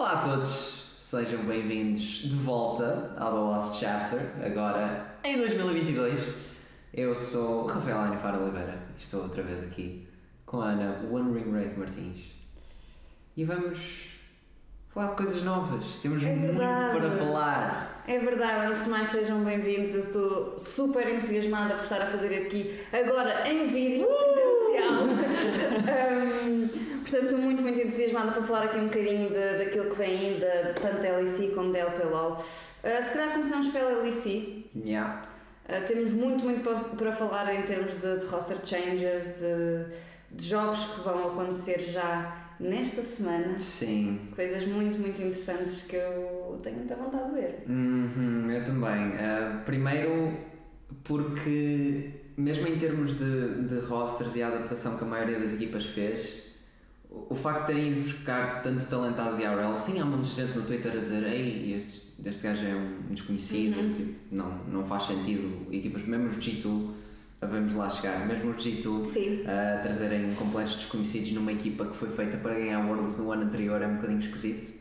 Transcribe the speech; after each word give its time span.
Olá 0.00 0.12
a 0.12 0.16
todos, 0.22 0.96
sejam 0.98 1.44
bem-vindos 1.44 2.00
de 2.00 2.34
volta 2.34 3.14
ao 3.18 3.32
The 3.32 3.38
Lost 3.38 3.80
Chapter, 3.80 4.32
agora 4.42 5.14
em 5.22 5.36
2022. 5.36 6.18
Eu 6.94 7.14
sou 7.14 7.66
Rafael 7.66 7.98
Anifar 7.98 8.40
Oliveira, 8.40 8.78
estou 8.98 9.24
outra 9.24 9.42
vez 9.42 9.62
aqui 9.62 10.08
com 10.46 10.62
a 10.62 10.70
Ana 10.70 11.06
One 11.12 11.38
Ring 11.38 11.50
Wraith 11.50 11.76
Martins 11.76 12.18
e 13.36 13.44
vamos 13.44 14.14
falar 14.88 15.08
de 15.08 15.16
coisas 15.16 15.42
novas. 15.42 15.98
Temos 15.98 16.24
É 16.24 16.34
muito 16.34 16.56
para 16.56 17.10
falar. 17.18 18.02
É 18.08 18.18
verdade, 18.18 18.68
antes 18.68 18.84
de 18.84 18.88
mais 18.88 19.06
sejam 19.06 19.44
bem-vindos. 19.44 19.92
Eu 19.92 20.00
estou 20.00 20.58
super 20.58 21.14
entusiasmada 21.14 21.74
por 21.74 21.82
estar 21.82 22.00
a 22.00 22.06
fazer 22.06 22.46
aqui 22.46 22.80
agora 22.90 23.46
em 23.46 23.66
vídeo 23.66 24.06
presencial. 24.06 25.10
Hum, 25.80 26.39
portanto, 27.10 27.24
estou 27.24 27.38
muito, 27.38 27.62
muito 27.62 27.80
entusiasmada 27.80 28.32
para 28.32 28.42
falar 28.42 28.64
aqui 28.64 28.78
um 28.78 28.84
bocadinho 28.84 29.28
de, 29.28 29.58
daquilo 29.58 29.90
que 29.90 29.96
vem 29.96 30.34
ainda, 30.34 30.74
tanto 30.80 31.02
da 31.02 31.16
LEC 31.16 31.54
como 31.54 31.72
da 31.72 31.80
LPLOL. 31.80 32.32
Uh, 32.34 33.02
se 33.02 33.12
calhar 33.12 33.32
começamos 33.32 33.68
pela 33.68 34.02
LEC. 34.02 34.70
Yeah. 34.74 35.20
Uh, 35.68 35.86
temos 35.86 36.12
muito, 36.12 36.44
muito 36.44 36.62
para, 36.62 36.78
para 36.78 37.12
falar 37.12 37.54
em 37.54 37.62
termos 37.62 37.92
de, 38.00 38.18
de 38.18 38.24
roster 38.26 38.58
changes, 38.64 39.40
de, 39.40 39.86
de 40.30 40.44
jogos 40.44 40.84
que 40.84 41.00
vão 41.00 41.28
acontecer 41.28 41.80
já 41.80 42.54
nesta 42.60 43.02
semana. 43.02 43.58
Sim, 43.58 44.20
Coisas 44.34 44.66
muito, 44.66 44.98
muito 44.98 45.20
interessantes 45.20 45.82
que 45.82 45.96
eu 45.96 46.60
tenho 46.62 46.76
muita 46.76 46.94
vontade 46.94 47.30
de 47.30 47.40
ver. 47.40 47.64
Uhum, 47.68 48.50
eu 48.50 48.62
também. 48.62 49.08
Uh, 49.08 49.64
primeiro, 49.64 50.36
porque, 51.02 52.10
mesmo 52.36 52.68
em 52.68 52.76
termos 52.76 53.18
de, 53.18 53.62
de 53.64 53.80
rosters 53.80 54.36
e 54.36 54.42
a 54.42 54.48
adaptação 54.48 54.96
que 54.96 55.04
a 55.04 55.06
maioria 55.06 55.38
das 55.40 55.52
equipas 55.52 55.86
fez, 55.86 56.49
o, 57.10 57.34
facto 57.34 57.60
de 57.60 57.66
terem 57.74 57.92
ido 57.92 58.00
buscar 58.02 58.62
tanto 58.62 58.86
talento 58.86 59.18
à 59.20 59.32
ZRL, 59.32 59.74
sim, 59.76 60.00
há 60.00 60.04
muita 60.04 60.26
gente 60.26 60.56
no 60.56 60.62
Twitter 60.64 60.92
a 60.92 60.96
dizer: 60.96 61.24
Ei, 61.24 61.84
este, 61.88 62.06
este 62.24 62.42
gajo 62.44 62.64
é 62.66 62.74
um 62.74 63.12
desconhecido, 63.14 63.78
Uhum. 63.80 63.92
tipo, 63.94 64.14
não, 64.30 64.58
não 64.68 64.84
faz 64.84 65.04
sentido. 65.04 65.66
Equipas, 65.72 66.02
mesmo 66.04 66.26
os 66.26 66.36
G2, 66.36 66.90
vamos 67.40 67.72
lá 67.74 67.90
chegar, 67.90 68.26
mesmo 68.26 68.50
os 68.50 68.62
G2 68.64 69.06
Sim. 69.06 69.44
a 69.46 69.78
trazerem 69.82 70.34
completos 70.34 70.76
desconhecidos 70.76 71.32
numa 71.32 71.52
equipa 71.52 71.86
que 71.86 71.96
foi 71.96 72.08
feita 72.10 72.36
para 72.36 72.54
ganhar 72.54 72.84
Worlds 72.86 73.16
no 73.18 73.32
ano 73.32 73.42
anterior 73.42 73.80
é 73.82 73.86
um 73.86 73.96
bocadinho 73.96 74.20
esquisito. 74.20 74.78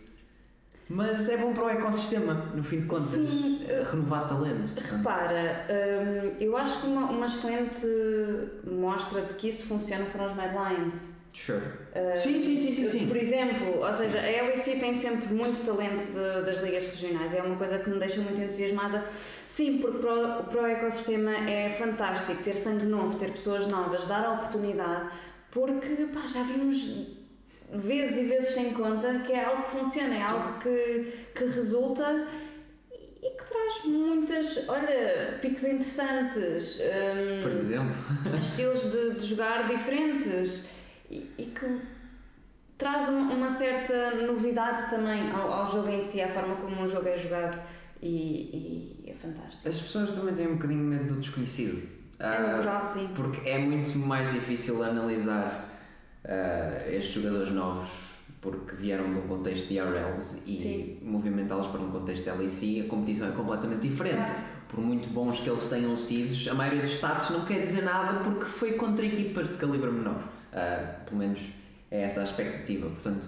Mas 0.91 1.29
é 1.29 1.37
bom 1.37 1.53
para 1.53 1.65
o 1.65 1.69
ecossistema, 1.69 2.33
no 2.55 2.63
fim 2.63 2.79
de 2.79 2.87
contas, 2.87 3.09
Sim. 3.09 3.61
eh, 3.67 3.83
renovar 3.91 4.27
talento. 4.27 4.71
Repara, 4.75 5.67
hum, 5.69 6.31
eu 6.39 6.57
acho 6.57 6.81
que 6.81 6.87
uma, 6.87 7.05
uma 7.11 7.27
excelente 7.27 7.85
mostra 8.67 9.21
de 9.21 9.35
que 9.35 9.49
isso 9.49 9.65
funciona 9.67 10.05
foram 10.05 10.25
os 10.25 10.35
Mad 10.35 10.51
Lions. 10.51 10.95
Sure. 11.45 11.57
Uh, 11.95 12.17
Sim, 12.17 12.41
sim, 12.41 12.57
sim, 12.57 12.73
sim, 12.73 12.87
sim. 12.89 13.07
Por 13.07 13.15
exemplo, 13.15 13.79
ou 13.79 13.93
seja, 13.93 14.19
a 14.19 14.23
LEC 14.47 14.77
tem 14.79 14.93
sempre 14.93 15.33
muito 15.33 15.63
talento 15.65 16.03
de- 16.11 16.45
das 16.45 16.61
ligas 16.61 16.83
regionais, 16.85 17.33
é 17.33 17.41
uma 17.41 17.55
coisa 17.55 17.79
que 17.79 17.89
me 17.89 17.97
deixa 17.97 18.19
muito 18.19 18.41
entusiasmada. 18.41 19.05
Sim, 19.47 19.77
porque 19.77 19.99
para 19.99 20.13
o, 20.13 20.43
para 20.43 20.61
o 20.61 20.65
ecossistema 20.67 21.31
é 21.49 21.69
fantástico 21.69 22.43
ter 22.43 22.55
sangue 22.55 22.85
novo, 22.85 23.15
ter 23.17 23.31
pessoas 23.31 23.67
novas, 23.67 24.05
dar 24.05 24.25
a 24.25 24.33
oportunidade, 24.33 25.09
porque 25.49 26.07
pá, 26.13 26.27
já 26.27 26.43
vimos 26.43 27.07
vezes 27.73 28.17
e 28.17 28.23
vezes 28.25 28.49
sem 28.53 28.71
conta 28.73 29.19
que 29.25 29.31
é 29.31 29.45
algo 29.45 29.63
que 29.63 29.71
funciona, 29.71 30.15
é 30.15 30.21
algo 30.23 30.59
que, 30.59 31.13
que 31.35 31.45
resulta 31.45 32.27
e 33.21 33.29
que 33.29 33.43
traz 33.45 33.85
muitas, 33.85 34.67
olha, 34.67 35.37
piques 35.41 35.63
interessantes. 35.63 36.79
hum, 36.79 37.41
Por 37.41 37.51
exemplo. 37.51 37.95
estilos 38.39 38.91
de, 38.91 39.19
de 39.19 39.25
jogar 39.25 39.67
diferentes 39.67 40.63
e, 41.09 41.31
e 41.37 41.45
que 41.45 41.81
traz 42.77 43.09
uma, 43.09 43.33
uma 43.33 43.49
certa 43.49 44.11
novidade 44.25 44.89
também 44.89 45.29
ao, 45.31 45.51
ao 45.51 45.69
jogo 45.69 45.89
em 45.89 45.99
si, 45.99 46.21
à 46.21 46.27
forma 46.27 46.55
como 46.55 46.83
o 46.83 46.87
jogo 46.87 47.07
é 47.07 47.17
jogado 47.17 47.59
e, 48.01 49.03
e 49.05 49.09
é 49.09 49.13
fantástico. 49.13 49.67
As 49.67 49.79
pessoas 49.79 50.11
também 50.11 50.33
têm 50.33 50.47
um 50.47 50.53
bocadinho 50.53 50.83
medo 50.83 51.13
do 51.13 51.19
desconhecido. 51.19 51.81
É 52.19 52.25
Ah, 52.25 52.39
natural, 52.39 52.83
sim. 52.83 53.09
Porque 53.15 53.49
é 53.49 53.57
muito 53.57 53.97
mais 53.97 54.31
difícil 54.31 54.83
analisar 54.83 55.69
ah, 56.23 56.83
estes 56.87 57.13
jogadores 57.15 57.51
novos 57.51 58.09
porque 58.41 58.73
vieram 58.75 59.11
de 59.11 59.19
um 59.19 59.27
contexto 59.27 59.67
de 59.67 59.73
IRLs 59.73 60.43
e 60.47 60.97
movimentá-los 61.01 61.67
para 61.67 61.81
um 61.81 61.91
contexto 61.91 62.23
de 62.23 62.37
LEC, 62.37 62.85
a 62.85 62.89
competição 62.89 63.27
é 63.27 63.31
completamente 63.31 63.87
diferente. 63.89 64.31
Por 64.69 64.79
muito 64.79 65.09
bons 65.09 65.39
que 65.39 65.49
eles 65.49 65.67
tenham 65.67 65.97
sido, 65.97 66.49
a 66.49 66.53
maioria 66.53 66.81
dos 66.81 66.91
status 66.91 67.31
não 67.31 67.43
quer 67.43 67.59
dizer 67.61 67.81
nada 67.81 68.19
porque 68.23 68.45
foi 68.45 68.73
contra 68.73 69.05
equipas 69.05 69.49
de 69.49 69.55
calibre 69.57 69.91
menor. 69.91 70.23
Ah, 70.53 70.95
pelo 71.05 71.17
menos 71.17 71.39
é 71.91 72.01
essa 72.03 72.21
a 72.21 72.23
expectativa. 72.23 72.89
Portanto, 72.89 73.27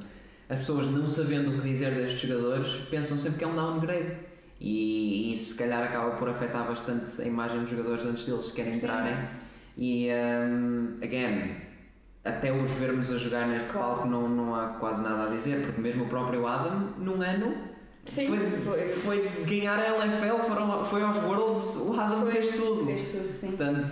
as 0.49 0.59
pessoas 0.59 0.85
não 0.87 1.07
sabendo 1.09 1.51
o 1.51 1.61
que 1.61 1.69
dizer 1.69 1.91
destes 1.93 2.21
jogadores 2.29 2.73
pensam 2.89 3.17
sempre 3.17 3.39
que 3.39 3.43
é 3.43 3.47
um 3.47 3.55
downgrade. 3.55 4.15
E, 4.59 5.29
e 5.29 5.33
isso 5.33 5.53
se 5.53 5.57
calhar 5.57 5.81
acaba 5.83 6.11
por 6.17 6.29
afetar 6.29 6.67
bastante 6.67 7.19
a 7.21 7.25
imagem 7.25 7.61
dos 7.61 7.69
jogadores 7.71 8.05
antes 8.05 8.25
deles 8.25 8.45
sequerem 8.45 8.71
Sim. 8.71 8.85
entrarem. 8.85 9.15
E, 9.77 10.09
um, 10.11 10.97
again, 11.01 11.55
até 12.23 12.51
os 12.51 12.69
vermos 12.71 13.11
a 13.11 13.17
jogar 13.17 13.47
neste 13.47 13.71
Claro. 13.71 13.87
palco 13.95 14.07
não, 14.07 14.29
não 14.29 14.53
há 14.53 14.67
quase 14.67 15.01
nada 15.01 15.23
a 15.27 15.29
dizer, 15.33 15.65
porque 15.65 15.81
mesmo 15.81 16.03
o 16.03 16.07
próprio 16.07 16.45
Adam, 16.45 16.93
num 16.99 17.21
ano, 17.23 17.55
Sim, 18.05 18.27
foi, 18.27 18.51
foi. 18.57 18.89
foi 18.89 19.29
ganhar 19.45 19.79
a 19.79 19.95
LFL, 19.95 20.43
foram, 20.47 20.85
foi 20.85 21.01
aos 21.01 21.17
Worlds, 21.17 21.77
o 21.77 21.99
Adam 21.99 22.21
Foi- 22.21 22.31
fez 22.33 22.51
tudo. 22.51 22.85
Fez 22.85 23.11
tudo, 23.11 23.31
sim. 23.31 23.47
Portanto, 23.47 23.87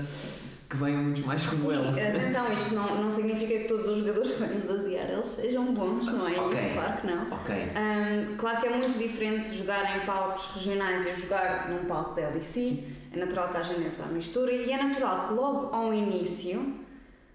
que 0.69 0.78
venham 0.78 1.02
muitos 1.03 1.25
mais 1.25 1.46
como 1.47 1.63
Sim, 1.72 1.78
ele. 1.90 2.00
atenção, 2.02 2.53
isto 2.53 2.75
não, 2.75 3.02
não 3.03 3.09
significa 3.09 3.57
que 3.57 3.63
todos 3.66 3.88
os 3.88 3.97
jogadores 3.97 4.30
que 4.31 4.38
venham 4.46 4.68
das 4.68 4.85
eles 4.85 5.25
sejam 5.25 5.74
bons, 5.74 6.06
não 6.06 6.28
é 6.28 6.40
Ok. 6.40 6.59
isso? 6.59 6.74
Claro 6.74 7.02
que 7.02 7.07
não. 7.07 7.31
Ok. 7.31 7.56
Hum, 7.56 8.35
claro 8.38 8.62
que 8.62 8.68
é 8.68 8.69
muito 8.78 8.97
diferente 8.97 9.57
jogar 9.57 9.97
em 9.97 10.06
palcos 10.06 10.46
regionais 10.56 11.06
e 11.07 11.19
jogar 11.19 11.69
num 11.72 11.85
palco 11.85 12.13
da 12.13 12.30
LEC. 12.30 12.84
É 13.12 13.18
natural 13.18 13.50
que 13.50 13.57
haja 13.57 13.74
nervos 13.78 14.00
à 14.00 14.06
mistura 14.06 14.52
e 14.52 14.72
é 14.72 14.78
natural 14.84 15.28
que 15.28 15.34
logo 15.34 15.75
ao 15.75 15.91
início 15.91 16.75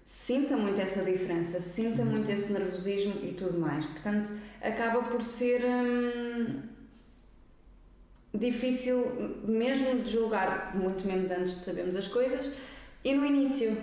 sinta 0.01 0.55
muito 0.55 0.79
essa 0.79 1.03
diferença, 1.03 1.59
sinta 1.59 2.03
Uhum. 2.03 2.11
muito 2.11 2.31
esse 2.31 2.53
nervosismo 2.53 3.15
e 3.21 3.33
tudo 3.33 3.59
mais. 3.59 3.85
Portanto, 3.85 4.31
acaba 4.61 5.01
por 5.03 5.21
ser 5.21 5.61
hum, 5.65 6.61
difícil 8.33 9.05
mesmo 9.45 10.01
de 10.03 10.11
julgar, 10.11 10.73
muito 10.75 11.05
menos 11.05 11.31
antes 11.31 11.55
de 11.57 11.63
sabermos 11.63 11.95
as 11.97 12.07
coisas, 12.07 12.51
e 13.05 13.13
no 13.13 13.23
início. 13.23 13.77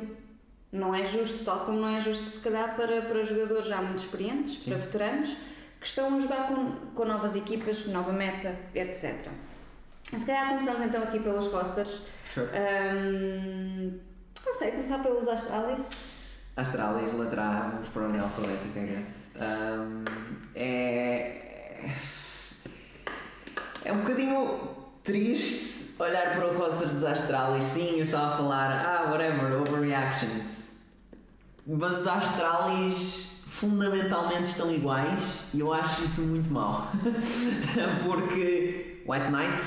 Não 0.73 0.95
é 0.95 1.05
justo, 1.05 1.45
tal 1.45 1.61
como 1.67 1.81
não 1.81 1.89
é 1.97 2.01
justo 2.01 2.25
se 2.25 2.41
calhar 2.41 2.75
para, 2.75 3.03
para 3.03 3.23
jogadores 3.23 3.67
já 3.67 3.81
muito 3.81 3.99
experientes, 3.99 4.55
Sim. 4.55 4.71
para 4.71 4.79
veteranos, 4.79 5.37
que 5.79 5.87
estão 5.87 6.17
a 6.17 6.21
jogar 6.21 6.49
com, 6.49 6.73
com 6.95 7.05
novas 7.05 7.37
equipas, 7.37 7.87
nova 7.87 8.11
meta, 8.11 8.57
etc. 8.75 9.29
Se 10.15 10.25
calhar 10.25 10.49
começamos 10.49 10.81
então 10.83 11.03
aqui 11.03 11.21
pelos 11.21 11.47
rosters. 11.47 12.03
Sure. 12.33 12.47
Hum, 12.47 13.99
não 14.45 14.55
sei, 14.55 14.73
começar 14.73 14.99
pelos 15.03 15.29
Astralis. 15.29 15.87
Astralis, 16.57 17.13
letra 17.13 17.43
A, 17.43 17.69
vamos 17.69 17.89
para 17.89 18.03
a 18.03 18.07
ordem 18.07 18.21
alfabética, 18.21 18.81
I 18.81 18.87
guess. 18.87 19.35
Um, 19.37 20.05
é. 20.55 21.91
É 23.85 23.93
um 23.93 23.99
bocadinho 23.99 24.71
triste 25.03 25.92
olhar 26.03 26.35
para 26.35 26.47
o 26.47 26.59
roster 26.59 26.89
dos 26.89 27.05
Astralis. 27.05 27.65
Sim, 27.65 27.97
eu 27.97 28.05
estava 28.05 28.35
a 28.35 28.37
falar, 28.37 28.71
ah, 28.71 29.11
whatever, 29.11 29.61
overreactions. 29.61 30.87
Mas 31.67 32.01
os 32.01 32.07
Astralis 32.07 33.43
fundamentalmente 33.47 34.45
estão 34.45 34.73
iguais 34.73 35.41
e 35.55 35.61
eu 35.61 35.73
acho 35.73 36.03
isso 36.05 36.23
muito 36.23 36.51
mau. 36.51 36.91
Porque 38.05 39.03
White 39.07 39.31
Knight, 39.31 39.65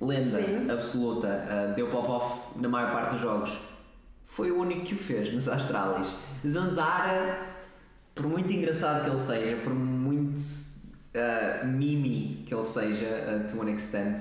lenda 0.00 0.42
Sim. 0.42 0.70
absoluta, 0.70 1.28
uh, 1.28 1.74
deu 1.74 1.88
pop-off 1.88 2.58
na 2.58 2.68
maior 2.68 2.92
parte 2.92 3.12
dos 3.12 3.20
jogos. 3.20 3.56
Foi 4.24 4.50
o 4.50 4.60
único 4.60 4.82
que 4.84 4.94
o 4.94 4.98
fez 4.98 5.32
nos 5.32 5.48
Astralis. 5.48 6.14
Zanzara, 6.46 7.38
por 8.14 8.26
muito 8.26 8.52
engraçado 8.52 9.04
que 9.04 9.10
ele 9.10 9.18
seja, 9.18 9.56
por 9.62 9.72
muito 9.72 10.38
uh, 10.38 11.66
mimi 11.66 12.42
que 12.46 12.52
ele 12.52 12.64
seja, 12.64 13.06
uh, 13.06 13.52
to 13.52 13.62
an 13.62 13.70
extent, 13.70 14.20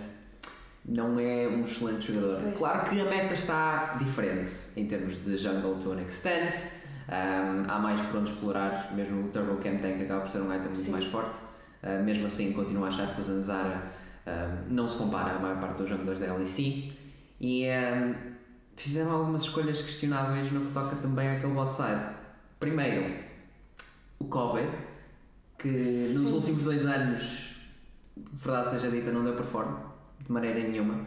não 0.88 1.20
é 1.20 1.48
um 1.48 1.66
excelente 1.66 2.14
jogador. 2.14 2.42
Pois. 2.42 2.58
Claro 2.58 2.90
que 2.90 3.02
a 3.02 3.06
meta 3.06 3.34
está 3.34 3.96
diferente 4.00 4.54
em 4.78 4.88
termos 4.88 5.22
de 5.24 5.38
jungle 5.38 5.76
to 5.76 5.92
an 5.92 6.02
extent. 6.02 6.56
Um, 7.10 7.70
há 7.70 7.80
mais 7.80 8.00
por 8.02 8.20
onde 8.20 8.32
explorar, 8.32 8.94
mesmo 8.96 9.26
o 9.26 9.30
Turbo 9.30 9.58
Cam 9.58 9.78
Tank 9.78 10.02
acaba 10.02 10.22
por 10.22 10.30
ser 10.30 10.42
um 10.42 10.54
item 10.54 10.72
muito 10.72 10.92
mais 10.92 11.06
forte. 11.06 11.38
Uh, 11.84 12.04
mesmo 12.04 12.26
assim, 12.26 12.54
continuo 12.54 12.86
a 12.86 12.88
achar 12.88 13.14
que 13.14 13.20
o 13.20 13.24
Zanzara 13.24 13.92
um, 14.26 14.74
não 14.74 14.88
se 14.88 14.98
compara 14.98 15.36
à 15.36 15.40
maior 15.40 15.60
parte 15.60 15.78
dos 15.78 15.90
jogadores 15.90 16.22
da 16.22 16.34
LEC. 16.34 16.94
E 17.40 17.68
um, 17.68 18.16
fizeram 18.76 19.12
algumas 19.12 19.44
escolhas 19.44 19.82
questionáveis 19.82 20.52
no 20.52 20.68
que 20.68 20.74
toca 20.74 20.96
também 20.96 21.30
àquele 21.30 21.54
bot 21.54 21.74
side. 21.74 22.16
Primeiro, 22.60 23.14
o 24.20 24.26
Kobe, 24.26 24.68
que 25.60 25.78
Sim. 25.78 26.20
nos 26.20 26.32
últimos 26.32 26.64
dois 26.64 26.86
anos, 26.86 27.58
verdade 28.34 28.70
seja 28.70 28.90
dita, 28.90 29.12
não 29.12 29.24
deu 29.24 29.36
perform 29.36 29.87
de 30.28 30.32
maneira 30.32 30.60
nenhuma. 30.60 31.06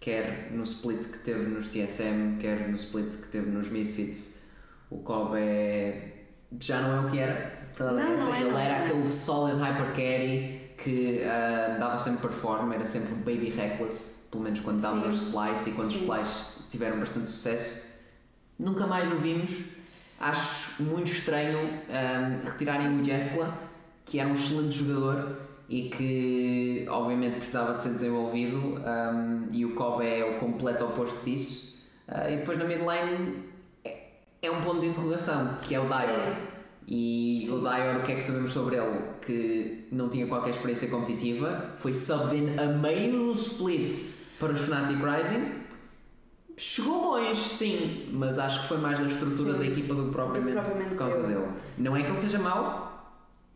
Quer 0.00 0.50
no 0.50 0.64
split 0.64 1.06
que 1.06 1.18
teve 1.18 1.46
nos 1.48 1.68
TSM, 1.68 2.38
quer 2.40 2.68
no 2.68 2.74
split 2.74 3.14
que 3.14 3.28
teve 3.28 3.50
nos 3.50 3.68
Misfits. 3.68 4.50
O 4.90 4.98
Kobe 4.98 5.38
é 5.38 6.12
já 6.60 6.80
não 6.82 6.96
é 6.96 7.06
o 7.06 7.10
que 7.10 7.18
era. 7.18 7.62
Não, 7.78 7.92
não 7.92 8.34
é, 8.34 8.40
Ele 8.40 8.50
não 8.50 8.58
era 8.58 8.74
é. 8.74 8.84
aquele 8.84 9.08
solid 9.08 9.58
hyper 9.58 9.88
carry 9.94 10.72
que 10.76 11.22
ah, 11.24 11.76
dava 11.78 11.96
sempre 11.96 12.22
perform, 12.22 12.72
era 12.72 12.84
sempre 12.84 13.14
baby 13.14 13.50
reckless, 13.50 14.28
pelo 14.30 14.42
menos 14.42 14.60
quando 14.60 14.80
dava 14.80 14.96
nos 14.96 15.22
splice 15.22 15.70
e 15.70 15.72
quando 15.74 15.88
os 15.88 15.94
splice 15.94 16.44
tiveram 16.68 16.98
bastante 16.98 17.28
sucesso. 17.28 17.92
Nunca 18.58 18.86
mais 18.86 19.10
o 19.10 19.16
vimos. 19.16 19.50
Acho 20.18 20.82
muito 20.82 21.10
estranho 21.10 21.80
ah, 21.90 22.40
retirarem 22.44 23.00
o 23.00 23.04
Jessica, 23.04 23.48
que 24.04 24.18
era 24.18 24.28
um 24.28 24.32
excelente 24.32 24.78
jogador 24.78 25.36
e 25.68 25.88
que 25.88 26.86
obviamente 26.88 27.36
precisava 27.36 27.74
de 27.74 27.80
ser 27.80 27.90
desenvolvido 27.90 28.58
um, 28.58 29.48
e 29.50 29.64
o 29.64 29.74
Kobe 29.74 30.06
é 30.06 30.24
o 30.24 30.38
completo 30.38 30.84
oposto 30.84 31.24
disso. 31.24 31.78
Uh, 32.08 32.30
e 32.30 32.36
depois 32.36 32.58
na 32.58 32.64
mid 32.64 32.82
lane 32.82 33.44
é, 33.84 34.08
é 34.42 34.50
um 34.50 34.60
ponto 34.60 34.80
de 34.80 34.88
interrogação 34.88 35.56
que 35.62 35.74
é 35.74 35.80
o 35.80 35.86
Dyer. 35.86 36.36
E 36.86 37.48
o 37.48 37.58
Dyer 37.58 37.98
o 37.98 38.02
que 38.02 38.12
é 38.12 38.14
que 38.16 38.20
sabemos 38.22 38.52
sobre 38.52 38.76
ele? 38.76 39.00
Que 39.24 39.88
não 39.92 40.08
tinha 40.08 40.26
qualquer 40.26 40.50
experiência 40.50 40.88
competitiva 40.88 41.74
foi 41.78 41.92
subbed 41.92 42.36
in 42.36 42.58
a 42.58 42.66
meio 42.66 43.12
do 43.12 43.32
split 43.32 43.94
para 44.38 44.52
os 44.52 44.60
Fnatic 44.60 44.98
Rising. 45.02 45.62
Chegou 46.56 47.12
longe 47.12 47.40
sim 47.40 48.10
mas 48.12 48.38
acho 48.38 48.62
que 48.62 48.68
foi 48.68 48.78
mais 48.78 48.98
da 48.98 49.06
estrutura 49.06 49.52
Sim. 49.52 49.58
da 49.58 49.66
equipa 49.66 49.94
do 49.94 50.04
que 50.06 50.12
propriamente, 50.12 50.58
propriamente 50.58 50.90
por 50.90 50.98
causa 50.98 51.22
dele. 51.26 51.46
Não 51.78 51.96
é 51.96 52.02
que 52.02 52.08
ele 52.08 52.16
seja 52.16 52.38
mau 52.38 52.91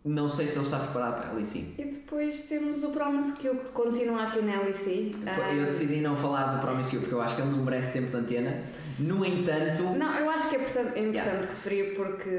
não 0.07 0.29
sei 0.29 0.47
se 0.47 0.57
ele 0.57 0.65
está 0.65 0.79
preparado 0.79 1.21
para 1.21 1.31
a 1.31 1.33
LEC 1.35 1.75
E 1.77 1.85
depois 1.85 2.43
temos 2.43 2.83
o 2.85 2.91
Promise 2.91 3.33
o 3.33 3.57
que 3.57 3.69
continua 3.71 4.23
aqui 4.29 4.41
na 4.41 4.61
LEC. 4.63 5.11
Ah, 5.27 5.53
Eu 5.53 5.65
decidi 5.67 5.97
não 6.01 6.17
falar 6.17 6.55
do 6.55 6.61
Promise 6.65 6.95
You 6.95 7.01
porque 7.03 7.15
eu 7.15 7.21
acho 7.21 7.35
que 7.37 7.43
ele 7.43 7.51
não 7.51 7.59
merece 7.65 7.93
tempo 7.93 8.09
de 8.11 8.17
antena. 8.17 8.63
No 8.99 9.23
entanto, 9.27 9.83
Não, 9.83 10.15
eu 10.19 10.31
acho 10.31 10.49
que 10.49 10.57
é 10.57 10.59
importante, 10.61 10.99
é 10.99 11.03
importante 11.03 11.49
referir 11.49 11.95
porque 11.97 12.31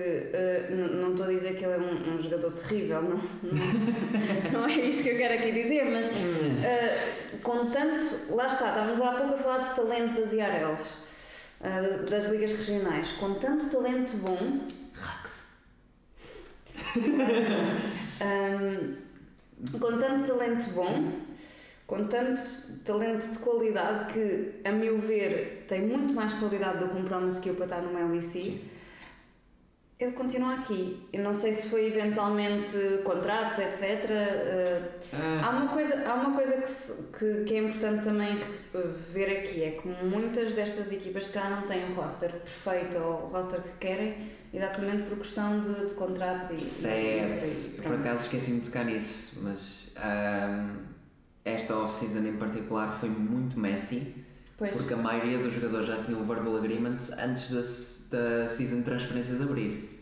n- 0.71 0.87
não 1.01 1.11
estou 1.11 1.27
a 1.27 1.29
dizer 1.29 1.55
que 1.55 1.63
ele 1.63 1.73
é 1.73 1.77
um, 1.77 2.15
um 2.15 2.19
jogador 2.19 2.51
terrível, 2.53 2.99
não, 3.03 3.17
não, 3.43 4.61
não 4.61 4.67
é 4.67 4.71
isso 4.73 5.03
que 5.03 5.09
eu 5.09 5.17
quero 5.17 5.35
aqui 5.35 5.51
dizer, 5.51 5.85
mas 5.91 6.09
eh, 6.65 6.97
contanto, 7.43 8.05
lá 8.31 8.47
está, 8.47 8.69
estávamos 8.69 8.99
há 9.01 9.11
pouco 9.11 9.35
a 9.35 9.37
falar 9.37 9.57
de 9.69 9.75
talento 9.75 10.19
das 10.19 10.33
IRLs, 10.33 10.93
eh, 11.61 11.99
das 12.09 12.25
ligas 12.31 12.51
regionais, 12.53 13.11
com 13.19 13.35
tanto 13.35 13.69
talento 13.69 14.17
bom, 14.17 14.59
Rax. 14.95 15.46
Ahm, 18.21 18.95
com 19.79 19.97
tanto 19.97 20.27
talento 20.27 20.69
bom, 20.71 21.11
com 21.85 22.05
tanto 22.07 22.41
talento 22.83 23.27
de 23.29 23.37
qualidade 23.39 24.13
que, 24.13 24.61
a 24.67 24.71
meu 24.71 24.99
ver, 24.99 25.65
tem 25.67 25.81
muito 25.81 26.13
mais 26.13 26.33
qualidade 26.33 26.79
do 26.79 26.89
que 26.89 26.95
um 26.97 27.03
Promise 27.05 27.39
que 27.39 27.49
eu 27.49 27.55
para 27.55 27.65
estar 27.65 27.81
numa 27.81 27.99
LEC, 28.11 28.61
ele 29.99 30.11
continua 30.11 30.53
aqui. 30.55 31.07
Eu 31.11 31.23
não 31.23 31.33
sei 31.33 31.53
se 31.53 31.69
foi 31.69 31.87
eventualmente 31.87 32.69
contratos, 33.03 33.57
etc. 33.57 33.83
eh, 34.11 34.81
Há 35.43 35.49
uma 35.49 35.67
coisa, 35.69 36.07
há 36.07 36.13
uma 36.13 36.35
coisa 36.35 36.61
que, 36.61 36.69
se- 36.69 37.03
que, 37.17 37.43
que 37.45 37.55
é 37.55 37.59
importante 37.59 38.03
também 38.03 38.37
ver 39.11 39.39
aqui, 39.39 39.63
é 39.63 39.71
que 39.71 39.87
muitas 40.05 40.53
destas 40.53 40.91
equipas 40.91 41.25
se 41.25 41.31
calhar 41.31 41.49
não 41.49 41.63
têm 41.63 41.83
o 41.91 41.93
roster 41.95 42.29
perfeito 42.29 42.97
ou 42.99 43.23
o 43.23 43.27
roster 43.27 43.59
que 43.61 43.69
querem, 43.79 44.15
exatamente 44.53 45.03
por 45.09 45.17
questão 45.17 45.61
de, 45.61 45.87
de 45.87 45.93
contratos 45.93 46.49
e... 46.51 46.59
Certo, 46.59 47.79
e 47.79 47.81
por 47.81 47.95
acaso 47.95 48.23
esqueci-me 48.23 48.59
de 48.59 48.65
tocar 48.65 48.85
nisso, 48.85 49.39
mas 49.41 49.89
ahm, 49.95 50.77
esta 51.43 51.75
off-season 51.75 52.27
em 52.27 52.37
particular 52.37 52.91
foi 52.91 53.09
muito 53.09 53.59
messy 53.59 54.25
Pois. 54.57 54.71
porque 54.71 54.93
a 54.93 54.97
maioria 54.97 55.37
dos 55.37 55.53
jogadores 55.53 55.85
já 55.85 55.97
tinham 56.01 56.23
verbal 56.23 56.57
agreements 56.57 57.11
antes 57.19 58.09
da, 58.09 58.17
da 58.17 58.47
season 58.47 58.77
de 58.77 58.83
transferências 58.83 59.39
abrir. 59.39 59.93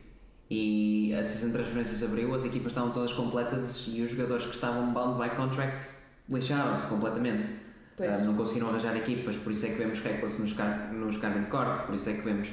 E 0.50 1.14
a 1.14 1.24
season 1.24 1.48
de 1.48 1.54
transferências 1.54 2.04
abriu, 2.04 2.34
as 2.34 2.46
equipas 2.46 2.72
estavam 2.72 2.92
todas 2.92 3.12
completas 3.12 3.84
e 3.88 4.02
os 4.02 4.12
jogadores 4.12 4.46
que 4.46 4.54
estavam 4.54 4.94
bound 4.94 5.22
by 5.22 5.36
contract 5.36 5.90
lixaram-se 6.30 6.88
completamente. 6.88 7.50
Ah, 8.00 8.18
não 8.20 8.36
conseguiram 8.36 8.70
arranjar 8.70 8.96
equipas, 8.96 9.36
por 9.38 9.52
isso 9.52 9.66
é 9.66 9.70
que 9.70 9.76
vemos 9.76 10.00
Reckless 10.00 10.42
nos, 10.42 10.54
Car 10.54 10.94
nos 10.94 11.18
Carmen 11.18 11.46
Corp, 11.46 11.86
por 11.86 11.96
isso 11.96 12.10
é 12.10 12.14
que 12.14 12.22
vemos 12.22 12.50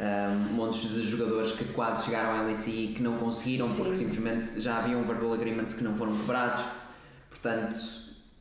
ah, 0.00 0.28
montes 0.52 0.88
de 0.90 1.02
jogadores 1.02 1.52
que 1.52 1.64
quase 1.72 2.04
chegaram 2.06 2.38
à 2.38 2.42
LEC 2.42 2.68
e 2.68 2.94
que 2.94 3.02
não 3.02 3.18
conseguiram 3.18 3.68
porque 3.68 3.92
Sim. 3.94 4.06
simplesmente 4.06 4.60
já 4.60 4.78
haviam 4.78 5.02
verbal 5.04 5.32
agreements 5.34 5.74
que 5.74 5.84
não 5.84 5.94
foram 5.96 6.16
quebrados. 6.16 6.64
Portanto, 7.30 7.76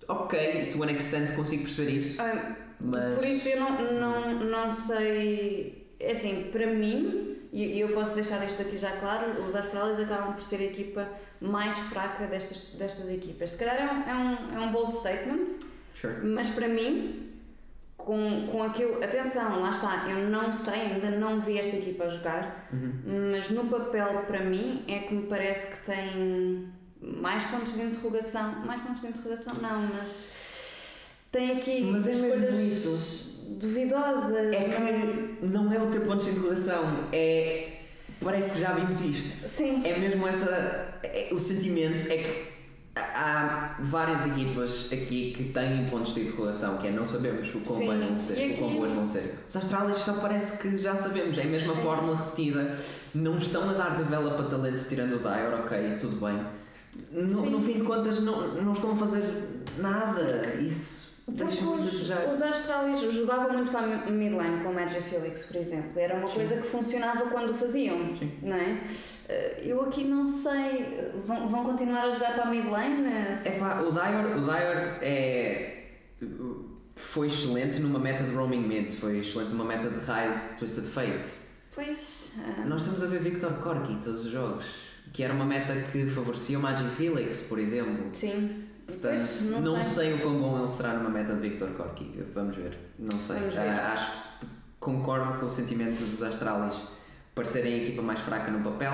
ok, 0.08 0.70
to 0.72 0.84
an 0.84 0.92
extent 0.92 1.36
consigo 1.36 1.64
perceber 1.64 1.92
isso, 1.92 2.22
Ah, 2.22 2.56
mas. 2.80 3.16
Por 3.16 3.26
isso 3.26 3.50
eu 3.50 3.60
não, 3.60 3.94
não, 4.00 4.40
não 4.40 4.70
sei. 4.72 5.88
É 6.00 6.12
assim, 6.12 6.50
para 6.52 6.68
mim, 6.68 7.38
e 7.52 7.64
e 7.64 7.80
eu 7.80 7.90
posso 7.90 8.14
deixar 8.16 8.44
isto 8.46 8.62
aqui 8.62 8.78
já 8.78 8.92
claro, 8.98 9.46
os 9.46 9.56
Astralis 9.56 10.00
acabam 10.00 10.34
por 10.34 10.44
ser 10.44 10.58
a 10.58 10.64
equipa 10.64 11.08
mais 11.40 11.78
fraca 11.78 12.26
destas, 12.28 12.60
destas 12.78 13.10
equipas. 13.10 13.52
Se 13.52 13.58
calhar 13.58 13.78
é 13.78 13.94
um, 13.94 14.10
é 14.10 14.14
um, 14.16 14.58
é 14.58 14.60
um 14.68 14.72
bold 14.72 14.92
statement, 14.92 15.46
Sure. 15.94 16.16
mas 16.24 16.50
para 16.50 16.68
mim, 16.68 17.30
com, 17.98 18.48
com 18.52 18.64
aquilo. 18.64 19.04
Atenção, 19.04 19.62
lá 19.62 19.70
está, 19.70 20.06
eu 20.10 20.30
não 20.30 20.52
sei, 20.52 20.74
ainda 20.94 21.10
não 21.12 21.40
vi 21.42 21.58
esta 21.60 21.76
equipa 21.78 22.06
a 22.06 22.10
jogar, 22.10 22.68
Uhum. 22.74 23.30
mas 23.32 23.50
no 23.50 23.66
papel, 23.66 24.24
para 24.28 24.40
mim, 24.42 24.84
é 24.88 25.00
que 25.00 25.14
me 25.14 25.28
parece 25.28 25.68
que 25.68 25.86
tem 25.86 26.68
mais 27.02 27.44
pontos 27.46 27.74
de 27.74 27.82
interrogação. 27.82 28.56
Mais 28.66 28.82
pontos 28.82 29.02
de 29.02 29.08
interrogação, 29.10 29.54
não, 29.62 29.82
mas. 29.94 30.30
Tem 31.32 31.58
aqui 31.58 31.82
Mas 31.92 32.06
é 32.08 32.12
escolhas 32.14 32.60
isso. 32.60 33.58
duvidosas. 33.60 34.54
É 34.54 34.64
que 35.40 35.46
não 35.46 35.72
é 35.74 35.80
o 35.82 35.90
teu 35.90 36.02
ponto 36.02 36.24
de 36.24 36.32
interrogação, 36.32 37.08
é. 37.12 37.70
Parece 38.24 38.54
que 38.54 38.60
já 38.62 38.72
vimos 38.74 39.02
isto. 39.02 39.48
Sim, 39.50 39.82
É 39.86 39.98
mesmo 40.00 40.26
essa. 40.28 40.50
é- 41.04 41.30
o 41.32 41.40
sentimento 41.40 42.10
é 42.12 42.18
que 42.18 42.46
há 42.96 43.76
várias 43.80 44.28
equipas 44.28 44.88
aqui 44.92 45.34
que 45.36 45.46
têm 45.46 45.86
pontos 45.86 46.14
de 46.14 46.22
interrogação, 46.22 46.78
que 46.78 46.88
é 46.88 46.92
não 46.92 47.04
sabemos 47.04 47.54
o 47.56 47.60
quão, 47.62 47.80
Sim, 47.80 47.90
bem 47.90 48.08
vão 48.08 48.18
ser, 48.18 48.38
e 48.38 48.54
o 48.54 48.58
quão 48.58 48.70
aqui- 48.70 48.78
boas 48.78 48.92
vão 48.92 49.08
ser. 49.08 49.36
Os 49.50 49.56
Astralis 49.56 49.98
só 49.98 50.14
parece 50.14 50.62
que 50.62 50.78
já 50.78 50.96
sabemos, 50.96 51.38
é 51.38 51.42
a 51.42 51.46
mesma 51.48 51.76
fórmula 51.76 52.16
repetida. 52.18 52.78
Não 53.16 53.38
estão 53.38 53.70
a 53.70 53.74
dar 53.74 53.98
develop 53.98 54.40
a 54.40 54.44
talento 54.44 54.88
tirando 54.88 55.16
o 55.16 55.20
Dyer, 55.20 55.54
ok, 55.60 55.96
tudo 56.00 56.18
bem. 56.18 56.40
No, 57.12 57.50
no 57.50 57.62
fim 57.62 57.74
de 57.74 57.82
contas, 57.82 58.20
não, 58.22 58.54
não 58.62 58.74
estão 58.74 58.92
a 58.92 58.96
fazer 58.96 59.48
nada. 59.80 60.54
Isso 60.62 61.03
porque 61.26 61.44
os, 61.44 62.10
os 62.32 62.42
Astralis 62.42 63.00
jogavam 63.14 63.54
muito 63.54 63.72
para 63.72 63.82
a 63.82 64.12
mid 64.12 64.34
lane 64.34 64.62
com 64.64 64.70
o 64.70 64.74
Magic 64.74 65.04
Felix, 65.10 65.44
por 65.46 65.56
exemplo. 65.56 65.92
Era 65.98 66.16
uma 66.16 66.28
Sim. 66.28 66.36
coisa 66.36 66.58
que 66.58 66.68
funcionava 66.68 67.28
quando 67.30 67.54
faziam, 67.54 68.12
Sim. 68.14 68.32
não 68.42 68.56
é? 68.58 68.82
Eh, 69.30 69.62
Eu 69.64 69.82
aqui 69.84 70.04
não 70.04 70.28
sei, 70.28 71.12
vão, 71.26 71.48
vão 71.48 71.64
continuar 71.64 72.02
a 72.04 72.12
jogar 72.12 72.34
para 72.34 72.44
a 72.44 72.50
mid 72.52 72.66
lane? 72.66 73.06
É 73.46 73.58
pá, 73.60 73.80
o 73.82 73.92
Dyer, 73.92 74.38
o 74.38 74.42
Dyer 74.46 75.00
é. 75.02 75.84
Foi 76.96 77.28
excelente 77.28 77.80
numa 77.80 77.98
meta 78.00 78.24
de 78.24 78.32
roaming 78.36 78.62
mids, 78.68 78.96
foi 78.96 79.20
excelente 79.20 79.50
numa 79.50 79.66
meta 79.66 79.90
de 79.90 79.96
Rise 79.98 80.58
Twisted 80.60 80.84
Fate. 80.86 81.28
Pois. 81.74 82.34
ah, 82.38 82.66
Nós 82.66 82.82
estamos 82.82 83.02
a 83.02 83.08
ver 83.08 83.20
Victor 83.20 83.52
Corki 83.54 83.96
todos 83.96 84.26
os 84.26 84.32
jogos, 84.32 84.66
que 85.12 85.24
era 85.24 85.34
uma 85.34 85.44
meta 85.46 85.74
que 85.92 86.06
favorecia 86.06 86.60
o 86.60 86.62
Magic 86.62 86.88
Felix, 86.96 87.38
por 87.50 87.58
exemplo. 87.60 88.10
sim. 88.14 88.66
Portanto, 88.86 89.02
Pois, 89.02 89.46
não, 89.50 89.62
não, 89.62 89.86
sei. 89.86 89.94
sei. 90.12 90.14
o 90.14 90.20
quão 90.22 90.40
bom 90.40 90.58
ele 90.60 90.68
será 90.68 90.94
numa 90.96 91.10
meta 91.10 91.34
de 91.34 91.40
Victor 91.50 91.70
Corki. 91.72 92.22
Vamos 92.34 92.56
ver, 92.56 92.78
não 93.00 93.18
sei. 93.18 93.40
Ver. 93.40 93.60
Ah, 93.60 93.94
acho 93.94 94.12
que 94.40 94.48
concordo 94.80 95.40
com 95.40 95.46
o 95.46 95.50
sentimento 95.50 96.00
dos 96.04 96.22
Astralis 96.22 96.76
parecerem 97.34 97.74
a 97.74 97.78
equipa 97.78 98.02
mais 98.02 98.20
fraca 98.20 98.52
no 98.52 98.62
papel, 98.70 98.92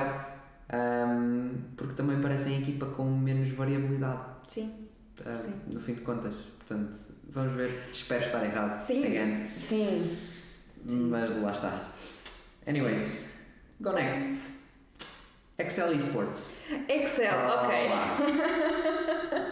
ahm, 0.69 1.49
porque 1.75 1.93
também 1.93 2.21
parecem 2.21 2.57
a 2.57 2.59
equipa 2.61 2.85
com 2.87 3.03
menos 3.05 3.49
variabilidade. 3.51 4.21
Sim, 4.47 4.87
Ah, 5.25 5.37
Sim. 5.37 5.53
no 5.73 5.79
fim 5.81 5.93
de 5.95 6.01
contas. 6.01 6.33
Portanto, 6.59 6.95
vamos 7.29 7.53
ver. 7.55 7.71
Espero 7.91 8.23
estar 8.23 8.43
errado. 8.45 8.75
Sim. 8.77 9.03
Again. 9.05 9.47
sim. 9.57 10.17
Mas 10.85 11.41
lá 11.41 11.51
está. 11.51 11.87
Anyways, 12.67 13.51
go 13.81 13.91
next. 13.93 14.58
Excel 15.59 15.93
Esports. 15.93 16.67
Excel, 16.87 17.33
ok. 17.47 17.69
Olá. 17.87 18.17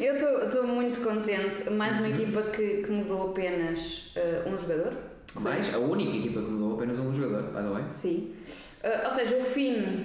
Eu 0.00 0.16
estou 0.16 0.64
muito 0.66 1.00
contente. 1.00 1.70
Mais 1.70 1.96
uma 1.96 2.08
Uhum. 2.08 2.14
equipa 2.14 2.42
que, 2.42 2.82
que 2.82 2.90
mudou 2.90 3.30
apenas 3.30 4.10
eh, 4.16 4.42
um 4.46 4.56
jogador. 4.58 4.92
Foi- 5.32 5.42
Mais 5.42 5.72
a 5.74 5.78
única 5.78 6.16
equipa 6.16 6.40
que 6.40 6.50
mudou 6.50 6.74
apenas 6.76 6.98
um 6.98 7.12
jogador, 7.14 7.42
by 7.52 7.62
the 7.62 7.68
way. 7.74 7.84
Sim. 7.88 8.34
Eh, 8.82 9.02
ou 9.04 9.10
seja, 9.10 9.36
o 9.36 9.44
Finn 9.44 10.02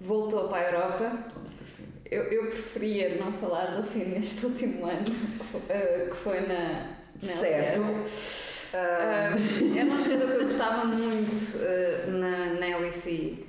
voltou 0.00 0.48
para 0.48 0.58
a 0.58 0.70
Europa. 0.70 1.12
Eu, 2.10 2.22
eu 2.24 2.46
preferia 2.46 3.16
não 3.16 3.32
falar 3.32 3.74
do 3.74 3.82
Finn 3.82 4.04
neste 4.10 4.44
último 4.46 4.86
ano, 4.86 5.04
eh, 5.68 6.06
que 6.10 6.16
foi 6.16 6.40
na. 6.42 6.58
na 7.14 7.18
Certo. 7.18 7.80
LCS. 7.80 8.68
Eh, 8.74 9.30
era 9.78 9.90
um 9.90 10.02
jogador 10.04 10.28
que 10.36 10.42
eu 10.42 10.48
gostava 10.48 10.84
muito 10.84 11.58
na, 12.08 12.46
na 12.60 12.78
LEC. 12.78 13.46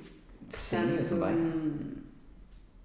Sim, 0.54 0.96
eu 0.96 1.08
também. 1.08 2.04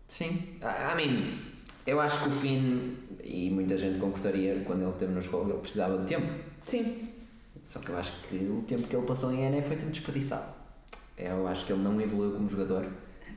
Sim. 0.08 0.26
I 0.62 0.94
I 0.94 0.96
mean, 0.96 1.40
eu 1.86 2.00
acho 2.02 2.24
que 2.24 2.30
o 2.30 2.32
Finn, 2.32 2.96
e 3.24 3.50
muita 3.50 3.78
gente 3.78 4.00
concordaria 4.00 4.62
quando 4.66 4.82
ele 4.82 4.92
esteve 4.92 5.14
no 5.14 5.22
jogo, 5.22 5.50
ele 5.50 5.60
precisava 5.60 5.98
de 6.00 6.08
tempo. 6.08 6.32
Sim. 6.66 7.10
Só 7.64 7.80
que 7.80 7.90
eu 7.90 7.98
acho 7.98 8.14
que 8.28 8.36
o 8.36 8.64
tempo 8.64 8.88
que 8.88 8.96
ele 8.96 9.06
passou 9.06 9.32
em 9.32 9.50
NA 9.50 9.62
foi 9.62 9.76
tempo 9.76 9.92
desperdiçado. 9.92 10.56
Eu 11.18 11.48
acho 11.48 11.66
que 11.66 11.74
ele 11.74 11.84
não 11.84 12.00
evoluiu 12.00 12.32
como 12.32 12.50
jogador. 12.50 12.88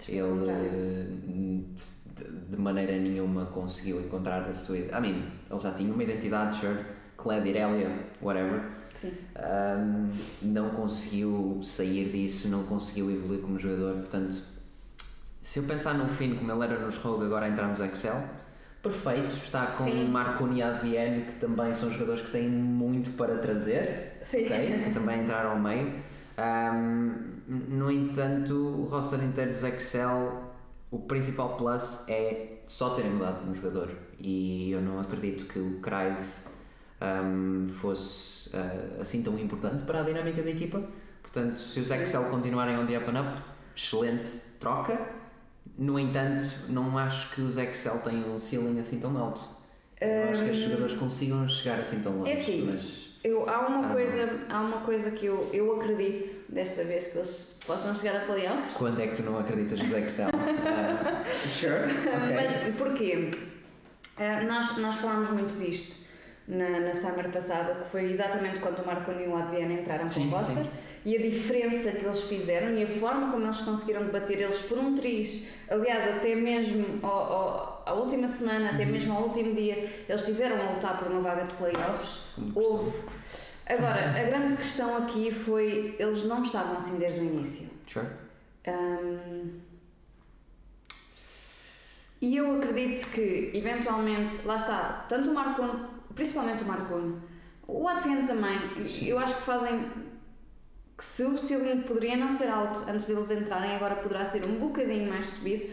Ele 0.09 1.67
de, 2.15 2.25
de 2.51 2.57
maneira 2.57 2.97
nenhuma 2.99 3.47
conseguiu 3.47 4.01
encontrar 4.01 4.49
a 4.49 4.53
sua. 4.53 4.77
I 4.77 5.01
mean, 5.01 5.31
ele 5.51 5.61
já 5.61 5.73
tinha 5.73 5.93
uma 5.93 6.03
identidade, 6.03 6.59
sure, 6.59 6.85
Cled, 7.17 7.49
Irelia, 7.49 8.07
whatever. 8.21 8.62
Um, 9.04 10.08
não 10.42 10.70
conseguiu 10.70 11.61
sair 11.62 12.11
disso, 12.11 12.49
não 12.49 12.64
conseguiu 12.64 13.11
evoluir 13.11 13.40
como 13.40 13.58
jogador. 13.58 13.96
Portanto, 13.96 14.37
se 15.40 15.58
eu 15.58 15.64
pensar 15.64 15.94
no 15.94 16.06
fim 16.06 16.34
como 16.37 16.50
ele 16.52 16.64
era 16.64 16.78
nos 16.78 16.96
Rogue, 16.96 17.25
agora 17.25 17.46
a 17.46 17.49
entrar 17.49 17.68
nos 17.68 17.80
Excel, 17.80 18.22
perfeito. 18.82 19.34
Está 19.34 19.66
com 19.66 19.84
Sim. 19.84 20.08
Marconi 20.08 20.58
e 20.58 20.62
Advienne, 20.62 21.25
que 21.25 21.34
também 21.37 21.72
são 21.75 21.90
jogadores 21.90 22.22
que 22.22 22.30
têm 22.30 22.49
muito 22.49 23.11
para 23.12 23.38
trazer, 23.38 24.18
Sim. 24.22 24.46
ok? 24.46 24.84
que 24.84 24.90
também 24.90 25.22
entraram 25.22 25.52
ao 25.52 25.58
meio. 25.58 25.92
Um, 26.38 27.32
no 27.49 27.90
entanto, 27.90 28.54
o 28.54 28.84
roster 28.84 29.22
inteiro 29.22 29.50
dos 29.50 29.62
Excel, 29.62 30.52
o 30.90 30.99
principal 31.00 31.56
plus 31.56 32.08
é 32.08 32.61
só 32.66 32.90
terem 32.90 33.11
mudado 33.11 33.44
no 33.44 33.54
jogador. 33.54 33.90
E 34.18 34.70
eu 34.70 34.80
não 34.80 35.00
acredito 35.00 35.46
que 35.46 35.58
o 35.58 35.80
Kreis 35.80 36.51
um, 37.25 37.66
fosse 37.68 38.50
uh, 38.56 39.00
assim 39.00 39.23
tão 39.23 39.38
importante 39.38 39.85
para 39.85 40.00
a 40.00 40.02
dinâmica 40.02 40.42
da 40.42 40.50
equipa. 40.50 40.82
Portanto, 41.23 41.59
se 41.59 41.80
os 41.80 41.90
Excel 41.90 42.25
continuarem 42.25 42.76
on 42.78 42.87
the 42.87 42.97
up 42.99 43.11
and 43.11 43.21
up, 43.21 43.38
excelente 43.75 44.28
troca. 44.61 44.99
No 45.78 45.99
entanto, 45.99 46.44
não 46.68 46.97
acho 46.99 47.35
que 47.35 47.40
os 47.40 47.56
Excel 47.56 47.99
tenham 48.00 48.35
um 48.35 48.38
ceiling 48.38 48.78
assim 48.78 49.00
tão 49.00 49.16
alto. 49.16 49.40
Não 50.00 50.30
acho 50.32 50.44
que 50.44 50.50
os 50.50 50.56
jogadores 50.56 50.94
consigam 50.94 51.49
chegar 51.49 51.78
assim 51.78 52.00
tão 52.02 52.18
longe. 52.18 52.30
É 52.30 52.35
assim. 52.35 52.68
mas 52.71 53.06
Eu, 53.25 53.49
há, 53.49 53.66
uma 53.66 53.87
Ah, 53.88 53.92
coisa, 53.92 54.40
há 54.49 54.61
uma 54.61 54.78
coisa 54.80 55.11
que 55.12 55.26
eu, 55.26 55.49
eu 55.52 55.76
acredito 55.76 56.52
desta 56.52 56.85
vez 56.85 57.06
que 57.06 57.16
eles 57.18 57.56
possam 57.64 57.94
chegar 57.94 58.16
a 58.23 58.25
playoffs. 58.26 58.75
quando 58.75 59.00
é 59.00 59.06
que 59.06 59.14
tu 59.16 59.23
não 59.23 59.38
acreditas 59.38 59.78
nos 59.78 59.92
Excel? 59.92 60.28
Ah, 60.64 61.25
sure, 61.30 61.85
ok. 61.85 62.35
Mas 62.35 62.75
porquê? 62.76 63.30
Ah, 64.18 64.42
nós, 64.44 64.76
nós 64.78 64.97
falámos 64.97 65.30
muito 65.30 65.56
disto 65.59 66.01
na, 66.49 66.80
na 66.80 66.92
Summer 66.94 67.28
passada, 67.30 67.75
que 67.75 67.88
foi 67.88 68.11
exatamente 68.11 68.61
quando 68.61 68.80
o 68.80 68.87
Marconi 68.87 69.25
e 69.25 69.28
o 69.28 69.37
Adviana 69.37 69.75
entraram 69.75 70.08
Sim, 70.08 70.28
com 70.28 70.34
o 70.37 70.38
roster 70.38 70.64
sim. 70.64 70.70
e 71.04 71.16
a 71.16 71.20
diferença 71.22 71.92
que 71.92 72.04
eles 72.04 72.22
fizeram 72.22 72.76
e 72.76 72.82
a 72.82 72.87
forma 72.87 73.30
como 73.30 73.44
eles 73.44 73.61
conseguiram 73.61 74.04
debater 74.04 74.40
eles 74.40 74.58
por 74.62 74.76
um 74.78 74.94
triz. 74.94 75.44
Aliás, 75.70 76.16
até 76.16 76.34
mesmo 76.34 76.99
ao, 77.02 77.11
ao, 77.11 77.82
à 77.87 77.92
última 77.94 78.26
semana, 78.26 78.70
até 78.70 78.84
Uhum. 78.84 78.90
mesmo 78.90 79.12
ao 79.14 79.22
último 79.25 79.54
dia, 79.54 79.76
eles 80.08 80.20
estiveram 80.20 80.61
a 80.61 80.72
lutar 80.72 80.99
por 80.99 81.08
uma 81.11 81.20
vaga 81.20 81.44
de 81.44 81.54
playoffs. 81.54 82.20
Houve. 82.54 82.92
Agora, 83.64 84.11
a 84.11 84.22
grande 84.25 84.56
questão 84.56 84.96
aqui 84.96 85.30
foi 85.30 85.94
eles 85.99 86.25
não 86.25 86.42
estavam 86.42 86.76
assim 86.76 86.99
desde 86.99 87.20
o 87.20 87.25
início. 87.25 87.70
Sure. 87.87 88.06
Hum, 88.66 89.61
e 92.20 92.37
eu 92.37 92.56
acredito 92.56 93.08
que, 93.11 93.50
eventualmente, 93.54 94.44
lá 94.44 94.56
está, 94.56 95.06
tanto 95.08 95.30
o 95.30 95.34
Marconi, 95.34 95.72
principalmente 96.14 96.62
o 96.64 96.66
Marconi, 96.66 97.16
o 97.66 97.88
Advent 97.88 98.26
também, 98.26 98.59
eu 99.07 99.19
acho 99.19 99.37
que 99.37 99.42
fazem 99.42 99.85
que 100.97 101.04
se 101.04 101.25
o 101.25 101.37
ceiling 101.38 101.83
poderia 101.83 102.16
não 102.16 102.28
ser 102.28 102.49
alto 102.49 102.83
antes 102.88 103.07
deles 103.07 103.31
entrarem, 103.31 103.75
agora 103.76 103.97
poderá 103.97 104.25
ser 104.25 104.45
um 104.47 104.57
bocadinho 104.59 105.09
mais 105.09 105.26
subido. 105.26 105.66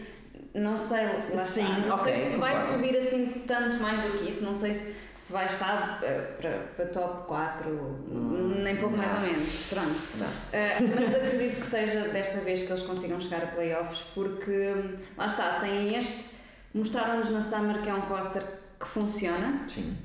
Não 0.54 0.76
sei, 0.76 1.04
lá 1.32 1.36
Sim, 1.36 1.62
está. 1.62 1.78
Não 1.86 1.94
ok, 1.96 2.12
sei 2.14 2.26
se 2.26 2.36
vai 2.36 2.52
concordo. 2.54 2.72
subir 2.72 2.96
assim 2.96 3.26
tanto 3.46 3.78
mais 3.78 4.02
do 4.02 4.18
que 4.18 4.28
isso, 4.28 4.42
não 4.42 4.52
sei 4.54 4.74
se, 4.74 4.96
se 5.20 5.32
vai 5.32 5.46
estar 5.46 6.00
eh, 6.02 6.34
para, 6.40 6.58
para 6.76 6.86
top 6.86 7.26
4, 7.28 7.70
Hum, 7.70 8.54
nem 8.62 8.76
pouco 8.78 8.96
mais 8.96 9.12
não. 9.12 9.20
ou 9.20 9.26
menos. 9.26 9.68
Pronto. 9.72 9.88
Uh, 9.90 10.96
mas 10.96 11.14
acredito 11.14 11.60
que 11.60 11.66
seja 11.66 12.08
desta 12.08 12.38
vez 12.40 12.62
que 12.64 12.68
eles 12.72 12.82
consigam 12.82 13.20
chegar 13.20 13.44
a 13.44 13.46
playoffs, 13.48 14.00
porque 14.12 14.50
hum, 14.50 14.96
lá 15.16 15.26
está, 15.26 15.60
têm 15.60 15.94
este. 15.94 16.30
Mostraram-nos 16.74 17.30
na 17.30 17.40
Summer 17.40 17.80
que 17.82 17.88
é 17.88 17.94
um 17.94 18.00
roster 18.00 18.42
que 18.80 18.88
funciona, 18.88 19.60
Sim. 19.68 19.96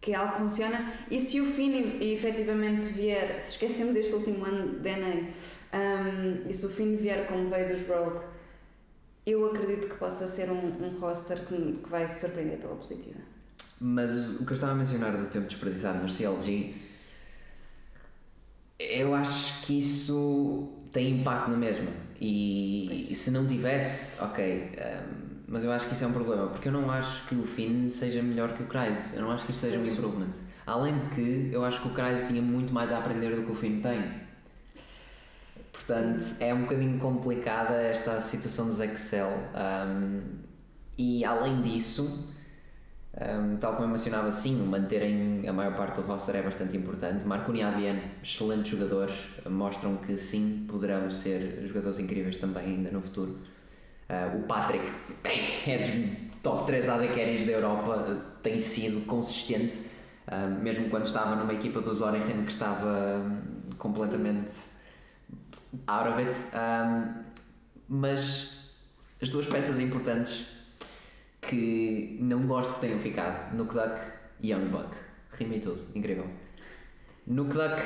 Que 0.00 0.12
é 0.12 0.16
algo 0.16 0.32
que 0.32 0.38
funciona, 0.38 0.92
e 1.10 1.20
se 1.20 1.40
o 1.40 1.44
e, 1.44 2.14
efetivamente 2.14 2.88
vier, 2.88 3.38
se 3.38 3.52
esquecemos 3.52 3.94
este 3.94 4.14
último 4.14 4.44
ano 4.46 4.80
de 4.80 4.96
NA, 4.96 5.28
um, 5.72 6.48
e 6.48 6.54
se 6.54 6.64
o 6.64 6.70
Finn 6.70 6.96
vier 6.96 7.26
como 7.26 7.50
veio 7.50 7.68
dos 7.68 7.86
Rogue, 7.86 8.24
eu 9.26 9.44
acredito 9.46 9.88
que 9.88 9.94
possa 9.96 10.26
ser 10.26 10.50
um, 10.50 10.84
um 10.84 10.98
roster 10.98 11.44
que, 11.46 11.78
que 11.82 11.88
vai 11.88 12.08
se 12.08 12.20
surpreender 12.20 12.58
pela 12.58 12.74
positiva. 12.74 13.20
Mas 13.78 14.10
o 14.10 14.44
que 14.44 14.52
eu 14.52 14.54
estava 14.54 14.72
a 14.72 14.74
mencionar 14.74 15.16
do 15.16 15.26
tempo 15.26 15.46
desperdiçado 15.46 16.02
no 16.02 16.08
CLG, 16.08 16.74
eu 18.78 19.14
acho 19.14 19.66
que 19.66 19.78
isso 19.78 20.72
tem 20.90 21.20
impacto 21.20 21.50
na 21.50 21.56
mesma. 21.56 21.90
E, 22.18 23.10
e 23.10 23.14
se 23.14 23.30
não 23.30 23.46
tivesse, 23.46 24.20
ok. 24.22 24.72
um, 24.78 25.29
mas 25.50 25.64
eu 25.64 25.72
acho 25.72 25.88
que 25.88 25.94
isso 25.94 26.04
é 26.04 26.06
um 26.06 26.12
problema, 26.12 26.46
porque 26.46 26.68
eu 26.68 26.72
não 26.72 26.88
acho 26.88 27.26
que 27.26 27.34
o 27.34 27.42
Finn 27.42 27.90
seja 27.90 28.22
melhor 28.22 28.54
que 28.54 28.62
o 28.62 28.66
Kreis. 28.66 29.14
Eu 29.16 29.22
não 29.22 29.32
acho 29.32 29.44
que 29.44 29.50
isto 29.50 29.62
seja 29.62 29.80
um 29.80 29.84
improvement. 29.84 30.30
Além 30.64 30.96
de 30.96 31.04
que 31.06 31.50
eu 31.52 31.64
acho 31.64 31.82
que 31.82 31.88
o 31.88 31.90
Kreis 31.90 32.22
tinha 32.28 32.40
muito 32.40 32.72
mais 32.72 32.92
a 32.92 32.98
aprender 32.98 33.34
do 33.34 33.42
que 33.42 33.50
o 33.50 33.54
Finn 33.56 33.80
tem. 33.80 34.00
Portanto, 35.72 36.36
é 36.38 36.54
um 36.54 36.60
bocadinho 36.62 37.00
complicada 37.00 37.74
esta 37.74 38.20
situação 38.20 38.66
dos 38.66 38.78
Excel. 38.78 39.28
um, 39.88 40.20
e 40.96 41.24
além 41.24 41.62
disso, 41.62 42.32
um, 43.20 43.56
tal 43.56 43.72
como 43.72 43.86
eu 43.86 43.90
mencionava, 43.90 44.30
sim, 44.30 44.54
manterem 44.54 45.48
a 45.48 45.52
maior 45.52 45.74
parte 45.74 45.96
do 45.96 46.02
roster 46.02 46.36
é 46.36 46.42
bastante 46.42 46.76
importante. 46.76 47.26
Marco 47.26 47.50
Niavian, 47.50 47.96
excelentes 48.22 48.68
jogadores, 48.68 49.16
mostram 49.48 49.96
que 49.96 50.16
sim, 50.16 50.64
poderão 50.68 51.10
ser 51.10 51.66
jogadores 51.66 51.98
incríveis 51.98 52.38
também 52.38 52.66
ainda 52.66 52.92
no 52.92 53.00
futuro. 53.00 53.36
Uh, 54.10 54.38
o 54.38 54.42
Patrick 54.42 54.92
é 55.68 55.78
dos 55.78 56.40
top 56.42 56.66
3 56.66 56.88
AD 56.88 57.08
carries 57.08 57.44
da 57.44 57.52
Europa, 57.52 58.20
tem 58.42 58.58
sido 58.58 59.06
consistente, 59.06 59.82
uh, 60.26 60.50
mesmo 60.60 60.90
quando 60.90 61.06
estava 61.06 61.36
numa 61.36 61.54
equipa 61.54 61.80
do 61.80 61.94
Zorigen 61.94 62.44
que 62.44 62.50
estava 62.50 63.22
hum, 63.24 63.70
completamente 63.78 64.52
out 65.86 66.08
of 66.08 66.20
it. 66.20 66.36
Um, 66.56 67.22
mas 67.88 68.72
as 69.22 69.30
duas 69.30 69.46
peças 69.46 69.78
importantes 69.78 70.44
que 71.40 72.18
não 72.20 72.40
gosto 72.42 72.74
que 72.74 72.80
tenham 72.80 72.98
ficado, 72.98 73.54
Nuke 73.54 73.74
Duck 73.74 73.96
e 74.40 74.50
Young 74.50 74.70
Buck. 74.70 74.90
Rimei 75.30 75.60
tudo, 75.60 75.86
incrível. 75.94 76.26
Nuke 77.28 77.52
Duck 77.52 77.80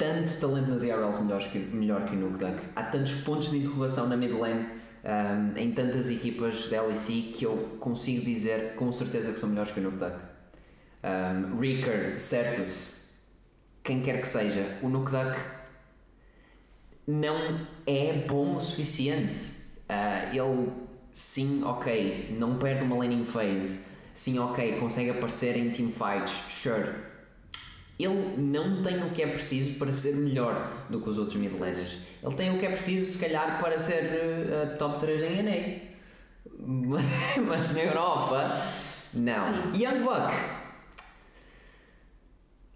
tanto 0.00 0.40
talento 0.40 0.70
nas 0.70 0.82
IRLs 0.82 1.22
melhores 1.22 1.46
que, 1.48 1.58
melhor 1.58 2.06
que 2.06 2.16
o 2.16 2.18
Nuke 2.18 2.38
Duck. 2.38 2.58
Há 2.74 2.84
tantos 2.84 3.12
pontos 3.16 3.50
de 3.50 3.58
interrogação 3.58 4.08
na 4.08 4.16
mid 4.16 4.32
lane 4.32 4.66
um, 5.04 5.58
em 5.58 5.72
tantas 5.72 6.08
equipas 6.08 6.68
da 6.68 6.80
LEC 6.80 7.34
que 7.34 7.44
eu 7.44 7.76
consigo 7.78 8.24
dizer 8.24 8.76
com 8.76 8.90
certeza 8.90 9.30
que 9.30 9.38
são 9.38 9.50
melhores 9.50 9.70
que 9.70 9.78
o 9.78 9.82
Nuke 9.82 9.98
Duck. 9.98 10.16
Um, 11.04 11.58
Reaker, 11.58 12.18
Certus, 12.18 13.10
quem 13.82 14.00
quer 14.00 14.22
que 14.22 14.28
seja, 14.28 14.78
o 14.82 14.88
Nuke 14.88 15.10
Duck 15.10 15.38
não 17.06 17.66
é 17.86 18.24
bom 18.26 18.56
o 18.56 18.60
suficiente. 18.60 19.60
Ah, 19.86 20.30
ele, 20.32 20.72
sim, 21.12 21.62
ok, 21.64 22.34
não 22.38 22.58
perde 22.58 22.84
uma 22.84 22.96
laning 22.96 23.24
phase, 23.24 23.88
sim, 24.14 24.38
ok, 24.38 24.78
consegue 24.78 25.10
aparecer 25.10 25.56
em 25.56 25.68
teamfights, 25.70 26.44
sure. 26.48 27.09
Ele 28.02 28.36
não 28.38 28.82
tem 28.82 29.02
o 29.02 29.10
que 29.10 29.22
é 29.22 29.26
preciso 29.26 29.78
para 29.78 29.92
ser 29.92 30.14
melhor 30.16 30.86
do 30.88 31.00
que 31.00 31.08
os 31.08 31.18
outros 31.18 31.36
mid 31.36 31.52
laners. 31.52 31.98
Ele 32.22 32.34
tem 32.34 32.54
o 32.54 32.58
que 32.58 32.66
é 32.66 32.70
preciso, 32.70 33.12
se 33.12 33.18
calhar, 33.18 33.60
para 33.60 33.78
ser 33.78 34.02
uh, 34.04 34.78
top 34.78 35.00
3 35.00 35.22
em 35.22 35.42
NA. 35.42 35.90
Mas 37.46 37.74
na 37.74 37.80
Europa, 37.80 38.48
não. 39.14 39.74
Young 39.74 40.02
Buck. 40.04 40.60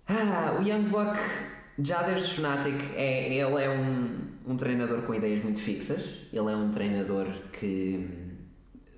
Ah, 0.06 0.58
o 0.58 0.62
Young 0.62 0.88
Buck, 0.88 1.18
já 1.78 2.02
desde 2.02 2.26
o 2.26 2.34
Fnatic, 2.34 2.74
é, 2.94 3.34
ele 3.34 3.62
é 3.62 3.70
um, 3.70 4.18
um 4.46 4.56
treinador 4.56 5.02
com 5.02 5.14
ideias 5.14 5.42
muito 5.42 5.60
fixas. 5.60 6.02
Ele 6.32 6.50
é 6.50 6.56
um 6.56 6.70
treinador 6.70 7.26
que 7.52 8.08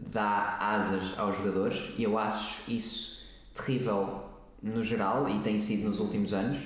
dá 0.01 0.57
asas 0.61 1.19
aos 1.19 1.37
jogadores 1.37 1.93
e 1.97 2.03
eu 2.03 2.19
acho 2.19 2.63
isso 2.71 3.27
terrível 3.55 4.26
no 4.63 4.83
geral 4.83 5.29
e 5.29 5.41
tem 5.41 5.59
sido 5.59 5.89
nos 5.89 6.01
últimos 6.01 6.33
anos, 6.33 6.61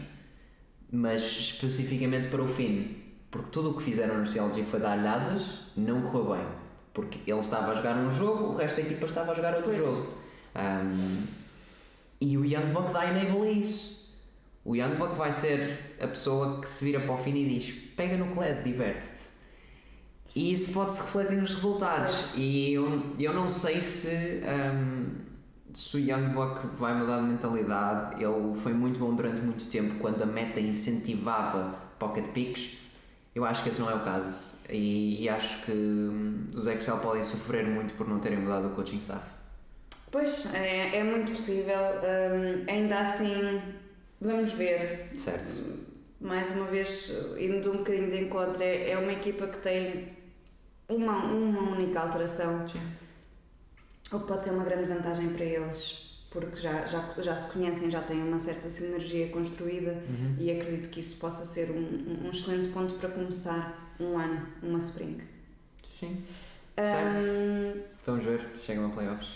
mas 0.90 1.22
especificamente 1.22 2.28
para 2.28 2.42
o 2.42 2.48
Finn, 2.48 2.96
porque 3.30 3.50
tudo 3.50 3.70
o 3.70 3.74
que 3.76 3.82
fizeram 3.82 4.18
no 4.18 4.26
CLG 4.26 4.64
foi 4.64 4.80
dar-lhe 4.80 5.06
asas, 5.06 5.60
não 5.76 6.02
correu 6.02 6.36
bem, 6.36 6.46
porque 6.92 7.18
ele 7.30 7.40
estava 7.40 7.72
a 7.72 7.74
jogar 7.74 7.96
um 7.96 8.10
jogo, 8.10 8.44
o 8.44 8.56
resto 8.56 8.76
da 8.76 8.82
equipa 8.82 9.06
estava 9.06 9.32
a 9.32 9.34
jogar 9.34 9.54
outro 9.54 9.70
Pois. 9.70 9.78
jogo. 9.78 10.14
Um, 10.54 11.26
e 12.20 12.36
o 12.36 12.44
Young 12.44 12.72
Buck 12.72 12.92
dá 12.92 13.06
enable 13.06 13.48
a 13.48 13.52
isso. 13.52 14.00
O 14.64 14.76
Young 14.76 14.96
Buck 14.96 15.16
vai 15.16 15.32
ser 15.32 15.96
a 16.00 16.06
pessoa 16.06 16.60
que 16.60 16.68
se 16.68 16.84
vira 16.84 17.00
para 17.00 17.14
o 17.14 17.16
Finn 17.16 17.34
e 17.34 17.58
diz: 17.58 17.72
pega 17.96 18.16
no 18.16 18.34
Cled, 18.34 18.62
diverte-te. 18.62 19.30
E 20.34 20.52
isso 20.52 20.72
pode-se 20.72 21.00
refletir 21.00 21.36
nos 21.38 21.52
resultados. 21.54 22.30
E 22.36 22.72
eu, 22.72 23.02
eu 23.18 23.32
não 23.32 23.48
sei 23.48 23.80
se, 23.80 24.42
um, 24.44 25.06
se 25.74 25.96
o 25.96 26.00
Young 26.00 26.28
Buck 26.34 26.66
vai 26.76 26.94
mudar 26.94 27.20
de 27.20 27.26
mentalidade. 27.26 28.22
Ele 28.22 28.54
foi 28.54 28.72
muito 28.72 28.98
bom 28.98 29.14
durante 29.14 29.40
muito 29.40 29.66
tempo 29.66 29.96
quando 29.98 30.22
a 30.22 30.26
meta 30.26 30.60
incentivava 30.60 31.74
pocket 31.98 32.26
picks. 32.32 32.78
Eu 33.34 33.44
acho 33.44 33.62
que 33.62 33.68
esse 33.68 33.80
não 33.80 33.90
é 33.90 33.94
o 33.94 34.00
caso 34.00 34.58
e, 34.68 35.22
e 35.22 35.28
acho 35.28 35.64
que 35.64 35.72
hum, 35.72 36.46
os 36.54 36.66
Excel 36.66 36.98
podem 36.98 37.22
sofrer 37.22 37.66
muito 37.66 37.94
por 37.94 38.08
não 38.08 38.18
terem 38.18 38.38
mudado 38.38 38.68
o 38.68 38.70
coaching 38.70 38.96
staff. 38.96 39.24
Pois, 40.10 40.46
é, 40.52 40.96
é 40.98 41.04
muito 41.04 41.32
possível. 41.32 41.74
Hum, 41.74 42.64
ainda 42.68 43.00
assim, 43.00 43.62
vamos 44.20 44.52
ver. 44.52 45.10
Certo. 45.14 45.88
Mais 46.20 46.50
uma 46.50 46.66
vez, 46.66 47.10
indo 47.38 47.72
um 47.72 47.78
bocadinho 47.78 48.10
de 48.10 48.18
encontro, 48.24 48.62
é, 48.62 48.90
é 48.90 48.98
uma 48.98 49.12
equipa 49.12 49.46
que 49.46 49.58
tem 49.58 50.08
uma, 50.88 51.24
uma 51.24 51.76
única 51.76 52.00
alteração. 52.00 52.66
Sim. 52.66 52.80
O 54.12 54.18
que 54.20 54.26
pode 54.26 54.44
ser 54.44 54.50
uma 54.50 54.64
grande 54.64 54.84
vantagem 54.92 55.28
para 55.30 55.44
eles, 55.44 56.10
porque 56.30 56.56
já, 56.56 56.84
já, 56.86 57.14
já 57.18 57.36
se 57.36 57.52
conhecem, 57.52 57.90
já 57.90 58.00
têm 58.02 58.22
uma 58.22 58.38
certa 58.38 58.68
sinergia 58.68 59.28
construída 59.28 59.92
Uhum. 60.08 60.36
e 60.38 60.50
acredito 60.50 60.88
que 60.88 61.00
isso 61.00 61.16
possa 61.16 61.44
ser 61.44 61.70
um, 61.70 62.24
um 62.26 62.30
excelente 62.30 62.68
ponto 62.68 62.94
para 62.94 63.08
começar 63.08 63.94
um 64.00 64.18
ano, 64.18 64.46
uma 64.62 64.78
spring. 64.78 65.20
Sim. 65.98 66.22
Certo. 66.76 67.18
Hum, 67.18 67.82
Vamos 68.06 68.24
ver 68.24 68.48
se 68.56 68.64
chegam 68.64 68.86
a 68.86 68.88
playoffs. 68.88 69.28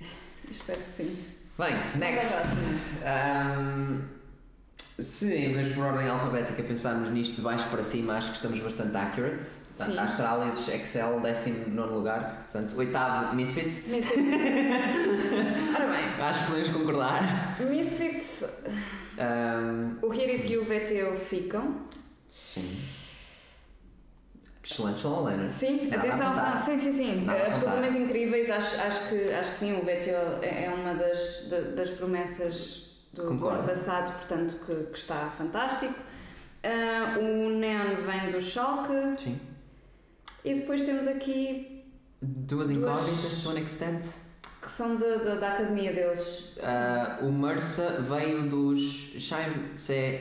espero 0.50 0.80
que 0.82 0.90
sim. 0.90 1.16
Bem, 1.58 1.74
next. 1.98 2.34
Ahm, 3.04 4.02
se 4.98 5.32
em 5.34 5.52
vez 5.52 5.68
de 5.68 5.74
por 5.74 5.84
ordem 5.84 6.08
alfabética 6.08 6.62
pensarmos 6.62 7.10
nisto 7.10 7.36
de 7.36 7.42
baixo 7.42 7.68
para 7.68 7.82
cima, 7.82 8.14
acho 8.16 8.30
que 8.30 8.36
estamos 8.36 8.58
bastante 8.60 8.96
accurate. 8.96 9.44
Sim. 9.44 9.96
Astralis, 9.96 10.66
Excel, 10.68 11.20
19 11.20 11.94
lugar. 11.94 12.48
Portanto, 12.50 12.76
oitavo, 12.76 13.36
Misfits. 13.36 13.86
Misfits. 13.88 14.20
Ora 15.76 15.86
Acho 16.28 16.40
que 16.40 16.46
podemos 16.46 16.68
concordar. 16.70 17.56
bem, 17.58 17.68
Misfits, 17.68 18.44
Ahm, 19.20 19.98
o 20.02 20.12
Hirit 20.12 20.52
e 20.52 20.58
o 20.58 20.64
VTO 20.64 21.16
ficam. 21.16 21.82
sim. 22.28 22.68
Excelente 24.64 25.00
solo 25.00 25.22
laner. 25.24 25.48
Sim, 25.48 25.88
Nada 25.88 26.08
atenção, 26.08 26.34
são, 26.34 26.56
sim, 26.56 26.78
sim, 26.78 26.92
sim, 26.92 27.24
Nada 27.24 27.46
absolutamente 27.46 27.98
incríveis. 27.98 28.50
Acho, 28.50 28.78
acho, 28.80 29.08
que, 29.08 29.32
acho 29.32 29.50
que 29.52 29.56
sim, 29.56 29.72
o 29.72 29.80
VTO 29.80 30.42
é 30.42 30.64
é 30.64 30.70
uma 30.74 30.92
das, 30.94 31.46
da- 31.48 31.60
das 31.74 31.88
promessas 31.90 32.87
do, 33.18 33.34
do 33.34 33.48
ano 33.48 33.66
passado, 33.66 34.12
portanto, 34.16 34.56
que, 34.64 34.74
que 34.90 34.98
está 34.98 35.30
fantástico. 35.36 35.94
Ah, 36.62 37.18
o 37.18 37.50
Neon 37.50 37.96
vem 38.04 38.30
do 38.30 38.40
Schalke 38.40 38.92
Sim. 39.22 39.40
e 40.44 40.54
depois 40.54 40.82
temos 40.82 41.06
aqui 41.06 41.84
Duas 42.20 42.68
incógnitas, 42.70 43.38
to 43.38 43.50
an 43.50 43.60
extent. 43.60 44.02
que 44.60 44.68
são 44.70 44.96
de, 44.96 45.18
de- 45.20 45.38
da 45.38 45.54
academia 45.54 45.92
deles. 45.92 46.52
Ah, 46.60 47.18
o 47.22 47.30
Mersa 47.30 48.00
veio 48.08 48.42
dos 48.48 48.80
Shime 48.80 49.70
Se 49.76 50.20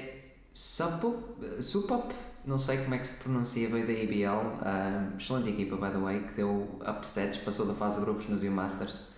Supop, 1.60 2.14
não 2.46 2.58
sei 2.58 2.78
como 2.78 2.94
é 2.96 2.98
que 3.00 3.08
se 3.08 3.16
pronuncia, 3.16 3.68
veio 3.70 3.86
da 3.88 3.94
EBL. 3.94 4.58
Ah, 4.62 5.10
excelente 5.18 5.50
equipa, 5.50 5.76
by 5.76 5.92
the 5.92 5.98
way, 5.98 6.20
que 6.22 6.34
deu 6.34 6.80
upsets, 6.88 7.38
passou 7.40 7.66
da 7.66 7.74
fase 7.74 7.98
de 8.00 8.06
grupos 8.06 8.28
nos 8.28 8.44
U-Masters. 8.44 9.14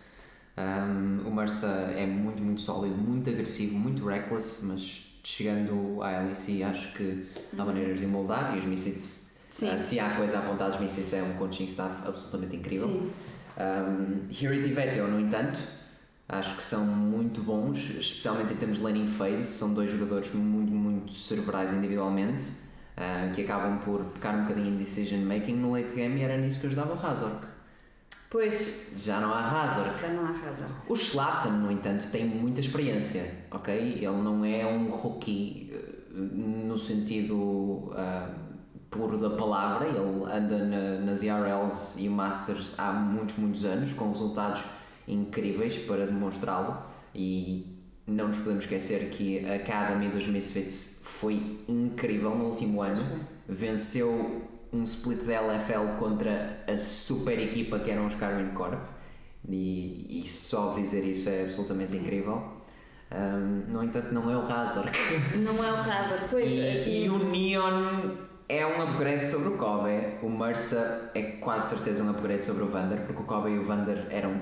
Um, 0.57 1.27
o 1.27 1.33
Mersa 1.33 1.67
é 1.95 2.05
muito, 2.05 2.41
muito 2.41 2.61
sólido, 2.61 2.95
muito 2.95 3.29
agressivo, 3.29 3.77
muito 3.77 4.05
reckless, 4.05 4.65
mas 4.65 5.05
chegando 5.23 6.01
à 6.01 6.21
LEC 6.21 6.63
acho 6.63 6.93
que 6.93 7.27
há 7.57 7.63
maneiras 7.63 7.99
de 7.99 8.07
moldar 8.07 8.55
e 8.55 8.59
os 8.59 8.65
Misfits, 8.65 9.37
Sim. 9.49 9.69
ah, 9.69 9.77
se 9.77 9.99
há 9.99 10.09
coisa 10.15 10.37
a 10.37 10.39
apontar 10.39 10.69
dos 10.69 10.79
Misfits 10.79 11.13
é 11.13 11.21
um 11.21 11.33
coaching 11.33 11.65
staff 11.65 12.07
absolutamente 12.07 12.55
incrível. 12.55 12.87
Sim. 12.87 13.11
Um, 13.59 14.27
Hirit 14.29 14.67
e 14.67 14.71
Vettel, 14.71 15.07
no 15.07 15.19
entanto, 15.19 15.59
acho 16.27 16.55
que 16.55 16.63
são 16.63 16.85
muito 16.85 17.41
bons, 17.41 17.89
especialmente 17.89 18.53
em 18.53 18.55
termos 18.55 18.77
de 18.77 18.83
laning 18.83 19.07
phase. 19.07 19.47
São 19.47 19.73
dois 19.73 19.91
jogadores 19.91 20.33
muito, 20.33 20.71
muito 20.71 21.13
cerebrais 21.13 21.73
individualmente, 21.73 22.45
uh, 22.97 23.33
que 23.33 23.41
acabam 23.41 23.79
por 23.79 24.05
pecar 24.05 24.35
um 24.35 24.43
bocadinho 24.43 24.67
em 24.67 24.77
decision 24.77 25.21
making 25.21 25.55
no 25.55 25.73
late 25.73 25.93
game 25.93 26.19
e 26.19 26.23
era 26.23 26.37
nisso 26.37 26.61
que 26.61 26.67
ajudava 26.67 26.93
o 26.93 27.05
Hazard. 27.05 27.39
Pois, 28.29 28.91
Já 28.95 29.19
não 29.19 29.33
há 29.33 29.63
Hazard. 29.63 29.99
já 29.99 30.09
não 30.09 30.23
há 30.23 30.31
razão. 30.31 30.67
O 30.87 30.93
Slatan, 30.93 31.49
no 31.51 31.71
entanto, 31.71 32.09
tem 32.11 32.25
muita 32.25 32.59
experiência, 32.59 33.45
ok? 33.49 33.75
Ele 33.75 34.05
não 34.21 34.45
é 34.45 34.65
um 34.67 34.87
rookie 34.87 35.71
eh, 35.73 36.11
no 36.13 36.77
sentido 36.77 37.35
uh, 37.35 38.29
puro 38.91 39.17
da 39.17 39.31
palavra, 39.31 39.87
ele 39.87 39.99
anda 40.31 40.63
na, 40.63 40.99
nas 40.99 41.23
IRLs 41.23 41.99
e 42.03 42.07
Masters 42.07 42.79
há 42.79 42.91
muitos, 42.91 43.35
muitos 43.37 43.65
anos, 43.65 43.93
com 43.93 44.09
resultados 44.09 44.63
incríveis 45.07 45.77
para 45.79 46.05
demonstrá-lo 46.05 46.77
e 47.15 47.79
não 48.05 48.27
nos 48.27 48.37
podemos 48.37 48.63
esquecer 48.63 49.09
que 49.09 49.43
a 49.43 49.55
Academy 49.55 50.07
dos 50.09 50.27
Misfits 50.27 51.01
foi 51.03 51.59
incrível 51.67 52.35
no 52.35 52.45
último 52.45 52.81
ano, 52.81 53.03
venceu 53.47 54.58
um 54.71 54.83
split 54.83 55.23
da 55.23 55.41
LFL 55.41 55.97
contra 55.99 56.63
a 56.67 56.77
super 56.77 57.39
equipa 57.39 57.79
que 57.79 57.89
eram 57.91 58.05
os 58.07 58.15
Carmen 58.15 58.49
Corp 58.53 58.79
e, 59.47 60.21
e 60.23 60.29
só 60.29 60.73
dizer 60.75 61.03
isso 61.03 61.29
é 61.29 61.43
absolutamente 61.43 61.95
incrível. 61.97 62.43
Um, 63.11 63.71
no 63.71 63.83
entanto, 63.83 64.13
não 64.13 64.29
é 64.29 64.37
o 64.37 64.41
Hazard. 64.51 64.91
Não 65.37 65.63
é 65.65 65.71
o 65.71 65.75
Hazard, 65.75 66.25
pois. 66.29 66.51
E, 66.51 66.69
aqui- 66.69 67.03
e 67.05 67.09
o 67.09 67.17
Neon 67.17 68.11
é 68.47 68.63
um 68.67 68.81
upgrade 68.83 69.25
sobre 69.25 69.49
o 69.49 69.57
Kobe. 69.57 69.89
O 70.21 70.29
Mercer 70.29 71.09
é 71.15 71.21
quase 71.39 71.75
certeza 71.75 72.03
um 72.03 72.09
upgrade 72.11 72.45
sobre 72.45 72.61
o 72.63 72.67
Vander, 72.67 72.99
porque 73.07 73.21
o 73.23 73.25
Kobe 73.25 73.49
e 73.49 73.57
o 73.57 73.63
Vander 73.63 74.05
eram 74.11 74.41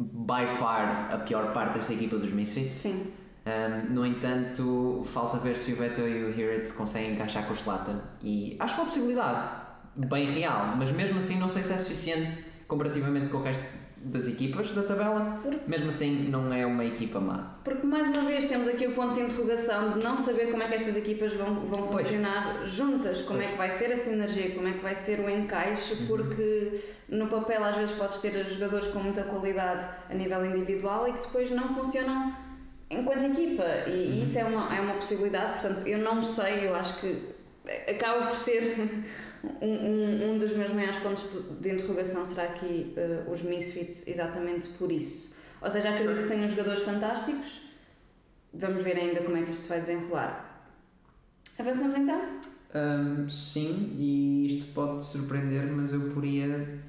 by 0.00 0.46
far 0.58 1.12
a 1.12 1.18
pior 1.18 1.52
parte 1.52 1.74
desta 1.74 1.92
equipa 1.92 2.16
dos 2.16 2.32
Misfits. 2.32 2.72
Sim. 2.72 3.12
Um, 3.48 3.94
no 3.94 4.04
entanto, 4.04 5.02
falta 5.06 5.38
ver 5.38 5.56
se 5.56 5.72
o 5.72 5.76
Veto 5.76 6.00
e 6.02 6.24
o 6.24 6.38
Hirit 6.38 6.70
conseguem 6.74 7.12
encaixar 7.12 7.46
com 7.46 7.52
o 7.52 7.56
Slatan. 7.56 7.98
E 8.22 8.56
acho 8.60 8.76
uma 8.76 8.84
possibilidade 8.86 9.50
bem 9.96 10.26
real, 10.26 10.74
mas 10.76 10.92
mesmo 10.92 11.16
assim 11.16 11.38
não 11.38 11.48
sei 11.48 11.62
se 11.62 11.72
é 11.72 11.78
suficiente 11.78 12.44
comparativamente 12.66 13.28
com 13.28 13.38
o 13.38 13.42
resto 13.42 13.64
das 13.96 14.28
equipas 14.28 14.72
da 14.74 14.82
tabela. 14.82 15.40
Mesmo 15.66 15.88
assim, 15.88 16.28
não 16.28 16.52
é 16.52 16.64
uma 16.64 16.84
equipa 16.84 17.18
má. 17.18 17.58
Porque 17.64 17.84
mais 17.86 18.06
uma 18.08 18.22
vez 18.22 18.44
temos 18.44 18.68
aqui 18.68 18.86
o 18.86 18.92
ponto 18.92 19.14
de 19.14 19.20
interrogação 19.20 19.98
de 19.98 20.04
não 20.04 20.16
saber 20.16 20.50
como 20.50 20.62
é 20.62 20.66
que 20.66 20.74
estas 20.74 20.96
equipas 20.96 21.32
vão, 21.32 21.66
vão 21.66 21.88
Pois. 21.88 22.06
funcionar 22.06 22.64
juntas, 22.66 23.22
como 23.22 23.38
Pois. 23.38 23.48
é 23.48 23.52
que 23.52 23.58
vai 23.58 23.70
ser 23.70 23.92
a 23.92 23.96
sinergia, 23.96 24.54
como 24.54 24.68
é 24.68 24.72
que 24.72 24.82
vai 24.82 24.94
ser 24.94 25.18
o 25.20 25.28
encaixe, 25.28 25.96
porque 26.06 26.80
no 27.08 27.26
papel 27.26 27.64
às 27.64 27.76
vezes 27.76 27.96
podes 27.96 28.18
ter 28.20 28.44
jogadores 28.46 28.86
com 28.88 29.00
muita 29.00 29.24
qualidade 29.24 29.88
a 30.08 30.14
nível 30.14 30.44
individual 30.44 31.08
e 31.08 31.14
que 31.14 31.20
depois 31.20 31.50
não 31.50 31.68
funcionam 31.68 32.32
enquanto 32.90 33.24
equipa 33.24 33.64
e 33.88 34.22
isso 34.22 34.38
é 34.38 34.44
uma, 34.44 34.74
é 34.74 34.80
uma 34.80 34.94
possibilidade, 34.94 35.60
portanto 35.60 35.86
eu 35.86 35.98
não 35.98 36.22
sei, 36.22 36.66
eu 36.66 36.74
acho 36.74 37.00
que 37.00 37.22
acaba 37.88 38.26
por 38.26 38.36
ser 38.36 38.76
um, 39.60 39.68
um, 39.68 40.30
um 40.30 40.38
dos 40.38 40.52
meus 40.56 40.70
maiores 40.72 40.96
pontos 40.96 41.28
de, 41.60 41.70
interrogação 41.70 42.24
será 42.24 42.44
aqui 42.44 42.92
eh, 42.96 43.24
os 43.30 43.42
Misfits 43.42 44.06
exatamente 44.06 44.68
por 44.70 44.90
isso. 44.90 45.36
Ou 45.60 45.68
seja, 45.68 45.90
acredito 45.90 46.22
que 46.22 46.28
tenham 46.28 46.48
jogadores 46.48 46.82
fantásticos. 46.82 47.60
Vamos 48.54 48.82
ver 48.82 48.96
ainda 48.96 49.20
como 49.20 49.36
é 49.36 49.42
que 49.42 49.50
isto 49.50 49.62
se 49.62 49.68
vai 49.68 49.80
desenrolar. 49.80 50.64
Avançamos 51.58 51.96
então? 51.96 52.40
Um, 52.74 53.28
sim, 53.28 53.96
e 53.98 54.46
isto 54.46 54.72
pode 54.72 55.02
surpreender, 55.04 55.66
mas 55.66 55.92
eu 55.92 56.00
poria 56.10 56.80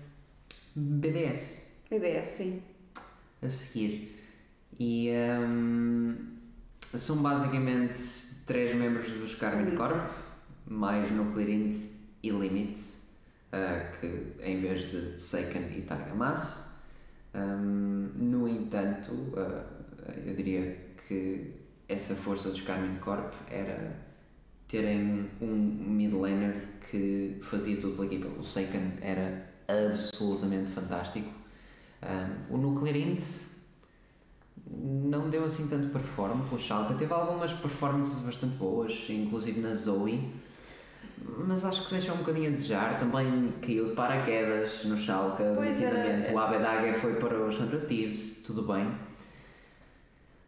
BDS 0.75 1.69
BDS, 1.89 2.25
sim. 2.27 2.61
a 3.41 3.49
seguir. 3.49 4.18
E 4.79 5.09
um, 5.11 6.15
são 6.93 7.17
basicamente 7.17 7.99
três 8.47 8.73
membros 8.73 9.11
dos 9.11 9.35
Carmen 9.35 9.75
Corp, 9.75 10.09
mais 10.65 11.11
Nuclear 11.11 11.49
Int 11.49 11.75
e 12.23 12.29
Limit, 12.29 12.79
uh, 13.51 13.99
que 13.99 14.41
em 14.41 14.61
vez 14.61 14.89
de 14.89 15.19
Seiken 15.19 15.77
e 15.77 15.81
Targamas. 15.81 16.79
Um, 17.35 18.09
no 18.15 18.47
entanto, 18.47 19.11
uh, 19.11 19.65
eu 20.25 20.33
diria 20.33 20.77
que 21.05 21.55
essa 21.89 22.15
força 22.15 22.49
dos 22.49 22.61
Carmen 22.61 22.95
Corp 22.99 23.33
era 23.51 23.99
terem 24.67 25.29
um 25.41 25.55
mid 25.55 26.13
laner 26.13 26.69
que 26.89 27.37
fazia 27.41 27.75
tudo 27.75 27.95
pela 27.95 28.05
equipa. 28.05 28.29
O 28.39 28.43
Seiken 28.45 28.93
era 29.01 29.45
absolutamente 29.67 30.71
fantástico. 30.71 31.29
Um, 32.01 32.55
o 32.55 32.57
Nuclear 32.57 32.95
Int 32.95 33.58
não 34.67 35.29
deu 35.29 35.43
assim 35.43 35.67
tanto 35.67 35.89
performance 35.89 36.47
pelo 36.47 36.59
Schalke. 36.59 36.93
Teve 36.95 37.13
algumas 37.13 37.53
performances 37.53 38.21
bastante 38.21 38.55
boas, 38.55 39.05
inclusive 39.09 39.59
na 39.59 39.71
Zoe, 39.73 40.29
mas 41.47 41.65
acho 41.65 41.85
que 41.85 41.91
deixou 41.91 42.15
um 42.15 42.19
bocadinho 42.19 42.47
a 42.47 42.51
desejar. 42.51 42.97
Também 42.97 43.53
caiu 43.61 43.89
de 43.89 43.95
paraquedas 43.95 44.85
no 44.85 44.97
Schalke, 44.97 45.43
nitidamente. 45.43 46.33
O 46.33 46.39
Abedaga 46.39 46.93
foi 46.93 47.15
para 47.15 47.45
os 47.45 47.55
100 47.55 47.67
Thieves, 47.87 48.43
tudo 48.45 48.63
bem. 48.63 48.89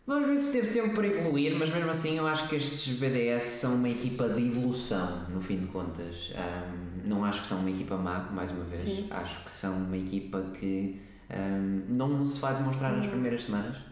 Vamos 0.06 0.28
ver 0.28 0.38
se 0.38 0.52
teve 0.52 0.74
tempo 0.74 0.96
para 0.96 1.08
evoluir, 1.08 1.56
mas 1.58 1.70
mesmo 1.70 1.90
assim 1.90 2.18
eu 2.18 2.28
acho 2.28 2.50
que 2.50 2.56
estes 2.56 2.98
BDS 2.98 3.44
são 3.44 3.76
uma 3.76 3.88
equipa 3.88 4.28
de 4.28 4.46
evolução, 4.46 5.30
no 5.30 5.40
fim 5.40 5.60
de 5.60 5.68
contas. 5.68 6.34
Ahm, 6.36 7.08
não 7.08 7.24
acho 7.24 7.44
que 7.44 7.48
são 7.48 7.60
uma 7.60 7.70
equipa 7.70 7.96
má, 7.96 8.20
mais 8.32 8.52
uma 8.52 8.66
vez. 8.66 8.82
Sim. 8.82 9.08
Acho 9.10 9.44
que 9.44 9.52
são 9.52 9.78
uma 9.78 9.96
equipa 9.96 10.42
que 10.60 11.00
ahm, 11.30 11.84
não 11.88 12.26
se 12.26 12.40
vai 12.40 12.56
demonstrar 12.56 12.92
nas 12.98 13.08
primeiras 13.08 13.44
semanas. 13.44 13.91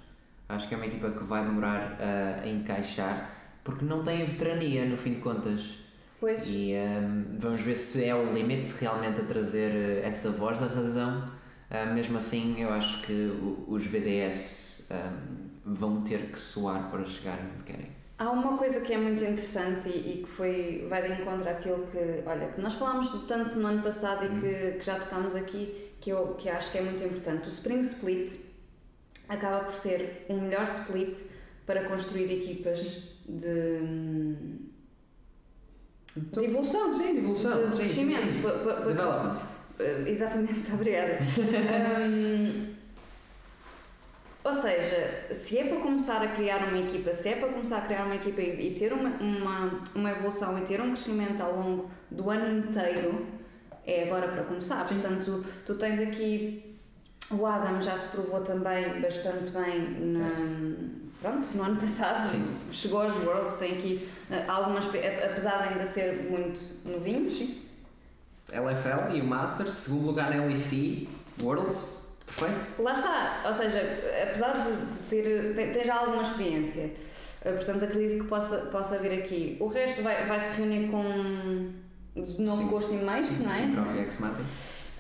Acho 0.50 0.68
que 0.68 0.74
é 0.74 0.78
uma 0.78 0.88
equipa 0.88 1.12
que 1.12 1.24
vai 1.24 1.44
demorar 1.46 1.98
a, 2.02 2.42
a 2.44 2.48
encaixar, 2.50 3.30
porque 3.64 3.86
não 3.86 4.04
tem 4.04 4.26
veterania, 4.26 4.86
no 4.86 4.98
fim 4.98 5.14
de 5.14 5.20
contas. 5.22 5.76
Pois. 6.20 6.42
E 6.46 6.74
um, 6.76 7.38
vamos 7.38 7.62
ver 7.62 7.76
se 7.76 8.04
é 8.06 8.14
o 8.16 8.34
limite 8.34 8.74
realmente 8.80 9.22
a 9.22 9.24
trazer 9.24 9.72
eh, 9.74 10.02
essa 10.08 10.32
voz 10.32 10.60
da 10.60 10.66
razão. 10.68 11.32
Uh, 11.72 11.94
mesmo 11.94 12.18
assim, 12.18 12.62
eu 12.62 12.74
acho 12.74 13.02
que 13.04 13.14
o- 13.14 13.66
os 13.70 13.86
BDS 13.88 14.90
um, 14.92 15.74
vão 15.74 16.02
ter 16.02 16.32
que 16.32 16.40
soar 16.40 16.90
para 16.90 17.06
chegarem 17.06 17.46
onde 17.54 17.64
querem. 17.64 17.88
Há 18.18 18.32
uma 18.32 18.58
coisa 18.58 18.82
que 18.82 18.92
é 18.92 18.98
muito 18.98 19.24
interessante 19.24 19.88
e, 19.88 20.20
e 20.20 20.24
que 20.24 20.30
foi, 20.30 20.86
vai 20.90 21.02
de 21.04 21.22
encontro 21.22 21.48
àquilo 21.48 21.88
que, 21.92 22.22
olha, 22.26 22.48
que 22.48 22.60
nós 22.60 22.74
falámos 22.74 23.10
tanto 23.28 23.56
no 23.58 23.68
ano 23.68 23.82
passado 23.82 24.26
e 24.26 24.40
que, 24.42 24.78
que 24.80 24.84
já 24.86 24.96
tocámos 25.00 25.36
aqui, 25.36 25.92
que 26.02 26.10
eu 26.10 26.34
que 26.38 26.50
acho 26.50 26.72
que 26.72 26.80
é 26.80 26.82
muito 26.82 27.02
importante. 27.04 27.46
O 27.48 27.50
Spring 27.50 27.80
Split 27.82 28.32
acaba 29.30 29.64
por 29.66 29.74
ser 29.76 30.26
o 30.28 30.34
melhor 30.34 30.64
split 30.66 31.18
para 31.66 31.84
construir 31.86 32.32
equipas 32.32 33.04
de, 33.28 33.80
de 36.16 36.44
evolução, 36.46 36.94
Sim, 36.94 37.14
de 37.14 37.20
evolução. 37.20 37.52
de, 37.52 37.70
de 37.70 37.78
sim, 37.78 37.84
sim, 37.84 38.08
crescimento. 38.08 38.34
sim. 38.34 38.42
pa- 38.42 38.50
pa- 38.52 38.74
pa- 38.82 38.86
Development. 38.88 39.36
Uh, 39.80 40.08
Exatamente, 40.08 40.72
obrigada. 40.74 41.18
Hum, 42.02 42.74
ou 44.44 44.54
seja, 44.54 45.28
se 45.32 45.58
é 45.60 45.66
para 45.66 45.78
começar 45.80 46.22
a 46.24 46.28
criar 46.30 46.68
uma 46.68 46.80
equipa, 46.80 47.14
se 47.14 47.30
é 47.30 47.36
para 47.36 47.50
começar 47.50 47.78
a 47.78 47.82
criar 47.82 48.06
uma 48.06 48.16
equipa 48.16 48.42
e, 48.42 48.70
e 48.72 48.76
ter 48.76 48.92
uma, 48.92 49.10
uma, 49.22 49.84
uma 49.94 50.12
evolução 50.12 50.58
e 50.58 50.62
ter 50.62 50.82
um 50.82 50.92
crescimento 50.92 51.42
ao 51.42 51.56
longo 51.56 51.90
do 52.10 52.30
ano 52.30 52.68
inteiro, 52.68 53.28
é 53.86 54.04
agora 54.06 54.28
para 54.30 54.44
começar. 54.44 54.86
Portanto, 54.88 55.24
tu, 55.44 55.46
tu 55.66 55.76
tens 55.78 56.00
aqui. 56.02 56.69
O 57.32 57.46
Adam 57.46 57.80
já 57.82 57.98
se 57.98 58.08
provou 58.10 58.42
também 58.42 59.00
bastante 59.02 59.52
bem 59.52 60.14
na, 60.14 60.30
pronto, 61.22 61.48
no 61.56 61.64
ano 61.64 61.80
passado. 61.80 62.28
Sim. 62.28 62.58
Chegou 62.72 63.02
aos 63.02 63.16
Worlds, 63.24 63.58
tem 63.58 63.78
aqui 63.78 64.10
uh, 64.32 64.52
algumas. 64.52 64.86
Apesar 64.88 65.64
de 65.64 65.74
ainda 65.74 65.86
ser 65.86 66.28
muito 66.30 66.60
novinho, 66.86 67.30
Sim. 67.30 67.62
LFL 68.52 69.16
e 69.16 69.22
o 69.22 69.26
Masters, 69.26 69.74
segundo 69.74 70.08
lugar 70.08 70.36
na 70.36 70.44
LEC, 70.46 71.08
Worlds, 71.42 72.20
perfeito. 72.26 72.82
Lá 72.82 72.94
está, 72.94 73.42
ou 73.46 73.54
seja, 73.54 73.80
apesar 74.24 74.54
de, 74.54 74.98
ter, 75.08 75.54
ter, 75.54 75.72
ter 75.72 75.86
já 75.86 76.00
alguma 76.00 76.24
experiência, 76.24 76.92
eh, 77.44 77.52
portanto 77.54 77.86
acredito 77.86 78.24
que 78.24 78.28
possa, 78.28 78.58
possa 78.72 78.98
vir 78.98 79.12
aqui. 79.20 79.56
O 79.60 79.68
resto 79.68 80.02
vai, 80.02 80.26
vai 80.26 80.40
se 80.40 80.58
reunir 80.58 80.90
com 80.90 81.70
de 82.20 82.42
novo 82.42 82.64
Sim. 82.64 82.70
com 82.70 82.76
os 82.78 82.86
teammates, 82.86 83.34
Sim, 83.34 83.44
não 83.44 83.52
é? 83.52 83.56
sim, 83.56 83.72
Prof. 83.74 83.96
e 83.96 84.00
X-Matic. 84.02 84.46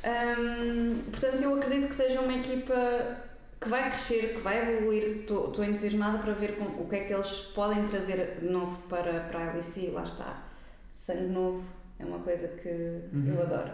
Hum, 0.03 1.01
portanto, 1.11 1.41
eu 1.43 1.55
acredito 1.57 1.87
que 1.89 1.95
seja 1.95 2.21
uma 2.21 2.33
equipa 2.33 3.17
que 3.59 3.67
vai 3.67 3.89
crescer, 3.89 4.35
que 4.35 4.41
vai 4.41 4.75
evoluir. 4.75 5.03
Estou 5.21 5.49
estou 5.49 5.65
entusiasmada 5.65 6.19
para 6.19 6.33
ver 6.33 6.55
com, 6.57 6.65
o 6.81 6.87
que 6.87 6.95
é 6.95 7.03
que 7.05 7.13
eles 7.13 7.29
podem 7.53 7.85
trazer 7.87 8.37
de 8.39 8.47
novo 8.47 8.77
para, 8.87 9.21
para 9.21 9.49
a 9.51 9.53
LEC. 9.53 9.91
Lá 9.91 10.03
está, 10.03 10.43
sangue 10.93 11.27
novo 11.33 11.63
é 11.99 12.05
uma 12.05 12.19
coisa 12.19 12.47
que 12.47 12.69
Uhum. 12.69 13.33
eu 13.35 13.41
adoro. 13.41 13.71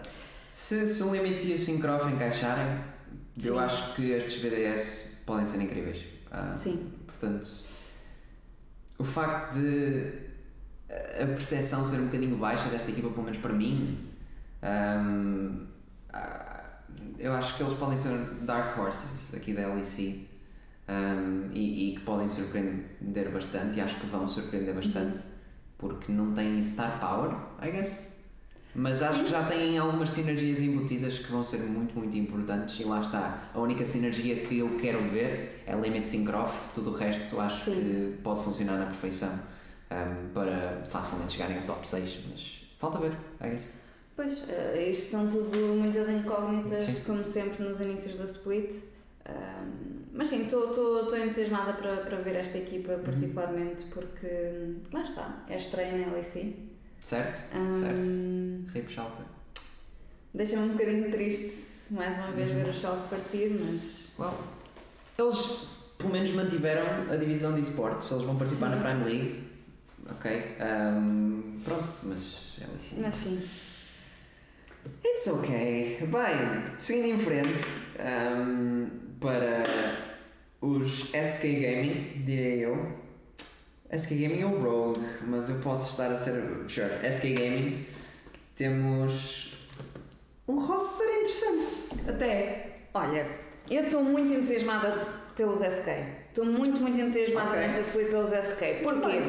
Se, 0.52 0.88
se 0.88 1.04
o 1.04 1.14
Limit 1.14 1.46
e 1.48 1.54
o 1.54 1.60
Syncrof 1.60 2.08
encaixarem, 2.12 2.80
eu 3.44 3.54
Sim. 3.56 3.60
acho 3.60 3.94
que 3.96 4.10
estes 4.12 4.42
BDS 4.42 5.24
podem 5.26 5.46
ser 5.46 5.62
incríveis. 5.62 6.04
Ah, 6.32 6.56
Sim, 6.58 6.92
Portanto, 7.06 7.48
o 8.98 9.04
facto 9.04 9.54
de 9.54 10.26
a 11.22 11.26
percepção 11.28 11.86
ser 11.86 11.98
um 11.98 12.06
bocadinho 12.06 12.38
baixa 12.38 12.70
desta 12.70 12.90
equipa, 12.92 13.10
pelo 13.10 13.24
menos 13.24 13.38
para 13.38 13.52
mim, 13.54 14.00
ah, 14.62 15.52
eu 17.18 17.34
acho 17.34 17.56
que 17.56 17.64
eles 17.64 17.74
podem 17.78 17.98
ser 17.98 18.18
dark 18.42 18.78
horses 18.78 19.34
aqui 19.34 19.54
da 19.54 19.68
LEC 19.74 20.28
ahm, 20.88 21.50
e, 21.54 21.92
e 21.92 21.96
que 21.96 22.02
podem 22.02 22.28
surpreender 22.28 23.32
bastante, 23.32 23.78
e 23.78 23.82
acho 23.82 24.00
que 24.00 24.06
vão 24.08 24.28
surpreender 24.28 24.74
bastante, 24.74 25.22
porque 25.78 26.12
não 26.12 26.34
têm 26.34 26.62
star 26.62 27.00
power, 27.00 27.36
I 27.62 27.72
guess. 27.72 28.16
Mas 28.78 29.02
acho 29.02 29.20
Sim. 29.20 29.24
que 29.24 29.32
já 29.32 29.44
têm 29.44 29.78
algumas 29.78 30.10
sinergias 30.10 30.60
embutidas 30.60 31.18
que 31.20 31.32
vão 31.32 31.46
ser 31.46 31.60
muito, 31.60 31.98
muito 31.98 32.18
importantes. 32.18 32.78
E 32.78 32.84
lá 32.84 33.00
está. 33.00 33.50
A 33.54 33.60
única 33.60 33.86
sinergia 33.86 34.36
que 34.46 34.60
eu 34.60 34.78
quero 34.78 35.02
ver 35.10 35.64
é 35.66 35.74
Limit 35.74 36.10
Syncrof. 36.10 36.74
Tudo 36.74 36.90
o 36.90 36.94
resto 36.94 37.40
acho 37.40 37.72
Sim. 37.72 37.72
que 37.72 38.18
pode 38.22 38.44
funcionar 38.44 38.78
na 38.78 38.88
perfeição 38.88 39.32
um, 39.90 40.34
para 40.34 40.84
facilmente 40.86 41.36
chegarem 41.36 41.58
ao 41.60 41.64
top 41.64 41.88
6. 41.88 42.20
Mas 42.30 42.62
falta 42.78 43.00
ver, 43.00 43.14
I 43.42 43.52
guess. 43.52 43.85
Pois, 44.16 44.44
eh, 44.48 44.90
isto 44.92 45.12
são 45.12 45.28
tudo 45.30 45.58
muitas 45.76 46.08
incógnitas, 46.10 46.86
Sim. 46.86 47.04
como 47.04 47.26
sempre 47.26 47.64
nos 47.64 47.80
inícios 47.80 48.18
da 48.18 48.26
split. 48.26 48.74
Mas 50.14 50.30
sim, 50.30 50.44
estou 50.44 51.18
entusiasmada 51.18 51.74
para, 51.74 51.98
para 51.98 52.18
ver 52.22 52.36
esta 52.38 52.58
equipa, 52.58 52.94
Uhum. 52.94 53.00
particularmente, 53.04 53.84
porque 53.86 54.26
hum, 54.28 54.76
lá 54.94 55.02
está, 55.02 55.44
é 55.50 55.58
estreia 55.58 55.98
na 56.08 56.14
LEC. 56.14 56.56
Certo? 57.02 57.54
Ahm, 57.54 57.82
Certo. 57.82 58.72
Rip 58.74 58.90
Schalke. 58.94 59.24
Deixa-me 60.34 60.70
um 60.70 60.72
bocadinho 60.74 61.12
triste, 61.12 61.92
mais 61.92 62.18
uma 62.18 62.32
vez, 62.32 62.50
Uhum. 62.50 62.56
ver 62.64 62.70
o 62.70 62.74
Schalke 62.74 63.10
partir, 63.10 63.50
mas. 63.60 64.14
Well, 64.18 64.38
eles 65.20 65.68
pelo 65.98 66.12
menos 66.14 66.32
mantiveram 66.32 67.12
a 67.12 67.16
divisão 67.18 67.54
de 67.54 67.62
esportes. 67.62 68.10
Eles 68.12 68.24
vão 68.24 68.38
participar 68.38 68.70
Sim. 68.70 68.76
na 68.78 68.82
Prime 68.82 69.04
League. 69.04 69.44
Ok. 70.10 70.32
um, 70.62 71.60
pronto, 71.64 71.90
mas 72.04 72.54
é 72.62 72.66
assim. 72.76 73.02
Mas 73.02 73.16
sim. 73.16 73.42
It's 75.04 75.28
ok. 75.28 76.00
Bem, 76.02 76.64
seguindo 76.78 77.08
em 77.16 77.20
frente 77.20 77.64
um, 78.00 78.90
para 79.20 79.64
os 80.62 81.10
SK 81.12 81.44
Gaming, 81.44 82.22
direi 82.26 82.66
eu. 82.66 82.92
SK 83.96 84.10
Gaming 84.16 84.44
ou 84.44 84.60
Rogue, 84.60 85.00
mas 85.28 85.50
eu 85.50 85.56
posso 85.60 85.92
estar 85.92 86.12
a 86.12 86.18
ser. 86.18 86.34
Sure. 86.68 86.90
SK 87.12 87.34
Gaming, 87.34 87.86
temos 88.56 89.54
um 90.48 90.60
roster 90.66 91.08
interessante. 91.08 92.10
Até. 92.10 92.72
Olha, 92.94 93.28
eu 93.70 93.84
estou 93.86 94.04
muito 94.04 94.34
entusiasmada 94.34 95.08
pelos 95.36 95.60
SK. 95.60 95.90
Estou 96.30 96.46
muito, 96.46 96.80
muito 96.82 97.00
entusiasmada 97.00 97.50
Ok. 97.50 97.60
nesta 97.60 97.80
split 97.82 98.10
pelos 98.10 98.30
SK. 98.30 98.82
Porquê? 98.84 99.22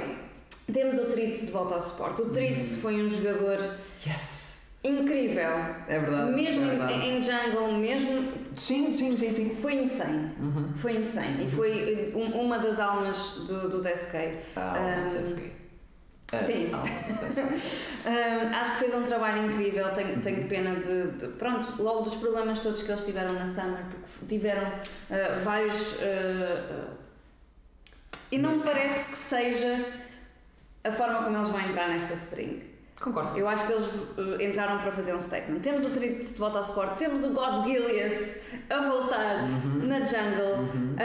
Temos 0.72 0.98
o 0.98 1.06
Tritz 1.12 1.40
de 1.46 1.52
volta 1.52 1.74
ao 1.74 1.80
suporte. 1.80 2.22
O 2.22 2.30
Tritz 2.30 2.74
Uhum. 2.74 2.80
foi 2.80 3.02
um 3.02 3.08
jogador 3.08 3.58
Yes! 4.04 4.45
Incrível. 4.88 5.50
É 5.88 5.98
verdade. 5.98 6.32
Mesmo 6.32 6.62
é 6.62 6.66
em, 6.66 6.70
verdade. 6.78 6.92
em 6.94 7.22
jungle, 7.22 7.72
mesmo 7.72 8.32
Sim, 8.54 8.94
sim, 8.94 9.16
sim, 9.16 9.30
sim. 9.30 9.56
foi 9.56 9.74
insane. 9.82 10.32
Uhum. 10.40 10.72
Foi 10.76 10.96
insane. 10.96 11.44
E 11.46 11.50
foi 11.50 12.12
um- 12.14 12.40
uma 12.40 12.58
das 12.58 12.78
almas 12.78 13.18
do, 13.46 13.68
dos 13.68 13.84
SK. 13.86 14.38
Ah, 14.56 15.04
Um, 15.04 15.06
SK. 15.08 15.52
Ah, 16.32 16.38
sim. 16.38 16.70
Um, 16.74 16.74
acho 18.56 18.72
que 18.72 18.78
fez 18.78 18.94
um 18.94 19.02
trabalho 19.02 19.46
incrível. 19.46 19.88
Tenho, 19.92 20.20
tenho 20.20 20.48
pena 20.48 20.74
de, 20.76 21.10
de- 21.12 21.28
Pronto, 21.34 21.80
logo 21.80 22.02
dos 22.02 22.16
problemas 22.16 22.58
todos 22.60 22.82
que 22.82 22.90
eles 22.90 23.04
tiveram 23.04 23.34
na 23.34 23.46
Summer, 23.46 23.82
porque 23.84 24.26
tiveram 24.26 24.66
uh, 24.66 25.44
vários. 25.44 25.92
uh, 26.00 26.90
uh, 26.92 26.96
e 28.32 28.38
não 28.38 28.50
me 28.50 28.60
parece 28.62 28.94
que 28.94 29.00
seja 29.00 29.86
a 30.82 30.90
forma 30.90 31.22
como 31.22 31.36
eles 31.36 31.48
vão 31.48 31.60
entrar 31.60 31.88
nesta 31.88 32.12
Spring. 32.14 32.62
Concordo. 33.00 33.36
Eu 33.38 33.46
acho 33.46 33.66
que 33.66 33.72
eles 33.72 33.84
uh, 33.86 34.42
entraram 34.42 34.78
para 34.80 34.90
fazer 34.90 35.14
um 35.14 35.20
statement. 35.20 35.60
Temos 35.60 35.84
o 35.84 35.90
Tritz 35.90 36.32
de 36.32 36.38
volta 36.38 36.58
ao 36.58 36.64
suporte, 36.64 36.98
temos 36.98 37.22
o 37.24 37.30
God 37.30 37.66
Gilias 37.66 38.36
a 38.70 38.80
voltar 38.88 39.44
Uhum. 39.44 39.86
na 39.86 40.00
jungle, 40.00 40.54
Uhum. 40.74 40.96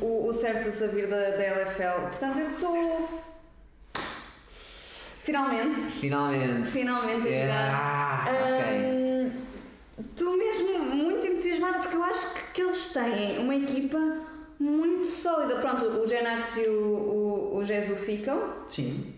um, 0.00 0.04
o, 0.04 0.28
o 0.28 0.32
Certus 0.32 0.82
a 0.82 0.86
vir 0.86 1.06
da, 1.06 1.16
da 1.16 1.42
LFL. 1.42 2.00
Portanto, 2.08 2.38
eu 2.40 2.50
estou. 2.50 3.26
Finalmente. 5.22 5.80
Finalmente. 5.80 6.68
Finalmente 6.70 7.26
a 7.26 7.30
yeah. 7.30 8.24
ok. 8.30 9.32
Estou 9.98 10.36
mesmo 10.38 10.78
muito 10.78 11.26
entusiasmada 11.26 11.80
porque 11.80 11.96
eu 11.96 12.04
acho 12.04 12.34
que, 12.34 12.42
que 12.54 12.62
eles 12.62 12.88
têm 12.88 13.38
uma 13.38 13.54
equipa 13.54 13.98
muito 14.58 15.04
sólida. 15.06 15.56
Pronto, 15.56 15.84
o 15.84 16.06
Genax 16.06 16.56
e 16.58 16.68
o, 16.68 16.80
o, 17.52 17.56
o 17.58 17.64
Jesu 17.64 17.96
ficam. 17.96 18.40
Sim. 18.68 19.12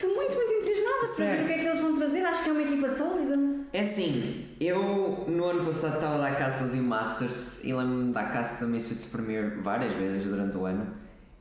Estou 0.00 0.16
muito, 0.16 0.34
muito 0.34 0.50
entusiasmada 0.50 1.14
para 1.14 1.26
ver 1.26 1.42
o 1.42 1.46
que 1.46 1.52
é 1.52 1.58
que 1.58 1.66
eles 1.66 1.80
vão 1.80 1.94
trazer. 1.94 2.24
Acho 2.24 2.42
que 2.42 2.48
é 2.48 2.52
uma 2.54 2.62
equipa 2.62 2.88
sólida. 2.88 3.36
É 3.70 3.80
assim, 3.80 4.46
eu 4.58 5.26
no 5.28 5.44
ano 5.44 5.62
passado 5.66 5.96
estava 5.96 6.14
a 6.14 6.18
dar 6.18 6.38
castas 6.38 6.74
em 6.74 6.80
Masters 6.80 7.62
e 7.64 7.74
lembro-me 7.74 8.06
de 8.06 8.12
dar 8.12 8.32
casta 8.32 8.64
da 8.64 8.70
Misfits 8.72 9.04
Premier 9.04 9.60
várias 9.60 9.92
vezes 9.92 10.24
durante 10.24 10.56
o 10.56 10.64
ano 10.64 10.94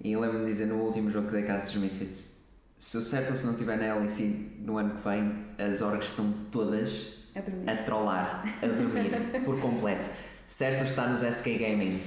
e 0.03 0.13
lembro-me 0.13 0.43
de 0.43 0.51
dizer 0.51 0.65
no 0.65 0.75
último 0.75 1.09
jogo 1.09 1.27
que 1.27 1.33
dei 1.35 1.43
castas 1.43 1.71
dos 1.71 1.81
Misfits 1.81 2.39
se 2.77 2.97
o 2.97 3.01
certo 3.01 3.29
ou 3.29 3.35
se 3.37 3.45
não 3.45 3.53
estiver 3.53 3.77
na 3.77 3.95
LEC 3.95 4.57
no 4.59 4.77
ano 4.77 4.95
que 4.95 5.07
vem, 5.07 5.45
as 5.57 5.81
orgs 5.81 6.09
estão 6.09 6.29
todas 6.51 7.13
É 7.33 7.41
dormir. 7.41 7.69
a 7.69 7.75
trollar, 7.83 8.43
a 8.61 8.67
dormir 8.67 9.11
por 9.45 9.59
completo. 9.61 10.07
Certo 10.47 10.83
está 10.83 11.07
nos 11.07 11.21
SK 11.21 11.57
Gaming. 11.57 12.01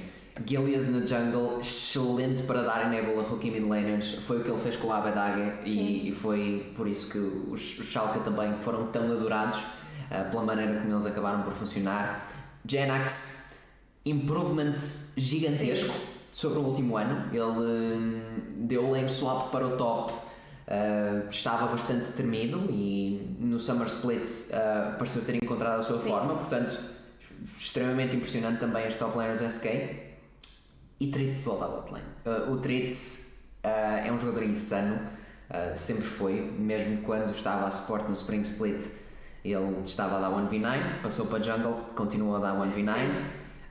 Gilias 0.45 0.87
na 0.87 1.05
jungle, 1.05 1.59
excelente 1.59 2.43
para 2.43 2.63
dar 2.63 2.91
enable 2.91 3.19
a 3.19 3.23
rookie 3.23 3.51
mid 3.51 3.63
laners. 3.63 4.13
Foi 4.13 4.39
o 4.39 4.43
que 4.43 4.49
ele 4.49 4.59
fez 4.59 4.75
com 4.77 4.87
o 4.87 4.91
Abedaga 4.91 5.59
Sim. 5.63 5.69
e, 5.69 6.09
e 6.09 6.11
foi 6.11 6.73
por 6.75 6.87
isso 6.87 7.11
que 7.11 7.19
os, 7.19 7.79
os 7.79 7.87
Schalke 7.87 8.19
também 8.21 8.55
foram 8.55 8.87
tão 8.87 9.11
adorados 9.11 9.61
ah, 10.09 10.23
pela 10.23 10.43
maneira 10.43 10.79
como 10.79 10.91
eles 10.91 11.05
acabaram 11.05 11.43
por 11.43 11.53
funcionar. 11.53 12.29
Genax, 12.67 13.63
improvement 14.05 14.75
gigantesco 15.15 15.93
sobre 16.31 16.57
o 16.57 16.63
último 16.63 16.97
ano. 16.97 17.29
Ele 17.31 17.43
hum, 17.43 18.21
deu 18.65 18.89
lane 18.89 19.09
swap 19.09 19.51
para 19.51 19.67
o 19.67 19.77
top 19.77 20.13
Uh, 20.65 21.29
estava 21.29 21.67
bastante 21.67 22.09
tremido 22.13 22.67
e 22.69 23.35
no 23.37 23.59
Summer 23.59 23.85
Split 23.85 24.23
uh, 24.23 24.97
pareceu 24.97 25.21
ter 25.25 25.35
encontrado 25.35 25.79
a 25.79 25.83
sua 25.83 25.97
Sim. 25.97 26.09
forma, 26.09 26.35
portanto, 26.35 26.79
extremamente 27.57 28.15
impressionante 28.15 28.59
também 28.59 28.85
as 28.85 28.95
top 28.95 29.17
laners 29.17 29.41
SK. 29.41 29.67
E 31.03 31.07
Tritz 31.07 31.39
de 31.39 31.43
volta 31.43 31.65
à 31.65 31.67
botlane. 31.67 32.05
Uh, 32.25 32.53
o 32.53 32.57
Tritz 32.59 33.49
uh, 33.65 34.07
é 34.07 34.09
um 34.09 34.17
jogador 34.17 34.41
insano, 34.43 34.95
uh, 35.49 35.75
sempre 35.75 36.05
foi, 36.05 36.49
mesmo 36.57 37.01
quando 37.01 37.29
estava 37.29 37.67
a 37.67 37.71
suporte 37.71 38.07
no 38.07 38.13
Spring 38.13 38.41
Split, 38.43 38.85
ele 39.43 39.81
estava 39.83 40.15
a 40.15 40.19
dar 40.21 40.31
1v9, 40.31 41.01
passou 41.01 41.25
para 41.25 41.43
jungle, 41.43 41.73
continuou 41.93 42.37
a 42.37 42.39
dar 42.39 42.57
1v9. 42.57 43.21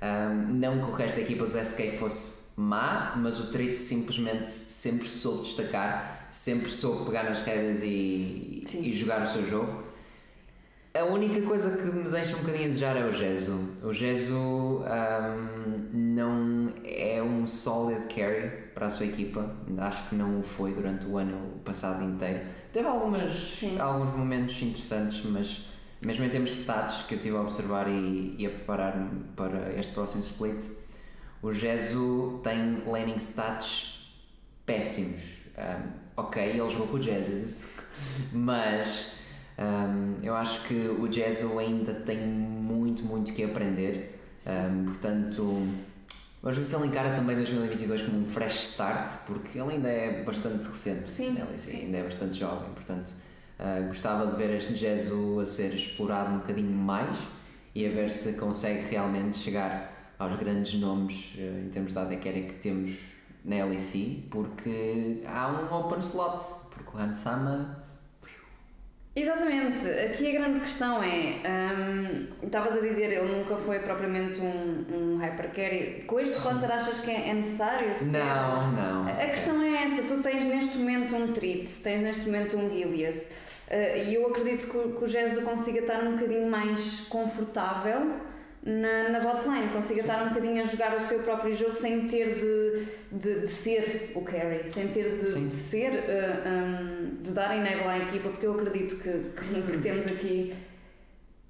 Um, 0.03 0.59
não 0.59 0.85
que 0.85 0.91
o 0.91 0.95
resto 0.95 1.17
da 1.17 1.23
equipa 1.23 1.47
dos 1.47 1.55
SK 1.55 1.97
fosse 1.99 2.61
má, 2.61 3.15
mas 3.17 3.41
o 3.41 3.51
Tritz 3.51 3.79
simplesmente 3.79 4.51
sempre 4.51 5.09
soube 5.09 5.45
destacar, 5.45 6.27
sempre 6.29 6.71
soube 6.71 7.07
pegar 7.07 7.23
nas 7.23 7.41
rédeas 7.41 7.81
e, 7.83 8.63
e 8.75 8.93
jogar 8.93 9.23
o 9.23 9.27
seu 9.27 9.43
jogo. 9.47 9.83
A 10.95 11.05
única 11.05 11.41
coisa 11.41 11.75
que 11.75 11.85
me 11.85 12.11
deixa 12.11 12.37
um 12.37 12.41
bocadinho 12.41 12.65
a 12.65 12.69
desejar 12.69 12.97
é 12.99 13.05
o 13.05 13.13
Jesu. 13.13 13.77
O 13.83 13.95
Jesu 13.95 14.37
um, 14.37 15.89
não 15.91 16.71
é 16.85 17.23
um 17.23 17.47
solid 17.47 18.15
carry 18.15 18.51
para 18.75 18.89
a 18.89 18.91
sua 18.91 19.07
equipa. 19.07 19.57
Acho 19.79 20.11
que 20.11 20.15
não 20.15 20.41
o 20.41 20.43
foi 20.43 20.75
durante 20.75 21.07
o 21.07 21.17
ano 21.17 21.61
passado 21.65 22.05
inteiro. 22.05 22.41
Teve 22.75 22.87
algumas, 22.87 23.33
Sim. 23.33 23.79
alguns 23.81 24.13
momentos 24.13 24.61
interessantes, 24.61 25.25
mas 25.25 25.65
mesmo 26.03 26.25
em 26.25 26.29
termos 26.29 26.51
de 26.51 26.57
stats 26.57 27.03
que 27.07 27.15
eu 27.15 27.19
estive 27.19 27.37
a 27.37 27.41
observar 27.41 27.89
e, 27.89 28.35
e 28.39 28.47
a 28.47 28.51
preparar-me 28.51 29.25
para 29.35 29.73
este 29.79 29.95
próximo 29.95 30.21
split, 30.21 30.61
o 31.41 31.55
Jesu 31.55 32.39
tem 32.43 32.83
laning 32.87 33.17
stats 33.17 34.13
péssimos. 34.67 35.39
Um, 35.57 35.91
ok, 36.19 36.43
ele 36.43 36.69
jogou 36.69 36.89
com 36.89 36.97
o 36.97 37.03
Jesus, 37.03 37.79
mas 38.31 39.22
um, 39.59 40.17
eu 40.23 40.35
acho 40.35 40.67
que 40.67 40.75
o 40.75 41.11
Jesu 41.11 41.59
ainda 41.59 41.93
tem 41.93 42.19
muito, 42.27 43.05
muito 43.05 43.33
que 43.33 43.45
aprender. 43.45 44.19
Um, 44.47 44.85
portanto, 44.85 45.69
vamos 46.43 46.59
ver 46.59 46.65
se 46.65 46.75
ele 46.75 46.87
encara 46.87 47.15
também 47.15 47.37
2022 47.37 48.03
como 48.03 48.21
um 48.21 48.25
fresh 48.25 48.65
start, 48.71 49.27
porque 49.27 49.59
ele 49.59 49.75
ainda 49.75 49.89
é 49.89 50.25
bastante 50.25 50.67
recente. 50.67 51.09
Sim, 51.09 51.37
Ele 51.39 51.59
sim. 51.59 51.83
ainda 51.83 51.99
é 51.99 52.03
bastante 52.03 52.39
jovem, 52.39 52.71
portanto, 52.71 53.13
uh, 53.61 53.87
gostava 53.87 54.31
de 54.31 54.37
ver 54.37 54.51
este 54.57 54.75
Jesu 54.75 55.41
a 55.41 55.47
ser 55.47 55.73
explorado 55.75 56.35
um 56.35 56.39
bocadinho 56.39 56.73
mais 56.73 57.19
e 57.75 57.87
a 57.87 57.91
ver 57.91 58.11
se 58.11 58.39
consegue 58.39 58.89
realmente 58.89 59.37
chegar 59.37 60.15
aos 60.19 60.35
grandes 60.37 60.75
nomes 60.81 61.35
uh, 61.37 61.65
em 61.65 61.69
termos 61.69 61.93
de 61.93 61.99
AD 61.99 62.17
carry 62.17 62.47
que 62.47 62.55
temos 62.55 63.13
na 63.45 63.65
LEC, 63.65 64.29
porque 64.31 65.23
há 65.27 65.49
um 65.49 65.75
open 65.75 65.99
slot, 65.99 66.41
porque 66.71 66.97
o 66.97 67.01
Hansama 67.01 67.82
Exatamente, 69.15 69.87
aqui 69.87 70.35
a 70.35 70.41
grande 70.41 70.61
questão 70.61 71.03
é, 71.03 71.37
hum, 71.47 72.27
estavas 72.43 72.75
a 72.77 72.81
dizer, 72.81 73.13
ele 73.13 73.37
nunca 73.37 73.57
foi 73.59 73.79
propriamente 73.81 74.41
um, 74.41 74.87
um 74.91 75.17
hypercarry. 75.19 76.03
Com 76.07 76.19
este 76.19 76.39
roster 76.39 76.71
achas 76.73 76.99
que 77.01 77.11
é 77.11 77.35
necessário? 77.35 77.95
sequer? 77.95 78.25
Não, 78.25 78.73
não. 78.73 79.07
A 79.07 79.27
questão 79.27 79.63
é 79.63 79.83
essa, 79.85 80.03
tu 80.05 80.23
tens 80.23 80.47
neste 80.47 80.79
momento 80.79 81.15
um 81.15 81.31
Tritz, 81.31 81.81
tens 81.83 82.01
neste 82.01 82.23
momento 82.25 82.57
um 82.57 82.71
Gilias 82.71 83.29
eh, 83.69 84.05
e 84.07 84.15
eu 84.15 84.27
acredito 84.29 84.67
que, 84.67 84.77
o- 84.79 84.93
que 84.97 85.05
o 85.05 85.09
Jesus 85.09 85.45
consiga 85.45 85.81
estar 85.81 86.03
um 86.03 86.13
bocadinho 86.17 86.51
mais 86.51 87.01
confortável 87.11 88.13
na, 88.65 89.09
na 89.09 89.21
botlane, 89.21 89.69
consiga 89.73 90.03
estar 90.03 90.25
um 90.25 90.29
bocadinho 90.29 90.63
a 90.63 90.67
jogar 90.67 90.97
o 90.97 91.01
seu 91.01 91.21
próprio 91.21 91.55
jogo 91.55 91.75
sem 91.75 92.07
ter 92.07 92.37
de, 92.37 92.87
de, 93.11 93.41
de 93.41 93.49
ser 93.49 94.13
o 94.15 94.23
carry, 94.23 94.69
sem 94.69 94.89
ter 94.89 95.17
de, 95.17 95.49
de 95.49 95.55
ser, 95.55 95.93
eh, 95.93 96.43
hum, 96.47 97.17
de 97.21 97.33
dar 97.33 97.57
enable 97.57 97.89
à 97.89 97.99
equipa, 97.99 98.29
porque 98.29 98.47
eu 98.47 98.55
acredito 98.55 98.97
que, 98.97 99.11
que, 99.11 99.73
que 99.73 99.79
temos 99.79 100.07
aqui. 100.07 100.55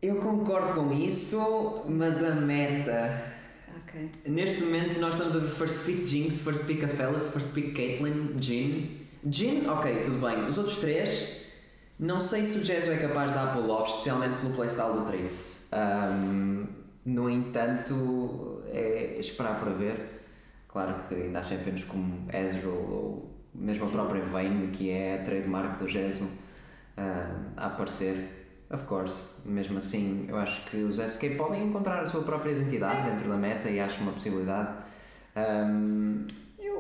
Eu 0.01 0.17
concordo 0.17 0.73
com 0.73 0.93
isso, 0.93 1.85
mas 1.87 2.25
a 2.25 2.35
meta. 2.35 3.23
Ok. 3.83 4.09
Neste 4.27 4.65
momento 4.65 4.99
nós 4.99 5.13
estamos 5.13 5.37
a 5.37 5.39
ver 5.39 5.49
first 5.51 5.85
pick 5.85 6.09
Jinx, 6.09 6.39
first 6.39 6.67
pick 6.67 6.83
Aphelios, 6.83 7.29
first 7.29 7.53
pick 7.53 7.77
Caitlyn, 7.77 8.41
Jin. 8.41 9.03
Jin, 9.25 9.69
ok, 9.69 10.01
tudo 10.03 10.19
bem. 10.19 10.47
Os 10.47 10.57
outros 10.57 10.79
três, 10.79 11.29
não 11.99 12.21
sei 12.21 12.43
se 12.43 12.59
o 12.59 12.65
Jesu 12.65 12.91
é 12.91 12.97
capaz 12.97 13.31
de 13.31 13.39
dar 13.39 13.53
pull-off, 13.53 13.91
especialmente 13.91 14.37
pelo 14.37 14.55
playstyle 14.55 14.95
do 14.95 15.05
Traits. 15.05 15.69
Um, 15.73 16.62
no 17.05 17.29
entanto, 17.29 18.63
é 18.67 19.17
esperar 19.19 19.61
para 19.61 19.73
ver. 19.73 20.23
Claro 20.69 20.95
que 21.09 21.15
ainda 21.15 21.41
há 21.41 21.43
champions 21.43 21.85
como 21.85 22.27
Ezreal 22.33 22.75
ou 22.75 23.33
mesmo 23.55 23.85
a 23.85 23.87
Sim. 23.87 23.93
própria 23.93 24.23
Vayne, 24.23 24.69
que 24.69 24.91
é 24.91 25.21
a 25.21 25.23
trademark 25.23 25.79
do 25.79 25.87
Jesu, 25.87 26.25
um, 26.25 27.51
a 27.57 27.67
aparecer. 27.67 28.41
Of 28.71 28.85
course, 28.85 29.47
mesmo 29.47 29.77
assim, 29.77 30.25
eu 30.29 30.37
acho 30.39 30.65
que 30.71 30.79
os 30.79 30.97
SK 30.99 31.37
podem 31.37 31.65
encontrar 31.65 32.01
a 32.01 32.07
sua 32.07 32.23
própria 32.23 32.53
identidade 32.53 33.11
dentro 33.11 33.29
da 33.29 33.37
meta 33.37 33.69
e 33.69 33.79
acho 33.79 34.01
uma 34.01 34.13
possibilidade. 34.13 34.79
Um, 35.37 36.27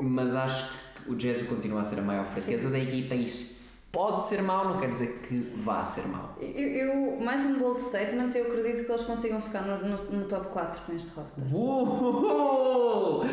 mas 0.00 0.34
acho 0.34 0.72
que 1.04 1.10
o 1.10 1.20
Jesu 1.20 1.44
continua 1.46 1.80
a 1.80 1.84
ser 1.84 1.98
a 1.98 2.02
maior 2.02 2.24
fraqueza 2.24 2.70
da 2.70 2.78
equipa 2.78 3.14
e 3.14 3.26
isso 3.26 3.51
pode 3.92 4.24
ser 4.24 4.42
mau, 4.42 4.64
não 4.64 4.80
quer 4.80 4.88
dizer 4.88 5.20
que 5.28 5.52
vá 5.56 5.84
ser 5.84 6.08
mau. 6.08 6.36
Eu, 6.40 6.48
eu- 6.68 7.20
mais 7.20 7.44
um 7.44 7.58
bold 7.58 7.78
statement, 7.78 8.30
eu 8.34 8.46
acredito 8.46 8.86
que 8.86 8.90
eles 8.90 9.02
consigam 9.02 9.40
ficar 9.40 9.60
no, 9.62 9.78
no, 9.86 9.96
no 9.96 10.24
top 10.24 10.48
4 10.48 10.80
com 10.86 10.94
este 10.94 11.10
roster. 11.14 11.44
Uou! 11.54 13.20
Top 13.20 13.28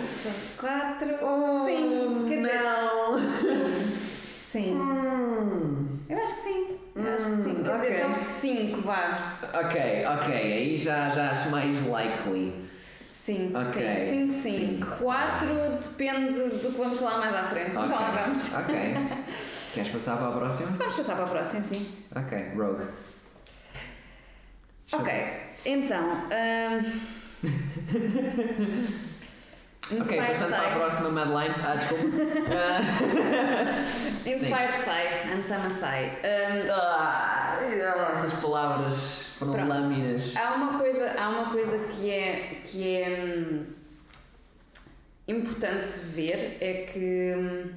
4, 0.59 1.15
Oh, 1.25 1.65
sim, 1.65 2.25
quer 2.27 2.41
dizer, 2.41 2.59
não! 2.61 3.19
sim. 4.43 4.75
Hum, 4.75 5.87
Eu 6.09 6.17
acho 6.17 6.35
que 6.35 6.41
sim. 6.41 6.67
Eu 6.95 7.13
acho 7.13 7.25
que 7.29 7.35
sim. 7.37 7.63
Quer 7.63 7.75
ok. 7.75 7.81
dizer, 7.89 8.01
top 8.03 8.15
5, 8.17 8.81
vá. 8.81 9.15
ok, 9.53 10.05
ok, 10.17 10.33
aí 10.35 10.77
já, 10.77 11.09
já 11.11 11.31
acho 11.31 11.49
mais 11.51 11.81
likely. 11.87 12.67
Sim, 13.15 13.53
Ok, 13.55 13.71
sim, 14.09 14.31
5, 14.31 14.33
sim. 14.33 14.77
cinco. 14.79 14.87
4 15.03 15.47
depende 15.83 16.39
do 16.39 16.71
que 16.71 16.77
vamos 16.77 16.97
falar 16.97 17.19
mais 17.19 17.35
à 17.35 17.43
frente. 17.43 17.71
Mas 17.75 17.89
já 17.89 17.95
lá 17.95 18.11
vamos. 18.25 18.53
ok. 18.55 18.75
Queres 19.73 19.89
passar 19.91 20.17
para 20.17 20.29
a 20.29 20.31
próxima? 20.31 20.71
Vamos 20.71 20.95
passar 20.95 21.15
para 21.15 21.25
a 21.25 21.27
próxima, 21.27 21.63
sim. 21.63 22.05
Ok, 22.15 22.51
Rogue. 22.55 22.85
Ok, 24.91 25.13
então. 25.65 26.27
Um... 26.29 27.39
Ok, 29.91 30.01
Inspired 30.01 30.27
passando 30.27 30.49
para 30.51 30.67
a 30.67 30.75
próxima 30.75 31.09
Madlines. 31.09 31.65
Ah, 31.65 31.75
desculpa. 31.75 32.05
Ah, 32.53 32.79
Inspired 34.29 34.77
Side, 34.77 35.33
Ansama 35.33 35.69
Side. 35.71 36.11
Um, 36.23 36.71
ah, 36.71 37.57
essas 38.13 38.33
palavras 38.33 39.23
foram 39.39 39.53
Pronto. 39.53 39.69
lâminas. 39.69 40.35
Há 40.37 40.53
uma 40.53 40.77
coisa, 40.77 41.15
há 41.17 41.29
uma 41.29 41.51
coisa 41.51 41.87
que 41.87 42.11
é, 42.11 42.61
que 42.63 42.97
é 42.97 43.25
hum, 43.25 43.65
importante 45.27 45.97
ver, 45.99 46.57
é 46.61 46.85
que 46.91 47.33
hum, 47.35 47.71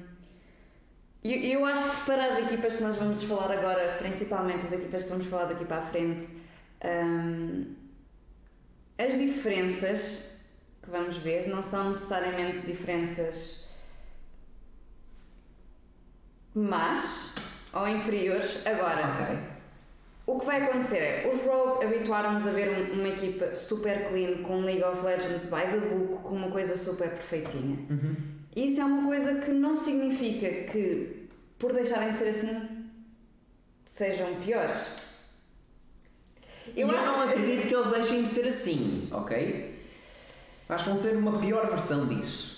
eu, 1.23 1.59
eu 1.61 1.65
acho 1.65 1.89
que 1.89 2.05
para 2.05 2.25
as 2.25 2.37
equipas 2.39 2.75
que 2.75 2.83
nós 2.83 2.95
vamos 2.95 3.23
falar 3.23 3.51
agora, 3.51 3.95
principalmente 3.99 4.65
as 4.65 4.71
equipas 4.73 5.03
que 5.03 5.09
vamos 5.09 5.25
falar 5.27 5.45
daqui 5.45 5.65
para 5.65 5.77
a 5.77 5.81
frente, 5.81 6.27
hum, 6.83 7.73
as 8.97 9.17
diferenças 9.17 10.29
que 10.81 10.89
vamos 10.89 11.17
ver 11.17 11.47
não 11.47 11.61
são 11.61 11.89
necessariamente 11.89 12.65
diferenças 12.65 13.63
más 16.53 17.33
ou 17.73 17.87
inferiores. 17.87 18.65
Agora, 18.67 19.07
Ok. 19.13 19.37
o 20.27 20.39
que 20.39 20.45
vai 20.45 20.61
acontecer 20.63 20.97
é, 20.99 21.27
os 21.27 21.41
Rogue 21.41 21.85
habituaram-nos 21.85 22.45
a 22.47 22.51
ver 22.51 22.69
um- 22.69 22.99
uma 22.99 23.07
equipa 23.09 23.55
super 23.55 24.07
clean, 24.09 24.43
com 24.43 24.61
League 24.61 24.83
of 24.83 25.03
Legends 25.03 25.45
by 25.45 25.61
the 25.71 25.77
book, 25.79 26.21
com 26.21 26.35
uma 26.35 26.51
coisa 26.51 26.75
super 26.75 27.09
perfeitinha. 27.09 27.77
Uhum. 27.89 28.15
Isso 28.55 28.81
é 28.81 28.85
uma 28.85 29.05
coisa 29.07 29.35
que 29.35 29.51
não 29.51 29.75
significa 29.75 30.71
que, 30.71 31.27
por 31.57 31.73
deixarem 31.73 32.11
de 32.13 32.19
ser 32.19 32.29
assim, 32.29 32.85
sejam 33.85 34.35
piores. 34.41 34.93
Eu, 36.75 36.87
não 36.87 37.21
acredito 37.23 37.67
que 37.67 37.75
eles 37.75 37.87
deixem 37.89 38.23
de 38.23 38.29
ser 38.29 38.47
assim, 38.47 39.07
ok? 39.11 39.75
Acho 40.69 40.83
que 40.85 40.89
vão 40.89 40.97
ser 40.97 41.17
uma 41.17 41.39
pior 41.39 41.69
versão 41.69 42.07
disso. 42.07 42.53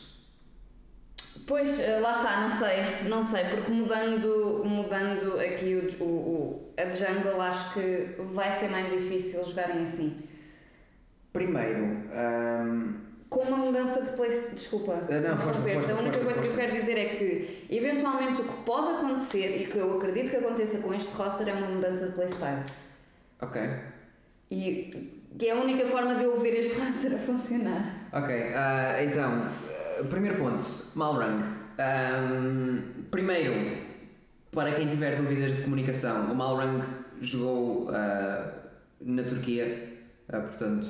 Pois, 1.47 1.79
eh, 1.79 1.99
lá 1.99 2.11
está, 2.11 2.41
não 2.41 2.49
sei, 2.49 3.09
não 3.09 3.21
sei, 3.21 3.43
porque 3.45 3.71
mudando, 3.71 4.63
mudando 4.65 5.39
aqui 5.39 5.75
o, 5.99 6.03
o, 6.03 6.07
o- 6.07 6.73
a 6.77 6.91
jungle, 6.91 7.39
acho 7.41 7.73
que 7.73 8.15
vai 8.33 8.51
ser 8.51 8.69
mais 8.69 8.89
difícil 8.89 9.45
jogarem 9.45 9.83
assim. 9.83 10.17
Primeiro, 11.33 11.83
hum, 12.13 12.93
Com 13.35 13.41
uma 13.41 13.57
mudança 13.57 14.01
de 14.01 14.11
place. 14.11 14.55
Desculpa. 14.55 14.93
Ah, 15.09 15.19
não, 15.19 15.37
força, 15.37 15.61
força, 15.61 15.91
A 15.91 15.95
única 15.97 16.17
força, 16.17 16.23
coisa 16.23 16.41
que 16.41 16.47
força. 16.47 16.47
eu 16.47 16.55
quero 16.55 16.79
dizer 16.79 16.97
é 16.97 17.05
que, 17.09 17.65
eventualmente, 17.69 18.39
o 18.39 18.45
que 18.45 18.63
pode 18.63 18.93
acontecer 18.93 19.61
e 19.61 19.67
que 19.67 19.77
eu 19.77 19.97
acredito 19.97 20.29
que 20.29 20.37
aconteça 20.37 20.77
com 20.79 20.93
este 20.93 21.11
roster 21.11 21.49
é 21.49 21.51
uma 21.51 21.67
mudança 21.67 22.07
de 22.07 22.13
playstyle. 22.13 22.63
ok. 23.41 23.61
E 24.49 25.11
que 25.37 25.47
é 25.47 25.51
a 25.51 25.55
única 25.55 25.85
forma 25.85 26.15
de 26.15 26.23
eu 26.23 26.39
ver 26.39 26.55
este 26.59 26.75
roster 26.79 27.13
a 27.13 27.17
funcionar. 27.17 28.07
Ok, 28.13 28.33
ah, 28.55 29.03
então, 29.03 29.49
ah, 29.49 30.03
primeiro 30.09 30.37
ponto, 30.37 30.65
Malrang. 30.95 31.43
Ahm, 31.77 33.03
primeiro, 33.11 33.81
para 34.49 34.71
quem 34.71 34.87
tiver 34.87 35.17
dúvidas 35.17 35.57
de 35.57 35.63
comunicação, 35.63 36.31
o 36.31 36.35
Malrang 36.35 36.81
jogou 37.19 37.89
uh, 37.89 38.51
na 39.01 39.23
Turquia, 39.23 39.89
uh, 40.29 40.39
portanto, 40.39 40.87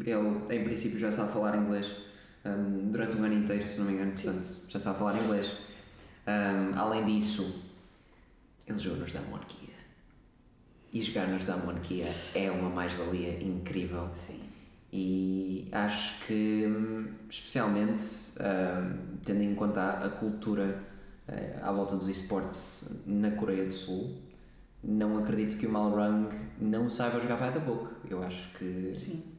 ele 0.00 0.56
em 0.58 0.64
princípio 0.64 0.98
já 0.98 1.10
sabe 1.12 1.32
falar 1.32 1.56
inglês 1.56 1.94
um, 2.44 2.90
durante 2.90 3.16
um 3.16 3.24
ano 3.24 3.34
inteiro, 3.34 3.68
se 3.68 3.78
não 3.78 3.86
me 3.86 3.94
engano, 3.94 4.12
portanto, 4.12 4.44
Sim. 4.44 4.62
já 4.68 4.78
sabe 4.78 4.98
falar 4.98 5.18
inglês. 5.22 5.52
Um, 6.26 6.78
além 6.78 7.04
disso, 7.04 7.62
ele 8.66 8.78
jogou 8.78 9.00
nos 9.00 9.12
da 9.12 9.20
monarquia. 9.20 9.74
E 10.92 11.02
jogar 11.02 11.28
nos 11.28 11.44
da 11.44 11.56
monarquia 11.56 12.06
é 12.34 12.50
uma 12.50 12.70
mais-valia 12.70 13.42
incrível. 13.42 14.08
Sim. 14.14 14.40
E 14.92 15.68
acho 15.72 16.24
que, 16.26 16.64
especialmente, 17.28 18.02
um, 18.40 19.16
tendo 19.24 19.42
em 19.42 19.54
conta 19.54 20.04
a 20.04 20.08
cultura 20.08 20.82
uh, 21.28 21.64
à 21.64 21.72
volta 21.72 21.96
dos 21.96 22.08
esportes 22.08 23.02
na 23.06 23.32
Coreia 23.32 23.66
do 23.66 23.72
Sul, 23.72 24.22
não 24.82 25.18
acredito 25.18 25.56
que 25.56 25.66
o 25.66 25.70
Malrang 25.70 26.34
não 26.60 26.88
saiba 26.88 27.20
jogar 27.20 27.36
by 27.36 27.58
the 27.58 27.64
book. 27.64 27.90
Eu 28.08 28.22
acho 28.22 28.48
que 28.54 28.94
Sim. 28.96 29.35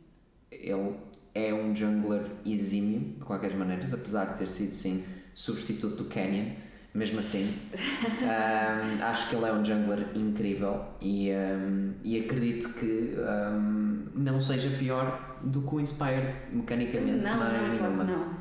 Ele 0.52 0.96
é 1.34 1.54
um 1.54 1.76
jungler 1.76 2.24
exímio, 2.46 3.00
de 3.00 3.26
qualquer 3.26 3.56
maneira, 3.56 3.84
apesar 3.94 4.26
de 4.26 4.40
ter 4.40 4.48
sido, 4.48 4.72
sim, 4.72 5.06
substituto 5.34 6.04
do 6.04 6.06
Canyon. 6.06 6.52
Mesmo 6.94 7.20
assim, 7.20 7.54
um, 8.24 9.04
acho 9.04 9.30
que 9.30 9.36
ele 9.36 9.46
é 9.46 9.54
um 9.54 9.64
jungler 9.64 10.08
incrível 10.16 10.84
e, 11.00 11.30
um, 11.32 11.94
e 12.04 12.20
acredito 12.20 12.74
que 12.74 13.14
um, 13.20 14.08
não 14.16 14.40
seja 14.40 14.70
pior 14.80 15.38
do 15.44 15.62
que 15.62 15.76
o 15.76 15.80
Inspired 15.80 16.34
mecanicamente, 16.52 17.24
não, 17.24 17.34
de 17.34 17.54
não, 17.54 17.70
nenhuma. 17.70 18.04
Não. 18.04 18.38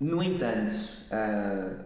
No 0.00 0.20
entanto, 0.20 0.74
uh, 1.12 1.84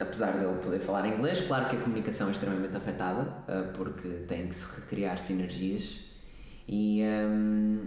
apesar 0.00 0.32
dele 0.32 0.58
poder 0.62 0.80
falar 0.80 1.06
inglês, 1.06 1.42
claro 1.42 1.68
que 1.68 1.76
a 1.76 1.80
comunicação 1.80 2.28
é 2.28 2.32
extremamente 2.32 2.74
afetada, 2.74 3.22
uh, 3.22 3.72
porque 3.74 4.08
tem 4.26 4.48
que 4.48 4.56
se 4.56 4.80
recriar 4.80 5.18
sinergias 5.18 6.07
e, 6.68 7.02
um, 7.02 7.80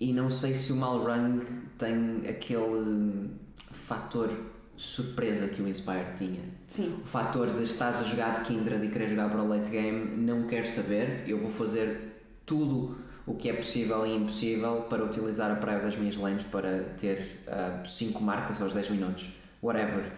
e 0.00 0.12
não 0.12 0.30
sei 0.30 0.54
se 0.54 0.72
o 0.72 0.76
Malrang 0.76 1.44
tem 1.76 2.22
aquele 2.26 3.30
fator 3.70 4.30
surpresa 4.76 5.48
que 5.48 5.60
o 5.60 5.68
Inspire 5.68 6.14
tinha. 6.16 6.40
Sim. 6.66 7.00
O 7.02 7.06
fator 7.06 7.48
de 7.52 7.64
estás 7.64 8.00
a 8.00 8.04
jogar 8.04 8.42
Kindred 8.44 8.84
e 8.84 8.88
querer 8.88 9.08
jogar 9.08 9.28
para 9.28 9.42
o 9.42 9.48
late 9.48 9.70
game, 9.70 10.16
não 10.24 10.46
quero 10.46 10.66
saber, 10.66 11.24
eu 11.26 11.38
vou 11.38 11.50
fazer 11.50 12.22
tudo 12.46 12.96
o 13.26 13.34
que 13.34 13.50
é 13.50 13.52
possível 13.52 14.06
e 14.06 14.16
impossível 14.16 14.86
para 14.88 15.04
utilizar 15.04 15.50
a 15.50 15.56
praia 15.56 15.80
das 15.80 15.96
minhas 15.96 16.16
lanes 16.16 16.44
para 16.44 16.84
ter 16.96 17.42
5 17.84 18.18
uh, 18.18 18.22
marcas 18.22 18.62
aos 18.62 18.72
10 18.72 18.90
minutos, 18.90 19.28
whatever. 19.62 20.12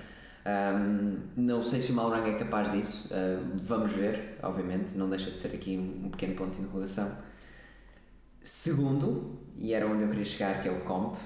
Um, 0.46 1.18
não 1.36 1.62
sei 1.62 1.80
se 1.80 1.90
o 1.90 1.94
Malrang 1.94 2.28
é 2.30 2.38
capaz 2.38 2.70
disso, 2.70 3.12
uh, 3.12 3.58
vamos 3.62 3.92
ver, 3.92 4.38
obviamente, 4.42 4.96
não 4.96 5.08
deixa 5.08 5.30
de 5.30 5.38
ser 5.38 5.48
aqui 5.48 5.76
um, 5.76 6.06
um 6.06 6.10
pequeno 6.10 6.34
ponto 6.34 6.52
de 6.52 6.60
interrogação. 6.60 7.29
Segundo, 8.42 9.38
e 9.56 9.72
era 9.72 9.86
onde 9.86 10.02
eu 10.02 10.08
queria 10.08 10.24
chegar, 10.24 10.60
que 10.60 10.68
é 10.68 10.72
o 10.72 10.80
comp, 10.80 11.16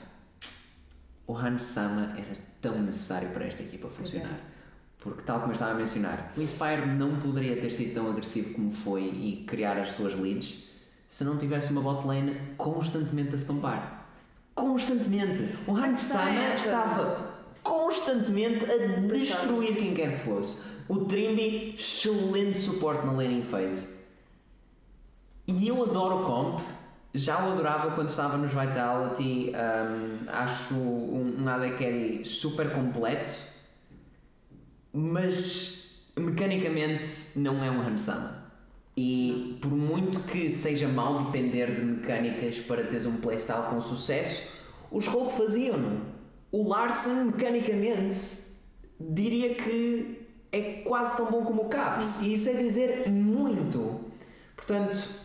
o 1.27 1.37
Hans 1.37 1.63
Sama 1.63 2.15
era 2.17 2.37
tão 2.61 2.83
necessário 2.83 3.31
para 3.31 3.47
esta 3.47 3.63
equipa 3.63 3.89
funcionar. 3.89 4.41
Porque, 4.99 5.23
tal 5.23 5.41
como 5.41 5.51
eu 5.51 5.55
estava 5.55 5.73
a 5.73 5.75
mencionar, 5.75 6.33
o 6.37 6.41
Inspire 6.43 6.87
não 6.87 7.21
poderia 7.21 7.61
ter 7.61 7.71
sido 7.71 7.95
tão 7.95 8.11
agressivo 8.11 8.55
como 8.55 8.73
foi 8.73 9.03
e 9.03 9.45
criar 9.47 9.79
as 9.79 9.93
suas 9.93 10.15
leads 10.15 10.65
se 11.07 11.25
não 11.25 11.39
tivesse 11.39 11.73
uma 11.73 11.83
bot 11.83 12.07
lane 12.07 12.35
constantemente 12.57 13.33
a 13.33 13.37
estampar. 13.37 14.09
Constantemente! 14.55 15.47
O 15.67 15.77
Hans 15.77 15.99
Sama 15.99 16.55
estava 16.55 17.35
constantemente 17.63 18.65
a 18.65 18.77
destruir 19.13 19.77
quem 19.77 19.95
quer 19.95 20.19
que 20.19 20.25
fosse. 20.25 20.63
O 20.89 21.05
Trimby, 21.05 21.75
excelente 21.75 22.59
suporte 22.59 23.07
na 23.07 23.13
laning 23.13 23.43
phase. 23.43 24.05
E 25.47 25.69
eu 25.69 25.83
adoro 25.83 26.23
o 26.23 26.25
comp, 26.25 26.61
já 27.15 27.47
o 27.47 27.53
adorava 27.53 27.93
quando 27.93 28.11
estava 28.11 28.37
nos 28.37 28.53
Vitality, 28.53 29.53
um, 29.55 30.29
acho 30.29 30.75
um, 30.75 31.43
um 31.43 31.49
AD 31.49 31.71
Carry 31.71 32.25
super 32.25 32.73
completo, 32.73 33.33
mas 34.93 36.05
mecanicamente 36.17 37.07
não 37.37 37.65
é 37.65 37.71
um 37.71 37.81
Hansama. 37.81 38.43
E 38.97 39.59
por 39.61 39.71
muito 39.71 40.21
que 40.21 40.51
seja 40.51 40.89
mal 40.89 41.25
depender 41.25 41.75
de 41.75 41.83
mecânicas 41.83 42.59
para 42.59 42.83
teres 42.85 43.07
um 43.07 43.17
playstyle 43.19 43.65
com 43.71 43.81
sucesso, 43.81 44.51
os 44.91 45.07
Rogue 45.07 45.37
faziam-no. 45.37 46.01
O 46.51 46.69
Larsen, 46.69 47.27
mecanicamente, 47.27 48.45
diria 49.01 49.55
que 49.55 50.27
é 50.51 50.83
quase 50.85 51.17
tão 51.17 51.31
bom 51.31 51.45
como 51.45 51.63
o 51.63 51.69
Caps. 51.69 52.23
E 52.23 52.35
isso 52.35 52.49
é 52.49 52.55
dizer 52.55 53.11
muito. 53.11 54.01
Portanto, 54.55 55.24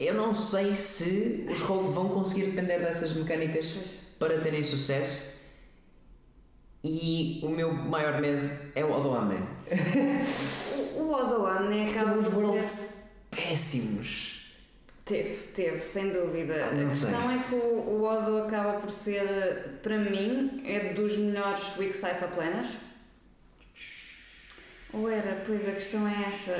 eu 0.00 0.14
não 0.14 0.32
sei 0.32 0.74
se 0.74 1.46
os 1.50 1.60
Rogue 1.60 1.92
vão 1.92 2.08
conseguir 2.08 2.46
depender 2.46 2.78
dessas 2.78 3.12
mecânicas 3.12 3.74
para 4.18 4.40
terem 4.40 4.62
sucesso. 4.62 5.38
E 6.82 7.38
o 7.42 7.50
meu 7.50 7.70
maior 7.70 8.18
medo 8.18 8.50
é 8.74 8.82
o 8.82 8.90
Odoamne. 8.90 9.46
o 10.96 11.12
Odoamne 11.12 11.86
acaba 11.90 12.14
Teve 12.14 12.30
por 12.30 12.62
ser... 12.62 13.10
péssimos. 13.30 14.40
Teve, 15.04 15.36
teve, 15.52 15.80
sem 15.80 16.10
dúvida. 16.10 16.54
Ah, 16.54 16.80
a 16.80 16.84
questão 16.84 17.28
sei. 17.28 17.36
é 17.36 17.42
que 17.46 17.54
o, 17.54 17.58
o 17.58 18.04
Odo 18.04 18.44
acaba 18.44 18.80
por 18.80 18.90
ser, 18.90 19.80
para 19.82 19.98
mim, 19.98 20.62
é 20.64 20.94
dos 20.94 21.18
melhores 21.18 21.76
weak 21.76 21.92
side 21.92 22.20
top 22.20 22.38
laners. 22.38 22.70
Ou 24.94 25.10
era? 25.10 25.42
Pois 25.46 25.68
a 25.68 25.72
questão 25.72 26.08
é 26.08 26.28
essa. 26.28 26.52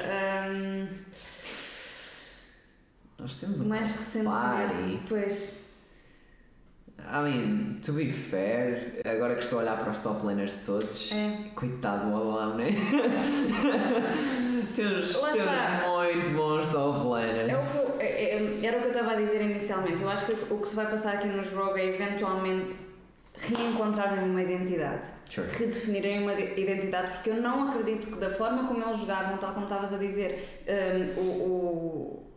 Um, 0.53 0.89
Nós 3.21 3.37
temos 3.37 3.61
um 3.61 3.69
mais 3.69 3.95
recentemente, 3.95 5.01
pois. 5.09 5.61
I 6.99 7.23
mean, 7.25 7.79
to 7.83 7.93
be 7.95 8.11
fair, 8.13 9.01
agora 9.07 9.35
que 9.35 9.43
estou 9.43 9.59
a 9.59 9.63
olhar 9.63 9.79
para 9.79 9.91
os 9.91 9.99
top 10.01 10.25
laners 10.25 10.59
de 10.59 10.65
todos, 10.67 11.11
É. 11.13 11.49
coitado 11.55 12.11
do 12.11 12.17
temos, 14.77 15.17
Lá 15.21 15.33
temos 15.33 15.51
está. 15.51 15.89
muito 15.89 16.31
bons 16.31 16.67
top 16.69 17.01
É 17.01 17.05
laners. 17.09 17.73
que 17.73 17.79
eu- 17.79 18.01
é- 18.01 18.13
é- 18.13 18.67
era 18.67 18.77
o 18.77 18.81
que 18.81 18.87
eu 18.89 18.93
estava 18.93 19.13
a 19.13 19.17
dizer 19.17 19.41
inicialmente. 19.43 20.03
Eu 20.03 20.11
acho 20.11 20.27
que 20.27 20.33
o 20.53 20.59
que 20.59 20.69
se 20.69 20.77
vai 20.77 20.91
passar 20.91 21.15
aqui 21.15 21.29
nos 21.29 21.51
Rogue 21.53 21.81
é 21.81 21.87
eventualmente 21.95 22.77
reencontrarem 23.35 24.25
uma 24.29 24.43
identidade. 24.43 25.09
Sure. 25.31 25.47
redefinirem 25.49 26.23
uma 26.23 26.35
de- 26.35 26.61
identidade, 26.61 27.13
porque 27.15 27.31
eu 27.31 27.37
não 27.41 27.69
acredito 27.69 28.09
que 28.13 28.19
da 28.19 28.31
forma 28.31 28.67
como 28.67 28.83
eles 28.85 28.99
jogavam, 28.99 29.39
tal 29.39 29.53
como 29.55 29.65
estavas 29.67 29.93
a 29.93 29.97
dizer, 29.97 30.63
um, 31.17 31.21
o, 31.21 31.25
o, 31.25 32.30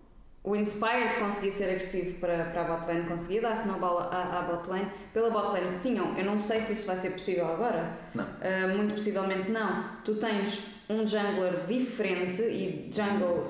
o 0.44 0.56
Inspired 0.58 1.16
conseguia 1.16 1.52
ser 1.52 1.70
agressivo 1.70 2.16
para, 2.20 2.46
para 2.46 2.62
a 2.62 2.78
botlane, 2.78 3.08
conseguia 3.08 3.42
dar 3.42 3.54
snowball 3.54 4.00
à, 4.00 4.40
à 4.40 4.42
botlane, 4.42 4.92
pela 5.14 5.30
botlane 5.30 5.78
que 5.78 5.80
tinham. 5.80 6.18
Eu 6.18 6.26
não 6.26 6.38
sei 6.38 6.60
se 6.60 6.74
isso 6.74 6.86
vai 6.86 6.98
ser 6.98 7.12
possível 7.12 7.48
agora. 7.48 7.98
Não. 8.14 8.26
Uh, 8.26 8.76
muito 8.76 8.96
possivelmente 8.96 9.50
não. 9.50 9.86
Tu 10.04 10.16
tens 10.16 10.64
um 10.90 11.08
jungler 11.08 11.66
diferente 11.66 12.42
e 12.42 12.90
jungle 12.92 13.46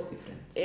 é, 0.56 0.62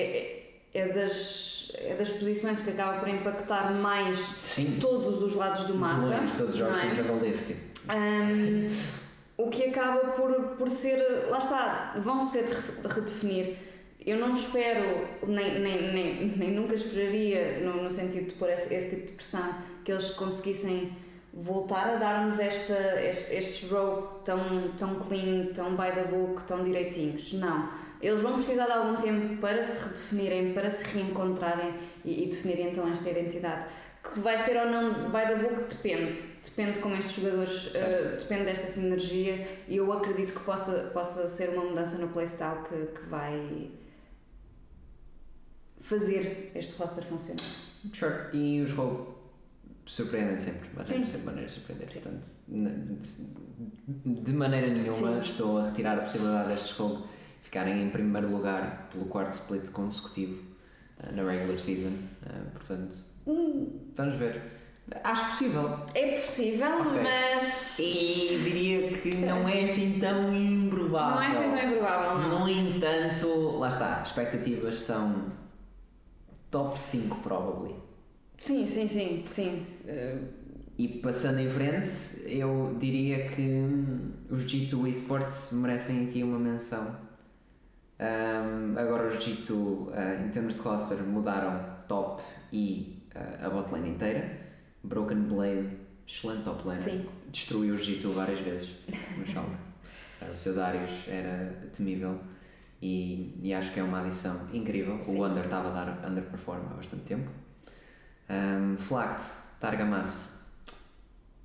é, 0.75 0.81
é 0.81 0.89
das, 0.89 1.73
é 1.75 1.95
das 1.95 2.11
posições 2.11 2.61
que 2.61 2.71
acaba 2.71 2.99
por 2.99 3.09
impactar 3.09 3.73
mais 3.73 4.19
Sim. 4.43 4.77
todos 4.79 5.23
os 5.23 5.35
lados 5.35 5.65
do 5.65 5.75
mapa. 5.75 6.03
longe, 6.03 6.35
todos 6.37 6.53
os 6.53 6.59
jogos 6.59 6.77
não 6.77 6.91
é? 6.91 6.95
jungle 6.95 7.21
lift. 7.27 7.57
Um, 7.89 8.69
o 9.45 9.49
que 9.49 9.65
acaba 9.65 10.11
por, 10.11 10.35
por 10.59 10.69
ser. 10.69 10.99
Lá 11.31 11.39
está, 11.39 11.95
vão 11.97 12.21
ser 12.21 12.45
de 12.45 12.87
redefinir. 12.87 13.68
Eu 14.09 14.17
não 14.17 14.33
espero, 14.33 15.07
nem, 15.27 15.61
nem, 15.61 15.93
nem, 15.93 16.27
nem 16.29 16.51
nunca 16.53 16.73
esperaria, 16.73 17.59
no, 17.61 17.83
no 17.83 17.91
sentido 17.91 18.29
de 18.29 18.35
pôr 18.37 18.49
esse, 18.49 18.73
esse 18.73 18.97
tipo 18.97 19.09
de 19.09 19.13
pressão, 19.13 19.55
que 19.85 19.93
eles 19.93 20.09
conseguissem 20.09 20.97
voltar 21.31 21.91
a 21.91 21.97
dar-nos 21.97 22.41
esta, 22.41 23.03
estes, 23.03 23.31
estes 23.31 23.71
rogue 23.71 24.09
tão, 24.25 24.73
tão 24.79 24.95
clean, 24.95 25.53
tão 25.53 25.77
by 25.77 25.93
the 25.95 26.05
book, 26.05 26.43
tão 26.45 26.65
direitinhos. 26.65 27.35
Não. 27.35 27.69
Eles 28.01 28.23
vão 28.23 28.37
precisar 28.37 28.65
de 28.65 28.73
algum 28.73 28.97
tempo 28.97 29.37
para 29.43 29.63
se 29.63 29.87
redefinirem, 29.87 30.55
para 30.55 30.71
se 30.71 30.85
reencontrarem 30.87 31.75
e, 32.03 32.25
e 32.25 32.31
definirem 32.31 32.71
então 32.71 32.89
esta 32.89 33.11
identidade. 33.11 33.67
Que 34.03 34.21
vai 34.21 34.39
ser 34.39 34.57
ou 34.57 34.71
não 34.71 35.11
by 35.11 35.27
the 35.27 35.35
book 35.35 35.65
depende. 35.69 36.19
Depende 36.43 36.73
de 36.73 36.79
como 36.79 36.97
estes 36.97 37.13
jogadores, 37.13 37.73
eh, 37.75 38.17
depende 38.19 38.45
desta 38.45 38.69
sinergia 38.69 39.47
e 39.69 39.77
eu 39.77 39.93
acredito 39.93 40.33
que 40.33 40.41
possa, 40.41 40.91
possa 40.95 41.29
ser 41.29 41.51
uma 41.51 41.65
mudança 41.65 41.99
no 41.99 42.09
playstyle 42.09 42.63
que, 42.67 42.87
que 42.99 43.07
vai 43.11 43.71
fazer 45.89 46.53
este 46.55 46.75
roster 46.77 47.05
funcionar. 47.05 47.43
Sure. 47.93 48.15
E 48.33 48.61
os 48.61 48.73
Rogue 48.73 49.15
surpreendem 49.87 50.37
sempre, 50.37 50.69
mas 50.75 50.89
Sim. 50.89 51.07
sempre 51.07 51.27
maneira 51.27 51.47
de 51.47 51.53
surpreender. 51.55 51.93
Sim. 51.93 52.01
Portanto, 52.01 52.27
de 54.25 54.33
maneira 54.33 54.67
nenhuma 54.69 54.97
Sim. 55.15 55.21
estou 55.21 55.59
a 55.59 55.65
retirar 55.67 55.99
a 55.99 56.03
possibilidade 56.03 56.49
destes 56.49 56.73
Rogue 56.73 57.05
ficarem 57.43 57.83
em 57.83 57.91
primeiro 57.91 58.31
lugar 58.31 58.89
pelo 58.93 59.07
quarto 59.07 59.33
split 59.33 59.71
consecutivo 59.71 60.43
uh, 61.01 61.13
na 61.15 61.29
regular 61.31 61.59
season. 61.59 61.89
Uh, 61.89 62.51
portanto, 62.53 62.97
Hum, 63.27 63.91
vamos 63.95 64.15
ver. 64.15 64.41
Acho 65.05 65.27
possível. 65.27 65.81
É 65.95 66.19
possível, 66.19 66.81
Ok. 66.81 67.03
mas. 67.03 67.79
E 67.79 68.41
diria 68.43 68.91
que 68.93 69.17
não 69.17 69.47
é 69.47 69.65
assim 69.65 69.99
tão 70.01 70.35
improvável. 70.35 71.17
Não 71.17 71.23
é 71.23 71.27
assim 71.29 71.51
tão 71.51 71.71
improvável, 71.71 72.19
não. 72.27 72.41
No 72.41 72.49
entanto, 72.49 73.59
lá 73.59 73.69
está, 73.69 74.03
expectativas 74.03 74.77
são 74.77 75.27
top 76.51 76.79
5 76.79 77.17
probably. 77.23 77.75
Sim, 78.39 78.67
sim, 78.69 78.87
sim, 78.89 79.25
sim. 79.27 79.67
Eh, 79.87 80.19
E 80.79 80.87
passando 81.01 81.41
em 81.41 81.51
frente, 81.51 81.91
eu 82.25 82.77
diria 82.79 83.29
que 83.31 83.43
hum, 83.43 84.13
os 84.31 84.45
G2 84.45 84.89
Esports 84.89 85.51
merecem 85.53 86.09
aqui 86.09 86.23
uma 86.23 86.39
menção. 86.39 86.95
Hum, 88.01 88.75
agora 88.77 89.09
os 89.09 89.19
G2, 89.25 89.91
ah, 89.93 90.25
em 90.25 90.29
termos 90.31 90.55
de 90.55 90.61
roster, 90.61 90.99
mudaram 91.03 91.65
top 91.89 92.23
e 92.53 93.03
ah, 93.15 93.47
a 93.47 93.51
botlane 93.51 93.91
inteira. 93.91 94.39
Broken 94.85 95.23
Blade, 95.23 95.69
excelente 96.07 96.45
top 96.45 96.67
laner. 96.69 96.81
Sim. 96.83 97.07
Destruiu 97.33 97.75
os 97.75 97.81
G2 97.87 98.13
várias 98.13 98.39
vezes 98.41 98.71
no. 99.17 99.25
Ah, 100.21 100.33
o 100.33 100.37
seu 100.37 100.53
Darius 100.53 100.91
era 101.07 101.69
temível 101.73 102.19
e, 102.81 103.39
e 103.43 103.53
acho 103.53 103.73
que 103.73 103.81
é 103.81 103.83
uma 103.83 104.01
adição 104.01 104.49
incrível. 104.53 105.01
Sim. 105.01 105.19
O 105.19 105.27
Under 105.27 105.45
estava 105.45 105.69
a 105.69 105.85
dar 105.85 106.09
underperform 106.09 106.63
há 106.71 106.75
bastante 106.75 107.03
tempo. 107.05 107.31
Um, 108.31 108.77
Flact, 108.77 109.25
Targamas, 109.59 110.53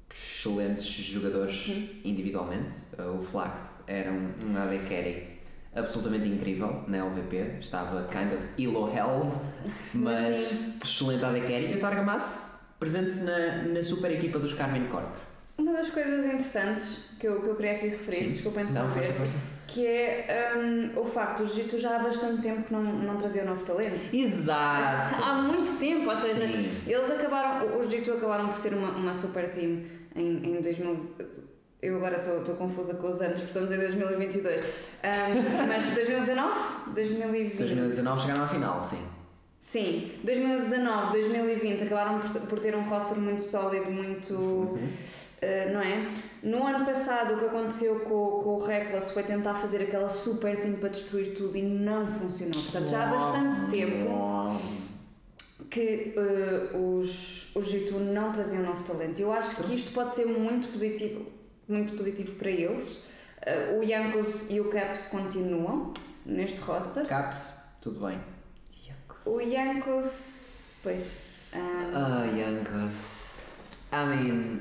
excelentes 0.09 0.85
jogadores 0.85 1.55
Sim. 1.55 2.01
individualmente. 2.03 2.75
Uh, 2.97 3.19
o 3.19 3.23
Flact 3.23 3.69
era 3.87 4.11
um, 4.11 4.31
um 4.45 4.57
AD 4.57 4.79
Carry 4.89 5.33
absolutamente 5.75 6.27
incrível 6.27 6.83
na 6.87 7.03
LVP, 7.05 7.57
estava 7.59 8.07
kind 8.09 8.31
of 8.31 8.61
elo 8.61 8.87
held, 8.87 9.33
mas 9.93 10.77
excelente 10.83 11.25
AD 11.25 11.41
Carry. 11.41 11.71
E 11.71 11.75
o 11.75 11.79
Targamas, 11.79 12.51
presente 12.79 13.21
na, 13.21 13.63
na 13.63 13.83
super 13.83 14.11
equipa 14.11 14.37
dos 14.37 14.53
Carmine 14.53 14.87
Corp. 14.87 15.15
Uma 15.57 15.73
das 15.73 15.89
coisas 15.89 16.25
interessantes 16.25 17.09
que 17.19 17.27
eu, 17.27 17.41
que 17.41 17.47
eu 17.47 17.55
queria 17.55 17.73
aqui 17.73 17.87
referir, 17.87 18.25
Sim. 18.25 18.31
desculpa 18.31 18.63
Não, 18.63 18.69
interromper. 18.69 19.13
Que 19.73 19.87
é 19.87 20.53
hum, 20.55 20.91
o 20.95 21.05
facto 21.05 21.43
dos 21.43 21.55
Jiu 21.55 21.79
já 21.79 21.95
há 21.95 21.99
bastante 21.99 22.43
tempo 22.43 22.63
que 22.63 22.71
não, 22.71 22.83
não 22.83 23.17
trazia 23.17 23.43
novo 23.43 23.65
talento. 23.65 24.13
Exato! 24.13 25.23
Há 25.23 25.41
muito 25.41 25.77
tempo, 25.79 26.09
ou 26.09 26.15
seja, 26.15 26.47
Sim. 26.47 26.83
eles 26.85 27.09
acabaram, 27.09 27.79
os 27.79 27.89
Jiu 27.89 28.13
acabaram 28.15 28.49
por 28.49 28.59
ser 28.59 28.73
uma, 28.75 28.89
uma 28.91 29.13
super 29.13 29.49
team 29.49 29.81
em, 30.15 30.57
em 30.57 30.61
2000. 30.61 30.99
Eu 31.81 31.97
agora 31.97 32.17
estou 32.17 32.55
confusa 32.55 32.93
com 32.93 33.07
os 33.07 33.19
anos, 33.19 33.41
porque 33.41 33.47
estamos 33.47 33.71
em 33.71 33.77
2022. 33.77 34.61
Hum, 34.61 35.65
mas 35.67 35.85
2019? 35.85 36.51
2020? 36.93 37.57
2019 37.57 38.21
chegaram 38.21 38.43
à 38.43 38.47
final, 38.47 38.83
sim. 38.83 39.03
Sim, 39.59 40.11
2019, 40.23 41.13
2020 41.13 41.83
acabaram 41.83 42.19
por, 42.19 42.41
por 42.41 42.59
ter 42.59 42.75
um 42.75 42.83
roster 42.83 43.17
muito 43.17 43.41
sólido, 43.41 43.89
muito. 43.89 44.77
Uh, 45.43 45.73
não 45.73 45.81
é? 45.81 46.09
No 46.41 46.65
ano 46.65 46.85
passado, 46.85 47.33
o 47.33 47.37
que 47.37 47.45
aconteceu 47.45 47.99
com, 48.01 48.39
com 48.43 48.49
o 48.55 48.65
Reckless 48.65 49.11
foi 49.13 49.23
tentar 49.23 49.55
fazer 49.55 49.81
aquela 49.81 50.07
super 50.07 50.57
team 50.59 50.75
para 50.75 50.89
destruir 50.89 51.33
tudo 51.33 51.57
e 51.57 51.61
não 51.61 52.07
funcionou. 52.07 52.61
Portanto, 52.63 52.87
já 52.89 53.03
há 53.03 53.07
bastante 53.07 53.71
tempo 53.71 54.09
que 55.69 56.13
uh, 56.17 56.97
os, 56.97 57.53
os 57.55 57.65
G2 57.65 57.91
não 58.13 58.31
traziam 58.31 58.63
novo 58.63 58.83
talento. 58.83 59.19
Eu 59.19 59.33
acho 59.33 59.55
que 59.63 59.73
isto 59.73 59.91
pode 59.91 60.13
ser 60.13 60.25
muito 60.25 60.67
positivo, 60.67 61.25
muito 61.67 61.93
positivo 61.93 62.33
para 62.35 62.49
eles. 62.51 62.97
Uh, 63.45 63.79
o 63.79 63.83
Yankos 63.83 64.49
e 64.49 64.61
o 64.61 64.69
Caps 64.69 65.07
continuam 65.07 65.91
neste 66.25 66.59
roster. 66.59 67.05
Caps, 67.05 67.59
tudo 67.81 68.05
bem. 68.05 68.19
O 69.25 69.39
Yankos, 69.39 70.73
pois. 70.83 71.01
um, 71.53 71.95
Ah, 71.95 72.25
Yankos. 72.25 73.39
I 73.91 74.05
mean, 74.05 74.59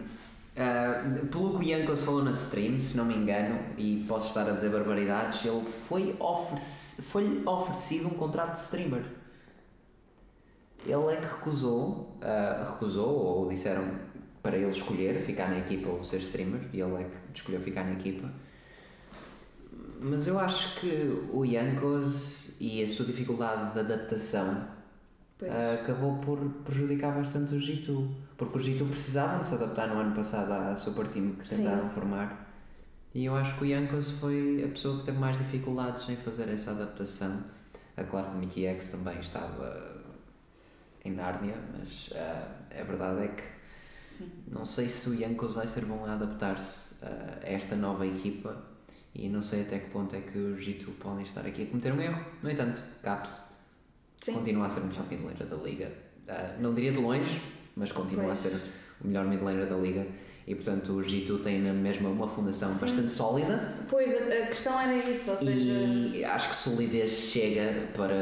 uh, 0.57 1.27
pelo 1.27 1.59
que 1.59 1.59
o 1.59 1.63
Yankos 1.63 2.03
falou 2.03 2.23
na 2.23 2.33
stream, 2.33 2.81
se 2.81 2.97
não 2.97 3.05
me 3.05 3.15
engano, 3.15 3.59
e 3.77 4.05
posso 4.09 4.29
estar 4.29 4.49
a 4.49 4.53
dizer 4.53 4.71
barbaridades, 4.71 5.45
ele 5.45 5.65
foi, 5.65 6.17
ofereci 6.19 7.03
foi 7.03 7.43
oferecido 7.45 8.09
um 8.09 8.15
contrato 8.15 8.53
de 8.53 8.59
streamer. 8.61 9.05
Ele 10.85 11.13
é 11.13 11.17
que 11.17 11.27
recusou, 11.27 12.19
uh, 12.21 12.73
recusou, 12.73 13.11
ou 13.11 13.49
disseram 13.49 13.85
para 14.43 14.57
ele 14.57 14.71
escolher 14.71 15.21
ficar 15.21 15.49
na 15.49 15.59
equipa 15.59 15.89
ou 15.89 16.03
ser 16.03 16.19
streamer, 16.19 16.69
e 16.73 16.81
ele 16.81 17.03
é 17.03 17.05
que 17.05 17.39
escolheu 17.39 17.61
ficar 17.61 17.85
na 17.85 17.93
equipa. 17.93 18.29
Mas 20.01 20.27
eu 20.27 20.39
acho 20.41 20.81
que 20.81 21.27
o 21.33 21.45
Yankos 21.45 22.57
e 22.61 22.83
a 22.83 22.89
sua 22.89 23.07
dificuldade 23.07 23.73
de 23.73 23.81
adaptação 23.81 24.67
ah, 25.51 25.75
acabou 25.81 26.19
por 26.19 26.39
prejudicar 26.65 27.15
bastante 27.15 27.55
o 27.55 27.59
G2 27.59 28.23
porque 28.37 28.59
os 28.59 28.67
G2 28.67 28.89
precisavam 28.89 29.41
de 29.41 29.47
se 29.47 29.55
adaptar 29.55 29.89
no 29.89 30.01
ano 30.01 30.15
passado 30.15 30.53
à 30.53 30.75
super 30.75 31.07
team 31.07 31.33
que 31.33 31.49
Sim. 31.49 31.59
tentaram 31.59 31.89
formar. 31.91 32.51
E 33.15 33.27
eu 33.27 33.37
acho 33.37 33.57
que 33.57 33.65
o 33.65 33.67
Yankos 33.67 34.13
foi 34.13 34.65
a 34.65 34.69
pessoa 34.69 34.99
que 34.99 35.05
teve 35.05 35.19
mais 35.19 35.37
dificuldades 35.37 36.09
em 36.09 36.17
fazer 36.17 36.49
essa 36.49 36.71
adaptação. 36.71 37.45
É 37.97 38.03
claro 38.03 38.31
que 38.31 38.37
o 38.37 38.39
Mickey 38.39 38.67
X 38.67 38.93
também 38.93 39.19
estava 39.21 40.01
em 41.05 41.13
Nárnia 41.13 41.57
mas 41.77 42.11
ah, 42.15 42.49
a 42.71 42.83
verdade 42.83 43.25
é 43.25 43.29
que 43.29 43.43
Sim. 44.09 44.31
não 44.49 44.65
sei 44.65 44.89
se 44.89 45.11
o 45.11 45.15
Yankos 45.15 45.53
vai 45.53 45.67
ser 45.67 45.85
bom 45.85 46.05
a 46.07 46.15
adaptar-se 46.15 46.97
ah, 47.03 47.39
a 47.43 47.49
esta 47.49 47.77
nova 47.77 48.07
equipa 48.07 48.57
e 49.15 49.29
não 49.29 49.43
sei 49.43 49.63
até 49.63 49.79
que 49.79 49.91
ponto 49.91 50.17
é 50.17 50.21
que 50.21 50.39
os 50.39 50.61
G2 50.61 50.87
podem 50.99 51.25
estar 51.25 51.47
aqui 51.47 51.65
a 51.65 51.67
cometer 51.67 51.93
um 51.93 52.01
erro. 52.01 52.25
No 52.43 52.51
entanto, 52.51 52.83
Caps 53.03 53.52
Sim. 54.23 54.35
continua 54.35 54.67
a 54.67 54.71
ser 54.71 54.81
o 54.81 54.87
melhor 54.87 55.07
mid 55.11 55.21
laner 55.25 55.47
da 55.47 55.57
liga. 55.57 55.93
Ah, 56.29 56.55
não 56.61 56.75
diria 56.75 56.93
de 56.93 56.99
longe, 56.99 57.41
mas 57.77 57.91
continua 57.93 58.27
Pois. 58.27 58.47
a 58.47 58.51
ser 58.51 58.57
o 59.03 59.07
melhor 59.09 59.27
mid 59.27 59.43
laner 59.43 59.67
da 59.69 59.77
liga. 59.77 60.07
E 60.45 60.57
portanto 60.57 60.93
o 60.95 60.97
G2 61.01 61.41
tem 61.41 61.61
na 61.63 61.73
mesma 61.73 62.09
uma 62.09 62.27
fundação 62.27 62.73
Sim. 62.75 62.81
bastante 62.81 63.13
sólida 63.13 63.77
Pois, 63.89 64.13
a, 64.13 64.43
a 64.43 64.47
questão 64.49 64.81
era 64.81 65.09
isso, 65.09 65.31
ou 65.31 65.37
seja. 65.37 65.53
e 65.53 66.25
acho 66.25 66.49
que 66.51 66.57
solidez 66.57 67.13
chega 67.13 67.87
para 67.95 68.13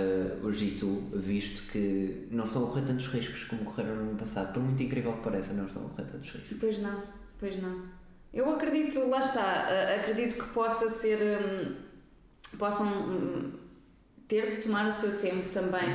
o 0.43 0.49
G2, 0.51 1.17
visto 1.19 1.63
que 1.73 2.29
não 2.31 2.45
estão 2.45 2.65
a 2.65 2.67
correr 2.67 2.83
tantos 2.83 3.07
riscos 3.07 3.45
como 3.45 3.65
correram 3.65 3.97
no 3.97 4.03
ano 4.11 4.19
passado. 4.19 4.53
Por 4.53 4.63
muito 4.63 4.83
incrível 4.83 5.15
que 5.15 5.23
pareça, 5.23 5.55
não 5.55 5.67
estão 5.67 5.87
a 5.87 5.89
correr 5.89 6.05
tantos 6.05 6.31
riscos. 6.31 6.57
Pois 6.61 6.79
não, 6.79 7.03
pois 7.39 7.63
não. 7.63 7.83
Eu 8.35 8.51
acredito, 8.55 9.01
lá 9.09 9.21
está, 9.21 9.95
acredito 9.97 10.37
que 10.37 10.51
possa 10.53 10.89
ser. 10.91 11.19
hum, 11.23 11.75
possam 12.59 12.87
hum, 12.87 13.53
ter 14.31 14.47
de 14.49 14.63
tomar 14.63 14.89
o 14.89 14.93
seu 14.93 15.19
tempo 15.19 15.49
também 15.51 15.89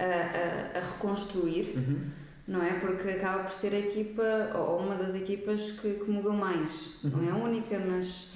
a, 0.00 0.76
a, 0.76 0.78
a 0.78 0.92
reconstruir, 0.92 1.74
Uhum. 1.76 2.10
não 2.48 2.62
é? 2.62 2.80
Porque 2.80 3.10
acaba 3.10 3.44
por 3.44 3.52
ser 3.52 3.72
a 3.74 3.78
equipa, 3.78 4.50
ou 4.56 4.78
uma 4.80 4.94
das 4.96 5.14
equipas 5.14 5.70
que, 5.72 5.94
que 5.94 6.10
mudou 6.10 6.32
mais. 6.32 6.94
Não 7.04 7.22
é 7.28 7.30
a 7.30 7.36
única, 7.36 7.78
mas 7.78 8.28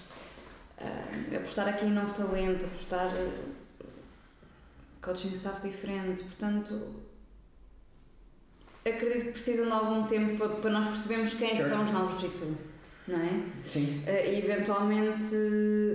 ah, 0.78 1.36
apostar 1.36 1.66
aqui 1.68 1.86
em 1.86 1.90
novo 1.92 2.12
talento, 2.14 2.64
apostar 2.66 3.10
ah, 3.12 3.84
coaching 5.02 5.32
staff 5.32 5.66
diferente, 5.66 6.22
portanto. 6.24 6.94
Acredito 8.84 9.24
que 9.26 9.32
precisam 9.32 9.66
de 9.66 9.72
algum 9.72 10.04
tempo 10.04 10.36
para, 10.38 10.48
para 10.60 10.70
nós 10.70 10.86
percebermos 10.86 11.34
quem 11.34 11.50
é 11.50 11.54
Sure. 11.56 11.68
são 11.68 11.82
os 11.82 11.90
novos 11.90 12.22
G2, 12.22 12.54
não 13.08 13.18
é? 13.20 13.42
Sim. 13.64 14.02
Ah, 14.06 14.10
e 14.20 14.38
eventualmente. 14.38 15.24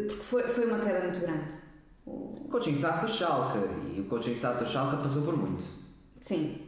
Porque 0.07 0.23
foi, 0.23 0.43
foi 0.43 0.65
uma 0.65 0.79
queda 0.79 0.99
muito 1.01 1.19
grande. 1.21 1.63
O- 2.05 2.47
coaching 2.49 2.73
staff 2.73 3.05
do 3.05 3.11
Schalke 3.11 3.59
e 3.95 4.01
o 4.01 4.05
coaching 4.05 4.33
staff 4.33 4.63
do 4.63 4.69
Schalke 4.69 5.01
passou 5.03 5.23
por 5.23 5.37
muito. 5.37 5.63
Sim. 6.21 6.59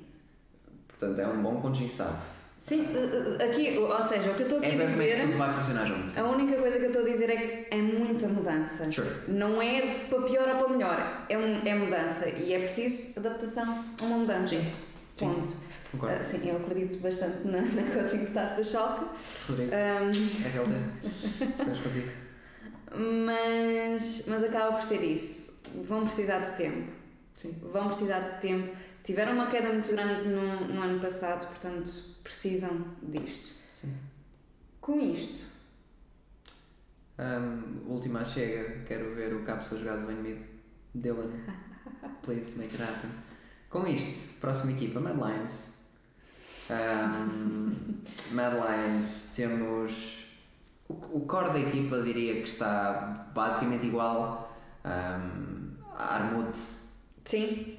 Portanto, 0.87 1.19
é 1.19 1.27
um 1.27 1.41
bom 1.41 1.61
coaching 1.61 1.85
staff. 1.85 2.13
Sim, 2.57 2.87
ah, 2.95 3.37
ah, 3.41 3.45
aqui, 3.45 3.77
ou 3.77 4.01
seja, 4.01 4.31
o 4.31 4.33
que 4.33 4.41
eu 4.41 4.45
estou 4.47 4.57
aqui 4.59 4.67
É 4.69 4.71
a 4.71 4.83
é 4.83 4.87
dizer. 4.87 5.21
tudo 5.21 5.37
vai 5.37 5.53
funcionar 5.53 5.85
junto. 5.85 6.19
A 6.19 6.23
única 6.23 6.57
coisa 6.59 6.77
que 6.79 6.85
eu 6.85 6.89
estou 6.89 7.03
a 7.03 7.05
dizer 7.09 7.29
é 7.29 7.35
que 7.37 7.75
é 7.75 7.79
muita 7.81 8.27
mudança. 8.27 8.91
Sure. 8.91 9.09
Não 9.27 9.61
é 9.61 10.05
para 10.09 10.21
pior 10.21 10.47
ou 10.49 10.55
para 10.55 10.69
melhor, 10.69 11.25
é, 11.29 11.37
um, 11.37 11.61
é 11.67 11.75
mudança 11.75 12.27
e 12.29 12.53
é 12.53 12.59
preciso 12.59 13.19
adaptação 13.19 13.83
a 14.01 14.03
uma 14.05 14.17
mudança. 14.19 14.49
Sim. 14.49 14.71
Sim. 15.13 15.33
Ponto. 15.35 15.53
Concordo. 15.91 16.15
Ah, 16.19 16.23
sim, 16.23 16.49
eu 16.49 16.57
acredito 16.57 16.97
bastante 17.01 17.45
na, 17.45 17.61
na 17.69 17.83
coaching 17.93 18.23
staff 18.23 18.55
do 18.55 18.63
Schalke, 18.63 19.05
um, 19.51 19.55
RLT. 19.61 20.75
Estamos 21.59 21.79
contigo. 21.81 22.09
Mas, 22.97 24.25
mas 24.27 24.43
acaba 24.43 24.73
por 24.75 24.83
ser 24.83 25.03
isso. 25.03 25.61
Vão 25.83 26.05
precisar 26.05 26.39
de 26.39 26.55
tempo. 26.55 26.91
Sim. 27.33 27.55
Vão 27.61 27.87
precisar 27.87 28.19
de 28.19 28.39
tempo. 28.39 28.75
Tiveram 29.03 29.33
uma 29.33 29.47
queda 29.47 29.71
muito 29.71 29.91
grande 29.91 30.27
no, 30.27 30.67
no 30.67 30.81
ano 30.81 30.99
passado, 30.99 31.47
portanto 31.47 31.91
precisam 32.23 32.85
disto. 33.03 33.51
Sim. 33.79 33.93
Com 34.81 34.99
isto, 34.99 35.55
Um, 37.17 37.89
última 37.89 38.25
chega, 38.25 38.83
quero 38.85 39.15
ver 39.15 39.33
o 39.33 39.43
Cápsula 39.43 39.79
jogar 39.79 39.97
de 39.97 40.05
Vane 40.05 40.21
Mid. 40.21 40.41
Dylan, 40.93 41.31
please 42.23 42.57
make 42.57 42.73
it 42.73 42.81
happen. 42.83 43.09
Com 43.69 43.87
isto, 43.87 44.39
próxima 44.41 44.73
equipa, 44.73 44.99
Mad 44.99 45.15
Lions. 45.15 45.75
Um, 46.69 48.01
Mad 48.31 48.53
Lions, 48.53 49.33
temos. 49.35 50.24
O, 50.87 51.21
core 51.21 51.49
da 51.49 51.59
equipa 51.59 52.01
diria 52.01 52.41
que 52.41 52.47
está 52.47 53.29
basicamente 53.33 53.87
igual. 53.87 54.55
Um, 54.85 55.73
Armut, 55.97 56.57
sim, 57.23 57.77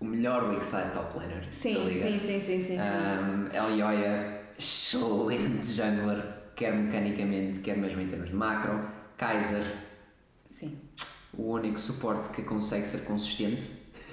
o 0.00 0.04
melhor 0.04 0.48
weak 0.48 0.64
side 0.64 0.90
top 0.94 1.18
laner 1.18 1.44
da 1.44 1.52
sim, 1.52 1.84
liga. 1.84 2.00
sim, 2.00 2.18
sim, 2.18 2.40
sim, 2.40 2.62
sim. 2.64 2.78
Um, 2.78 3.48
excelente 4.58 5.66
jungler, 5.72 6.24
quer 6.56 6.72
mecanicamente, 6.74 7.58
quer 7.60 7.76
mesmo 7.76 8.00
em 8.00 8.06
termos 8.06 8.30
de 8.30 8.34
macro. 8.34 8.88
Kaiser, 9.16 9.64
Sim. 10.48 10.76
o 11.36 11.52
único 11.52 11.78
suporte 11.78 12.30
que 12.30 12.42
consegue 12.42 12.86
ser 12.86 13.04
consistente. 13.04 13.64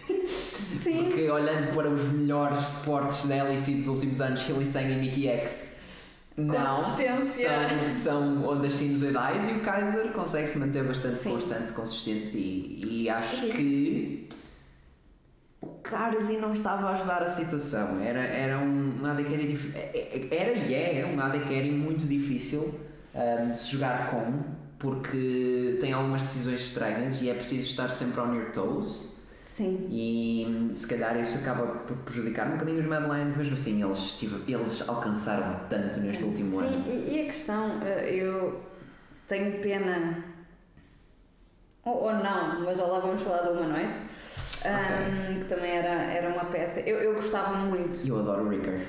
Sim. 0.80 1.05
Porque 1.05 1.30
olhando 1.30 1.74
para 1.76 1.89
os 1.89 2.03
melhores 2.05 2.59
suportes 2.59 3.26
da 3.26 3.43
LEC 3.43 3.78
dos 3.78 3.88
últimos 3.88 4.22
anos, 4.22 4.47
Hillisang 4.47 4.91
e 4.91 4.95
Mickey 4.95 5.28
X, 5.28 5.81
não, 6.46 6.76
Consistência. 6.76 7.50
são, 7.89 7.89
são 7.89 8.50
ondas 8.50 8.74
sinusoidais 8.76 9.44
e 9.50 9.54
o 9.54 9.60
Kaiser 9.62 10.12
consegue 10.14 10.48
se 10.48 10.58
manter 10.60 10.84
bastante 10.84 11.18
Sim. 11.20 11.32
constante, 11.32 11.72
consistente 11.72 12.38
e, 12.38 13.04
e 13.04 13.10
acho 13.10 13.38
Sim. 13.48 13.52
que 13.52 14.30
o 15.62 15.68
Karzi 15.84 16.38
não 16.38 16.54
estava 16.54 16.89
a 16.89 16.94
ajudar 16.96 17.22
a 17.24 17.28
situação. 17.28 18.00
Era, 18.02 18.20
era 18.22 18.58
um 18.60 19.06
AD 19.06 19.24
Carry 19.24 19.48
dif- 19.48 19.74
Era 20.32 20.54
e 20.54 20.74
é, 20.74 21.00
é 21.02 21.06
um 21.06 21.20
AD 21.20 21.39
Carry 21.39 21.72
muito 21.72 22.06
difícil 22.06 22.80
ahm, 23.14 23.52
de 23.52 23.58
se 23.58 23.72
jogar 23.72 24.10
com 24.12 24.62
porque 24.80 25.78
tem 25.80 25.94
algumas 25.94 26.24
decisões 26.24 26.60
estranhas 26.62 27.22
e 27.22 27.30
é 27.30 27.34
preciso 27.36 27.62
estar 27.70 27.89
sempre 27.92 28.20
on 28.20 28.34
your 28.34 28.52
toes. 28.52 29.11
Sim. 29.52 29.88
E 29.91 30.45
hum, 30.47 30.74
se 30.74 30.88
calhar 30.88 31.20
isso 31.20 31.38
acaba 31.39 31.66
por 31.80 31.97
prejudicar 31.97 32.47
um 32.47 32.52
bocadinho 32.52 32.80
os 32.80 32.86
Mad 32.86 33.04
Lions, 33.04 33.36
mesmo 33.36 33.54
assim 33.54 33.84
eles, 33.84 34.14
tive- 34.18 34.49
eles 34.49 34.88
alcançaram 34.88 35.68
tanto 35.68 35.99
neste 35.99 36.24
último 36.24 36.52
Sim, 36.62 36.68
ano. 36.68 36.86
e, 36.88 37.16
e 37.18 37.22
a 37.24 37.26
questão, 37.34 37.82
eh, 37.84 38.16
eu 38.16 38.62
tenho 39.28 39.60
pena, 39.60 40.24
ou, 41.84 41.95
ou 42.04 42.14
não, 42.14 42.62
mas 42.64 42.78
já 42.78 42.86
lá 42.86 42.99
vamos 42.99 43.22
falar 43.24 43.41
de 43.41 43.49
uma 43.58 43.68
noite, 43.68 43.97
ahm, 44.66 45.39
que 45.39 45.45
também 45.45 45.72
era, 45.72 45.89
era 45.89 46.30
uma 46.30 46.45
peça. 46.45 46.80
Eu, 46.80 46.97
eu 46.99 47.14
gostava 47.16 47.58
muito 47.58 48.08
eu 48.08 48.20
adoro 48.20 48.45
o 48.45 48.49
Ricker. 48.49 48.86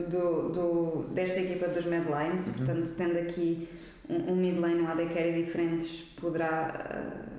do, 0.00 0.48
do, 0.48 1.02
desta 1.14 1.38
equipa 1.38 1.68
dos 1.68 1.84
Mad 1.86 2.04
Lions, 2.06 2.48
Uhum. 2.48 2.52
portanto, 2.54 2.92
tendo 2.96 3.18
aqui 3.20 3.68
um, 4.08 4.32
um 4.32 4.36
mid 4.36 4.58
lane 4.58 4.80
e 4.80 4.82
um 4.82 4.88
AD 4.88 5.06
carry 5.14 5.44
diferentes, 5.44 6.00
poderá. 6.20 6.74
ah, 6.90 7.35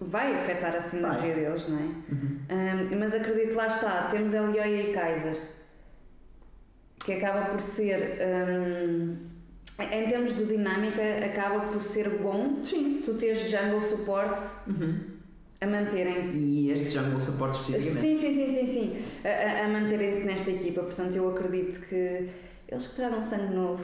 vai 0.00 0.34
afetar 0.34 0.74
a 0.74 0.80
sinergia 0.80 1.34
deles, 1.34 1.68
não 1.68 1.78
é? 1.78 1.82
Um, 1.82 2.98
mas 2.98 3.14
acredito, 3.14 3.54
lá 3.54 3.66
está, 3.66 4.02
temos 4.08 4.34
Elioia 4.34 4.90
e 4.90 4.92
Kaiser, 4.92 5.38
que 7.04 7.12
acaba 7.14 7.46
por 7.46 7.60
ser, 7.60 8.18
um, 8.48 9.16
em 9.80 10.08
termos 10.08 10.34
de 10.36 10.44
dinâmica, 10.46 11.02
acaba 11.24 11.60
por 11.72 11.82
ser 11.82 12.08
bom 12.18 12.62
Sim. 12.62 13.02
tu 13.04 13.14
teres 13.14 13.50
jungle 13.50 13.80
support 13.80 14.42
a 15.60 15.66
manterem-se. 15.66 16.38
E 16.38 16.70
este 16.72 16.90
Jungle 16.90 17.18
Support 17.20 17.54
especificamente. 17.54 18.00
Sim, 18.00 18.18
sim, 18.18 18.34
sim, 18.34 18.66
sim, 18.66 18.66
sim, 18.66 19.04
a, 19.26 19.62
a- 19.62 19.64
a 19.64 19.68
manterem-se 19.68 20.24
nesta 20.24 20.50
equipa, 20.50 20.82
portanto 20.82 21.14
eu 21.16 21.30
acredito 21.30 21.80
que 21.88 22.28
eles 22.68 22.86
que 22.86 22.96
tragam 22.96 23.22
sangue 23.22 23.54
novo. 23.54 23.82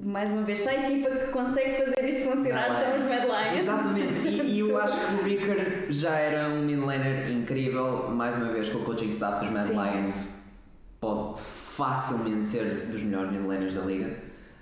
Mais 0.00 0.30
uma 0.30 0.42
vez, 0.42 0.60
se 0.60 0.68
a 0.68 0.88
equipa 0.88 1.10
que 1.10 1.26
consegue 1.32 1.72
fazer 1.72 2.08
isto 2.08 2.30
funcionar 2.30 2.68
Mad 2.68 2.80
são 2.80 2.96
os. 2.96 3.08
Mad 3.08 3.24
Lions. 3.24 3.62
Exatamente, 3.62 4.28
e, 4.28 4.42
e 4.42 4.58
eu 4.60 4.78
acho 4.78 4.96
que 4.96 5.14
o 5.14 5.24
Ricker 5.24 5.86
já 5.90 6.16
era 6.16 6.48
um 6.48 6.62
mid 6.64 6.78
laner 6.78 7.28
incrível, 7.30 8.08
mais 8.08 8.36
uma 8.36 8.52
vez 8.52 8.68
com 8.68 8.78
o 8.78 8.84
coaching 8.84 9.08
staff 9.08 9.44
dos 9.44 9.52
Mad 9.52 9.64
Sim. 9.64 9.72
Lions, 9.72 10.52
pode 11.00 11.40
facilmente 11.40 12.46
ser 12.46 12.86
dos 12.86 13.02
melhores 13.02 13.32
mid 13.32 13.44
laners 13.44 13.74
da 13.74 13.82
liga. 13.82 14.16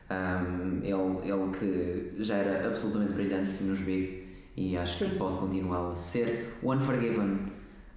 Um, 0.08 0.80
ele, 0.82 1.30
ele 1.30 1.58
que 1.58 2.22
já 2.22 2.36
era 2.36 2.66
absolutamente 2.66 3.12
brilhante 3.12 3.62
nos 3.64 3.80
Big 3.80 4.26
e 4.56 4.76
acho 4.76 4.98
Sim. 4.98 5.10
que 5.10 5.16
pode 5.16 5.36
continuá-lo 5.38 5.90
a 5.90 5.94
ser. 5.94 6.56
O 6.62 6.72
Unforgiven, 6.72 7.40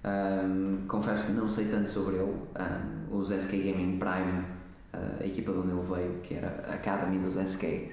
um, 0.04 0.84
confesso 0.86 1.24
que 1.24 1.32
não 1.32 1.48
sei 1.48 1.66
tanto 1.66 1.88
sobre 1.88 2.16
ele. 2.16 2.34
Um, 2.34 3.16
os 3.16 3.30
SK 3.30 3.52
Gaming 3.52 3.98
Prime, 3.98 4.44
a 4.92 5.24
equipa 5.26 5.52
de 5.52 5.58
onde 5.58 5.70
ele 5.72 5.82
veio, 5.82 6.20
que 6.22 6.34
era 6.34 6.64
a 6.68 6.74
Academy 6.74 7.18
dos 7.18 7.36
SK, 7.36 7.90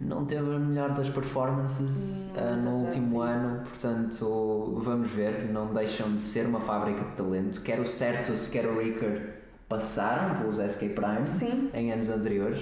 não 0.00 0.24
teve 0.24 0.54
a 0.54 0.58
melhor 0.58 0.94
das 0.94 1.10
performances 1.10 2.30
Hum, 2.30 2.40
uh, 2.40 2.56
no 2.56 2.70
último 2.86 3.22
sim. 3.22 3.28
ano, 3.28 3.60
portanto 3.62 4.78
vamos 4.82 5.10
ver. 5.10 5.50
Não 5.52 5.72
deixam 5.74 6.14
de 6.14 6.22
ser 6.22 6.46
uma 6.46 6.60
fábrica 6.60 7.04
de 7.04 7.12
talento. 7.16 7.60
Quer 7.62 7.80
o 7.80 7.86
Certus, 7.86 8.48
quer 8.48 8.66
o 8.66 8.78
Ricker 8.78 9.40
passaram 9.68 10.36
pelos 10.40 10.58
SK 10.58 10.90
Prime 10.90 11.26
Sim, 11.26 11.70
em 11.74 11.92
anos 11.92 12.08
anteriores, 12.08 12.60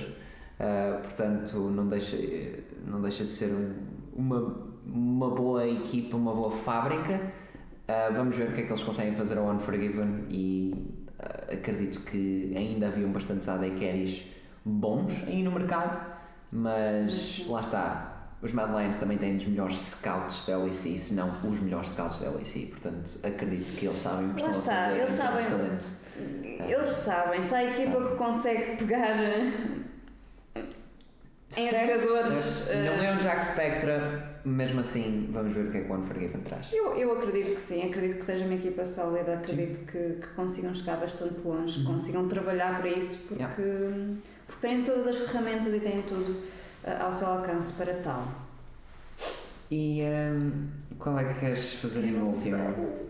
Uh, 0.61 1.01
portanto 1.03 1.57
não 1.71 1.87
deixa, 1.87 2.17
não 2.85 3.01
deixa 3.01 3.23
de 3.23 3.31
ser 3.31 3.47
um- 3.55 3.77
uma, 4.13 4.57
uma 4.85 5.31
boa 5.31 5.65
equipa, 5.65 6.17
uma 6.17 6.35
boa 6.35 6.51
fábrica. 6.51 7.15
Uh, 7.89 8.13
vamos 8.13 8.35
ver 8.37 8.49
o 8.49 8.53
que 8.55 8.63
é 8.63 8.65
que 8.65 8.73
eles 8.73 8.83
conseguem 8.83 9.15
fazer 9.15 9.39
ao 9.39 9.47
Unforgiven 9.51 10.25
e 10.29 10.75
acredito 11.53 12.01
que 12.01 12.53
ainda 12.57 12.87
haviam 12.89 13.11
bastantes 13.11 13.49
AD 13.49 13.71
bons 14.65 15.13
aí 15.27 15.43
no 15.43 15.53
mercado, 15.53 15.99
mas 16.51 17.45
lá 17.49 17.61
está. 17.61 18.15
Os 18.41 18.53
Mad 18.53 18.71
Lions 18.71 18.97
também 18.97 19.19
têm 19.19 19.37
dos 19.37 19.47
melhores 19.47 19.77
scouts 19.79 20.47
da 20.47 20.57
LEC, 20.59 20.73
se 20.73 21.15
não 21.15 21.29
os 21.51 21.59
melhores 21.61 21.89
scouts 21.89 22.21
da 22.21 22.31
LEC, 22.31 22.67
portanto 22.71 23.19
acredito 23.25 23.73
que 23.77 23.87
eles 23.87 23.99
sabem 23.99 24.31
o 24.31 24.35
que 24.35 24.43
Lá 24.43 24.51
estão 24.51 24.61
está, 24.61 24.73
a 24.79 24.85
fazer 24.89 24.99
eles 25.01 25.11
sabem. 25.13 25.45
talento. 25.47 25.85
eles 26.69 26.87
sabem, 26.87 27.43
se 27.43 27.55
a 27.55 27.65
equipa 27.65 27.93
Sabem. 27.93 28.09
que 28.09 28.15
consegue 28.17 28.77
pegar 28.77 29.07
eh, 29.19 29.53
em 31.57 31.69
Certo, 31.69 32.01
jogadores. 32.03 32.69
Não 32.69 33.03
é 33.05 33.13
um 33.13 33.17
Jack 33.17 33.45
Spectra, 33.45 34.38
mesmo 34.49 34.81
assim, 34.81 35.29
vamos 35.33 35.53
ver 35.55 35.67
o 35.67 35.71
que 35.71 35.79
é 35.79 35.81
que 35.83 35.91
o 35.93 35.95
Unforgiven 35.97 36.41
traz. 36.43 36.71
Eu, 36.73 36.95
eu 36.97 37.13
acredito 37.13 37.55
que 37.55 37.61
sim, 37.61 37.83
acredito 37.89 38.17
que 38.19 38.25
seja 38.25 38.45
uma 38.45 38.55
equipa 38.55 38.85
sólida, 38.85 39.35
acredito 39.35 39.81
que, 39.81 39.99
que 40.21 40.27
consigam 40.35 40.75
chegar 40.75 40.97
bastante 40.99 41.41
longe, 41.47 41.81
Uhum. 41.81 41.87
consigam 41.87 42.29
trabalhar 42.29 42.79
para 42.81 42.89
isso, 42.91 43.19
porque, 43.29 43.43
porque 44.47 44.61
têm 44.67 44.83
todas 44.85 45.07
as 45.07 45.19
ferramentas 45.19 45.73
e 45.75 45.81
têm 45.81 46.03
tudo 46.03 46.37
eh, 46.85 46.97
ao 47.01 47.13
seu 47.13 47.27
alcance 47.29 47.73
para 47.75 47.95
tal. 47.95 48.27
E 49.71 50.03
hum, 50.03 50.67
qual 50.99 51.19
é 51.19 51.25
que 51.25 51.41
queres 51.41 51.75
fazer 51.75 52.05
em 52.05 52.15
último? 52.21 52.39
sei. 52.41 53.09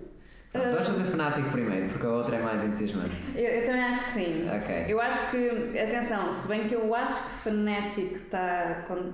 Pronto, 0.50 0.70
vamos 0.70 0.80
Ah. 0.88 0.92
fazer 0.92 1.04
Fnatic 1.04 1.50
primeiro, 1.52 1.88
porque 1.90 2.06
a 2.06 2.10
outra 2.10 2.36
é 2.36 2.42
mais 2.42 2.64
entusiasmante. 2.64 3.38
Eu, 3.38 3.44
eu 3.44 3.66
também 3.66 3.82
acho 3.82 4.00
que 4.04 4.10
sim. 4.10 4.48
Ok. 4.48 4.84
Eu 4.88 5.00
acho 5.00 5.30
que, 5.30 5.78
atenção, 5.78 6.30
se 6.30 6.48
bem 6.48 6.66
que 6.66 6.74
eu 6.74 6.92
acho 6.94 7.22
que 7.22 7.50
Fnatic 7.50 8.12
está 8.16 8.84
com 8.88 9.12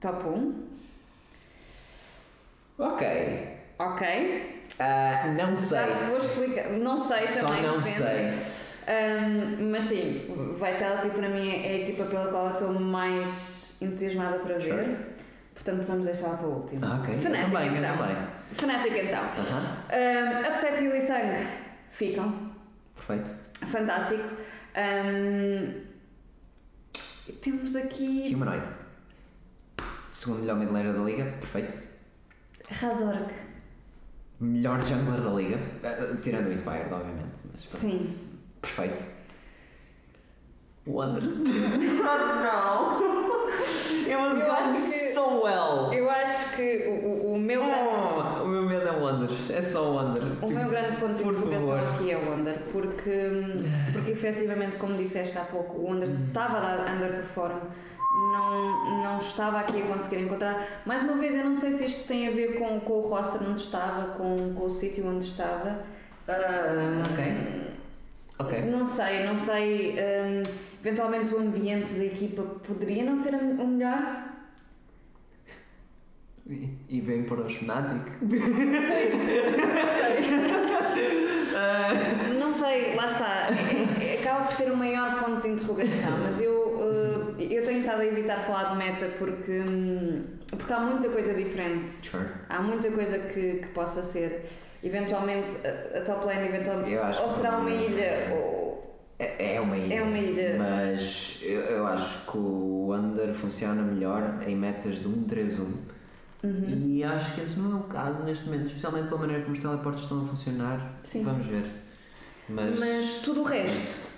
top 0.00 0.26
1, 0.28 0.71
Ok. 2.82 3.48
ok. 3.78 4.62
Ah, 4.78 5.28
não 5.38 5.50
Já 5.50 5.56
sei. 5.56 5.94
te 5.94 6.04
vou 6.04 6.18
explicar. 6.18 6.70
Não 6.70 6.96
sei 6.96 7.26
Só 7.26 7.46
também. 7.46 7.62
não 7.62 7.78
depende. 7.78 7.96
sei. 7.96 8.32
Um, 8.84 9.70
mas 9.70 9.84
sim, 9.84 10.54
Vitality 10.54 11.10
para 11.10 11.28
mim 11.28 11.48
é 11.48 11.68
a 11.68 11.76
equipa 11.82 12.04
pela 12.04 12.26
qual 12.28 12.46
eu 12.46 12.52
estou 12.52 12.72
mais 12.72 13.76
entusiasmada 13.80 14.38
para 14.40 14.58
ver. 14.58 14.60
Sure. 14.62 14.96
Portanto, 15.54 15.84
vamos 15.86 16.04
deixá-la 16.06 16.36
para 16.38 16.48
o 16.48 16.54
último. 16.60 16.84
Ah, 16.84 16.98
ok. 17.00 17.14
Eu 17.14 17.18
Fnatic, 17.20 17.44
também, 17.52 17.66
eu 17.68 17.76
então. 17.76 17.96
também. 17.96 18.16
Fnatic 18.52 18.92
então. 18.96 19.22
Aham. 19.22 20.42
Um, 20.44 20.48
Upset 20.50 20.82
e 20.82 20.88
Lisang 20.88 21.46
ficam. 21.92 22.50
Perfeito. 22.96 23.30
Fantástico. 23.66 24.24
Um, 24.76 25.82
temos 27.40 27.76
aqui 27.76 28.32
Humanoid. 28.34 28.66
Segundo 30.10 30.40
melhor 30.40 30.56
mid 30.56 30.70
laner 30.72 30.92
da 30.92 30.98
liga, 31.04 31.24
perfeito. 31.24 31.91
Razorg. 32.70 33.28
Melhor 34.40 34.82
jungler 34.82 35.20
da 35.20 35.30
liga, 35.30 35.58
ah, 35.84 36.16
tirando 36.20 36.48
o 36.48 36.52
Inspired, 36.52 36.92
obviamente. 36.92 37.36
Mas. 37.52 37.62
Sim. 37.70 38.16
Perfeito. 38.60 39.04
Wonder. 40.86 41.22
não! 42.02 43.02
It 44.04 44.16
was 44.16 44.40
Eu 44.40 44.50
acho 44.52 44.64
going 44.64 44.74
que- 44.76 45.12
so 45.12 45.44
well. 45.44 45.92
Eu 45.92 46.10
acho 46.10 46.56
que 46.56 46.86
o, 46.88 47.34
o, 47.34 47.38
meu 47.38 47.62
grande 47.62 47.82
Oh, 47.92 48.44
o 48.44 48.48
meu 48.48 48.62
medo 48.62 48.88
é 48.88 48.90
Wonder. 48.92 49.28
É 49.50 49.60
só 49.60 49.92
Wonder. 49.92 50.22
O 50.42 50.50
meu 50.50 50.68
grande 50.68 50.96
ponto 50.96 51.14
de 51.14 51.22
interrogação 51.22 51.88
aqui 51.90 52.10
é 52.10 52.16
o 52.16 52.30
Wonder, 52.30 52.58
porque, 52.72 53.30
porque 53.92 54.10
efetivamente, 54.12 54.76
como 54.76 54.96
disseste 54.96 55.38
há 55.38 55.42
pouco, 55.44 55.76
o 55.78 55.84
Wonder 55.84 56.08
estava 56.26 56.58
a 56.58 56.76
dar 56.76 56.94
underperform, 56.96 57.58
não, 58.12 59.02
não 59.02 59.18
estava 59.18 59.60
aqui 59.60 59.82
a 59.82 59.86
conseguir 59.86 60.20
encontrar. 60.22 60.82
Mais 60.84 61.02
uma 61.02 61.14
vez, 61.14 61.34
eu 61.34 61.44
não 61.44 61.54
sei 61.54 61.72
se 61.72 61.84
isto 61.86 62.06
tem 62.06 62.28
a 62.28 62.30
ver 62.30 62.58
com, 62.58 62.80
com 62.80 62.92
o 62.94 63.00
roster 63.08 63.42
onde 63.48 63.60
estava, 63.60 64.14
com, 64.14 64.54
com 64.54 64.64
o 64.66 64.70
sítio 64.70 65.06
onde 65.08 65.24
estava. 65.24 65.82
Ah, 66.28 67.02
ok. 67.10 67.72
Ok. 68.38 68.60
Não 68.62 68.86
sei, 68.86 69.24
não 69.24 69.36
sei. 69.36 69.92
hum, 69.94 70.42
eventualmente 70.84 71.32
o 71.34 71.38
ambiente 71.38 71.92
da 71.94 72.04
equipa 72.04 72.42
poderia 72.66 73.04
não 73.04 73.16
ser 73.16 73.34
o 73.34 73.66
melhor. 73.66 74.24
E, 76.48 76.68
e 76.88 77.00
vem 77.00 77.22
para 77.22 77.42
os 77.42 77.54
Fnatic. 77.54 78.04
Não 82.38 82.52
sei, 82.52 82.94
lá 82.96 83.06
está. 83.06 83.48
É- 83.48 84.14
é- 84.14 84.20
Acaba 84.20 84.44
por 84.46 84.52
ser 84.54 84.70
o 84.70 84.76
maior 84.76 85.20
ponto 85.22 85.40
de 85.40 85.48
interrogação, 85.48 86.18
mas 86.22 86.40
eu, 86.40 86.52
eu 87.50 87.64
tenho 87.64 87.80
estado 87.80 88.00
a 88.02 88.06
evitar 88.06 88.40
falar 88.40 88.70
de 88.72 88.76
meta 88.76 89.06
porque, 89.18 89.60
hum, 89.68 90.24
porque 90.50 90.72
há 90.72 90.80
muita 90.80 91.08
coisa 91.08 91.32
diferente. 91.34 91.88
Sure. 91.88 92.26
Há 92.48 92.60
muita 92.60 92.90
coisa 92.90 93.18
que, 93.18 93.54
que 93.58 93.66
possa 93.68 94.02
ser. 94.02 94.44
Eventualmente, 94.82 95.56
a, 95.66 95.98
a 95.98 96.02
top 96.02 96.26
lane 96.26 96.48
eventualmente, 96.48 96.96
ou 97.22 97.28
será 97.28 97.56
uma 97.58 97.70
ilha, 97.70 98.02
é. 98.02 98.32
ou 98.34 99.00
É, 99.18 99.54
é 99.54 99.60
uma 99.60 99.76
ilha. 99.76 99.94
É 99.94 100.02
uma 100.02 100.18
ilha. 100.18 100.56
Mas 100.58 101.38
eu, 101.42 101.60
eu 101.60 101.86
acho 101.86 102.26
que 102.30 102.36
o 102.36 102.92
Under 102.92 103.32
funciona 103.32 103.80
melhor 103.82 104.40
em 104.46 104.56
metas 104.56 104.96
de 104.96 105.08
1-3-1. 105.08 105.60
Uhum. 106.42 106.64
E 106.68 107.04
acho 107.04 107.34
que 107.36 107.40
esse 107.42 107.56
não 107.60 107.72
é 107.72 107.80
o 107.80 107.84
caso 107.84 108.24
neste 108.24 108.46
momento, 108.46 108.66
especialmente 108.66 109.06
pela 109.06 109.20
maneira 109.20 109.42
como 109.42 109.54
os 109.54 109.62
teleportes 109.62 110.02
estão 110.02 110.22
a 110.22 110.26
funcionar. 110.26 110.92
Sim. 111.04 111.22
Vamos 111.22 111.46
ver. 111.46 111.64
Mas, 112.48 112.78
Mas 112.80 113.14
tudo 113.22 113.42
o 113.42 113.44
resto. 113.44 114.08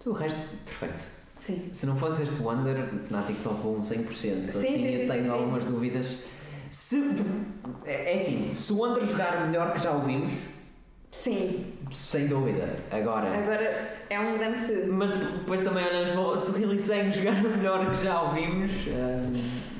tudo 0.00 0.16
o 0.16 0.18
resto, 0.18 0.40
perfeito. 0.64 1.02
Sim. 1.44 1.60
Se 1.74 1.84
não 1.86 1.96
fosse 1.96 2.22
este 2.22 2.40
Wonder, 2.42 2.88
Fnatic 3.08 3.36
top 3.42 3.66
1 3.66 3.80
100%. 3.80 3.82
Sim, 4.14 4.40
assim 4.42 4.60
sim, 4.62 4.78
sim, 4.78 4.86
eu 5.02 5.08
tenho 5.08 5.12
sim, 5.12 5.22
sim. 5.24 5.28
algumas 5.30 5.66
dúvidas. 5.66 6.06
Se, 6.70 7.22
é 7.84 8.12
é 8.12 8.14
assim, 8.14 8.54
se 8.54 8.72
o 8.72 8.78
Wonder 8.78 9.04
jogar 9.06 9.46
melhor 9.46 9.72
que 9.74 9.80
já 9.82 9.92
o 9.92 10.00
vimos, 10.02 10.32
Sim. 11.10 11.66
sem 11.92 12.26
dúvida. 12.26 12.76
Agora. 12.90 13.28
Agora 13.38 13.96
é 14.10 14.18
um 14.18 14.36
grande 14.38 14.66
se. 14.66 14.86
Mas 14.86 15.12
depois 15.12 15.60
também 15.60 15.84
olhamos 15.86 16.10
o- 16.16 16.36
se 16.36 16.50
o 16.50 16.54
Riliseng 16.54 17.12
jogar 17.14 17.40
melhor 17.42 17.90
que 17.90 18.02
já 18.04 18.20
o 18.22 18.32
vimos. 18.32 18.72
hum, 18.88 19.32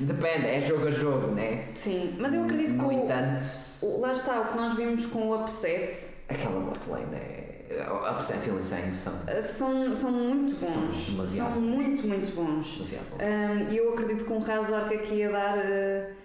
depende, 0.05 0.45
é 0.47 0.61
jogo 0.61 0.87
a 0.87 0.91
jogo, 0.91 1.31
né? 1.33 1.65
Sim. 1.73 2.15
Mas 2.19 2.33
eu 2.33 2.43
acredito 2.43 2.69
que 2.75 2.81
No 2.81 2.87
o, 2.87 2.91
entanto, 2.91 3.43
o- 3.81 3.99
lá 3.99 4.11
está 4.13 4.39
o 4.41 4.45
que 4.51 4.55
nós 4.57 4.75
vimos 4.75 5.05
com 5.07 5.19
o 5.29 5.41
upset 5.41 6.05
aquela 6.29 6.59
botlane 6.61 7.15
é. 7.15 7.54
O 7.69 8.09
upset 8.15 8.47
e 8.47 8.51
Riliseng 8.51 8.93
são 8.93 9.13
uh, 9.13 9.41
são, 9.41 9.95
são 9.95 10.11
muito 10.11 10.51
São 10.51 10.81
bons. 10.81 11.09
demasiado. 11.11 11.53
São 11.53 11.61
muito, 11.61 12.07
muito 12.07 12.35
bons. 12.35 12.73
demasiado 12.73 13.05
bons. 13.09 13.21
Um, 13.23 13.71
E 13.73 13.77
eu 13.77 13.93
acredito 13.93 14.25
que 14.25 14.33
um 14.33 14.39
Razor 14.39 14.87
que 14.87 14.93
aqui 14.95 15.13
ia 15.15 15.31
dar 15.31 15.57
uh, 15.57 16.15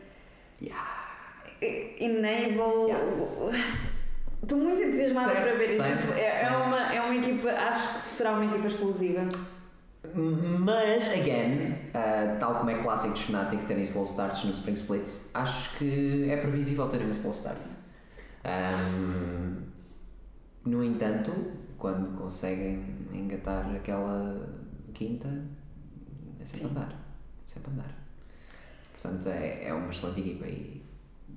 Yeah. 0.62 0.86
enable. 1.98 2.92
Estou 4.42 4.58
muito 4.58 4.82
entusiasmada 4.82 5.30
Certo, 5.32 5.42
para 5.42 5.52
ver 5.52 5.66
isto. 5.66 5.82
certo, 5.82 6.12
é, 6.14 6.42
é, 6.44 6.56
uma, 6.56 6.94
é 6.94 7.00
uma 7.00 7.14
equipa, 7.16 7.50
acho 7.50 8.00
que 8.00 8.08
será 8.08 8.32
uma 8.32 8.44
equipa 8.46 8.66
explosiva. 8.66 9.28
Mas, 10.14 11.08
again, 11.10 11.72
uh, 11.94 12.38
tal 12.38 12.56
como 12.56 12.70
é 12.70 12.82
clássico 12.82 13.14
de 13.14 13.22
Fnatic 13.24 13.64
terem 13.64 13.82
slow 13.84 14.04
starts 14.04 14.44
no 14.44 14.50
Spring 14.50 14.74
Split, 14.74 15.08
acho 15.34 15.76
que 15.78 16.26
é 16.30 16.36
previsível 16.38 16.88
terem 16.88 17.06
um 17.06 17.10
slow 17.10 17.32
start. 17.32 17.58
Um, 18.44 19.56
no 20.64 20.84
entanto, 20.84 21.32
quando 21.78 22.16
conseguem 22.18 22.84
engatar 23.12 23.70
aquela 23.74 24.48
quinta, 24.94 25.28
é 26.40 26.44
sempre 26.44 26.66
Sim. 26.68 26.70
andar. 26.74 26.88
É 26.92 27.52
sempre 27.52 27.72
andar. 27.72 27.94
Portanto, 29.00 29.28
é, 29.28 29.64
é 29.68 29.72
uma 29.74 29.90
excelente 29.90 30.20
equipa 30.20 30.46
e 30.46 30.82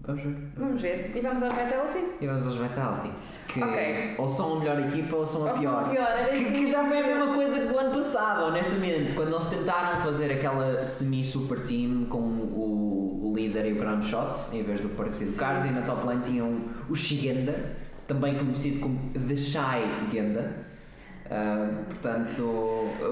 vamos 0.02 0.22
ver. 0.24 0.36
Vamos 0.58 0.82
ver. 0.82 1.12
E 1.16 1.22
vamos 1.22 1.42
ao 1.42 1.50
Vitality? 1.50 2.00
E 2.20 2.28
vamos 2.28 2.46
aos 2.48 2.58
Vitality, 2.58 3.10
que 3.48 3.64
Ok. 3.64 4.16
ou 4.18 4.28
são 4.28 4.58
a 4.58 4.60
melhor 4.60 4.80
equipa 4.82 5.16
ou 5.16 5.26
são 5.26 5.48
a 5.48 5.52
Ou 5.54 5.60
pior. 5.60 5.72
são 5.84 5.86
a 5.86 5.90
pior? 5.90 6.30
Que, 6.30 6.52
que 6.52 6.68
já 6.68 6.86
foi 6.86 7.00
a 7.00 7.08
mesma 7.08 7.34
coisa 7.34 7.60
que 7.62 7.68
do 7.68 7.78
ano 7.80 7.94
passado, 7.94 8.44
honestamente, 8.44 9.14
quando 9.14 9.30
eles 9.34 9.46
tentaram 9.46 10.02
fazer 10.02 10.30
aquela 10.32 10.84
semi-super 10.84 11.62
team 11.64 12.06
com 12.10 12.18
o, 12.20 13.30
o 13.32 13.34
líder 13.36 13.66
e 13.68 13.74
o 13.74 13.76
ground 13.78 14.04
shot, 14.04 14.54
em 14.54 14.62
vez 14.62 14.82
do 14.82 14.90
e 14.90 14.94
do 15.10 15.14
Sim. 15.16 15.40
Cars, 15.40 15.64
e 15.64 15.70
na 15.70 15.82
top 15.84 16.06
lane 16.06 16.22
tinham 16.22 16.66
o 16.90 16.96
Shigenda, 16.96 17.76
também 18.14 18.38
conhecido 18.38 18.80
como 18.80 19.12
The 19.28 19.36
Shy 19.36 20.10
Genda. 20.12 20.64
Ah, 21.30 21.70
portanto, 21.90 22.42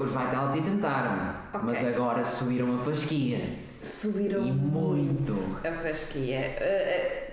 os 0.02 0.10
Vitality 0.10 0.60
tentaram, 0.62 1.34
Ok. 1.52 1.60
mas 1.64 1.84
agora 1.86 2.24
subiram 2.24 2.76
a 2.80 2.84
fasquia. 2.84 3.40
Subiram 3.82 4.46
E 4.46 4.52
muito. 4.52 5.58
a 5.66 5.72
fasquia. 5.72 6.56
Uh, 6.60 7.28
uh, 7.28 7.32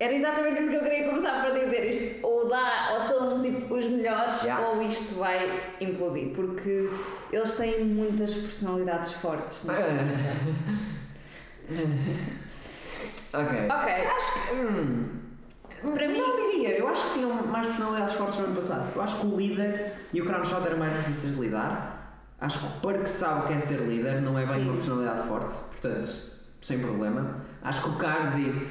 Era 0.00 0.14
exatamente 0.14 0.60
isso 0.60 0.70
que 0.70 0.76
eu 0.76 0.82
queria 0.84 1.08
começar 1.08 1.40
para 1.42 1.50
dizer. 1.58 1.84
Isto 1.90 2.24
ou 2.24 2.48
dá, 2.48 2.90
ou 2.92 3.00
são 3.00 3.40
tipo 3.42 3.74
os 3.74 3.84
melhores, 3.88 4.42
Yeah. 4.44 4.68
ou 4.68 4.80
isto 4.82 5.18
vai 5.18 5.60
implodir. 5.80 6.28
Porque 6.32 6.88
eles 7.32 7.54
têm 7.54 7.84
muitas 7.84 8.32
personalidades 8.32 9.12
fortes. 9.14 9.66
é? 9.68 9.72
ok. 13.32 13.68
Ok, 13.68 13.92
Hum, 14.54 15.08
para 15.80 16.08
mim. 16.08 16.18
Não 16.18 16.36
diria, 16.36 16.78
eu 16.78 16.88
acho 16.88 17.08
que 17.08 17.14
tinham 17.14 17.46
mais 17.46 17.66
personalidades 17.66 18.14
fortes 18.14 18.38
no 18.38 18.46
ano 18.46 18.56
passado. 18.56 18.92
Eu 18.94 19.02
acho 19.02 19.20
que 19.20 19.26
o 19.26 19.36
líder 19.36 19.92
e 20.12 20.20
o 20.20 20.26
crown 20.26 20.44
shot 20.44 20.66
eram 20.66 20.78
mais 20.78 20.94
difíceis 20.96 21.34
de 21.34 21.40
lidar. 21.40 21.98
Acho 22.40 22.60
que 22.60 22.66
o 22.66 22.80
Park 22.80 23.06
sabe 23.06 23.40
o 23.40 23.48
que 23.48 23.54
é 23.54 23.60
ser 23.60 23.80
líder, 23.80 24.22
não 24.22 24.38
é 24.38 24.46
bem 24.46 24.58
Sim. 24.58 24.64
uma 24.64 24.74
personalidade 24.74 25.26
forte, 25.26 25.54
portanto, 25.54 26.16
sem 26.60 26.78
problema. 26.78 27.44
Acho 27.62 27.82
que 27.82 27.88
o 27.88 27.92
Karzi, 27.96 28.68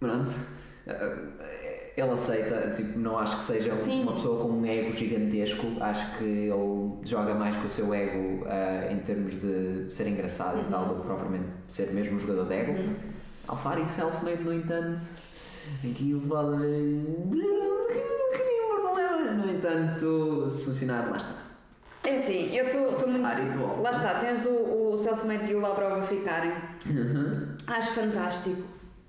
pronto, 0.00 0.32
eh, 0.86 1.92
ele 1.94 2.10
aceita, 2.10 2.72
tipo, 2.74 2.98
não 2.98 3.18
acho 3.18 3.36
que 3.36 3.44
seja 3.44 3.72
Sim. 3.74 4.02
uma 4.02 4.14
pessoa 4.14 4.42
com 4.42 4.48
um 4.48 4.66
ego 4.66 4.92
gigantesco. 4.94 5.66
Acho 5.80 6.18
que 6.18 6.24
ele 6.24 6.98
joga 7.02 7.34
mais 7.34 7.54
com 7.56 7.66
o 7.66 7.70
seu 7.70 7.92
ego 7.92 8.46
eh, 8.46 8.88
em 8.92 8.98
termos 9.00 9.40
de 9.40 9.86
ser 9.90 10.08
engraçado 10.08 10.58
e 10.60 10.64
tal, 10.70 10.86
do 10.86 10.94
que 10.96 11.06
propriamente 11.06 11.46
de 11.66 11.72
ser 11.72 11.92
mesmo 11.92 12.16
um 12.16 12.18
jogador 12.18 12.46
de 12.46 12.54
ego. 12.54 12.72
Uhum. 12.72 12.94
Alfari 13.46 13.86
self-made, 13.88 14.42
no 14.42 14.54
entanto, 14.54 15.02
aqui 15.84 16.14
o 16.14 16.18
um 16.18 16.28
problema. 16.28 16.64
No 19.32 19.50
entanto, 19.50 20.48
se 20.48 20.64
funcionar, 20.66 21.10
lá 21.10 21.16
está. 21.16 21.44
É 22.04 22.16
assim, 22.16 22.54
eu 22.54 22.66
estou 22.66 23.08
muito. 23.08 23.82
Lá 23.82 23.90
está, 23.90 24.14
tens 24.14 24.44
o, 24.44 24.92
o 24.92 24.96
Selfmade 24.98 25.50
e 25.50 25.54
o 25.54 25.60
Labrov 25.60 26.00
a 26.00 26.02
ficarem. 26.02 26.52
Acho 27.66 27.92
fantástico. 27.92 28.62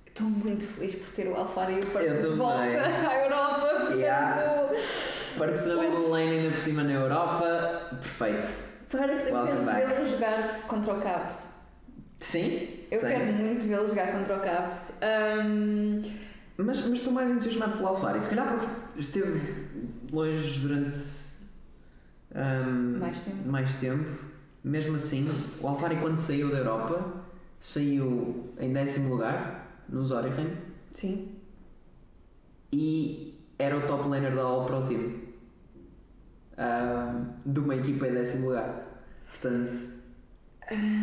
Estou 0.08 0.28
muito 0.28 0.66
feliz 0.66 0.96
por 0.96 1.10
ter 1.10 1.28
o 1.28 1.36
Alfaro 1.36 1.74
e 1.74 1.80
o 1.80 1.86
Parque 1.88 2.10
de 2.10 2.28
volta 2.30 2.56
à 2.56 3.24
Europa. 3.24 3.60
Portanto, 3.60 4.00
Yeah. 4.00 4.68
Para 5.38 5.52
que 5.52 5.58
se 5.58 5.70
não 5.70 5.90
no 5.90 6.10
lane 6.10 6.30
ainda 6.30 6.52
por 6.52 6.62
cima 6.62 6.84
na 6.84 6.94
Europa, 6.94 7.90
perfeito. 8.02 8.48
para 8.90 9.18
que 9.18 9.32
back. 9.32 9.88
vê-lo 9.88 10.08
jogar 10.08 10.62
contra 10.68 10.94
o 10.94 11.02
Caps. 11.02 11.38
Sim? 12.20 12.86
Eu 12.90 13.00
Sim. 13.00 13.08
quero 13.08 13.26
muito 13.26 13.68
vê-lo 13.68 13.88
jogar 13.88 14.14
contra 14.14 14.38
o 14.38 14.40
Caps. 14.40 14.94
Ahm, 15.02 16.02
Mas, 16.58 16.88
mas 16.88 17.00
estou 17.00 17.12
mais 17.12 17.30
entusiasmado 17.30 17.74
pelo 17.74 17.88
Alfari, 17.88 18.22
se 18.22 18.30
calhar 18.30 18.58
porque 18.58 19.00
esteve 19.00 19.68
longe 20.12 20.60
durante 20.60 20.96
ahm, 22.34 22.98
Mais 23.00 23.18
tempo. 23.20 23.48
mais 23.50 23.74
tempo. 23.76 24.10
Mesmo 24.64 24.96
assim, 24.96 25.30
o 25.62 25.68
Alfari 25.68 25.98
quando 25.98 26.18
saiu 26.18 26.50
da 26.50 26.58
Europa, 26.60 27.26
saiu 27.60 28.54
em 28.60 28.72
décimo 28.74 29.10
lugar 29.10 29.84
no 29.90 30.04
Zorigen 30.06 30.48
sim. 30.94 31.36
e 32.72 33.38
era 33.60 33.78
o 33.78 33.82
top 33.88 34.08
laner 34.08 34.34
da 34.34 34.42
All 34.42 34.66
Pro 34.66 34.86
Team 34.86 35.14
ahm, 36.58 37.26
de 37.46 37.60
uma 37.60 37.76
equipa 37.76 38.08
em 38.08 38.14
décimo 38.14 38.48
lugar. 38.48 39.04
Portanto, 39.30 39.74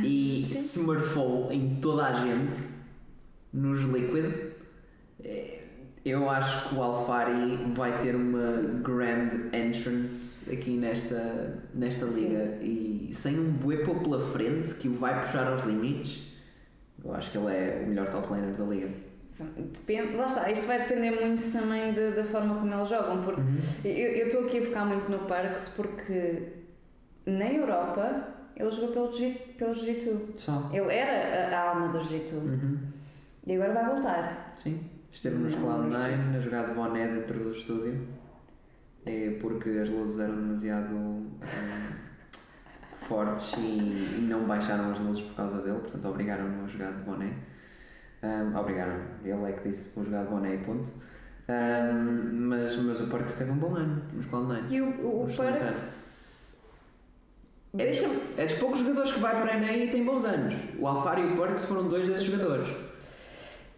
e 0.02 0.42
sim. 0.46 0.54
se 0.54 1.52
em 1.52 1.76
toda 1.80 2.06
a 2.06 2.24
gente 2.24 2.82
nos 3.52 3.80
Liquid. 3.80 4.51
Eu 6.04 6.28
acho 6.28 6.68
que 6.68 6.74
o 6.74 6.82
Alfari 6.82 7.56
vai 7.74 7.96
ter 7.98 8.16
uma 8.16 8.42
grand 8.82 9.30
entrance 9.52 10.52
aqui 10.52 10.70
nesta, 10.76 11.58
nesta 11.72 12.08
Sim. 12.08 12.28
liga 12.28 12.58
e 12.60 13.10
sem 13.12 13.38
um 13.38 13.52
Buepo 13.52 13.94
pela 14.00 14.18
frente 14.18 14.74
que 14.74 14.88
o 14.88 14.94
vai 14.94 15.20
puxar 15.20 15.46
aos 15.46 15.62
limites. 15.62 16.24
Eu 17.04 17.14
acho 17.14 17.30
que 17.30 17.38
ele 17.38 17.54
é 17.54 17.82
o 17.84 17.88
melhor 17.88 18.10
top 18.10 18.30
laner 18.32 18.52
da 18.54 18.64
liga. 18.64 18.88
Depende, 19.56 20.14
lá 20.16 20.26
está, 20.26 20.50
isto 20.50 20.66
vai 20.66 20.78
depender 20.80 21.10
muito 21.12 21.50
também 21.52 21.92
de- 21.92 22.10
da 22.12 22.22
forma 22.24 22.54
como 22.56 22.72
eles 22.74 22.88
jogam, 22.88 23.22
porque 23.22 23.40
eu 23.84 23.90
eu 23.92 24.26
estou 24.26 24.44
aqui 24.44 24.58
a 24.58 24.62
focar 24.62 24.86
muito 24.86 25.10
no 25.10 25.20
Parks 25.20 25.68
porque 25.68 26.42
na 27.26 27.50
Europa 27.50 28.28
ele 28.56 28.70
jogou 28.70 28.88
pelo 28.92 29.12
Jiu- 29.12 29.34
pelo 29.56 29.72
Jiu-Jitsu. 29.74 30.68
Ele 30.72 30.92
era 30.92 31.56
a, 31.56 31.58
a 31.60 31.70
alma 31.70 31.88
do 31.88 31.98
Jiu-Jitsu 32.00 32.36
Uhum. 32.36 32.78
e 33.46 33.54
agora 33.54 33.72
vai 33.72 33.86
voltar. 33.94 34.52
Sim. 34.56 34.80
Esteve 35.12 35.36
nos 35.36 35.54
Não, 35.54 35.62
Cloud9 35.62 36.36
a 36.36 36.40
jogar 36.40 36.68
de 36.68 36.74
boné 36.74 37.06
dentro 37.06 37.38
do 37.38 37.52
estúdio 37.52 38.08
é 39.04 39.36
porque 39.40 39.68
as 39.68 39.88
luzes 39.88 40.18
eram 40.18 40.36
demasiado 40.36 41.26
ah, 41.42 41.92
fortes 43.06 43.52
e, 43.58 44.20
e 44.20 44.26
não 44.28 44.46
baixaram 44.46 44.90
as 44.90 44.98
luzes 44.98 45.22
por 45.22 45.34
causa 45.34 45.60
dele, 45.60 45.80
portanto 45.80 46.08
obrigaram-no 46.08 46.64
a 46.64 46.66
jogar 46.66 46.92
de 46.92 47.02
boné. 47.02 47.34
Um, 48.22 48.56
obrigaram, 48.56 49.00
ele 49.24 49.50
é 49.50 49.52
que 49.52 49.68
disse 49.68 49.90
vou 49.94 50.04
jogar 50.04 50.24
de 50.24 50.30
boné 50.30 50.54
e 50.54 50.58
ponto. 50.58 50.90
Um, 51.48 52.48
mas, 52.48 52.76
mas 52.76 53.00
o 53.00 53.08
Parks 53.08 53.36
teve 53.36 53.50
um 53.50 53.56
bom 53.56 53.74
ano 53.74 54.02
nos 54.14 54.26
Cloud9. 54.26 54.70
E 54.70 54.80
o, 54.80 54.86
o, 55.02 55.24
o. 55.24 55.26
É, 57.78 57.90
é 58.36 58.46
dos 58.46 58.54
poucos 58.54 58.78
jogadores 58.78 59.12
que 59.12 59.20
vai 59.20 59.40
para 59.40 59.54
a 59.54 59.58
NA 59.58 59.72
e 59.72 59.90
tem 59.90 60.04
bons 60.04 60.24
anos. 60.24 60.54
O 60.78 60.86
Alfaro 60.86 61.20
e 61.20 61.32
o 61.32 61.36
Parks 61.36 61.64
foram 61.64 61.88
dois 61.88 62.06
desses 62.06 62.26
jogadores. 62.26 62.68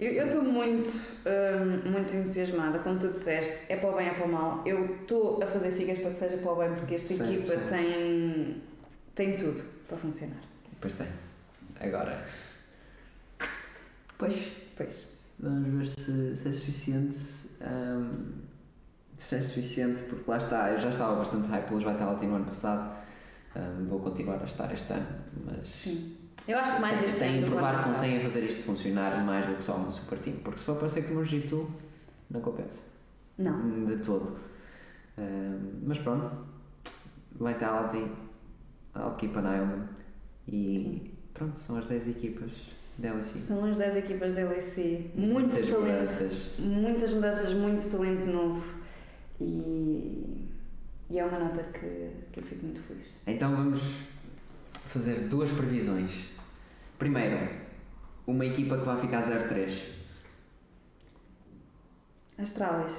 Eu 0.01 0.27
estou 0.27 0.43
muito, 0.43 0.91
hum, 1.25 1.91
muito 1.91 2.17
entusiasmada, 2.17 2.81
como 2.81 2.99
tu 2.99 3.09
disseste, 3.09 3.65
é 3.69 3.77
para 3.77 3.91
o 3.91 3.97
bem, 3.97 4.09
é 4.09 4.15
para 4.15 4.25
o 4.27 4.29
mal. 4.33 4.63
Eu 4.67 4.97
estou 5.03 5.43
a 5.43 5.47
fazer 5.47 5.71
figas 5.73 5.99
para 5.99 6.11
que 6.11 6.19
seja 6.19 6.37
para 6.39 6.53
o 6.53 6.57
bem, 6.57 6.75
porque 6.75 6.97
esta 6.97 7.15
Sim, 7.15 7.35
equipa 7.35 7.53
sim. 7.53 7.67
tem, 7.69 8.63
tem 9.15 9.37
tudo 9.37 9.63
para 9.87 9.97
funcionar. 9.97 10.41
Pois 10.81 10.95
tem. 10.95 11.07
Agora. 11.81 12.25
Pois. 14.19 14.35
Pois. 14.77 15.07
Vamos 15.39 15.79
ver 15.79 15.89
se, 15.89 16.37
se 16.37 16.49
é 16.49 16.53
suficiente. 16.53 17.19
Ahm, 17.61 18.43
se 19.17 19.37
é 19.37 19.41
suficiente, 19.41 20.03
porque 20.03 20.29
lá 20.29 20.39
está, 20.39 20.71
eu 20.73 20.81
já 20.81 20.91
estava 20.91 21.15
bastante 21.15 21.47
hype 21.49 21.69
pelos 21.69 21.85
Vitality 21.85 22.27
no 22.27 22.35
ano 22.35 22.47
passado, 22.47 22.97
um, 23.55 23.85
vou 23.85 24.01
continuar 24.01 24.41
a 24.41 24.45
estar 24.45 24.73
este 24.75 24.93
ano, 24.93 25.07
mas. 25.45 25.69
Sim. 25.69 26.14
Eu 26.47 26.59
acho 26.59 26.75
que 26.75 26.81
mais 26.81 27.03
este 27.03 27.19
Tem 27.19 27.41
de 27.41 27.47
provar 27.47 27.79
que 27.79 27.85
conseguem 27.85 28.21
fazer 28.21 28.41
isto 28.41 28.63
funcionar 28.65 29.25
mais 29.25 29.47
do 29.47 29.55
que 29.57 29.65
só 29.65 29.77
uma 29.77 29.91
super 29.91 30.19
team, 30.19 30.37
porque 30.45 30.59
se 30.59 30.65
for 30.65 30.77
para 30.77 30.89
ser 30.89 31.03
como 31.03 31.21
o 31.21 31.23
G2, 31.23 31.67
não 32.31 32.41
compensa. 32.41 32.83
Não. 33.39 33.87
De 33.87 33.97
todo. 33.97 34.37
Um, 35.17 35.81
mas 35.87 35.99
pronto, 35.99 36.31
Vitality, 37.41 38.11
I'll 38.95 39.15
keep 39.17 39.37
an 39.37 39.43
eye 39.45 39.61
on 39.61 39.69
them. 39.69 39.89
E 40.47 41.11
pronto, 41.33 41.59
são 41.59 41.77
as 41.79 41.87
10 41.87 42.09
equipas 42.09 42.51
da 42.99 43.15
LEC. 43.15 43.25
São 43.25 43.65
as 43.65 43.77
10 43.79 43.97
equipas 43.97 44.35
da 44.35 44.45
LEC. 44.49 45.11
Muito 45.15 45.49
Muitas 45.49 45.67
talento. 45.71 45.81
mudanças. 45.81 46.51
Muitas 46.59 47.13
mudanças, 47.15 47.55
muito 47.55 47.91
talento 47.91 48.27
novo. 48.27 48.65
E, 49.41 50.47
e 51.11 51.19
é 51.19 51.25
uma 51.25 51.39
nota 51.39 51.63
que, 51.63 52.11
que 52.33 52.41
eu 52.41 52.45
fico 52.45 52.65
muito 52.67 52.81
feliz. 52.83 53.07
Então 53.27 53.57
vamos 53.57 53.81
fazer 54.87 55.29
duas 55.29 55.51
previsões. 55.51 56.34
Primeiro, 57.05 57.37
uma 58.27 58.47
equipa 58.47 58.79
que 58.79 58.85
vai 58.87 58.99
ficar 58.99 59.21
0-3. 59.23 59.79
Astralis. 62.39 62.95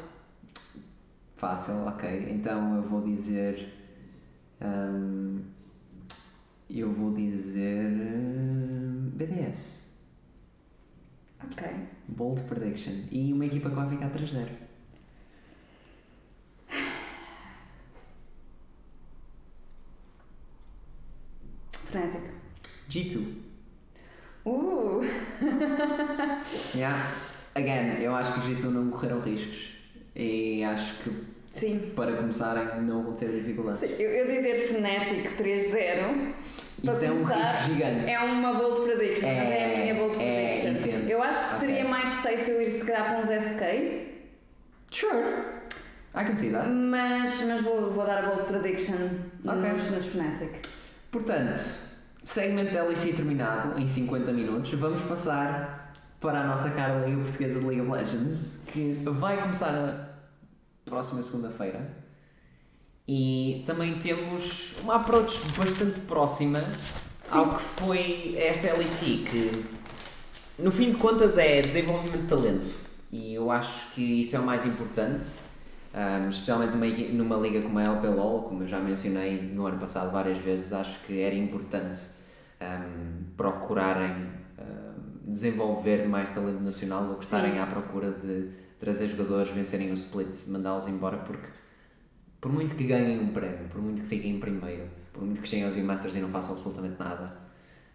Fácil, 1.37 1.87
ok. 1.87 2.27
Então 2.29 2.75
eu 2.75 2.83
vou 2.83 3.01
dizer. 3.01 3.73
hum, 4.61 5.41
eu 6.69 6.93
vou 6.93 7.15
dizer. 7.15 7.87
hum, 7.87 9.09
BDS. 9.15 9.87
Ok. 11.43 11.67
Bold 12.07 12.41
prediction. 12.41 12.93
E 13.09 13.33
uma 13.33 13.47
equipa 13.47 13.71
que 13.71 13.75
vai 13.75 13.89
ficar 13.89 14.11
3-0. 14.11 14.47
Fnatic. 21.87 22.31
G2. 22.87 23.44
Uh! 24.45 25.01
Yeah. 26.75 26.95
Again, 27.55 28.01
eu 28.01 28.13
acho 28.15 28.33
que 28.33 28.39
os 28.39 28.45
G2 28.45 28.63
não 28.69 28.89
correram 28.91 29.19
riscos. 29.21 29.69
E 30.15 30.63
acho 30.63 30.95
que 31.03 31.11
Sim. 31.53 31.91
para 31.95 32.13
começarem 32.13 32.81
não 32.81 33.03
vão 33.03 33.13
ter 33.13 33.29
dificuldades. 33.31 33.79
Sim, 33.79 33.95
Eu, 33.97 34.09
eu 34.11 34.25
dizer 34.27 34.67
Fnatic 34.67 35.37
3-0. 35.37 36.33
para 36.83 36.93
Isso 36.93 37.05
é 37.05 37.11
um 37.11 37.23
risco 37.23 37.63
gigante. 37.73 38.11
É 38.11 38.19
uma 38.19 38.53
bold 38.53 38.85
prediction, 38.91 39.27
mas 39.27 39.49
é 39.49 39.65
a 39.75 39.77
minha 39.79 39.95
bold 39.95 40.17
É, 40.21 40.59
prediction. 40.59 40.89
entendo. 40.91 41.09
eu 41.09 41.23
acho 41.23 41.39
que 41.39 41.55
Ok. 41.55 41.59
seria 41.59 41.85
mais 41.85 42.09
safe 42.09 42.51
eu 42.51 42.61
ir 42.61 42.71
se 42.71 42.85
calhar 42.85 43.09
para 43.09 43.19
uns 43.19 43.29
SK, 43.29 44.15
Sure. 44.91 45.23
I 46.13 46.23
can 46.23 46.35
see 46.35 46.51
that. 46.51 46.69
mas, 46.69 47.41
mas 47.41 47.61
vou, 47.61 47.91
vou 47.91 48.05
dar 48.05 48.23
a 48.23 48.27
bold 48.27 48.43
prediction 48.47 48.95
Ok. 49.45 49.69
nos, 49.71 49.91
nos 49.91 50.05
Fnatic. 50.05 50.51
Portanto, 51.11 51.57
segmento 52.25 52.73
da 52.73 52.83
LEC 52.83 53.13
terminado 53.15 53.79
em 53.79 53.87
50 53.87 54.33
minutos. 54.33 54.73
Vamos 54.73 55.01
passar 55.03 55.93
para 56.19 56.41
a 56.41 56.47
nossa 56.47 56.69
cara 56.71 57.05
Liga 57.05 57.21
Portuguesa 57.21 57.59
de 57.59 57.65
League 57.65 57.81
of 57.81 57.91
Legends, 57.91 58.65
que 58.67 59.01
vai 59.05 59.39
começar 59.39 59.71
na 59.71 60.09
próxima 60.83 61.21
segunda-feira. 61.21 61.87
E 63.07 63.63
também 63.65 63.99
temos 63.99 64.75
uma 64.81 64.95
approach 64.95 65.39
bastante 65.55 65.99
próxima 66.01 66.63
ao 67.29 67.55
que 67.55 67.61
foi 67.61 68.35
esta 68.37 68.73
LEC, 68.73 69.23
que 69.29 69.65
no 70.57 70.71
fim 70.71 70.89
de 70.89 70.97
contas 70.97 71.37
é 71.37 71.61
desenvolvimento 71.61 72.23
de 72.23 72.27
talento. 72.27 72.71
E 73.11 73.35
eu 73.35 73.51
acho 73.51 73.91
que 73.91 74.21
isso 74.21 74.35
é 74.35 74.39
o 74.39 74.43
mais 74.43 74.65
importante. 74.65 75.25
Um, 75.93 76.27
especialmente 76.27 76.73
numa, 76.73 76.85
numa 77.23 77.47
liga 77.47 77.61
como 77.61 77.79
a 77.79 77.83
LPLOL, 77.83 78.43
como 78.43 78.63
eu 78.63 78.67
já 78.67 78.79
mencionei 78.79 79.41
no 79.41 79.65
ano 79.65 79.79
passado 79.79 80.11
várias 80.11 80.37
vezes, 80.39 80.73
acho 80.73 80.99
que 81.01 81.21
era 81.21 81.33
importante 81.33 82.01
um, 82.61 83.23
procurarem 83.35 84.29
um, 84.59 85.31
desenvolver 85.31 86.07
mais 86.07 86.31
talento 86.31 86.61
nacional 86.61 87.07
do 87.07 87.15
que 87.15 87.23
estarem 87.25 87.59
à 87.59 87.65
procura 87.65 88.11
de 88.11 88.49
trazer 88.77 89.07
jogadores, 89.07 89.49
vencerem 89.51 89.91
o 89.91 89.93
split, 89.93 90.47
mandá-los 90.47 90.87
embora, 90.87 91.17
porque 91.17 91.47
por 92.39 92.51
muito 92.51 92.75
que 92.75 92.83
ganhem 92.83 93.19
um 93.19 93.27
prémio, 93.29 93.67
por 93.69 93.81
muito 93.81 94.01
que 94.01 94.07
fiquem 94.07 94.35
em 94.35 94.39
primeiro, 94.39 94.89
por 95.13 95.23
muito 95.23 95.41
que 95.41 95.47
cheguem 95.47 95.65
aos 95.65 95.75
Masters 95.75 96.15
e 96.15 96.19
não 96.19 96.29
façam 96.29 96.53
absolutamente 96.53 96.99
nada, 96.99 97.45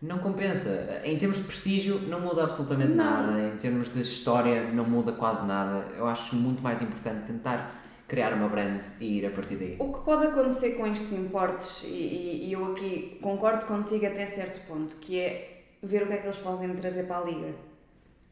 não 0.03 0.19
compensa. 0.19 1.03
Em 1.05 1.17
termos 1.19 1.39
de 1.39 1.45
prestígio, 1.45 2.01
não 2.09 2.21
muda 2.21 2.45
absolutamente 2.45 2.95
Não. 2.95 3.05
nada. 3.05 3.49
Em 3.49 3.57
termos 3.57 3.91
de 3.91 4.01
história, 4.01 4.71
não 4.73 4.85
muda 4.85 5.13
quase 5.13 5.47
nada. 5.47 5.87
Eu 5.97 6.07
acho 6.07 6.35
muito 6.37 6.63
mais 6.63 6.81
importante 6.81 7.27
tentar 7.27 7.80
criar 8.11 8.33
uma 8.35 8.49
brand 8.49 8.83
e 9.01 9.19
ir 9.19 9.27
a 9.27 9.31
partir 9.31 9.55
daí. 9.55 9.77
O 9.79 9.93
que 9.93 10.01
pode 10.01 10.27
acontecer 10.27 10.71
com 10.73 10.85
estes 10.89 11.13
importes, 11.13 11.83
e, 11.85 12.47
e- 12.49 12.53
eu 12.53 12.73
aqui 12.73 13.19
concordo 13.23 13.65
contigo 13.67 14.05
até 14.05 14.27
certo 14.27 14.61
ponto, 14.67 14.97
que 14.97 15.17
é 15.21 15.63
ver 15.81 16.03
o 16.03 16.07
que 16.09 16.15
é 16.15 16.17
que 16.17 16.27
eles 16.27 16.39
podem 16.39 16.75
trazer 16.75 17.05
para 17.05 17.19
a 17.19 17.25
liga. 17.25 17.55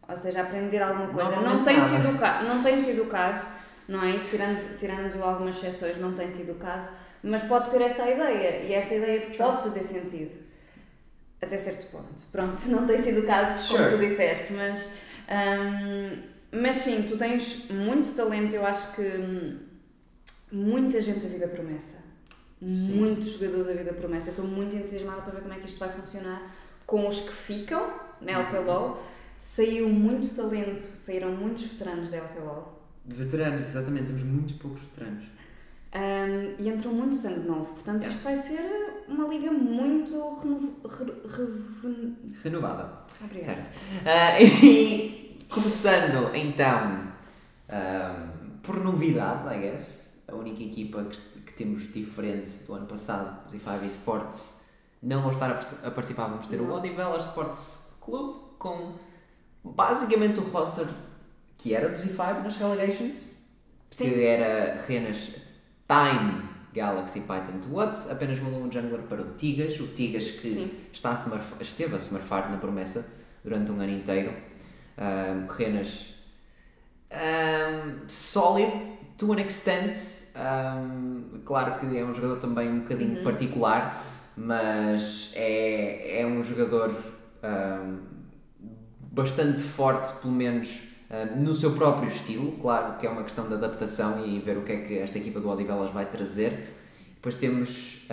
Ou 0.08 0.16
seja, 0.16 0.40
aprender 0.42 0.82
alguma 0.82 1.06
coisa. 1.08 1.30
Não 1.30 1.42
Normalmente 1.42 1.64
tem, 1.64 1.76
nada. 1.78 1.90
sido 1.96 2.08
o 2.16 2.18
ca- 2.18 2.42
não 2.42 2.60
tem 2.62 2.82
sido 2.82 3.02
o 3.04 3.06
caso, 3.06 3.54
não 3.86 4.02
é 4.02 4.10
isso? 4.16 4.30
Tirando, 4.30 4.76
tirando 4.76 5.22
algumas 5.22 5.56
exceções, 5.56 5.96
não 5.98 6.12
tem 6.12 6.28
sido 6.28 6.52
o 6.52 6.56
caso. 6.56 6.90
Mas 7.22 7.42
pode 7.44 7.68
ser 7.68 7.80
essa 7.82 8.02
a 8.02 8.10
ideia, 8.10 8.62
e 8.64 8.74
essa 8.74 8.94
ideia 8.96 9.28
pode 9.36 9.62
fazer 9.62 9.82
sentido. 9.84 10.32
Até 11.40 11.56
certo 11.56 11.86
ponto. 11.92 12.26
Pronto, 12.32 12.60
não 12.68 12.84
tem 12.84 13.00
sido 13.00 13.20
o 13.20 13.26
caso, 13.26 13.68
como 13.68 13.84
Sure. 13.88 13.96
tu 13.96 14.08
disseste, 14.08 14.52
mas. 14.54 14.90
hum, 15.30 16.22
mas 16.50 16.76
sim, 16.78 17.04
tu 17.06 17.16
tens 17.18 17.68
muito 17.70 18.12
talento, 18.16 18.54
eu 18.54 18.66
acho 18.66 18.92
que. 18.96 19.67
Muita 20.52 21.00
gente 21.00 21.24
a 21.26 21.28
vida 21.28 21.48
promessa. 21.48 21.98
Sim. 22.60 22.98
Muitos 22.98 23.34
jogadores 23.34 23.68
a 23.68 23.72
vida 23.72 23.92
promessa. 23.92 24.28
Eu 24.28 24.32
estou 24.32 24.46
muito 24.46 24.74
entusiasmada 24.76 25.22
para 25.22 25.32
ver 25.34 25.42
como 25.42 25.54
é 25.54 25.58
que 25.58 25.66
isto 25.68 25.78
vai 25.78 25.90
funcionar 25.90 26.54
com 26.86 27.06
os 27.06 27.20
que 27.20 27.32
ficam 27.32 27.92
na 28.20 28.32
LPLOL. 28.32 29.02
Saiu 29.38 29.88
muito 29.88 30.34
talento, 30.34 30.82
saíram 30.82 31.30
muitos 31.30 31.64
veteranos 31.64 32.10
da 32.10 32.16
LPLOL. 32.16 32.82
Veteranos, 33.06 33.62
exatamente, 33.62 34.06
temos 34.06 34.24
muito 34.24 34.54
poucos 34.54 34.80
veteranos. 34.82 35.24
Um, 35.94 36.62
e 36.62 36.68
entrou 36.68 36.92
muito 36.92 37.16
sangue 37.16 37.46
novo. 37.46 37.72
Portanto, 37.74 38.02
Yeah. 38.02 38.10
isto 38.14 38.24
vai 38.24 38.36
ser 38.36 39.04
uma 39.08 39.26
liga 39.28 39.50
muito 39.50 40.12
renovo... 40.40 40.76
Re, 40.86 41.04
reven- 41.26 42.16
Renovada. 42.42 42.90
Obrigada. 43.24 43.54
Certo. 43.62 43.70
Ah, 44.04 44.38
e 44.42 45.46
começando 45.48 46.34
então 46.34 47.10
ah, 47.68 48.28
por 48.62 48.80
novidades, 48.84 49.46
I 49.46 49.60
guess. 49.60 50.07
A 50.28 50.34
única 50.34 50.62
equipa 50.62 51.04
que, 51.04 51.40
que 51.40 51.52
temos 51.54 51.92
diferente 51.92 52.50
do 52.66 52.74
ano 52.74 52.86
passado, 52.86 53.46
os 53.46 53.54
E5 53.54 53.82
Esports, 53.84 54.68
não 55.02 55.22
vão 55.22 55.30
estar 55.30 55.50
a, 55.50 55.86
a 55.86 55.90
participar. 55.90 56.28
Vamos 56.28 56.46
ter 56.46 56.60
o 56.60 56.66
Não. 56.66 56.76
Odivelas 56.76 57.24
Sports 57.26 57.98
Club 58.00 58.36
com 58.58 58.92
basicamente 59.64 60.40
o 60.40 60.42
roster 60.44 60.86
que 61.56 61.74
era 61.74 61.88
dos 61.88 62.02
E5 62.04 62.42
nas 62.42 62.56
relegations, 62.56 63.36
Sim. 63.90 64.10
que 64.10 64.22
era 64.22 64.80
Renas 64.86 65.30
Time, 65.88 66.42
Galaxy, 66.72 67.20
Python 67.20 67.60
What, 67.70 68.10
apenas 68.10 68.38
mudou 68.38 68.60
um 68.60 68.70
jungler 68.70 69.02
para 69.02 69.22
o 69.22 69.34
Tigas, 69.34 69.80
o 69.80 69.88
Tigas 69.88 70.30
que 70.30 70.50
Sim. 70.50 70.70
está 70.92 71.10
a 71.10 71.14
smurf, 71.14 71.54
esteve 71.60 71.94
a 71.96 71.98
smurfar 71.98 72.50
na 72.50 72.58
promessa 72.58 73.10
durante 73.42 73.72
um 73.72 73.80
ano 73.80 73.90
inteiro. 73.90 74.32
Um, 74.96 75.46
Renas 75.46 76.14
um, 77.10 78.08
solid 78.08 78.97
to 79.18 79.32
an 79.32 79.40
extent. 79.40 79.94
Um, 80.36 81.40
claro 81.44 81.78
que 81.80 81.98
é 81.98 82.04
um 82.04 82.14
jogador 82.14 82.36
também 82.36 82.68
um 82.70 82.80
bocadinho 82.80 83.18
Uhum. 83.18 83.24
particular, 83.24 84.04
mas 84.36 85.32
é, 85.34 86.20
é 86.22 86.26
um 86.26 86.42
jogador 86.42 86.94
um, 87.42 87.98
bastante 89.12 89.62
forte, 89.62 90.12
pelo 90.20 90.32
menos 90.32 90.80
um, 91.10 91.40
no 91.42 91.52
seu 91.54 91.72
próprio 91.72 92.08
estilo. 92.08 92.52
Claro 92.62 92.96
que 92.98 93.06
é 93.06 93.10
uma 93.10 93.24
questão 93.24 93.48
de 93.48 93.54
adaptação 93.54 94.24
e 94.24 94.38
ver 94.38 94.56
o 94.58 94.62
que 94.62 94.72
é 94.72 94.76
que 94.82 94.98
esta 94.98 95.18
equipa 95.18 95.40
do 95.40 95.48
Odivelas 95.48 95.92
vai 95.92 96.06
trazer. 96.06 96.76
Depois 97.16 97.34
temos 97.36 98.06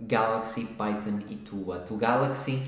Galaxy, 0.00 0.64
Python 0.78 1.18
e 1.28 1.36
Tua. 1.36 1.84
O 1.90 1.96
Galaxy, 1.98 2.62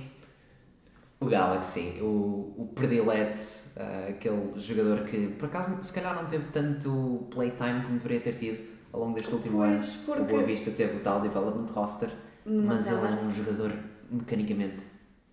o 1.20 1.26
Galaxy, 1.26 1.98
o, 2.00 2.54
o 2.56 2.72
predileto, 2.74 3.38
uh, 3.76 4.10
aquele 4.10 4.52
jogador 4.56 5.04
que 5.04 5.28
por 5.28 5.46
acaso 5.46 5.82
se 5.82 5.92
calhar 5.92 6.14
não 6.14 6.26
teve 6.26 6.46
tanto 6.46 7.26
playtime 7.30 7.82
como 7.82 7.96
deveria 7.96 8.20
ter 8.20 8.34
tido 8.34 8.64
ao 8.92 9.00
longo 9.00 9.14
deste 9.14 9.32
último 9.34 9.62
ano. 9.62 9.82
Pois, 10.04 10.18
O 10.18 10.24
Boa 10.24 10.26
porque 10.26 10.44
Vista 10.44 10.70
teve 10.70 10.96
o 10.96 11.00
tal 11.00 11.20
development 11.20 11.72
roster, 11.72 12.10
mas 12.44 12.88
ele 12.88 13.06
é 13.06 13.10
um 13.10 13.30
jogador 13.30 13.72
mecanicamente 14.10 14.82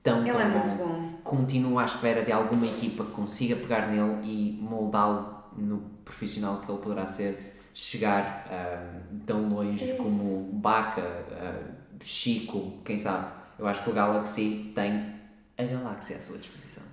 tão, 0.02 0.26
ele 0.26 0.32
tão 0.32 0.40
é 0.40 0.46
bom 0.46 0.50
muito 0.50 0.72
bom. 0.74 1.20
continuo 1.24 1.78
à 1.80 1.86
espera 1.86 2.24
de 2.24 2.32
alguma 2.32 2.66
equipa 2.66 3.06
que 3.06 3.12
consiga 3.12 3.56
pegar 3.56 3.88
nele 3.88 4.20
e 4.24 4.60
moldá-lo 4.62 5.44
no 5.58 5.80
profissional 6.06 6.62
que 6.62 6.72
ele 6.72 6.80
poderá 6.82 7.06
ser, 7.08 7.58
chegar 7.74 8.48
ah, 8.50 9.02
tão 9.26 9.50
longe 9.50 9.92
É 9.92 9.96
como 9.96 10.54
Baca, 10.54 11.02
ah, 11.32 11.74
Chico, 12.02 12.80
quem 12.84 12.98
sabe. 12.98 13.28
Eu 13.60 13.68
acho 13.68 13.84
que 13.84 13.90
o 13.90 13.94
Galaxy 13.94 14.72
tem 14.74 15.21
a 15.58 15.64
galáxia 15.64 16.18
à 16.18 16.22
sua 16.22 16.38
disposição. 16.38 16.84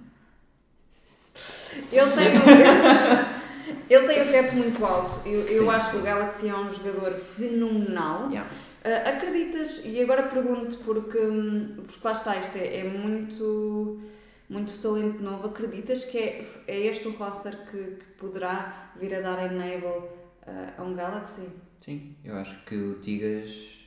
Ele 1.93 2.11
tem, 2.13 2.33
Ele 3.89 4.07
tem 4.07 4.23
o 4.23 4.31
teto 4.31 4.55
muito 4.55 4.85
alto. 4.85 5.27
Eu, 5.27 5.33
eu 5.33 5.63
Sim. 5.63 5.71
acho 5.71 5.91
que 5.91 5.97
o 5.97 6.03
Galaxy 6.03 6.49
é 6.49 6.55
um 6.55 6.73
jogador 6.73 7.15
fenomenal. 7.15 8.31
Yeah. 8.31 8.51
Ah, 8.85 9.11
acreditas, 9.11 9.83
e 9.85 10.01
agora 10.01 10.25
pergunto 10.25 10.79
porque, 10.79 11.19
hum, 11.19 11.77
porque 11.85 12.07
lá 12.07 12.13
está, 12.13 12.37
isto 12.37 12.57
é, 12.57 12.79
é 12.79 12.85
muito, 12.85 14.01
muito 14.49 14.79
talento 14.81 15.21
novo, 15.23 15.49
acreditas 15.49 16.05
que 16.05 16.19
é, 16.19 16.41
é 16.67 16.87
este 16.87 17.09
o 17.09 17.13
roster 17.13 17.57
que, 17.71 17.97
que 17.97 18.05
poderá 18.19 18.93
vir 18.99 19.15
a 19.15 19.21
dar 19.21 19.53
enable 19.53 20.09
ah, 20.47 20.75
a 20.79 20.83
um 20.83 20.95
Galaxy? 20.95 21.49
Sim, 21.81 22.15
eu 22.25 22.37
acho 22.37 22.63
que 22.65 22.75
o 22.75 22.95
Tigas 22.95 23.78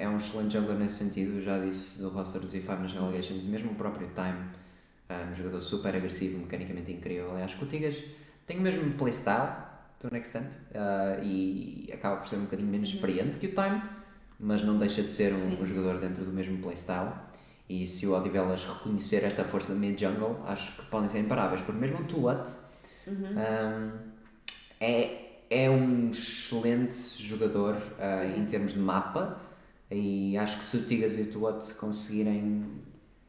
é 0.00 0.08
um 0.08 0.16
excelente 0.16 0.54
jogador 0.54 0.78
nesse 0.78 0.94
sentido. 0.94 1.36
Eu 1.36 1.42
já 1.42 1.58
disse 1.58 2.00
do 2.00 2.08
roster 2.08 2.40
dos 2.40 2.54
E5 2.54 2.78
nas 2.80 2.92
Relegations, 2.94 3.44
mesmo 3.44 3.72
o 3.72 3.74
próprio 3.74 4.08
Time, 4.08 4.48
um 5.30 5.34
jogador 5.34 5.60
super 5.60 5.94
agressivo, 5.94 6.38
mecanicamente 6.38 6.90
incrível. 6.90 7.26
Eu 7.26 7.44
acho 7.44 7.58
que 7.58 7.64
o 7.64 7.66
Tigas 7.66 8.02
tem 8.46 8.58
o 8.58 8.62
mesmo 8.62 8.94
playstyle, 8.94 9.48
to 9.98 10.08
an 10.10 10.16
extent, 10.16 10.50
uh, 10.70 11.22
e 11.22 11.90
acaba 11.92 12.16
por 12.16 12.28
ser 12.28 12.36
um 12.36 12.44
bocadinho 12.44 12.68
menos 12.68 12.88
experiente 12.88 13.36
que 13.36 13.46
o 13.46 13.54
Time, 13.54 13.82
mas 14.38 14.62
não 14.62 14.78
deixa 14.78 15.02
de 15.02 15.10
ser 15.10 15.34
um, 15.34 15.62
um 15.62 15.66
jogador 15.66 16.00
dentro 16.00 16.24
do 16.24 16.32
mesmo 16.32 16.58
playstyle. 16.58 17.12
E 17.68 17.86
se 17.86 18.06
o 18.06 18.16
Odivelas 18.16 18.64
reconhecer 18.64 19.22
esta 19.22 19.44
força 19.44 19.74
de 19.74 19.78
mid-jungle, 19.78 20.42
acho 20.46 20.72
que 20.72 20.86
podem 20.86 21.10
ser 21.10 21.20
imparáveis, 21.20 21.60
porque 21.60 21.78
mesmo 21.78 22.00
o 22.00 22.04
Tuat 22.04 22.50
um, 23.06 23.92
é, 24.80 25.42
é 25.50 25.70
um 25.70 26.10
excelente 26.10 27.22
jogador 27.22 27.74
uh, 27.76 28.38
em 28.38 28.44
termos 28.46 28.72
de 28.72 28.78
mapa 28.78 29.49
e 29.90 30.38
acho 30.38 30.58
que 30.58 30.64
se 30.64 30.76
o 30.76 30.84
Tigas 30.84 31.18
e 31.18 31.22
o 31.22 31.26
Tuat 31.26 31.74
conseguirem 31.74 32.64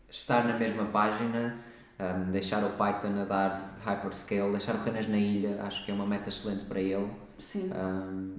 estar 0.09 0.45
na 0.45 0.57
mesma 0.57 0.85
página, 0.85 1.57
um, 1.99 2.31
deixar 2.31 2.63
o 2.63 2.71
Python 2.71 3.19
a 3.21 3.25
dar 3.25 3.77
hyperscale, 3.83 4.51
deixar 4.51 4.75
o 4.75 4.83
Renas 4.83 5.07
na 5.07 5.17
ilha, 5.17 5.61
acho 5.63 5.83
que 5.83 5.91
é 5.91 5.93
uma 5.93 6.05
meta 6.05 6.29
excelente 6.29 6.65
para 6.65 6.79
ele. 6.79 7.09
Sim. 7.39 7.71
Um, 7.73 8.35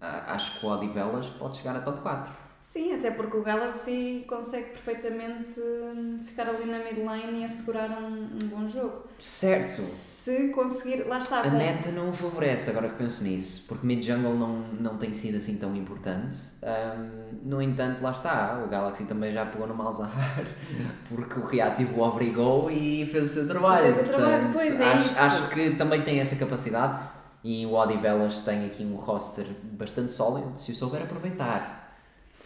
acho 0.00 0.58
que 0.58 0.66
o 0.66 0.70
Odivelas 0.70 1.28
pode 1.30 1.58
chegar 1.58 1.76
a 1.76 1.80
top 1.80 2.00
4. 2.00 2.32
Sim, 2.62 2.94
até 2.94 3.10
porque 3.10 3.36
o 3.36 3.42
Galaxy 3.42 4.24
consegue 4.28 4.66
perfeitamente 4.66 5.60
hum, 5.60 6.20
ficar 6.24 6.48
ali 6.48 6.64
na 6.64 6.78
mid 6.78 7.04
lane 7.04 7.40
e 7.40 7.44
assegurar 7.44 7.90
um, 7.90 8.06
um 8.06 8.46
bom 8.46 8.68
jogo. 8.68 9.02
Certo! 9.18 9.82
Se 9.82 10.50
conseguir, 10.50 11.04
lá 11.08 11.18
está. 11.18 11.40
A 11.40 11.50
meta 11.50 11.90
não 11.90 12.10
o 12.10 12.12
favorece, 12.12 12.70
agora 12.70 12.88
que 12.88 12.94
penso 12.94 13.24
nisso, 13.24 13.64
porque 13.66 13.84
mid 13.84 14.04
jungle 14.04 14.34
não, 14.34 14.60
não 14.78 14.96
tem 14.96 15.12
sido 15.12 15.38
assim 15.38 15.56
tão 15.56 15.74
importante. 15.74 16.38
Um, 16.62 17.50
no 17.50 17.60
entanto, 17.60 18.00
lá 18.00 18.12
está, 18.12 18.62
o 18.64 18.68
Galaxy 18.68 19.04
também 19.06 19.32
já 19.32 19.44
pegou 19.44 19.66
no 19.66 19.74
Malzahar, 19.74 20.46
porque 21.10 21.40
o 21.40 21.44
reativo 21.44 22.00
o 22.00 22.04
obrigou 22.04 22.70
e 22.70 23.04
fez 23.06 23.32
o 23.32 23.34
seu 23.34 23.48
trabalho. 23.48 23.92
Fez 23.92 24.08
o 24.08 24.12
trabalho, 24.12 24.52
Portanto, 24.52 24.52
pois 24.52 24.80
é 24.80 24.84
acho, 24.84 25.06
isso. 25.06 25.20
acho 25.20 25.48
que 25.48 25.70
também 25.70 26.02
tem 26.02 26.20
essa 26.20 26.36
capacidade 26.36 27.10
e 27.42 27.66
o 27.66 27.74
Odivelas 27.74 28.38
tem 28.40 28.64
aqui 28.66 28.84
um 28.84 28.94
roster 28.94 29.46
bastante 29.72 30.12
sólido, 30.12 30.56
se 30.56 30.70
o 30.70 30.74
souber 30.76 31.02
aproveitar. 31.02 31.81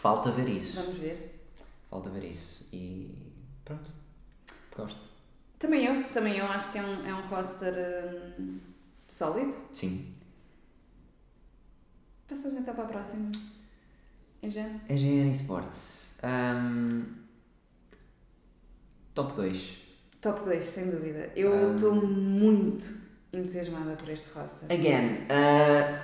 Falta 0.01 0.31
ver 0.31 0.49
isso. 0.49 0.77
Vamos 0.81 0.99
ver. 0.99 1.49
Falta 1.91 2.11
ver 2.11 2.25
isso. 2.25 2.67
E 2.73 3.11
pronto. 3.65 3.91
Gosto. 4.77 5.01
Também 5.59 5.85
eu, 5.87 6.09
também 6.11 6.37
eu 6.37 6.45
acho 6.47 6.71
que 6.71 6.79
é 6.79 6.83
um, 6.83 7.07
é 7.07 7.15
um 7.15 7.23
roster 7.29 7.73
hum, 8.39 8.59
sólido. 9.09 9.57
Sim. 9.75 10.15
Passamos 12.29 12.59
então 12.59 12.75
para 12.75 12.85
a 12.85 12.89
próxima. 12.89 13.31
EGN. 14.43 14.81
EGN 14.89 15.31
Esports. 15.33 16.19
Um, 16.23 17.05
top 19.15 19.33
2. 19.35 19.77
Top 20.21 20.45
2, 20.45 20.65
sem 20.65 20.91
dúvida. 20.91 21.33
Eu 21.35 21.53
Um. 21.53 21.75
estou 21.77 21.95
muito 21.95 22.87
entusiasmada 23.33 23.97
por 23.97 24.09
este 24.11 24.29
roster. 24.31 24.71
Again, 24.71 25.25
uh, 25.31 26.03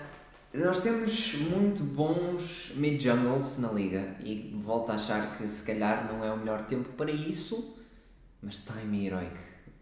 nós 0.54 0.80
temos 0.80 1.34
muito 1.34 1.82
bons 1.82 2.72
mid-jungles 2.74 3.58
na 3.58 3.72
liga 3.72 4.16
e 4.20 4.54
volto 4.60 4.90
a 4.90 4.96
achar 4.96 5.36
que 5.36 5.48
se 5.48 5.64
calhar 5.64 6.12
não 6.12 6.22
é 6.22 6.30
o 6.30 6.36
melhor 6.36 6.66
tempo 6.66 6.90
para 6.90 7.10
isso, 7.10 7.76
mas 8.42 8.56
Time 8.56 9.06
Heroic. 9.06 9.36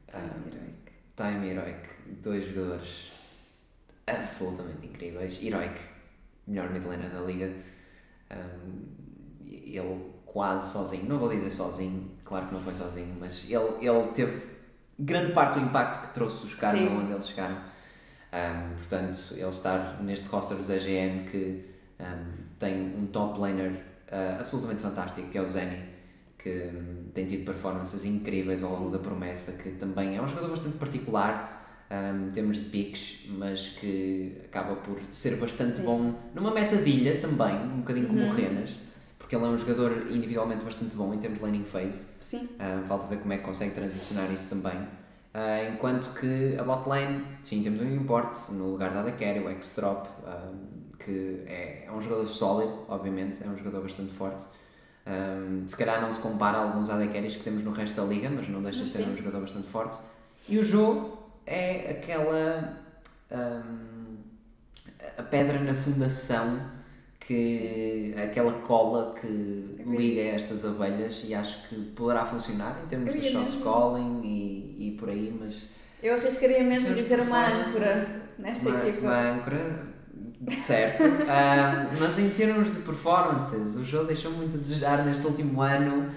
Time 0.08 0.46
Heroic. 0.46 0.80
Time 1.16 1.48
Heroic, 1.48 1.88
dois 2.22 2.46
jogadores 2.46 3.12
absolutamente 4.06 4.86
incríveis. 4.86 5.42
Heroic, 5.42 5.80
melhor 6.46 6.70
mid 6.70 6.84
laner 6.84 7.10
da 7.10 7.20
liga. 7.20 7.52
Um, 8.30 9.00
ele 9.48 10.10
quase 10.24 10.72
sozinho, 10.72 11.08
não 11.08 11.18
vou 11.18 11.28
dizer 11.28 11.50
sozinho, 11.50 12.12
claro 12.24 12.46
que 12.46 12.54
não 12.54 12.60
foi 12.60 12.74
sozinho, 12.74 13.16
mas 13.18 13.44
ele, 13.44 13.84
ele 13.84 14.08
teve 14.14 14.46
grande 14.96 15.32
parte 15.32 15.58
do 15.58 15.66
impacto 15.66 16.06
que 16.06 16.14
trouxe 16.14 16.44
os 16.44 16.54
caras 16.54 16.80
onde 16.80 17.12
eles 17.12 17.26
chegaram. 17.26 17.69
Um, 18.32 18.74
portanto, 18.76 19.18
ele 19.32 19.48
estar 19.48 20.00
neste 20.02 20.28
roster 20.28 20.56
dos 20.56 20.70
AGN 20.70 21.24
que 21.30 21.64
um, 21.98 22.32
tem 22.58 22.94
um 22.96 23.06
top 23.06 23.40
laner 23.40 23.72
uh, 23.72 24.40
absolutamente 24.40 24.80
fantástico, 24.82 25.28
que 25.30 25.38
é 25.38 25.42
o 25.42 25.48
Zenny, 25.48 25.82
que 26.38 26.48
um, 26.72 27.10
tem 27.12 27.26
tido 27.26 27.44
performances 27.44 28.04
incríveis 28.04 28.62
ao 28.62 28.70
longo 28.70 28.90
da 28.90 28.98
promessa, 28.98 29.60
que 29.62 29.70
também 29.70 30.16
é 30.16 30.22
um 30.22 30.28
jogador 30.28 30.50
bastante 30.50 30.76
particular 30.78 31.86
um, 31.90 32.28
em 32.28 32.30
termos 32.30 32.56
de 32.58 32.64
picks, 32.66 33.26
mas 33.30 33.70
que 33.70 34.36
acaba 34.44 34.76
por 34.76 35.00
ser 35.10 35.36
bastante 35.38 35.76
Sim. 35.78 35.82
bom 35.82 36.14
numa 36.32 36.52
meta 36.52 36.76
de 36.76 36.88
ilha 36.88 37.20
também, 37.20 37.54
um 37.56 37.78
bocadinho 37.78 38.06
como 38.06 38.20
Uhum. 38.20 38.30
o 38.30 38.32
Renas, 38.34 38.76
porque 39.18 39.34
ele 39.34 39.44
é 39.44 39.48
um 39.48 39.58
jogador 39.58 40.06
individualmente 40.10 40.62
bastante 40.64 40.94
bom 40.94 41.12
em 41.12 41.18
termos 41.18 41.40
de 41.40 41.44
laning 41.44 41.64
phase. 41.64 42.12
Sim. 42.22 42.48
Uh, 42.60 42.84
falta 42.86 43.06
ver 43.08 43.18
como 43.18 43.32
é 43.32 43.38
que 43.38 43.44
consegue 43.44 43.74
transicionar 43.74 44.32
isso 44.32 44.48
também. 44.50 44.78
Uh, 45.32 45.72
enquanto 45.72 46.12
que 46.18 46.56
a 46.58 46.64
bot 46.64 46.88
lane, 46.88 47.24
sim, 47.42 47.62
temos 47.62 47.80
um 47.80 47.94
import 47.94 48.34
no 48.50 48.72
lugar 48.72 48.92
da 48.92 49.12
Carry, 49.12 49.38
o 49.38 49.48
X-Drop, 49.50 50.08
um, 50.26 50.96
que 50.98 51.44
é, 51.46 51.84
é 51.86 51.92
um 51.92 52.00
jogador 52.00 52.26
sólido, 52.26 52.84
obviamente, 52.88 53.42
é 53.44 53.46
um 53.46 53.56
jogador 53.56 53.82
bastante 53.82 54.12
forte. 54.12 54.44
Um, 55.06 55.66
se 55.66 55.76
calhar 55.76 56.00
não 56.00 56.12
se 56.12 56.20
compara 56.20 56.58
a 56.58 56.62
alguns 56.62 56.90
AD 56.90 57.08
Carries 57.08 57.36
que 57.36 57.42
temos 57.42 57.62
no 57.62 57.70
resto 57.70 58.00
da 58.00 58.06
liga, 58.06 58.28
mas 58.28 58.48
não 58.48 58.62
deixa 58.62 58.82
de 58.82 58.90
ser 58.90 59.06
um 59.06 59.16
jogador 59.16 59.40
bastante 59.40 59.68
forte. 59.68 59.98
E 60.48 60.58
o 60.58 60.62
jogo 60.62 61.18
é 61.46 61.90
aquela. 61.90 62.76
um, 63.30 64.00
a 65.16 65.22
pedra 65.22 65.58
na 65.60 65.74
fundação 65.74 66.60
que 67.20 68.14
aquela 68.16 68.52
cola 68.62 69.14
que 69.20 69.26
liga 69.86 70.20
estas 70.20 70.64
abelhas 70.64 71.22
e 71.24 71.34
acho 71.34 71.68
que 71.68 71.76
poderá 71.94 72.24
funcionar 72.26 72.80
em 72.84 72.88
termos 72.88 73.12
de 73.14 73.22
shot 73.22 73.44
mesmo- 73.44 73.62
calling 73.62 74.20
e, 74.24 74.88
e 74.88 74.96
por 74.98 75.08
aí, 75.10 75.36
mas 75.38 75.62
Eu 76.02 76.14
arriscaria 76.14 76.62
mesmo 76.64 76.94
dizer 76.94 77.20
uma 77.20 77.46
âncora 77.46 77.94
nesta 78.38 78.68
uma, 78.68 78.88
equipa. 78.88 79.06
uma 79.06 79.30
âncora, 79.32 79.86
certo, 80.60 81.02
mas 82.00 82.18
em 82.18 82.30
termos 82.30 82.74
de 82.74 82.80
performances, 82.82 83.76
o 83.76 83.84
jogo 83.84 84.06
deixou 84.06 84.32
muito 84.32 84.56
a 84.56 84.58
desejar 84.58 85.04
neste 85.04 85.24
último 85.26 85.60
ano. 85.62 86.10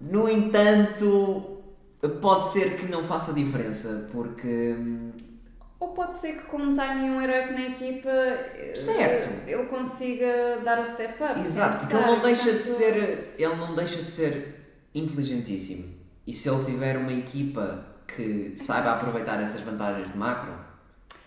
No 0.00 0.28
entanto, 0.28 1.62
pode 2.20 2.46
ser 2.48 2.76
que 2.78 2.86
não 2.86 3.02
faça 3.02 3.32
diferença, 3.32 4.08
porque 4.12 4.74
hum, 4.78 5.10
Ou 5.78 5.88
pode 5.88 6.16
ser 6.16 6.36
que 6.40 6.42
com 6.46 6.56
um 6.56 6.74
time 6.74 7.06
e 7.06 7.10
um 7.10 7.20
herói 7.20 7.52
na 7.52 7.66
equipa 7.66 8.08
eh, 8.08 8.72
Certo. 8.74 9.46
ele 9.46 9.66
consiga 9.66 10.60
dar 10.64 10.80
o 10.80 10.86
step 10.86 11.22
up. 11.22 11.40
Exato, 11.40 11.80
porque 11.80 11.94
ele 11.96 12.06
não 12.06 12.22
deixa 12.22 12.52
de 12.52 12.62
ser, 12.62 13.34
ele 13.38 13.56
não 13.56 13.74
deixa 13.74 14.02
de 14.02 14.08
ser 14.10 14.54
inteligentíssimo. 14.94 15.94
E 16.26 16.32
se 16.32 16.48
ele 16.48 16.64
tiver 16.64 16.96
uma 16.96 17.12
equipa 17.12 17.84
que 18.06 18.54
saiba 18.56 18.92
aproveitar 18.92 19.40
essas 19.40 19.60
vantagens 19.60 20.10
de 20.10 20.16
macro, 20.16 20.54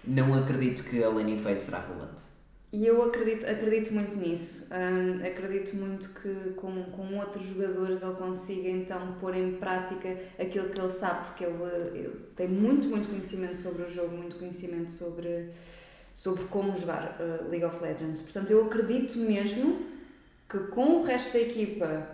não 0.04 0.34
acredito 0.34 0.84
que 0.84 1.04
a 1.04 1.10
laning 1.10 1.41
phase 1.43 1.66
será 1.66 1.82
relevante. 1.82 2.24
E 2.72 2.86
eu 2.86 3.01
acredito, 3.01 3.47
acredito 3.47 3.91
muito 3.93 4.15
nisso. 4.15 4.67
Hum, 4.72 5.26
acredito 5.26 5.76
muito 5.76 6.09
que 6.09 6.51
com, 6.53 6.84
com 6.91 7.17
outros 7.17 7.43
jogadores 7.47 8.03
ele 8.03 8.13
consiga 8.13 8.70
então 8.70 9.13
pôr 9.20 9.36
em 9.36 9.53
prática 9.53 10.15
aquilo 10.39 10.70
que 10.70 10.80
ele 10.80 10.89
sabe, 10.91 11.26
porque 11.28 11.45
ele, 11.45 11.55
ele 11.95 12.09
tem 12.36 12.47
muito, 12.47 12.88
muito 12.88 13.09
conhecimento 13.09 13.57
sobre 13.57 13.84
o 13.84 13.89
jogo, 13.89 14.15
muito 14.15 14.36
conhecimento 14.36 14.91
sobre, 14.91 15.49
sobre 16.13 16.43
como 16.45 16.78
jogar 16.78 17.17
uh, 17.20 17.49
League 17.49 17.65
of 17.65 17.82
Legends. 17.82 18.22
Portanto, 18.22 18.51
eu 18.51 18.65
acredito 18.65 19.17
mesmo 19.17 19.88
que 20.47 20.59
com 20.67 20.97
o 20.99 21.03
resto 21.03 21.34
da 21.34 21.39
equipa, 21.39 22.07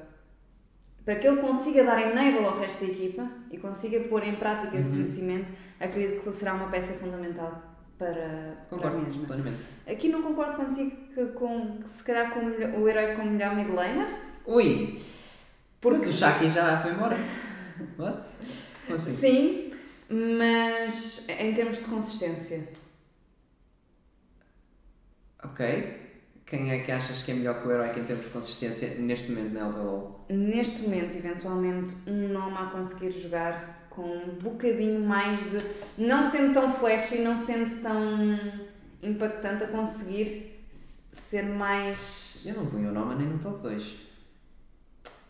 para 1.03 1.15
que 1.15 1.27
ele 1.27 1.37
consiga 1.41 1.83
dar 1.83 2.01
enable 2.01 2.45
ao 2.45 2.57
resto 2.57 2.83
da 2.85 2.91
equipa 2.91 3.29
e 3.51 3.57
consiga 3.57 3.99
pôr 4.07 4.23
em 4.23 4.35
prática 4.37 4.75
esse 4.77 4.89
Uhum. 4.89 4.95
conhecimento, 4.95 5.53
acredito 5.79 6.23
que 6.23 6.31
será 6.31 6.53
uma 6.55 6.69
peça 6.69 6.93
fundamental 6.93 7.74
para, 7.97 8.57
para 8.69 8.89
a 8.89 8.93
mesma. 8.93 9.25
plenamente. 9.25 9.63
Aqui 9.87 10.09
não 10.09 10.21
concordo 10.21 10.55
contigo 10.55 10.91
que 11.13 11.25
com, 11.27 11.79
se 11.85 12.03
calhar 12.03 12.33
com 12.33 12.39
o, 12.41 12.89
herói 12.89 13.15
com 13.15 13.23
o 13.23 13.31
melhor 13.31 13.55
mid 13.55 13.69
laner. 13.69 14.07
Ui, 14.45 14.99
Porque 15.81 15.99
mas 15.99 16.07
o 16.07 16.13
Shaki 16.13 16.49
já 16.49 16.81
foi 16.81 16.91
embora. 16.91 17.17
What? 17.97 18.21
Assim? 18.93 19.15
sim, 19.15 19.73
mas 20.09 21.27
em 21.29 21.53
termos 21.53 21.79
de 21.79 21.85
consistência. 21.85 22.67
Ok. 25.43 26.03
Quem 26.45 26.71
é 26.71 26.79
que 26.83 26.91
achas 26.91 27.23
que 27.23 27.31
é 27.31 27.33
melhor 27.33 27.59
que 27.59 27.67
o 27.67 27.71
herói 27.71 27.89
em 27.99 28.03
termos 28.03 28.25
de 28.25 28.31
consistência 28.31 28.99
neste 28.99 29.31
momento 29.31 29.53
na 29.53 29.67
LBLOL? 29.67 30.25
Neste 30.29 30.83
momento, 30.83 31.15
eventualmente, 31.17 31.95
um 32.05 32.27
nome 32.27 32.55
a 32.55 32.67
conseguir 32.67 33.11
jogar 33.11 33.74
com 33.95 34.03
um 34.03 34.35
bocadinho 34.35 34.99
mais 34.99 35.39
de. 35.39 35.57
não 35.97 36.23
sendo 36.23 36.53
tão 36.53 36.71
flashy, 36.71 37.19
não 37.19 37.35
sendo 37.35 37.81
tão 37.81 38.37
impactante 39.01 39.63
a 39.63 39.67
conseguir 39.67 40.65
ser 40.71 41.43
mais. 41.43 42.41
Eu 42.45 42.55
não 42.55 42.65
punho 42.67 42.89
o 42.89 42.93
nome 42.93 43.15
nem 43.15 43.27
no 43.27 43.39
top 43.39 43.61
2. 43.61 43.95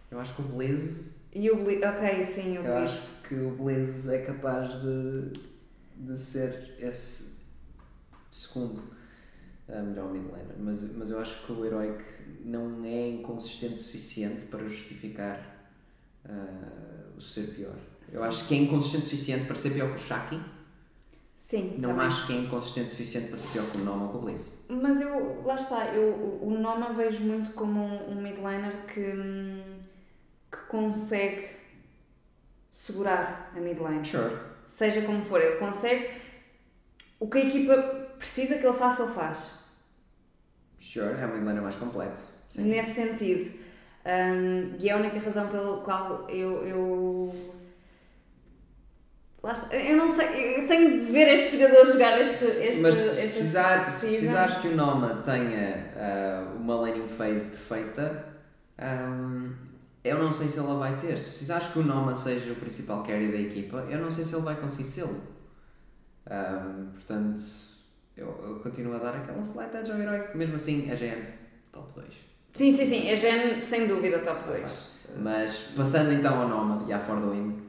Eu 0.10 0.20
acho 0.20 0.36
que 0.36 0.42
o 0.42 0.46
Blaze. 0.46 1.30
E 1.36 1.50
o 1.52 1.64
Blaze. 1.64 1.86
Ok, 1.86 2.24
sim, 2.24 2.58
o 2.58 2.62
Eu 2.64 2.78
acho 2.78 3.08
que 3.28 3.36
o 3.36 3.52
Blaze 3.52 4.14
é 4.14 4.20
capaz 4.26 4.82
de, 4.82 5.32
de 5.98 6.18
ser 6.18 6.76
esse 6.80 7.36
segundo 8.32 8.82
uh, 9.70 9.84
melhor 9.84 10.12
midlaner. 10.12 10.56
Mas, 10.58 10.82
mas 10.96 11.12
eu 11.12 11.20
acho 11.20 11.46
que 11.46 11.52
o 11.52 11.64
Heroic 11.64 12.04
não 12.44 12.84
é 12.84 13.10
inconsistente 13.10 13.76
o 13.76 13.80
suficiente 13.80 14.46
para 14.46 14.64
justificar 14.64 15.70
uh, 16.26 17.16
o 17.16 17.22
ser 17.22 17.54
pior. 17.54 17.76
Eu 18.16 18.24
acho 18.24 18.48
que 18.48 18.56
é 18.56 18.58
inconsistente 18.60 19.04
o 19.04 19.06
suficiente 19.06 19.46
para 19.46 19.56
ser 19.56 19.72
pior 19.72 19.90
que 19.90 19.96
o 19.96 20.00
Shaki. 20.00 20.40
Sim, 21.38 21.76
Não 21.78 21.90
também. 21.92 22.08
acho 22.08 22.26
que 22.26 22.34
é 22.34 22.38
inconsistente 22.38 22.88
o 22.88 22.90
suficiente 22.90 23.28
para 23.28 23.38
ser 23.38 23.48
pior 23.50 23.66
que 23.70 23.78
o 23.78 23.82
Noma 23.82 24.06
ou 24.06 24.10
que 24.10 24.18
o 24.18 24.22
Blaze. 24.22 24.52
Mas 24.70 25.00
eu, 25.02 25.44
lá 25.46 25.56
está, 25.56 25.88
eu, 25.90 26.40
o 26.42 26.50
Noma 26.60 26.94
vejo 26.94 27.24
muito 27.24 27.52
como 27.52 27.80
um, 27.80 28.12
um 28.12 28.22
midliner 28.22 28.86
que, 28.92 29.00
hum, 29.00 29.80
que 30.52 30.58
consegue 30.70 31.50
segurar 32.72 33.52
a 33.56 33.60
midlane. 33.60 34.04
Sure. 34.04 34.36
Seja 34.66 35.02
como 35.04 35.22
for, 35.24 35.42
ele 35.42 35.58
consegue. 35.58 36.10
O 37.20 37.30
que 37.30 37.38
a 37.38 37.46
equipa 37.46 37.76
precisa 38.18 38.58
que 38.58 38.66
ele 38.66 38.78
faça, 38.78 39.04
ele 39.04 39.14
faz. 39.14 39.52
Sure, 40.80 41.20
é 41.22 41.26
o 41.26 41.34
midlaner 41.34 41.62
mais 41.62 41.76
completo. 41.76 42.22
Sim. 42.50 42.64
Nesse 42.64 42.94
sentido. 42.94 43.54
Hum, 44.06 44.76
e 44.80 44.90
é 44.90 44.94
a 44.94 44.98
única 44.98 45.20
razão 45.20 45.48
pela 45.50 45.82
qual 45.82 46.28
eu. 46.30 46.64
eu... 46.66 47.55
Eu 49.72 49.98
não 49.98 50.10
sei, 50.10 50.62
eu 50.62 50.68
tenho 50.68 51.00
de 51.00 51.12
ver 51.12 51.28
este 51.28 51.60
jogador 51.60 51.86
jogar 51.92 52.20
este. 52.20 52.44
este 52.44 52.82
Mas 52.82 52.96
se, 52.96 53.26
este 53.26 53.34
precisar, 53.36 53.92
se 53.92 54.08
precisares 54.08 54.56
que 54.56 54.70
o 54.70 54.76
Noma 54.76 55.22
tenha 55.24 55.92
ah, 55.96 56.54
uma 56.60 56.76
laning 56.76 57.08
phase 57.08 57.48
perfeita, 57.52 58.26
ahm, 58.78 59.52
eu 60.04 60.18
não 60.18 60.34
sei 60.34 60.50
se 60.50 60.60
ele 60.60 60.72
a 60.72 60.74
vai 60.74 60.96
ter. 60.96 61.20
Se 61.20 61.30
precisares 61.30 61.68
que 61.68 61.78
o 61.78 61.84
Noma 61.84 62.16
seja 62.16 62.52
o 62.52 62.56
principal 62.56 63.04
carry 63.04 63.32
da 63.32 63.38
equipa, 63.38 63.86
eu 63.90 64.00
não 64.00 64.10
sei 64.10 64.26
se 64.26 64.34
ele 64.34 64.44
vai 64.44 64.56
conseguir 64.56 64.86
sê-lo. 64.86 65.22
Ahm, 66.28 66.90
portanto, 66.92 67.42
eu, 68.18 68.28
eu 68.48 68.60
continuo 68.64 68.96
a 68.96 69.00
dar 69.00 69.16
aquela 69.16 69.42
slight 69.42 69.76
edge 69.78 69.92
ao 69.92 70.00
herói, 70.00 70.28
mesmo 70.34 70.56
assim, 70.56 70.90
a 70.92 70.96
GM, 70.96 71.24
top 71.72 71.94
2. 71.94 72.08
Sim, 72.54 72.72
sim, 72.72 72.86
sim. 72.86 73.12
A 73.12 73.16
Gen, 73.16 73.62
sem 73.62 73.88
dúvida, 73.88 74.20
top 74.20 74.44
2. 74.48 74.96
Mas 75.18 75.72
passando 75.76 76.12
então 76.14 76.42
ao 76.42 76.48
Noma 76.48 76.86
e 76.88 76.94
à 76.94 77.00
For 77.00 77.20
the 77.20 77.28
Win, 77.28 77.62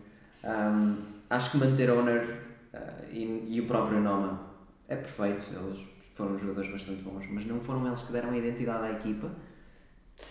ahm, 0.45 1.16
acho 1.29 1.51
que 1.51 1.57
manter 1.59 1.91
Owner 1.91 2.41
ah, 2.73 3.03
e, 3.11 3.47
e 3.49 3.61
o 3.61 3.67
próprio 3.67 4.01
Noma 4.01 4.51
é 4.89 4.97
perfeito. 4.97 5.47
Eles 5.53 5.87
foram 6.15 6.39
jogadores 6.39 6.71
bastante 6.71 7.03
bons, 7.03 7.27
mas 7.31 7.47
não 7.47 7.61
foram 7.61 7.87
eles 7.87 8.03
que 8.03 8.13
deram 8.13 8.31
a 8.31 8.37
identidade 8.37 8.85
à 8.85 8.93
equipa 8.93 9.31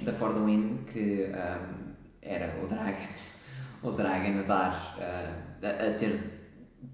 da 0.02 0.12
For 0.14 0.34
the 0.34 0.40
Win, 0.40 0.80
que 0.92 1.26
ahm, 1.26 1.94
era 2.22 2.62
o 2.64 2.68
Dragon. 2.68 3.08
O 3.84 3.92
Dragon 3.92 4.40
a 4.40 4.42
dar, 4.42 4.98
ah, 5.00 5.58
a, 5.62 5.90
a 5.90 5.94
ter 5.94 6.36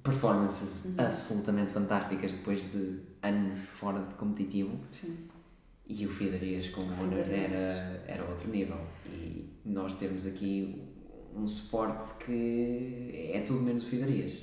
performances 0.04 1.00
absolutamente 1.00 1.72
fantásticas 1.72 2.34
depois 2.34 2.70
de 2.70 3.00
anos 3.22 3.60
fora 3.60 4.00
de 4.00 4.14
competitivo. 4.16 4.78
Sim. 4.92 5.30
E 5.88 6.06
o 6.06 6.10
Fidarias 6.10 6.68
com 6.70 6.82
o 6.82 6.92
Owner 6.92 7.24
Fidarias. 7.24 7.52
era, 7.52 8.04
era 8.08 8.24
outro 8.26 8.50
nível. 8.50 8.80
E 9.06 9.50
nós 9.64 9.94
temos 9.96 10.26
aqui 10.26 10.91
um 11.36 11.48
suporte 11.48 12.14
que 12.26 13.32
é 13.34 13.42
tudo 13.42 13.62
menos 13.62 13.86
o 13.86 13.90
Fidarias. 13.90 14.34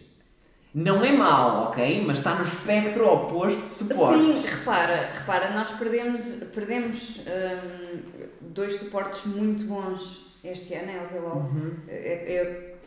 Não 0.74 1.03
é 1.03 1.11
mau, 1.12 1.68
ok? 1.70 2.05
Mas 2.07 2.18
está 2.18 2.34
no 2.34 2.43
espectro 2.45 3.07
oposto 3.11 3.62
de 3.62 3.68
suportes. 3.68 4.34
Sim, 4.34 4.49
repara, 4.49 5.11
repara, 5.18 5.51
nós 5.55 5.70
perdemos, 5.72 6.24
perdemos 6.55 7.20
hum, 7.20 8.01
dois 8.41 8.74
suportes 8.76 9.24
muito 9.24 9.64
bons 9.64 10.26
este 10.45 10.74
ano, 10.74 10.91
é 10.91 11.18
o. 11.20 11.36
Uhum. 11.36 11.76
Eu, 11.89 11.95
eu 11.97 12.78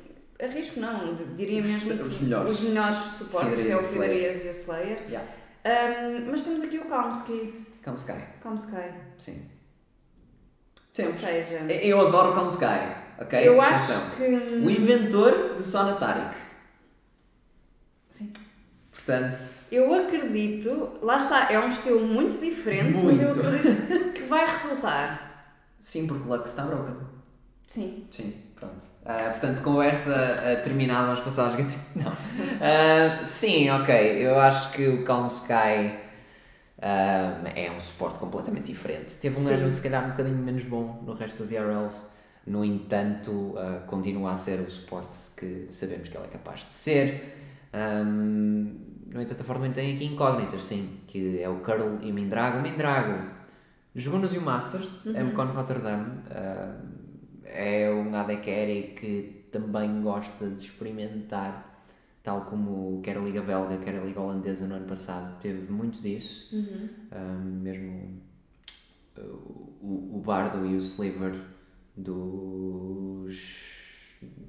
arrisco 0.41 0.79
não, 0.79 1.15
diria 1.35 1.55
mesmo 1.55 2.05
Os 2.05 2.21
melhores. 2.21 2.51
os 2.53 2.61
melhores 2.61 2.97
suportes, 3.17 3.61
que 3.61 3.69
é 3.71 3.75
o 3.75 3.79
Fidarias 3.83 4.37
e. 4.37 4.43
Fidarias 4.43 4.43
o 4.57 4.59
Slayer. 4.61 4.97
Yeah. 5.09 5.27
Hum, 5.65 6.27
mas 6.31 6.41
temos 6.43 6.61
aqui 6.63 6.77
o 6.77 6.85
Kalmsky, 6.85 7.65
Calm 7.81 7.95
Sky, 7.95 8.13
Kalmsky. 8.41 8.75
sim. 9.17 9.41
Ou 10.77 10.93
Temos. 10.93 11.13
seja, 11.15 11.55
Eu 11.71 12.07
adoro 12.07 12.33
Calm 12.33 12.47
Sky, 12.47 12.65
ok? 13.21 13.47
eu 13.47 13.61
Atenção. 13.61 13.97
acho 13.97 14.15
que. 14.17 14.23
O 14.23 14.69
inventor 14.69 15.55
de 15.57 15.63
Sonataric. 15.65 16.35
Sim. 18.09 18.31
Portanto, 18.91 19.39
Eu 19.71 19.93
acredito, 19.95 20.99
lá 21.01 21.17
está, 21.17 21.51
é 21.51 21.59
um 21.59 21.69
estilo 21.69 22.01
muito 22.05 22.39
diferente, 22.39 22.97
mas 23.01 23.19
eu 23.19 23.33
Muito. 23.33 23.39
acredito 23.39 24.13
que 24.13 24.21
vai 24.23 24.45
resultar. 24.45 25.55
sim, 25.79 26.05
porque 26.05 26.27
Lux 26.29 26.49
está 26.49 26.63
broken. 26.63 26.95
Sim. 27.67 28.05
Sim, 28.11 28.33
pronto. 28.53 28.85
Ah, 29.05 29.29
portanto, 29.31 29.61
conversa 29.61 30.13
ah, 30.13 30.55
terminada, 30.61 31.05
vamos 31.07 31.21
passar 31.21 31.45
aos 31.45 31.55
gatinhos. 31.55 31.77
Não. 31.95 32.11
Ah, 32.61 33.25
sim, 33.25 33.69
ok. 33.71 33.95
Eu 34.27 34.39
acho 34.39 34.71
que 34.73 34.87
o 34.87 35.03
Calm 35.03 35.27
Sky 35.27 35.97
é 37.55 37.71
um 37.75 37.79
suporte 37.79 38.19
completamente 38.19 38.65
diferente. 38.71 39.15
Teve 39.15 39.41
um 39.41 39.47
ano, 39.47 39.71
se 39.71 39.81
calhar, 39.81 40.05
um 40.05 40.09
bocadinho 40.11 40.37
menos 40.37 40.65
bom 40.65 41.01
no 41.05 41.13
resto 41.13 41.39
das 41.39 41.51
IRLs. 41.51 42.05
No 42.47 42.65
entanto, 42.65 43.53
ah, 43.57 43.83
continua 43.87 44.31
a 44.31 44.35
ser 44.35 44.59
o 44.59 44.69
suporte 44.69 45.17
que 45.37 45.67
sabemos 45.69 46.09
que 46.09 46.17
ele 46.17 46.25
é 46.25 46.29
capaz 46.29 46.65
de 46.65 46.73
ser. 46.73 47.37
Ahm, 47.73 48.75
no 49.13 49.21
entanto, 49.21 49.41
a 49.41 49.43
Fortnite 49.43 49.75
tem 49.75 49.93
aqui 49.95 50.05
incógnitas, 50.05 50.63
sim, 50.63 50.99
que 51.07 51.39
é 51.41 51.49
o 51.49 51.59
Curl 51.59 51.99
e 52.01 52.11
o 52.11 52.13
Mindrago. 52.13 52.59
O 52.59 52.61
Mindrago 52.61 53.29
jogou 53.93 54.19
nos 54.19 54.31
U 54.33 54.41
Masters, 54.41 55.05
Uhum. 55.05 55.25
MCON 55.31 55.45
Rotterdam. 55.47 56.05
ah, 56.31 56.75
é 57.45 57.91
um 57.91 58.15
AD 58.15 58.37
Carry 58.37 58.95
que 58.97 59.45
também 59.51 60.01
gosta 60.01 60.47
de 60.49 60.63
experimentar, 60.63 61.83
tal 62.23 62.45
como 62.45 63.01
quer 63.03 63.17
a 63.17 63.19
Liga 63.19 63.41
Belga, 63.41 63.77
quer 63.79 63.95
a 63.99 64.03
Liga 64.03 64.21
Holandesa 64.21 64.65
no 64.65 64.75
ano 64.75 64.85
passado, 64.87 65.37
teve 65.41 65.69
muito 65.71 66.01
disso. 66.01 66.55
Uhum. 66.55 66.89
Um, 67.11 67.59
mesmo 67.61 68.21
uh, 69.17 69.21
o, 69.81 70.11
o 70.15 70.21
Bardo 70.25 70.65
e 70.65 70.75
o 70.75 70.77
Sliver 70.77 71.33
dos 72.01 73.71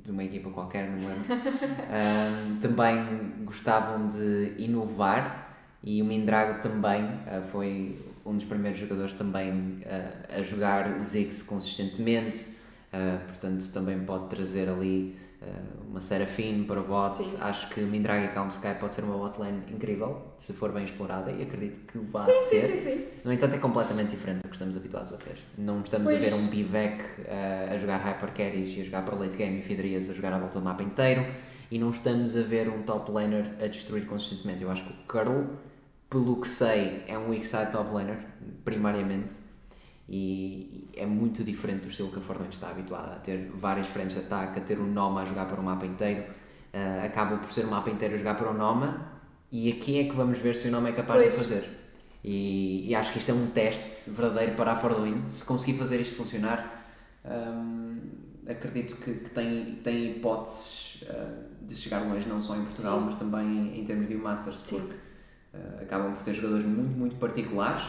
de 0.05 0.11
uma 0.11 0.24
equipa 0.24 0.50
qualquer, 0.50 0.90
não 0.90 0.98
me 0.98 1.07
lembro, 1.07 1.24
também 2.61 3.44
gostavam 3.44 4.09
de 4.09 4.55
inovar 4.59 5.57
e 5.82 6.00
o 6.00 6.05
Mindrago 6.05 6.61
também 6.61 7.05
uh, 7.05 7.42
foi 7.50 7.98
um 8.24 8.36
dos 8.36 8.44
primeiros 8.44 8.78
jogadores 8.78 9.14
também 9.14 9.50
uh, 9.53 10.38
a 10.38 10.42
jogar 10.42 10.98
Ziggs 11.00 11.42
consistentemente, 11.42 12.48
uh, 12.92 13.24
portanto 13.26 13.68
também 13.72 13.98
pode 14.00 14.28
trazer 14.28 14.68
ali 14.68 15.16
uma 15.88 16.01
Serafine 16.01 16.64
para 16.64 16.80
o 16.80 16.84
bot. 16.84 17.22
Sim. 17.22 17.36
Acho 17.40 17.68
que 17.68 17.80
Mindrago 17.82 18.24
e 18.24 18.28
Calm 18.28 18.49
Sky 18.49 18.74
pode 18.80 18.95
ser 18.95 19.05
uma 19.05 19.16
botlane 19.16 19.62
incrível 19.70 20.22
se 20.38 20.53
for 20.55 20.72
bem 20.72 20.84
explorada 20.84 21.30
e 21.30 21.43
acredito 21.43 21.80
que 21.80 21.99
vá 21.99 22.20
Sim, 22.20 22.32
sim, 22.32 22.61
ser. 22.61 22.66
sim, 22.68 22.80
sim. 22.90 23.05
No 23.24 23.32
entanto, 23.32 23.55
é 23.55 23.59
completamente 23.59 24.11
diferente 24.11 24.38
do 24.43 24.49
que 24.49 24.55
estamos 24.55 24.76
habituados 24.76 25.12
a 25.12 25.16
ver. 25.16 25.38
Não 25.59 25.80
estamos 25.82 26.11
a 26.11 26.14
Pois. 26.14 26.24
ver 26.24 26.34
um 26.34 26.47
Bivec 26.47 27.03
uh, 27.03 27.72
a 27.74 27.76
jogar 27.78 27.99
Hyper 27.99 28.32
Carries 28.32 28.76
e 28.76 28.80
a 28.80 28.84
jogar 28.84 29.05
para 29.05 29.14
late 29.16 29.36
game 29.36 29.59
e 29.59 29.62
Fiderias 29.62 30.09
a 30.09 30.14
jogar 30.14 30.32
à 30.32 30.38
volta 30.38 30.59
do 30.59 30.64
mapa 30.64 30.82
inteiro 30.82 31.26
e 31.70 31.78
não 31.78 31.90
estamos 31.90 32.36
a 32.36 32.43
ver 32.43 32.68
um 32.68 32.82
top 32.82 33.11
laner 33.12 33.55
a 33.62 33.66
destruir 33.66 34.07
consistentemente. 34.07 34.62
Eu 34.62 34.70
acho 34.70 34.84
que 34.84 34.90
o 34.93 34.97
Curl, 35.07 35.45
pelo 36.09 36.40
que 36.40 36.49
sei, 36.49 37.03
é 37.07 37.18
um 37.18 37.28
weak 37.30 37.47
side 37.47 37.70
top 37.72 37.93
laner, 37.95 38.18
primariamente, 38.64 39.34
e 40.09 40.88
é 40.94 41.07
muito 41.07 41.44
diferente 41.44 41.82
do 41.82 41.88
estilo 41.88 42.11
que 42.11 42.18
a 42.18 42.20
Fortnite 42.20 42.55
está 42.55 42.70
habituada 42.70 43.12
a 43.12 43.18
ter 43.18 43.50
várias 43.55 43.86
frentes 43.86 44.16
de 44.16 44.22
ataque, 44.22 44.59
a 44.59 44.62
ter 44.62 44.78
o 44.78 44.86
Noma 44.86 45.22
a 45.22 45.24
jogar 45.24 45.46
para 45.46 45.61
o 45.61 45.64
mapa 45.64 45.86
inteiro. 45.86 46.24
Uh, 46.74 47.05
acaba 47.05 47.36
por 47.36 47.50
ser 47.53 47.64
o 47.64 47.70
mapa 47.70 47.90
inteiro 47.90 48.14
a 48.14 48.16
jogar 48.16 48.36
para 48.36 48.50
o 48.50 48.55
Noma 48.55 49.12
e 49.50 49.70
aqui 49.70 49.98
é 50.00 50.05
que 50.05 50.14
vamos 50.14 50.38
ver 50.38 50.55
se 50.55 50.68
o 50.68 50.70
Noma 50.70 50.88
é 50.88 50.92
capaz 50.92 51.20
Pois. 51.22 51.32
de 51.32 51.38
fazer. 51.38 51.68
E, 52.24 52.88
e 52.88 52.94
acho 52.94 53.12
que 53.12 53.18
isto 53.18 53.30
é 53.30 53.34
um 53.34 53.46
teste 53.48 54.11
verdadeiro 54.11 54.55
para 54.55 54.72
a 54.72 54.76
Forduin. 54.76 55.24
Se 55.28 55.44
conseguir 55.44 55.76
fazer 55.78 56.00
isto 56.00 56.14
funcionar, 56.14 56.86
hum, 57.24 57.98
acredito 58.48 58.96
que, 58.96 59.14
que 59.14 59.30
tem, 59.30 59.76
tem 59.82 60.12
hipóteses 60.12 61.03
uh, 61.03 61.64
de 61.64 61.74
chegar 61.74 62.00
longe, 62.00 62.28
não 62.28 62.40
só 62.40 62.57
em 62.57 62.62
Portugal, 62.62 62.98
Sim. 62.98 63.05
mas 63.07 63.16
também 63.16 63.46
em, 63.46 63.80
em 63.80 63.84
termos 63.84 64.07
de 64.07 64.14
Masters, 64.14 64.59
Sim. 64.61 64.78
porque 64.78 64.94
uh, 65.55 65.82
acabam 65.82 66.12
por 66.12 66.22
ter 66.22 66.32
jogadores 66.32 66.64
muito, 66.64 66.96
muito 66.96 67.16
particulares 67.16 67.82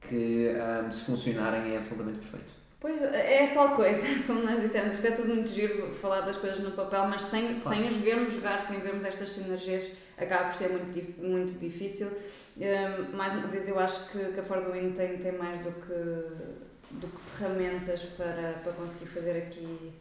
que, 0.00 0.52
hum, 0.84 0.90
se 0.90 1.04
funcionarem, 1.06 1.72
é 1.74 1.78
absolutamente 1.78 2.18
perfeito. 2.18 2.54
Pois, 2.78 3.00
é 3.02 3.48
tal 3.54 3.74
coisa, 3.74 4.06
como 4.26 4.42
nós 4.42 4.60
dissemos, 4.60 4.92
isto 4.94 5.06
é 5.06 5.10
tudo 5.10 5.34
muito 5.34 5.48
giro 5.50 5.92
falar 5.94 6.20
das 6.20 6.36
coisas 6.36 6.60
no 6.60 6.72
papel, 6.72 7.06
mas 7.08 7.22
sem, 7.22 7.54
Claro. 7.58 7.76
sem 7.76 7.88
os 7.88 7.96
vermos 7.96 8.32
jogar, 8.32 8.60
sem 8.60 8.78
vermos 8.80 9.04
estas 9.04 9.30
sinergias, 9.30 9.92
acaba 10.16 10.50
por 10.50 10.54
ser 10.56 10.68
muito, 10.70 11.20
muito 11.20 11.58
difícil. 11.58 12.08
Hum, 12.56 13.16
mais 13.16 13.32
uma 13.34 13.48
vez, 13.48 13.68
eu 13.68 13.78
acho 13.80 14.08
que, 14.10 14.18
que 14.32 14.40
a 14.40 14.42
Forduin 14.42 14.92
tem, 14.92 15.18
tem 15.18 15.32
mais 15.32 15.62
do 15.64 15.72
que, 15.72 16.94
do 16.94 17.06
que 17.08 17.20
ferramentas 17.36 18.02
para, 18.16 18.60
para 18.62 18.72
conseguir 18.72 19.06
fazer 19.06 19.36
aqui. 19.38 19.92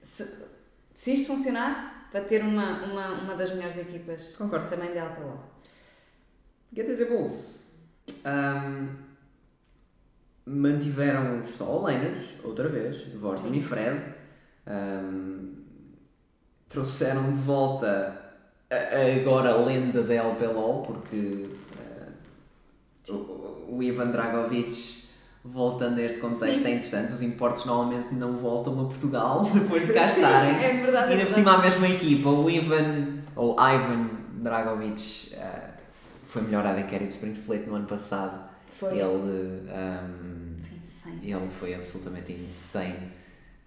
Se, 0.00 0.26
se 0.94 1.14
isto 1.14 1.26
funcionar, 1.34 2.08
para 2.10 2.22
ter 2.24 2.42
uma, 2.42 2.84
uma, 2.84 3.08
uma 3.22 3.34
das 3.36 3.50
melhores 3.52 3.76
equipas 3.78 4.34
Concordo. 4.36 4.68
também 4.68 4.90
de 4.92 4.98
LPL. 4.98 5.38
GTZ 6.72 7.08
Bulls 7.08 7.69
um, 8.24 8.88
mantiveram 10.46 11.40
os 11.40 11.50
solo 11.50 11.82
laners, 11.82 12.24
outra 12.42 12.68
vez, 12.68 13.04
Sim. 13.38 13.52
e 13.54 13.62
Fred. 13.62 14.00
Um, 14.66 15.54
trouxeram 16.68 17.32
de 17.32 17.38
volta 17.40 18.16
a, 18.70 18.74
a 18.74 19.16
agora 19.20 19.50
a 19.50 19.56
lenda 19.56 20.02
da 20.02 20.14
LPLOL, 20.14 20.82
porque 20.82 21.48
uh, 23.08 23.12
o, 23.12 23.76
o 23.76 23.82
Ivan 23.82 24.10
Dragovic, 24.10 25.04
voltando 25.44 25.98
a 25.98 26.02
este 26.02 26.18
contexto, 26.18 26.62
Sim. 26.62 26.66
é 26.68 26.70
interessante. 26.70 27.12
Os 27.12 27.22
importes 27.22 27.64
normalmente 27.64 28.14
não 28.14 28.36
voltam 28.36 28.80
a 28.80 28.84
Portugal 28.84 29.44
depois 29.52 29.86
de 29.86 29.92
cá 29.92 30.08
Sim, 30.08 30.20
estarem. 30.20 30.56
É 30.56 30.56
verdade. 30.58 30.68
é 30.68 30.70
Ainda 30.76 30.84
verdade. 31.06 31.26
por 31.26 31.32
cima 31.32 31.52
a 31.54 31.58
mesma 31.58 31.88
equipa, 31.88 32.28
o 32.28 32.48
Ivan, 32.48 33.20
ou 33.34 33.56
Ivan 33.58 34.10
Dragovic, 34.34 35.34
eh, 35.34 35.69
foi 36.30 36.42
melhor 36.42 36.64
AD 36.64 36.84
Carry 36.84 37.06
de 37.06 37.12
Spring 37.12 37.32
Split 37.32 37.66
no 37.66 37.74
ano 37.74 37.88
passado. 37.88 38.48
Foi. 38.70 38.96
Ele, 38.96 39.02
um, 39.02 40.56
sim. 40.84 41.18
ele 41.22 41.50
foi 41.50 41.74
absolutamente 41.74 42.32
insane 42.32 43.10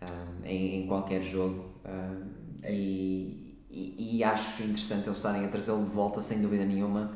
um, 0.01 0.45
em, 0.45 0.83
em 0.83 0.87
qualquer 0.87 1.21
jogo 1.23 1.73
um, 1.85 2.29
e, 2.63 3.59
e, 3.69 4.17
e 4.17 4.23
acho 4.23 4.63
interessante 4.63 5.07
eles 5.07 5.17
estarem 5.17 5.43
a 5.43 5.49
trazê-lo 5.49 5.83
de 5.83 5.91
volta 5.91 6.21
sem 6.21 6.41
dúvida 6.41 6.63
nenhuma. 6.63 7.13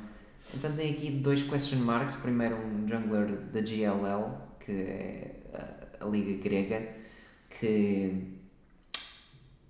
Então 0.54 0.70
tem 0.76 0.91
aqui 0.91 1.12
dois 1.12 1.43
question 1.43 1.80
marks. 1.80 2.18
Primeiro 2.18 2.58
um 2.58 2.86
jungler 2.86 3.38
da 3.54 3.62
GLL, 3.62 4.34
que 4.60 4.72
é 4.74 5.36
a, 6.02 6.06
a 6.06 6.10
liga 6.10 6.43
grega, 6.43 6.89
que 7.50 8.38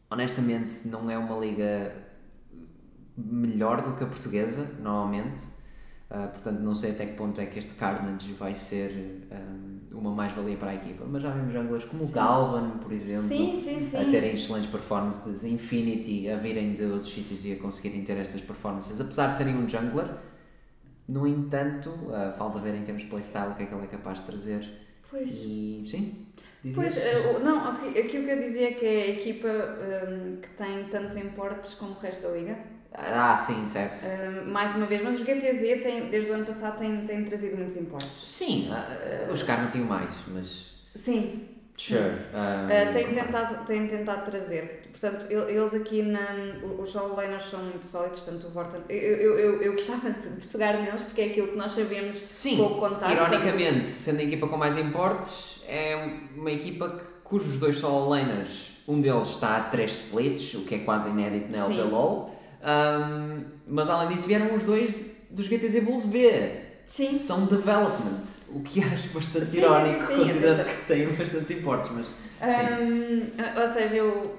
honestamente 0.09 0.87
não 0.87 1.07
é 1.07 1.17
uma 1.19 1.37
liga 1.37 1.93
melhor 3.15 3.83
do 3.83 3.95
que 3.95 4.03
a 4.03 4.07
portuguesa, 4.07 4.63
normalmente. 4.81 5.56
Ah, 6.09 6.27
portanto, 6.27 6.59
não 6.61 6.73
sei 6.73 6.91
até 6.91 7.05
que 7.05 7.13
ponto 7.15 7.39
é 7.41 7.45
que 7.45 7.59
este 7.59 7.73
Carnage 7.73 8.31
vai 8.33 8.55
ser 8.55 9.27
um, 9.29 9.97
uma 9.97 10.11
mais-valia 10.11 10.55
para 10.55 10.71
a 10.71 10.75
equipa. 10.75 11.03
Mas 11.05 11.21
já 11.21 11.31
vimos 11.31 11.51
junglers 11.53 11.85
como 11.85 12.03
o. 12.03 12.07
Galvan, 12.07 12.77
por 12.79 12.93
exemplo, 12.93 13.27
Sim, 13.27 13.55
sim, 13.55 13.79
sim. 13.79 13.97
a 13.97 14.09
terem 14.09 14.33
excelentes 14.33 14.69
performances, 14.69 15.43
Infinity 15.43 16.29
a 16.29 16.37
virem 16.37 16.73
de 16.73 16.85
outros 16.85 17.13
sítios 17.13 17.43
e 17.45 17.51
a 17.51 17.59
conseguirem 17.59 18.03
ter 18.03 18.17
estas 18.17 18.39
performances, 18.39 19.01
apesar 19.01 19.31
de 19.31 19.37
serem 19.37 19.55
um 19.55 19.67
jungler. 19.67 20.07
No 21.09 21.27
entanto, 21.27 21.93
ah, 22.13 22.31
falta 22.37 22.59
ver 22.59 22.75
em 22.75 22.83
termos 22.83 23.03
de 23.03 23.09
playstyle 23.09 23.51
o 23.51 23.55
que 23.55 23.63
é 23.63 23.65
que 23.65 23.73
ele 23.73 23.83
é 23.83 23.87
capaz 23.87 24.19
de 24.19 24.25
trazer. 24.25 24.69
Pois. 25.09 25.43
E 25.43 25.83
sim. 25.85 26.27
Pois, 26.73 26.97
eh, 26.97 27.39
não, 27.43 27.65
aqui, 27.69 27.99
aqui 27.99 28.17
o 28.19 28.25
que 28.25 28.31
eu 28.31 28.39
dizia 28.39 28.69
é 28.69 28.73
que 28.73 28.85
é 28.85 29.01
a 29.03 29.09
equipa 29.09 29.47
hum, 29.47 30.37
que 30.41 30.49
tem 30.49 30.85
tantos 30.85 31.15
importes 31.15 31.75
como 31.75 31.91
o 31.91 31.99
resto 31.99 32.23
da 32.23 32.29
liga. 32.29 32.57
Ah, 32.93 33.35
sim, 33.37 33.67
certo. 33.67 34.03
Hum, 34.05 34.49
mais 34.51 34.73
uma 34.75 34.85
vez, 34.85 35.01
mas 35.03 35.15
os 35.19 35.25
GTZ 35.25 35.81
têm, 35.83 36.09
desde 36.09 36.29
o 36.31 36.33
ano 36.33 36.45
passado 36.45 36.77
têm, 36.79 37.01
têm 37.05 37.23
trazido 37.25 37.55
muitos 37.57 37.75
importes. 37.75 38.09
Sim, 38.23 38.69
ah, 38.71 39.31
os 39.31 39.43
caras 39.43 39.63
não 39.65 39.71
tinham 39.71 39.87
mais, 39.87 40.09
mas. 40.27 40.67
Sim, 40.95 41.49
Sure. 41.77 41.99
ah, 42.33 42.67
Uh, 42.89 42.91
têm, 42.93 43.13
tentado, 43.13 43.65
têm 43.67 43.87
tentado 43.87 44.25
trazer. 44.31 44.89
Portanto, 44.91 45.27
el- 45.31 45.47
eles 45.47 45.75
aqui 45.75 46.01
na. 46.01 46.27
Os 46.79 46.89
solo 46.89 47.15
laners 47.15 47.45
são 47.51 47.59
muito 47.59 47.85
sólidos, 47.85 48.23
tanto 48.23 48.47
o 48.47 48.49
Vorten. 48.49 48.79
Eu, 48.89 48.97
eu, 48.97 49.39
eu, 49.39 49.61
eu 49.61 49.71
gostava 49.73 50.09
de, 50.09 50.27
de 50.27 50.47
pegar 50.47 50.73
neles 50.81 51.01
porque 51.01 51.21
é 51.21 51.25
aquilo 51.25 51.49
que 51.49 51.55
nós 51.55 51.71
sabemos 51.73 52.19
Sim, 52.33 52.57
com 52.57 52.63
o 52.63 52.75
contato. 52.79 53.11
ironicamente, 53.11 53.85
sendo 53.85 54.19
a 54.21 54.23
equipa 54.23 54.47
com 54.47 54.57
mais 54.57 54.75
importes, 54.75 55.61
é 55.67 55.95
uma 56.35 56.51
equipa 56.51 56.89
que- 56.89 57.03
cujos 57.23 57.57
dois 57.57 57.75
solo 57.77 58.09
laners, 58.09 58.71
um 58.87 58.99
deles 58.99 59.27
está 59.27 59.57
a 59.57 59.63
3 59.65 59.91
splits, 59.91 60.55
o 60.55 60.61
que 60.61 60.73
é 60.75 60.77
quase 60.79 61.09
inédito 61.09 61.51
na 61.51 61.65
Sim. 61.65 61.75
Um, 62.67 63.43
mas 63.65 63.89
além 63.89 64.09
disso 64.09 64.27
vieram 64.27 64.53
os 64.53 64.63
dois 64.63 64.93
dos 65.29 65.45
GTZ 65.45 65.83
Bulls 65.83 66.05
B. 66.05 66.51
Sim, 66.85 67.13
São 67.13 67.45
development, 67.45 68.23
o 68.49 68.61
que 68.61 68.81
acho 68.83 69.09
bastante 69.09 69.45
Sim, 69.45 69.57
irónico, 69.59 69.99
sim, 69.99 70.07
sim, 70.07 70.17
considerando 70.17 70.65
que 70.65 70.85
têm 70.85 71.07
bastantes 71.09 71.51
importes, 71.51 71.91
mas 71.91 72.07
Hum, 72.39 73.21
ou 73.59 73.67
seja, 73.67 73.95
eu, 73.97 74.35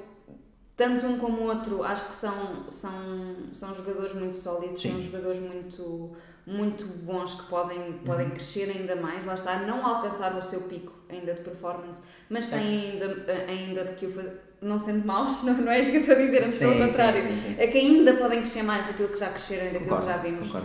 tanto 0.78 1.04
um 1.06 1.18
como 1.18 1.42
o 1.42 1.46
outro 1.48 1.82
acho 1.82 2.06
que 2.06 2.14
são, 2.14 2.70
são, 2.70 3.34
são 3.52 3.74
jogadores 3.74 4.14
muito 4.14 4.36
sólidos, 4.36 4.80
Sim. 4.80 4.92
são 4.92 5.02
jogadores 5.02 5.40
muito, 5.40 6.12
muito 6.46 6.86
bons 7.02 7.34
que 7.34 7.46
podem, 7.48 7.94
podem 8.06 8.30
crescer 8.30 8.70
ainda 8.70 8.94
mais. 8.94 9.24
Lá 9.24 9.34
está, 9.34 9.58
não 9.58 9.84
alcançar 9.84 10.38
o 10.38 10.42
seu 10.42 10.60
pico 10.62 10.92
ainda 11.10 11.34
de 11.34 11.40
performance, 11.40 12.00
mas 12.30 12.48
têm 12.48 12.92
ainda, 12.92 13.06
ainda 13.48 13.84
que 13.94 14.06
o 14.06 14.12
fazer. 14.12 14.40
Não 14.62 14.78
sendo 14.78 15.04
maus, 15.04 15.42
não, 15.42 15.54
não 15.54 15.72
é 15.72 15.80
isso 15.80 15.90
que 15.90 15.96
eu 15.96 16.00
estou 16.00 16.16
a 16.16 16.18
dizer, 16.20 16.44
antes 16.44 16.58
pelo 16.60 16.78
contrário. 16.78 17.22
sim, 17.22 17.28
sim. 17.28 17.56
É 17.58 17.66
que 17.66 17.78
ainda 17.78 18.14
podem 18.14 18.38
crescer 18.38 18.62
mais 18.62 18.86
daquilo 18.86 19.08
que 19.08 19.18
já 19.18 19.30
cresceram 19.30 19.66
e 19.66 19.70
daquilo 19.70 19.98
que 19.98 20.06
já 20.06 20.16
vimos 20.16 20.54
uh, 20.54 20.62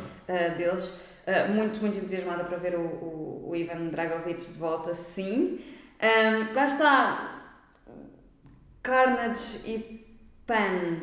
deles. 0.56 0.94
Uh, 1.26 1.54
muito, 1.56 1.82
muito 1.82 1.98
entusiasmada 1.98 2.44
para 2.44 2.58
ver 2.58 2.76
o, 2.76 2.82
o, 2.82 3.50
o 3.50 3.56
Ivan 3.56 3.88
Dragovic 3.88 4.46
de 4.46 4.60
volta, 4.60 4.94
sim. 4.94 5.60
Um, 6.00 6.56
lá 6.56 6.68
está. 6.68 7.30
Carnage 8.84 9.62
e 9.66 10.03
Pan. 10.46 10.98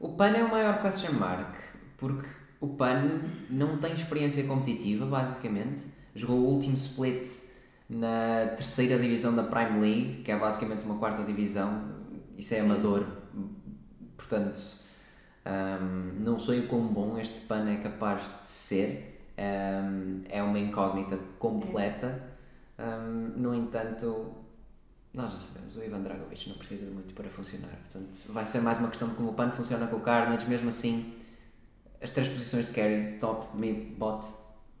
O 0.00 0.10
PAN 0.10 0.30
é 0.30 0.44
o 0.44 0.50
maior 0.50 0.80
question 0.80 1.12
mark, 1.12 1.54
porque 1.96 2.28
o 2.60 2.68
PAN 2.68 3.20
não 3.48 3.78
tem 3.78 3.92
experiência 3.92 4.44
competitiva, 4.44 5.06
basicamente. 5.06 5.84
Jogou 6.14 6.38
o 6.38 6.44
último 6.44 6.74
split 6.74 7.28
na 7.88 8.48
terceira 8.56 8.98
divisão 8.98 9.34
da 9.34 9.44
Prime 9.44 9.80
League, 9.80 10.22
que 10.22 10.32
é 10.32 10.36
basicamente 10.36 10.84
uma 10.84 10.96
quarta 10.98 11.22
divisão. 11.22 11.98
Isso 12.36 12.54
é 12.54 12.60
Sim. 12.60 12.66
amador, 12.66 13.06
portanto, 14.16 14.60
hum, 15.46 16.12
não 16.20 16.38
sei 16.38 16.60
o 16.60 16.68
quão 16.68 16.86
bom 16.88 17.18
este 17.18 17.40
PAN 17.42 17.68
é 17.68 17.76
capaz 17.76 18.22
de 18.42 18.48
ser. 18.48 19.20
Hum, 19.38 20.22
é 20.28 20.42
uma 20.42 20.58
incógnita 20.58 21.16
completa. 21.38 22.22
Hum, 22.78 23.32
no 23.36 23.54
entanto, 23.54 24.34
nós 25.14 25.32
já 25.32 25.38
sabemos, 25.38 25.76
o 25.76 25.82
Ivan 25.82 26.00
Dragovic 26.02 26.48
não 26.48 26.56
precisa 26.58 26.84
de 26.86 26.90
muito 26.92 27.14
para 27.14 27.28
funcionar. 27.30 27.70
Portanto, 27.90 28.16
vai 28.28 28.46
ser 28.46 28.60
mais 28.60 28.78
uma 28.78 28.88
questão 28.88 29.08
de 29.08 29.14
como 29.14 29.30
o 29.30 29.34
PAN 29.34 29.50
funciona 29.50 29.86
com 29.86 29.96
o 29.96 30.00
Carnage. 30.00 30.46
Mesmo 30.46 30.68
assim, 30.68 31.14
as 32.00 32.10
três 32.10 32.28
posições 32.28 32.66
de 32.68 32.74
carry, 32.74 33.18
top, 33.18 33.56
mid, 33.56 33.96
bot, 33.96 34.26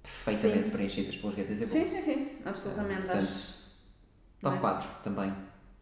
perfeitamente 0.02 0.64
Sim. 0.66 0.70
preenchidas 0.70 1.16
pelos 1.16 1.34
GTZ 1.34 1.58
Bulls. 1.60 1.72
Sim, 1.72 1.84
sim, 1.86 2.02
sim, 2.02 2.28
absolutamente. 2.44 3.00
Portanto, 3.06 3.22
acho. 3.22 3.54
top 4.40 4.58
mais- 4.58 4.60
4 4.60 4.88
também, 5.02 5.34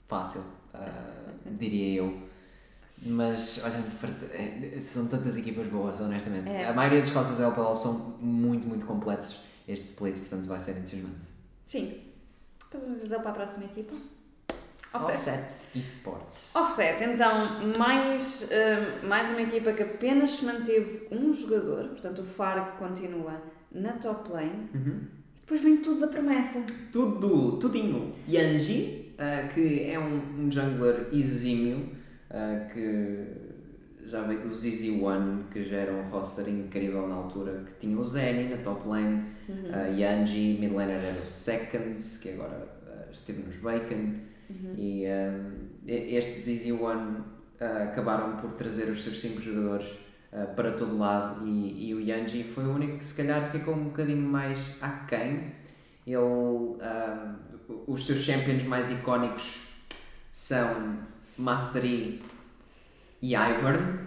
fácil, 0.08 0.44
ah, 0.74 1.32
diria 1.58 1.98
eu. 2.00 2.26
Mas 3.02 3.58
olhando 3.58 4.00
para. 4.00 4.08
eh, 4.34 4.80
São 4.80 5.06
tantas 5.08 5.36
equipas 5.36 5.66
boas, 5.66 6.00
honestamente. 6.00 6.48
É. 6.48 6.66
A 6.66 6.72
maioria 6.72 7.02
dos 7.02 7.10
costas 7.10 7.36
da 7.36 7.44
LPL 7.48 7.74
são 7.74 7.92
muito, 8.22 8.66
muito 8.66 8.86
completos 8.86 9.38
este 9.68 9.84
split, 9.86 10.16
portanto 10.16 10.46
vai 10.46 10.58
ser 10.58 10.78
entusiasmante. 10.78 11.26
Sim. 11.66 12.00
Passamos 12.70 13.04
então 13.04 13.20
para 13.20 13.30
a 13.30 13.34
próxima 13.34 13.64
equipa. 13.66 13.94
Offset. 14.96 15.30
Offset 15.30 15.78
Esports. 15.78 16.50
Offset, 16.54 17.04
então, 17.04 17.72
mais, 17.78 18.42
hum, 18.44 19.06
mais 19.08 19.30
uma 19.30 19.42
equipa 19.42 19.72
que 19.72 19.82
apenas 19.82 20.32
se 20.32 20.44
manteve 20.44 21.06
um 21.10 21.32
jogador, 21.32 21.88
portanto 21.88 22.20
o 22.22 22.24
Farg 22.24 22.78
continua 22.78 23.40
na 23.70 23.92
top 23.92 24.30
lane. 24.32 24.68
Uhum. 24.74 25.00
Depois 25.40 25.60
vem 25.60 25.76
tudo 25.78 26.00
da 26.00 26.08
promessa. 26.08 26.64
Tudo, 26.92 27.58
tudinho. 27.58 28.12
Yanji, 28.28 29.12
ah, 29.18 29.48
que 29.52 29.88
é 29.88 29.98
um, 29.98 30.44
um 30.46 30.50
jungler 30.50 31.08
exímio, 31.12 31.88
ah, 32.30 32.66
que 32.72 33.24
já 34.08 34.22
veio 34.22 34.40
do 34.40 34.52
ZZ 34.54 35.00
One, 35.02 35.44
que 35.50 35.64
já 35.64 35.76
era 35.78 35.92
um 35.92 36.08
roster 36.10 36.48
incrível 36.48 37.06
na 37.08 37.14
altura, 37.16 37.64
que 37.66 37.74
tinha 37.86 37.98
o 37.98 38.04
Zenny 38.04 38.48
na 38.48 38.56
top 38.58 38.88
lane, 38.88 39.36
Uhum. 39.48 39.70
ah, 39.72 39.86
Yanji, 39.86 40.58
mid 40.60 40.72
laner 40.72 40.96
era 41.00 41.20
o 41.20 41.24
Seconds, 41.24 42.18
que 42.20 42.30
agora 42.30 42.68
ah, 42.88 43.04
esteve 43.12 43.42
nos 43.44 43.56
Bacon, 43.58 44.14
Uhum. 44.48 44.74
e 44.76 45.04
e- 45.86 46.16
estes 46.16 46.38
ZZ 46.44 46.70
One 46.80 47.22
ah, 47.60 47.84
acabaram 47.84 48.36
por 48.36 48.52
trazer 48.52 48.84
os 48.90 49.02
seus 49.02 49.20
5 49.20 49.40
jogadores 49.40 49.86
ah, 50.32 50.46
para 50.54 50.72
todo 50.72 50.98
lado 50.98 51.46
e, 51.46 51.88
e 51.88 51.94
o 51.94 52.00
Yanji 52.00 52.44
foi 52.44 52.64
o 52.64 52.72
único 52.74 52.98
que 52.98 53.04
se 53.04 53.14
calhar 53.14 53.50
ficou 53.50 53.74
um 53.74 53.84
bocadinho 53.84 54.22
mais 54.22 54.58
aquém. 54.80 55.52
Ele, 56.06 56.76
ah, 56.80 57.34
os 57.86 58.06
seus 58.06 58.20
champions 58.20 58.62
mais 58.64 58.90
icónicos 58.90 59.60
são 60.30 60.98
Mastery 61.38 62.22
e 63.22 63.34
Ivern. 63.34 64.06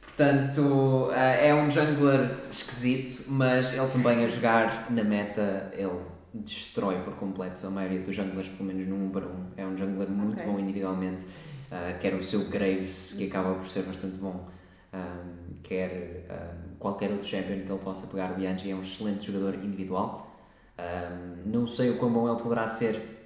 Portanto, 0.00 1.10
ah, 1.12 1.16
é 1.18 1.54
um 1.54 1.70
jungler 1.70 2.38
esquisito, 2.50 3.30
mas 3.30 3.72
ele 3.72 3.88
também 3.88 4.24
a 4.24 4.28
jogar 4.28 4.90
na 4.90 5.04
meta, 5.04 5.70
ele 5.74 6.00
destrói 6.32 7.00
por 7.02 7.14
completo 7.14 7.66
a 7.66 7.70
maioria 7.70 8.00
dos 8.00 8.14
junglers, 8.14 8.48
pelo 8.48 8.64
menos 8.64 8.86
no 8.86 8.96
1 9.06 9.10
para 9.10 9.26
1. 9.26 9.46
É 9.56 9.66
um 9.66 9.76
jungler 9.76 10.08
muito 10.08 10.42
Ok. 10.42 10.46
bom 10.46 10.58
individualmente, 10.58 11.24
ah, 11.70 11.96
quer 12.00 12.14
o 12.14 12.22
seu 12.22 12.44
Graves, 12.48 13.14
que 13.16 13.26
acaba 13.26 13.54
por 13.54 13.66
ser 13.66 13.82
bastante 13.82 14.16
bom, 14.16 14.48
ah, 14.92 15.24
quer 15.62 16.26
ah, 16.30 16.54
qualquer 16.78 17.10
outro 17.10 17.26
champion 17.26 17.64
que 17.64 17.72
ele 17.72 17.78
possa 17.78 18.06
pegar. 18.06 18.36
O 18.36 18.40
Yanji 18.40 18.70
é 18.70 18.74
um 18.74 18.82
excelente 18.82 19.26
jogador 19.26 19.54
individual. 19.56 20.36
Ah, 20.76 21.10
não 21.44 21.66
sei 21.66 21.90
o 21.90 21.98
quão 21.98 22.12
bom 22.12 22.30
ele 22.30 22.40
poderá 22.42 22.68
ser 22.68 23.18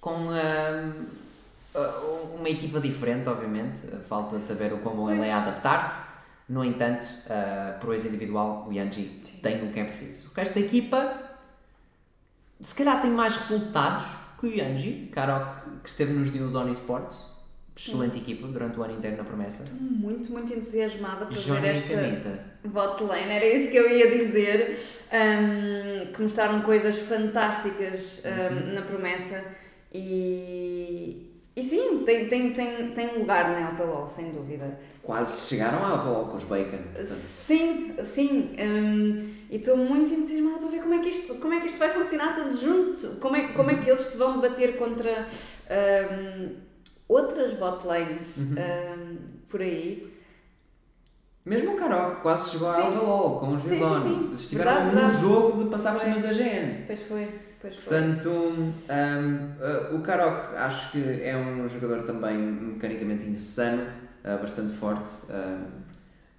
com 0.00 0.28
uh, 0.28 1.16
uma 2.38 2.48
equipa 2.48 2.80
diferente, 2.80 3.28
obviamente. 3.28 3.80
Falta 4.08 4.38
saber 4.38 4.72
o 4.72 4.78
quão 4.78 4.94
bom 4.94 5.10
ele 5.10 5.26
é 5.26 5.32
adaptar-se. 5.32 6.14
No 6.48 6.64
entanto, 6.64 7.08
uh, 7.26 7.92
ex 7.92 8.04
individual, 8.04 8.66
o 8.68 8.72
Yanji 8.72 9.20
tem 9.42 9.68
o 9.68 9.72
que 9.72 9.80
é 9.80 9.84
preciso. 9.84 10.30
O 10.30 10.34
resto 10.34 10.54
da 10.54 10.60
equipa, 10.60 11.25
se 12.60 12.74
calhar, 12.74 13.00
tem 13.00 13.10
mais 13.10 13.36
resultados 13.36 14.06
que 14.40 14.46
o 14.46 14.50
Yanji, 14.54 15.10
Karok, 15.12 15.80
que 15.82 15.88
esteve 15.88 16.12
nos 16.12 16.30
Donny 16.50 16.72
Sports. 16.72 17.34
Excelente 17.78 18.16
equipa 18.18 18.46
durante 18.48 18.78
o 18.80 18.82
ano 18.82 18.94
inteiro 18.96 19.18
na 19.18 19.24
promessa. 19.24 19.64
Estou 19.64 19.78
muito, 19.78 20.32
muito 20.32 20.50
entusiasmada 20.54 21.26
por 21.26 21.36
Johnny 21.36 21.60
ver 21.60 21.76
esta 21.76 21.94
Canita. 21.94 22.44
bot 22.64 23.02
lane, 23.04 23.30
era 23.32 23.44
isso 23.46 23.70
que 23.70 23.76
eu 23.76 23.90
ia 23.90 24.10
dizer. 24.18 24.74
Um, 25.12 26.10
que 26.12 26.22
mostraram 26.22 26.62
coisas 26.62 26.96
fantásticas 26.98 28.22
um, 28.24 28.68
Uhum. 28.68 28.74
na 28.74 28.80
promessa 28.80 29.44
e, 29.92 31.35
e 31.56 31.62
sim, 31.62 32.02
tem, 32.04 32.28
tem, 32.28 32.52
tem, 32.52 32.90
tem 32.90 33.18
lugar 33.18 33.48
na 33.50 33.70
LPLOL, 33.70 34.06
sem 34.06 34.30
dúvida. 34.30 34.78
Quase 35.02 35.48
chegaram 35.48 35.84
ao 35.84 35.94
Apollo 35.96 36.26
com 36.30 36.36
os 36.36 36.44
Bacon. 36.44 36.76
portanto. 36.78 37.04
Sim, 37.06 37.94
sim. 38.04 38.52
hum, 38.60 39.30
e 39.48 39.56
estou 39.56 39.76
muito 39.76 40.12
entusiasmada 40.12 40.58
para 40.58 40.68
ver 40.68 40.82
como 40.82 40.94
é 40.94 40.98
que 40.98 41.08
isto, 41.08 41.34
como 41.36 41.54
é 41.54 41.60
que 41.60 41.66
isto 41.66 41.78
vai 41.78 41.90
funcionar 41.90 42.34
tudo 42.34 42.60
junto. 42.60 43.16
Como 43.20 43.36
é, 43.36 43.48
como 43.52 43.70
é 43.70 43.76
que 43.76 43.88
eles 43.88 44.00
se 44.00 44.16
vão 44.18 44.40
bater 44.40 44.76
contra 44.76 45.26
hum, 45.70 46.56
outras 47.08 47.54
botlanes 47.54 48.36
Uhum. 48.36 48.54
hum, 48.58 49.16
por 49.48 49.62
aí. 49.62 50.15
Mesmo 51.46 51.74
o 51.74 51.76
Karok 51.76 52.22
quase 52.22 52.50
chegou 52.50 52.74
Sim. 52.74 52.80
ao 52.82 52.92
LOL 53.04 53.38
com 53.38 53.54
os 53.54 53.62
Sim, 53.62 53.68
sim, 53.68 53.74
Vidon. 53.76 53.98
sim. 54.00 54.30
Estiveram 54.34 54.72
Verdade, 54.72 54.94
no 54.96 55.00
verdade. 55.00 55.22
jogo 55.22 55.64
de 55.64 55.70
passar 55.70 55.92
por 55.92 56.00
cima 56.00 56.14
dos 56.16 56.24
AGN. 56.24 56.84
Pois 56.88 57.02
foi, 57.02 57.28
pois 57.62 57.76
foi. 57.76 57.98
Portanto, 57.98 58.28
um, 58.28 59.92
uh, 59.92 59.96
o 59.96 60.00
Karok 60.02 60.56
acho 60.56 60.90
que 60.90 61.22
é 61.22 61.36
um 61.36 61.68
jogador 61.68 62.02
também 62.02 62.36
mecanicamente 62.36 63.24
insano, 63.26 63.82
uh, 64.24 64.40
bastante 64.42 64.74
forte. 64.74 65.10
um, 65.30 65.86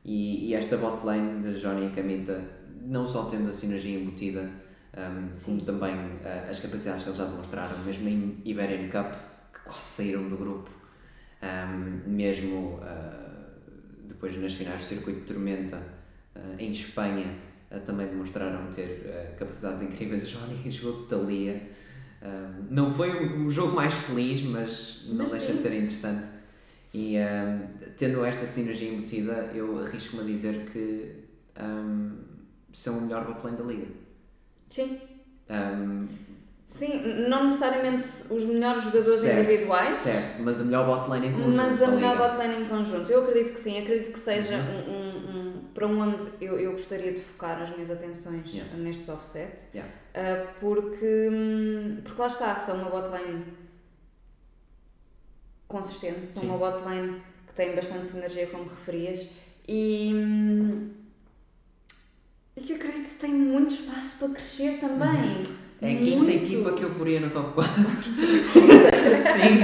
e, 0.03 0.49
e 0.49 0.53
esta 0.55 0.77
bot 0.77 1.05
lane 1.05 1.41
de 1.41 1.59
Johnny 1.59 1.87
e 1.87 1.89
Camita, 1.89 2.41
não 2.81 3.05
só 3.07 3.25
tendo 3.25 3.49
a 3.49 3.53
sinergia 3.53 3.99
embutida, 3.99 4.41
um, 4.97 5.27
como 5.43 5.59
Sim. 5.59 5.65
também 5.65 5.93
uh, 5.95 6.49
as 6.49 6.59
capacidades 6.59 7.03
que 7.03 7.09
eles 7.09 7.17
já 7.17 7.25
demonstraram, 7.25 7.77
mesmo 7.85 8.07
em 8.09 8.41
Iberian 8.45 8.89
Cup, 8.89 9.13
que 9.53 9.59
quase 9.65 9.83
saíram 9.83 10.29
do 10.29 10.37
grupo, 10.37 10.69
um, 11.43 12.09
mesmo 12.09 12.79
uh, 12.81 13.26
depois 14.17 14.35
nas 14.41 14.53
finais 14.53 14.81
do 14.81 14.85
circuito 14.85 15.19
de 15.19 15.25
Tormenta 15.27 15.77
uh, 16.35 16.39
em 16.57 16.71
Espanha, 16.71 17.37
uh, 17.71 17.79
também 17.81 18.07
demonstraram 18.07 18.67
ter 18.71 19.05
uh, 19.05 19.37
capacidades 19.37 19.83
incríveis. 19.83 20.23
O 20.23 20.39
Johnny 20.39 20.69
jogou 20.71 21.03
de 21.03 21.07
Thalia. 21.07 21.77
Não 22.69 22.89
foi 22.89 23.11
o, 23.11 23.49
jogo 23.49 23.75
mais 23.75 23.93
feliz, 23.93 24.41
mas 24.41 25.03
não 25.07 25.17
Mas 25.17 25.31
deixa 25.31 25.47
sim. 25.47 25.55
de 25.55 25.61
ser 25.61 25.73
interessante. 25.75 26.27
E 26.91 27.15
um, 27.19 27.89
tendo 27.95 28.25
esta 28.25 28.45
sinergia 28.45 28.89
embutida, 28.91 29.51
eu 29.53 29.79
arrisco-me 29.79 30.23
a 30.23 30.25
dizer 30.25 30.65
que 30.71 31.23
um, 31.61 32.17
são 32.73 32.97
o 32.97 33.01
melhor 33.03 33.25
botlane 33.25 33.55
da 33.55 33.63
liga. 33.63 33.87
Sim, 34.67 34.99
Um, 35.49 36.07
sim, 36.67 37.27
não 37.27 37.45
necessariamente 37.45 38.05
os 38.29 38.45
melhores 38.45 38.83
jogadores 38.83 39.19
certo, 39.21 39.49
individuais. 39.49 39.95
Certo, 39.95 40.41
mas 40.43 40.61
a 40.61 40.65
melhor 40.65 40.85
botlane 40.85 41.27
em 41.27 41.33
conjunto. 41.33 41.55
Mas 41.55 41.81
a 41.81 41.85
da 41.87 41.91
melhor 41.93 42.17
botlane 42.17 42.55
em 42.63 42.65
conjunto, 42.67 43.11
eu 43.11 43.23
acredito 43.23 43.53
que 43.53 43.59
sim, 43.59 43.79
acredito 43.81 44.11
que 44.11 44.19
seja 44.19 44.57
Uhum. 44.57 44.93
um, 44.93 44.93
um- 44.93 45.37
um- 45.39 45.63
para 45.73 45.87
onde 45.87 46.25
eu, 46.41 46.59
eu 46.59 46.71
gostaria 46.73 47.13
de 47.13 47.21
focar 47.21 47.61
as 47.61 47.69
minhas 47.71 47.89
atenções 47.89 48.51
Yeah. 48.53 48.75
nestes 48.77 49.07
offset, 49.09 49.63
Yeah. 49.73 49.91
Ah, 50.13 50.47
porque, 50.59 51.29
hum, 51.31 52.01
porque 52.03 52.19
lá 52.21 52.27
está, 52.27 52.55
são 52.55 52.75
uma 52.81 52.89
botlane 52.89 53.45
consistente, 55.67 56.25
são 56.25 56.41
Sim. 56.43 56.49
uma 56.49 56.57
botlane 56.57 57.21
que 57.47 57.53
tem 57.53 57.75
bastante 57.75 58.07
sinergia, 58.07 58.47
como 58.47 58.63
referias, 58.65 59.27
e, 59.67 60.11
hum, 60.15 60.89
e 62.55 62.61
que 62.61 62.73
eu 62.73 62.77
acredito 62.77 63.09
que 63.09 63.15
tem 63.15 63.31
muito 63.33 63.73
espaço 63.73 64.17
para 64.19 64.29
crescer 64.29 64.79
também. 64.79 65.43
É 65.81 65.91
a 65.91 65.95
quinta 65.97 66.17
Muito. 66.17 66.31
equipa 66.31 66.71
que 66.73 66.83
eu 66.83 66.89
poria 66.91 67.19
no 67.19 67.29
top 67.29 67.53
4. 67.53 67.73
sim. 69.33 69.57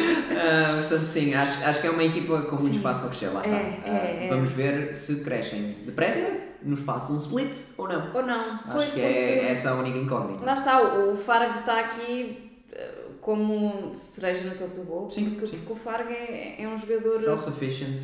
Ah, 0.42 0.78
portanto, 0.80 1.04
sim, 1.06 1.34
acho, 1.34 1.62
acho 1.62 1.80
que 1.82 1.86
é 1.86 1.90
uma 1.90 2.02
equipa 2.02 2.40
com 2.42 2.56
muito 2.56 2.70
Sim. 2.70 2.76
espaço 2.78 3.00
para 3.00 3.08
crescer. 3.10 3.28
Lá 3.28 3.42
está. 3.42 3.56
É, 3.56 3.82
Ah, 3.84 3.88
é, 3.90 4.24
é. 4.24 4.28
Vamos 4.30 4.50
ver 4.50 4.96
se 4.96 5.16
crescem 5.16 5.76
depressa, 5.84 6.56
no 6.62 6.74
espaço 6.74 7.08
de 7.08 7.12
um 7.12 7.16
split 7.18 7.58
ou 7.76 7.86
não. 7.86 8.14
Ou 8.14 8.22
não? 8.26 8.54
Acho 8.54 8.72
pois 8.72 8.92
que 8.92 9.00
é 9.02 9.50
essa 9.50 9.70
a 9.70 9.74
única 9.74 9.98
incógnita. 9.98 10.42
Lá 10.42 10.54
está, 10.54 10.80
o 10.80 11.12
o 11.12 11.16
Farg 11.18 11.58
está 11.60 11.80
aqui 11.80 12.52
eh, 12.72 12.94
como 13.20 13.92
cereja 13.94 14.44
no 14.44 14.54
topo 14.56 14.76
do 14.76 14.84
bolo, 14.84 15.10
Sim, 15.10 15.30
porque, 15.32 15.46
sim. 15.46 15.58
porque 15.58 15.72
o 15.74 15.76
Farg 15.76 16.10
é, 16.10 16.62
é 16.62 16.66
um 16.66 16.78
jogador 16.78 17.18
Self-sufficient, 17.18 18.00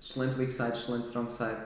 excelente 0.00 0.38
weak 0.38 0.52
side, 0.54 0.78
excelente 0.78 1.04
strong 1.06 1.28
side, 1.32 1.56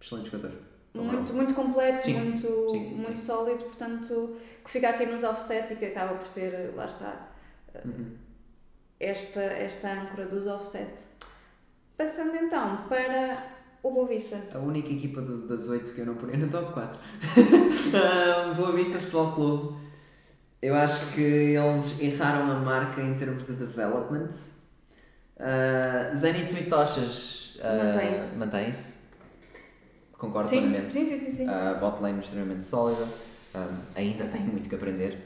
excelente 0.00 0.30
jogador. 0.30 0.52
Muito, 0.94 1.32
muito 1.34 1.54
completo, 1.54 2.02
Sim, 2.04 2.14
muito, 2.14 2.70
sim, 2.70 2.78
muito 2.94 3.18
sim. 3.18 3.26
sólido, 3.26 3.64
portanto, 3.64 4.36
que 4.64 4.70
fica 4.70 4.88
aqui 4.90 5.06
nos 5.06 5.22
offset 5.22 5.72
e 5.72 5.76
que 5.76 5.84
acaba 5.86 6.14
por 6.14 6.26
ser, 6.26 6.72
lá 6.74 6.84
está, 6.84 7.28
Uhum. 7.84 8.12
esta, 8.98 9.40
esta 9.42 9.92
âncora 9.92 10.26
dos 10.26 10.46
offset. 10.46 11.04
Passando 11.96 12.34
então 12.36 12.84
para 12.88 13.36
o 13.82 13.90
Boa 13.90 14.08
Vista. 14.08 14.40
A 14.54 14.58
única 14.58 14.90
equipa 14.90 15.20
de- 15.22 15.46
das 15.46 15.68
8 15.68 15.92
que 15.94 16.00
eu 16.00 16.06
não 16.06 16.14
poria 16.16 16.36
no 16.36 16.48
top 16.48 16.72
4. 16.72 16.98
Ah, 17.94 18.52
Boa 18.54 18.72
Vista 18.72 18.98
Futebol 18.98 19.32
Clube. 19.32 19.88
Eu 20.60 20.74
acho 20.74 21.12
que 21.14 21.20
eles 21.20 22.00
erraram 22.00 22.50
a 22.50 22.54
marca 22.56 23.00
em 23.00 23.14
termos 23.14 23.44
de 23.44 23.52
development. 23.52 24.28
Uh, 25.36 26.14
Zenit 26.16 26.52
e 26.52 26.64
Tochas 26.68 27.56
ah, 27.62 27.84
Mantém-se. 27.84 28.36
mantém-se. 28.36 28.97
Concordo 30.18 30.48
Sim, 30.48 30.62
plenamente. 30.62 30.92
sim, 30.92 31.06
sim, 31.06 31.16
sim. 31.16 31.30
sim. 31.30 31.48
A 31.48 31.74
bot 31.74 32.02
lane 32.02 32.18
extremamente 32.18 32.64
sólida, 32.64 33.04
um, 33.54 33.76
ainda 33.94 34.24
tem 34.28 34.40
muito 34.42 34.68
que 34.68 34.74
aprender. 34.74 35.16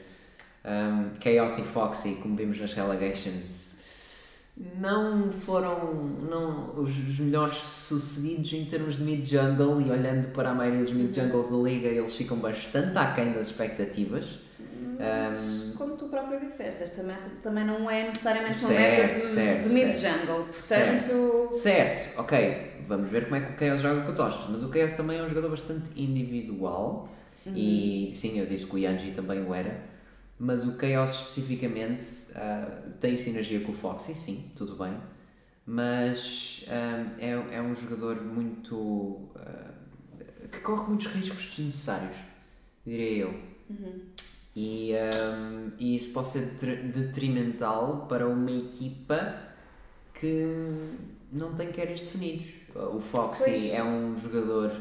Um, 0.63 1.09
Chaos 1.19 1.57
e 1.57 1.61
Foxy, 1.63 2.15
como 2.21 2.37
vimos 2.37 2.57
nas 2.59 2.71
relegations, 2.73 3.73
não 4.77 5.31
foram 5.31 5.93
não, 6.29 6.79
os, 6.79 7.19
melhores 7.19 7.55
sucedidos 7.57 8.53
em 8.53 8.65
termos 8.65 8.97
de 8.97 9.03
mid-jungle 9.03 9.81
e 9.81 9.89
olhando 9.91 10.27
para 10.31 10.51
a 10.51 10.53
maioria 10.53 10.83
dos 10.83 10.93
mid-jungles 10.93 11.49
da 11.49 11.57
liga, 11.57 11.87
eles 11.87 12.13
ficam 12.15 12.37
bastante 12.37 12.95
aquém 12.97 13.33
das 13.33 13.47
expectativas. 13.47 14.39
Mas, 14.99 15.33
Um, 15.33 15.73
como 15.75 15.97
tu 15.97 16.05
próprio 16.07 16.39
disseste, 16.39 16.83
esta 16.83 17.01
meta 17.01 17.29
também 17.41 17.65
não 17.65 17.89
é 17.89 18.03
necessariamente 18.03 18.59
uma 18.59 18.67
Certo, 18.69 19.01
meta 19.01 19.13
de, 19.15 19.33
certo, 19.33 19.67
de 19.67 19.73
mid-jungle, 19.73 20.45
portanto... 20.45 21.49
Certo, 21.51 22.19
ok, 22.19 22.72
vamos 22.87 23.09
ver 23.09 23.25
como 23.25 23.35
é 23.35 23.41
que 23.41 23.53
o 23.53 23.67
Chaos 23.67 23.81
joga 23.81 24.01
com 24.01 24.11
o 24.11 24.51
mas 24.51 24.63
o 24.63 24.71
Chaos 24.73 24.91
também 24.93 25.17
é 25.19 25.23
um 25.23 25.29
jogador 25.29 25.49
bastante 25.49 25.89
individual 26.01 27.09
e 27.45 28.11
sim, 28.15 28.39
eu 28.39 28.45
disse 28.45 28.65
que 28.65 28.75
o 28.75 28.77
Yanji 28.79 29.11
também 29.11 29.43
o 29.43 29.53
era, 29.53 29.83
mas 30.39 30.65
o 30.65 30.79
Chaos 30.79 31.11
especificamente 31.11 32.05
ah, 32.35 32.81
tem 32.99 33.17
sinergia 33.17 33.59
com 33.61 33.71
o 33.71 33.75
Foxy, 33.75 34.15
sim, 34.15 34.51
tudo 34.55 34.75
bem, 34.77 34.95
mas 35.65 36.65
ah, 36.69 37.05
é, 37.19 37.31
é 37.57 37.61
um 37.61 37.75
jogador 37.75 38.21
muito. 38.21 39.29
ah, 39.35 39.71
que 40.51 40.59
corre 40.59 40.87
muitos 40.87 41.07
riscos 41.07 41.55
desnecessários, 41.55 42.15
diria 42.85 43.23
eu. 43.23 43.29
Uhum. 43.69 44.01
E, 44.55 44.91
um, 44.93 45.71
e 45.79 45.95
isso 45.95 46.13
pode 46.13 46.27
ser 46.27 46.41
detri- 46.41 46.83
detrimental 46.89 48.05
para 48.07 48.27
uma 48.27 48.51
equipa 48.51 49.35
que 50.13 50.45
não 51.33 51.53
tem 51.53 51.71
carries 51.71 52.01
definidos. 52.01 52.47
O 52.75 52.99
Foxy 52.99 53.43
Pois. 53.43 53.73
é 53.73 53.83
um 53.83 54.15
jogador 54.17 54.71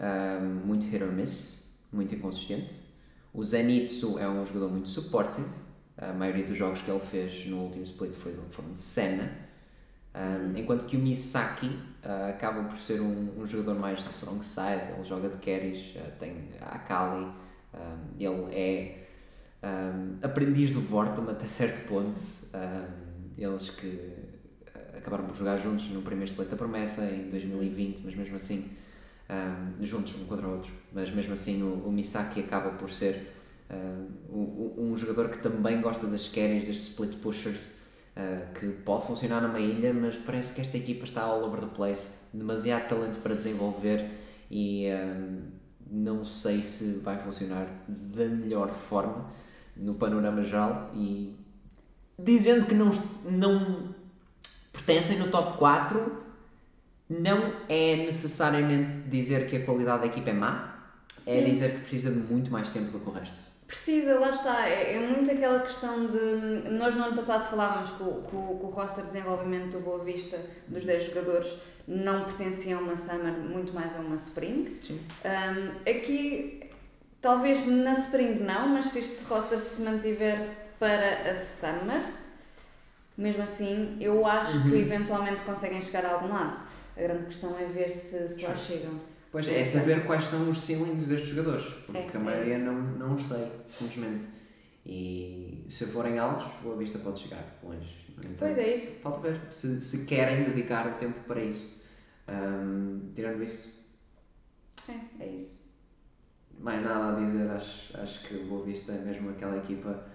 um, 0.00 0.66
muito 0.66 0.86
hit 0.86 1.02
or 1.02 1.12
miss, 1.12 1.74
muito 1.92 2.14
inconsistente. 2.14 2.74
O 3.32 3.44
Zenitsu 3.44 4.18
é 4.18 4.28
um 4.28 4.44
jogador 4.44 4.70
muito 4.70 4.88
supportive. 4.88 5.48
A 5.96 6.12
maioria 6.12 6.44
dos 6.44 6.56
jogos 6.56 6.82
que 6.82 6.90
ele 6.90 7.00
fez 7.00 7.46
no 7.46 7.58
último 7.62 7.84
split 7.84 8.12
foi, 8.12 8.36
foram 8.50 8.72
de 8.72 8.80
cena. 8.80 9.30
Um, 10.14 10.56
enquanto 10.56 10.86
que 10.86 10.96
o 10.96 11.00
Misaki 11.00 11.66
uh, 11.66 12.30
acaba 12.30 12.62
por 12.64 12.78
ser 12.78 13.00
um, 13.00 13.40
um 13.40 13.46
jogador 13.46 13.74
mais 13.78 14.04
de 14.04 14.10
strong 14.10 14.44
side, 14.44 14.92
ele 14.94 15.04
joga 15.04 15.28
de 15.28 15.38
carries, 15.38 15.96
uh, 15.96 16.12
tem 16.20 16.50
a 16.60 16.78
Kali, 16.78 17.26
um, 17.74 18.20
ele 18.20 18.52
é 18.52 19.04
aprendiz 20.22 20.70
do 20.70 20.80
Vortum 20.80 21.28
até 21.28 21.46
certo 21.46 21.88
ponto. 21.88 22.20
Eles 23.36 23.70
que 23.70 24.13
acabaram 25.04 25.26
por 25.26 25.36
jogar 25.36 25.58
juntos 25.58 25.90
no 25.90 26.00
primeiro 26.00 26.30
split 26.30 26.48
da 26.48 26.56
promessa 26.56 27.04
em 27.04 27.28
2020, 27.28 28.00
mas 28.02 28.16
mesmo 28.16 28.36
assim, 28.36 28.70
um, 29.28 29.84
juntos 29.84 30.14
um 30.14 30.24
contra 30.24 30.48
o 30.48 30.52
outro, 30.52 30.72
mas 30.92 31.10
mesmo 31.10 31.34
assim 31.34 31.62
o, 31.62 31.86
o 31.86 31.92
Misaki 31.92 32.40
acaba 32.40 32.70
por 32.70 32.90
ser 32.90 33.30
um, 34.30 34.74
um, 34.78 34.96
jogador 34.96 35.28
que 35.28 35.38
também 35.38 35.80
gosta 35.82 36.06
das 36.06 36.28
carries, 36.28 36.66
das 36.66 36.76
split 36.76 37.16
pushers. 37.18 37.84
Uh, 38.16 38.54
que 38.54 38.68
pode 38.84 39.08
funcionar 39.08 39.42
numa 39.42 39.58
ilha, 39.58 39.92
mas 39.92 40.14
parece 40.14 40.54
que 40.54 40.60
esta 40.60 40.76
equipa 40.76 41.02
está 41.02 41.22
all 41.22 41.42
over 41.42 41.62
the 41.62 41.74
place, 41.74 42.28
demasiado 42.32 42.86
talento 42.86 43.18
para 43.18 43.34
desenvolver 43.34 44.08
e 44.48 44.86
um, 44.86 45.42
não 45.90 46.24
sei 46.24 46.62
se 46.62 47.00
vai 47.00 47.18
funcionar 47.18 47.66
da 47.88 48.24
melhor 48.26 48.70
forma 48.70 49.32
no 49.76 49.94
panorama 49.94 50.44
geral 50.44 50.92
e 50.94 51.34
dizendo 52.16 52.66
que 52.66 52.74
não, 52.74 52.90
não 53.24 53.92
pertencem 54.74 55.18
no 55.18 55.28
top 55.28 55.56
4, 55.56 56.24
não 57.08 57.54
é 57.68 57.96
necessariamente 57.96 59.08
dizer 59.08 59.48
que 59.48 59.56
a 59.56 59.64
qualidade 59.64 60.00
da 60.00 60.06
equipa 60.08 60.30
é 60.30 60.32
má, 60.32 60.74
é 61.26 61.38
Sim. 61.38 61.44
dizer 61.44 61.70
que 61.72 61.78
precisa 61.80 62.10
de 62.10 62.18
muito 62.18 62.50
mais 62.50 62.70
tempo 62.70 62.90
do 62.90 62.98
que 62.98 63.08
o 63.08 63.12
resto. 63.12 63.54
Precisa, 63.66 64.18
lá 64.18 64.28
está. 64.28 64.68
É, 64.68 64.96
é 64.96 65.06
muito 65.06 65.30
aquela 65.30 65.60
questão 65.60 66.06
de. 66.06 66.68
Nós 66.70 66.94
no 66.94 67.02
ano 67.02 67.16
passado 67.16 67.48
falávamos 67.48 67.90
que 67.92 68.02
o, 68.02 68.22
que 68.22 68.36
o, 68.36 68.58
que 68.58 68.66
o 68.66 68.70
roster 68.70 69.04
de 69.04 69.12
desenvolvimento 69.12 69.72
do 69.72 69.80
Boa 69.80 70.04
Vista, 70.04 70.38
dos 70.68 70.84
10 70.84 71.06
jogadores, 71.06 71.56
não 71.88 72.24
pertencia 72.24 72.76
a 72.76 72.80
uma 72.80 72.94
Summer, 72.94 73.32
muito 73.32 73.72
mais 73.72 73.94
a 73.94 74.00
uma 74.00 74.16
Spring. 74.16 74.78
Sim. 74.80 75.00
Um, 75.24 75.90
aqui, 75.90 76.70
talvez 77.22 77.66
na 77.66 77.94
Spring 77.94 78.34
não, 78.40 78.68
mas 78.68 78.86
se 78.86 78.98
este 78.98 79.24
roster 79.24 79.58
se 79.58 79.80
mantiver 79.80 80.50
para 80.78 81.30
a 81.30 81.34
Summer, 81.34 82.02
mesmo 83.16 83.42
assim, 83.42 83.96
eu 84.00 84.26
acho 84.26 84.56
Uhum. 84.58 84.70
que 84.70 84.76
eventualmente 84.76 85.42
conseguem 85.44 85.80
chegar 85.80 86.04
a 86.06 86.12
algum 86.14 86.28
lado. 86.28 86.58
A 86.96 87.00
grande 87.00 87.26
questão 87.26 87.58
é 87.58 87.64
ver 87.66 87.90
se, 87.90 88.28
se 88.28 88.42
lá 88.42 88.54
chegam. 88.56 88.98
Pois 89.32 89.48
é, 89.48 89.64
saber 89.64 90.06
quais 90.06 90.24
são 90.26 90.48
os 90.48 90.60
ceilings 90.60 91.08
destes 91.08 91.30
jogadores, 91.30 91.66
porque 91.86 91.98
É, 91.98 92.10
a 92.14 92.20
é 92.20 92.22
maioria 92.22 92.54
isso. 92.56 92.64
não, 92.64 92.74
não 92.82 93.14
os 93.14 93.26
sei, 93.26 93.50
simplesmente. 93.72 94.26
E 94.86 95.64
se 95.68 95.86
forem 95.86 96.18
altos, 96.18 96.46
Boa 96.62 96.76
Vista 96.76 96.98
pode 96.98 97.20
chegar 97.20 97.42
longe. 97.62 98.04
Entanto, 98.16 98.34
Pois 98.38 98.58
é 98.58 98.74
isso. 98.74 99.00
Falta 99.00 99.20
ver 99.20 99.40
se, 99.50 99.82
se 99.82 100.04
querem 100.06 100.44
dedicar 100.44 100.86
o 100.86 100.94
tempo 100.98 101.18
para 101.26 101.42
isso. 101.42 101.68
Ahm, 102.28 103.10
tirando 103.14 103.42
isso, 103.42 103.84
É, 104.88 105.24
é 105.24 105.28
isso. 105.34 105.60
mais 106.58 106.80
nada 106.82 107.16
a 107.16 107.24
dizer, 107.24 107.50
acho, 107.50 107.96
acho 107.98 108.22
que 108.26 108.34
o 108.36 108.46
Boa 108.46 108.64
Vista 108.64 108.92
é 108.92 108.98
mesmo 108.98 109.30
aquela 109.30 109.56
equipa 109.56 110.06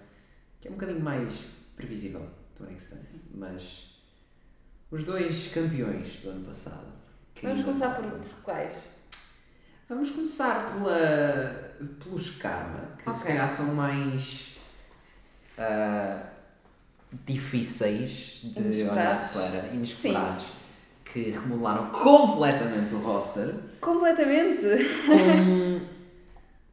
que 0.60 0.68
é 0.68 0.70
um 0.70 0.74
bocadinho 0.74 1.00
mais 1.00 1.28
previsível 1.76 2.26
mas 3.34 3.86
os 4.90 5.04
dois 5.04 5.48
campeões 5.48 6.20
do 6.22 6.30
ano 6.30 6.44
passado. 6.46 6.86
Vamos 7.42 7.62
começar 7.62 7.94
por, 7.94 8.10
por 8.10 8.42
quais? 8.42 8.88
Vamos 9.88 10.10
começar 10.10 10.72
pela, 10.74 11.74
pelos 12.02 12.30
Karma, 12.36 12.90
que 12.98 13.10
se 13.12 13.20
Ok. 13.22 13.26
calhar 13.32 13.50
são 13.50 13.74
mais 13.74 14.56
ah, 15.58 16.22
difíceis 17.26 18.40
de 18.42 18.60
Inesperados. 18.60 19.34
olhar 19.36 19.50
para, 19.50 19.66
inesperados, 19.68 20.44
que 21.04 21.30
remodelaram 21.30 21.90
completamente 21.90 22.94
o 22.94 22.98
roster, 22.98 23.54
Completamente! 23.80 24.66
com 25.06 25.80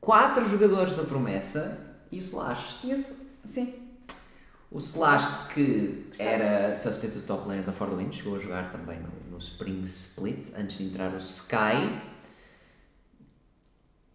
quatro 0.02 0.48
jogadores 0.48 0.94
da 0.96 1.04
promessa 1.04 2.04
e 2.12 2.20
o 2.20 2.22
Slash. 2.22 2.86
E 2.86 2.92
eu- 2.92 2.98
Sim. 3.46 3.87
O 4.70 4.80
Slash 4.80 5.54
que 5.54 6.06
Gostava. 6.08 6.30
era 6.30 6.76
substituto 6.76 7.26
top 7.26 7.48
laner 7.48 7.64
da 7.64 7.72
For 7.72 7.90
the 7.90 7.96
Win, 7.96 8.12
chegou 8.12 8.36
a 8.36 8.40
jogar 8.40 8.70
também 8.70 9.00
no, 9.00 9.32
no 9.32 9.38
Spring 9.38 9.82
Split, 9.84 10.54
antes 10.58 10.78
de 10.78 10.86
entrar 10.86 11.14
o 11.14 11.18
Sky. 11.18 12.02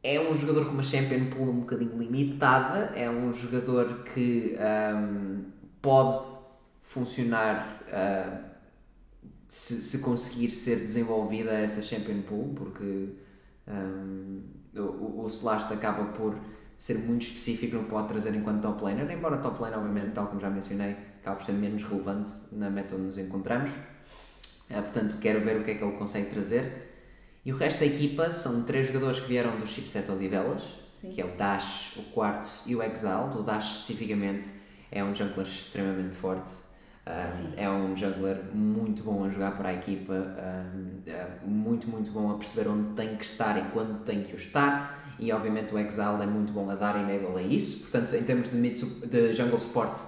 É 0.02 0.20
um 0.20 0.34
jogador 0.34 0.66
com 0.66 0.72
uma 0.72 0.82
champion 0.82 1.30
pool 1.30 1.48
um 1.48 1.60
bocadinho 1.60 1.96
limitada, 1.96 2.92
é 2.96 3.08
um 3.08 3.32
jogador 3.32 4.02
que 4.02 4.56
ahm, 4.58 5.44
pode 5.80 6.26
funcionar 6.82 7.80
ah, 7.90 8.40
se, 9.48 9.80
se 9.80 10.00
conseguir 10.00 10.50
ser 10.50 10.76
desenvolvida 10.76 11.52
essa 11.52 11.80
champion 11.80 12.20
pool, 12.22 12.52
porque 12.54 13.10
ahm, 13.66 14.40
o, 14.74 14.80
o, 14.80 15.22
o 15.22 15.26
Slash 15.28 15.72
acaba 15.72 16.06
por 16.06 16.36
ser 16.82 16.98
muito 16.98 17.22
específico 17.22 17.78
que 17.78 17.84
pode 17.84 18.08
trazer 18.08 18.34
enquanto 18.34 18.60
top 18.60 18.82
laner, 18.82 19.08
embora 19.08 19.36
top 19.36 19.62
laner, 19.62 19.78
obviamente, 19.78 20.14
tal 20.14 20.26
como 20.26 20.40
já 20.40 20.50
mencionei, 20.50 20.96
acaba 21.20 21.36
por 21.36 21.44
ser 21.44 21.52
menos 21.52 21.84
relevante 21.84 22.32
na 22.50 22.68
meta 22.68 22.96
onde 22.96 23.04
nos 23.04 23.18
encontramos. 23.18 23.70
Ah, 24.68 24.82
portanto, 24.82 25.16
quero 25.20 25.40
ver 25.42 25.60
o 25.60 25.62
que 25.62 25.70
é 25.70 25.74
que 25.76 25.84
ele 25.84 25.96
consegue 25.96 26.30
trazer. 26.30 26.90
E 27.44 27.52
o 27.52 27.56
resto 27.56 27.78
da 27.78 27.86
equipa 27.86 28.32
são 28.32 28.64
três 28.64 28.88
jogadores 28.88 29.20
que 29.20 29.28
vieram 29.28 29.60
do 29.60 29.64
chipset 29.64 30.10
Odivelas, 30.10 30.64
que 31.00 31.20
é 31.20 31.24
o 31.24 31.36
Dash, 31.36 31.96
o 31.98 32.02
Quartz 32.10 32.64
e 32.66 32.74
o 32.74 32.82
Exalt. 32.82 33.36
O 33.36 33.44
Dash, 33.44 33.76
especificamente, 33.76 34.50
é 34.90 35.04
um 35.04 35.14
jungler 35.14 35.46
extremamente 35.46 36.16
forte. 36.16 36.50
Ah, 37.04 37.24
é 37.56 37.68
um 37.68 37.96
jungler 37.96 38.40
muito 38.54 39.02
bom 39.02 39.24
a 39.24 39.28
jogar 39.28 39.56
para 39.56 39.70
a 39.70 39.74
equipa, 39.74 40.14
ah, 40.38 40.64
muito, 41.44 41.88
muito 41.88 42.12
bom 42.12 42.30
a 42.30 42.38
perceber 42.38 42.68
onde 42.68 42.94
tem 42.94 43.16
que 43.16 43.24
estar 43.24 43.58
e 43.58 43.70
quando 43.72 44.04
tem 44.04 44.22
que 44.22 44.32
o 44.34 44.36
estar. 44.36 45.00
E 45.18 45.32
obviamente 45.32 45.74
o 45.74 45.78
Exile 45.78 46.22
é 46.22 46.26
muito 46.26 46.52
bom 46.52 46.70
a 46.70 46.74
dar 46.74 46.96
enable 46.96 47.38
a 47.38 47.42
isso. 47.42 47.82
Portanto, 47.82 48.14
em 48.14 48.22
termos 48.22 48.50
de, 48.50 48.56
mid 48.56 48.80
de 49.06 49.34
jungle 49.34 49.58
support, 49.58 50.00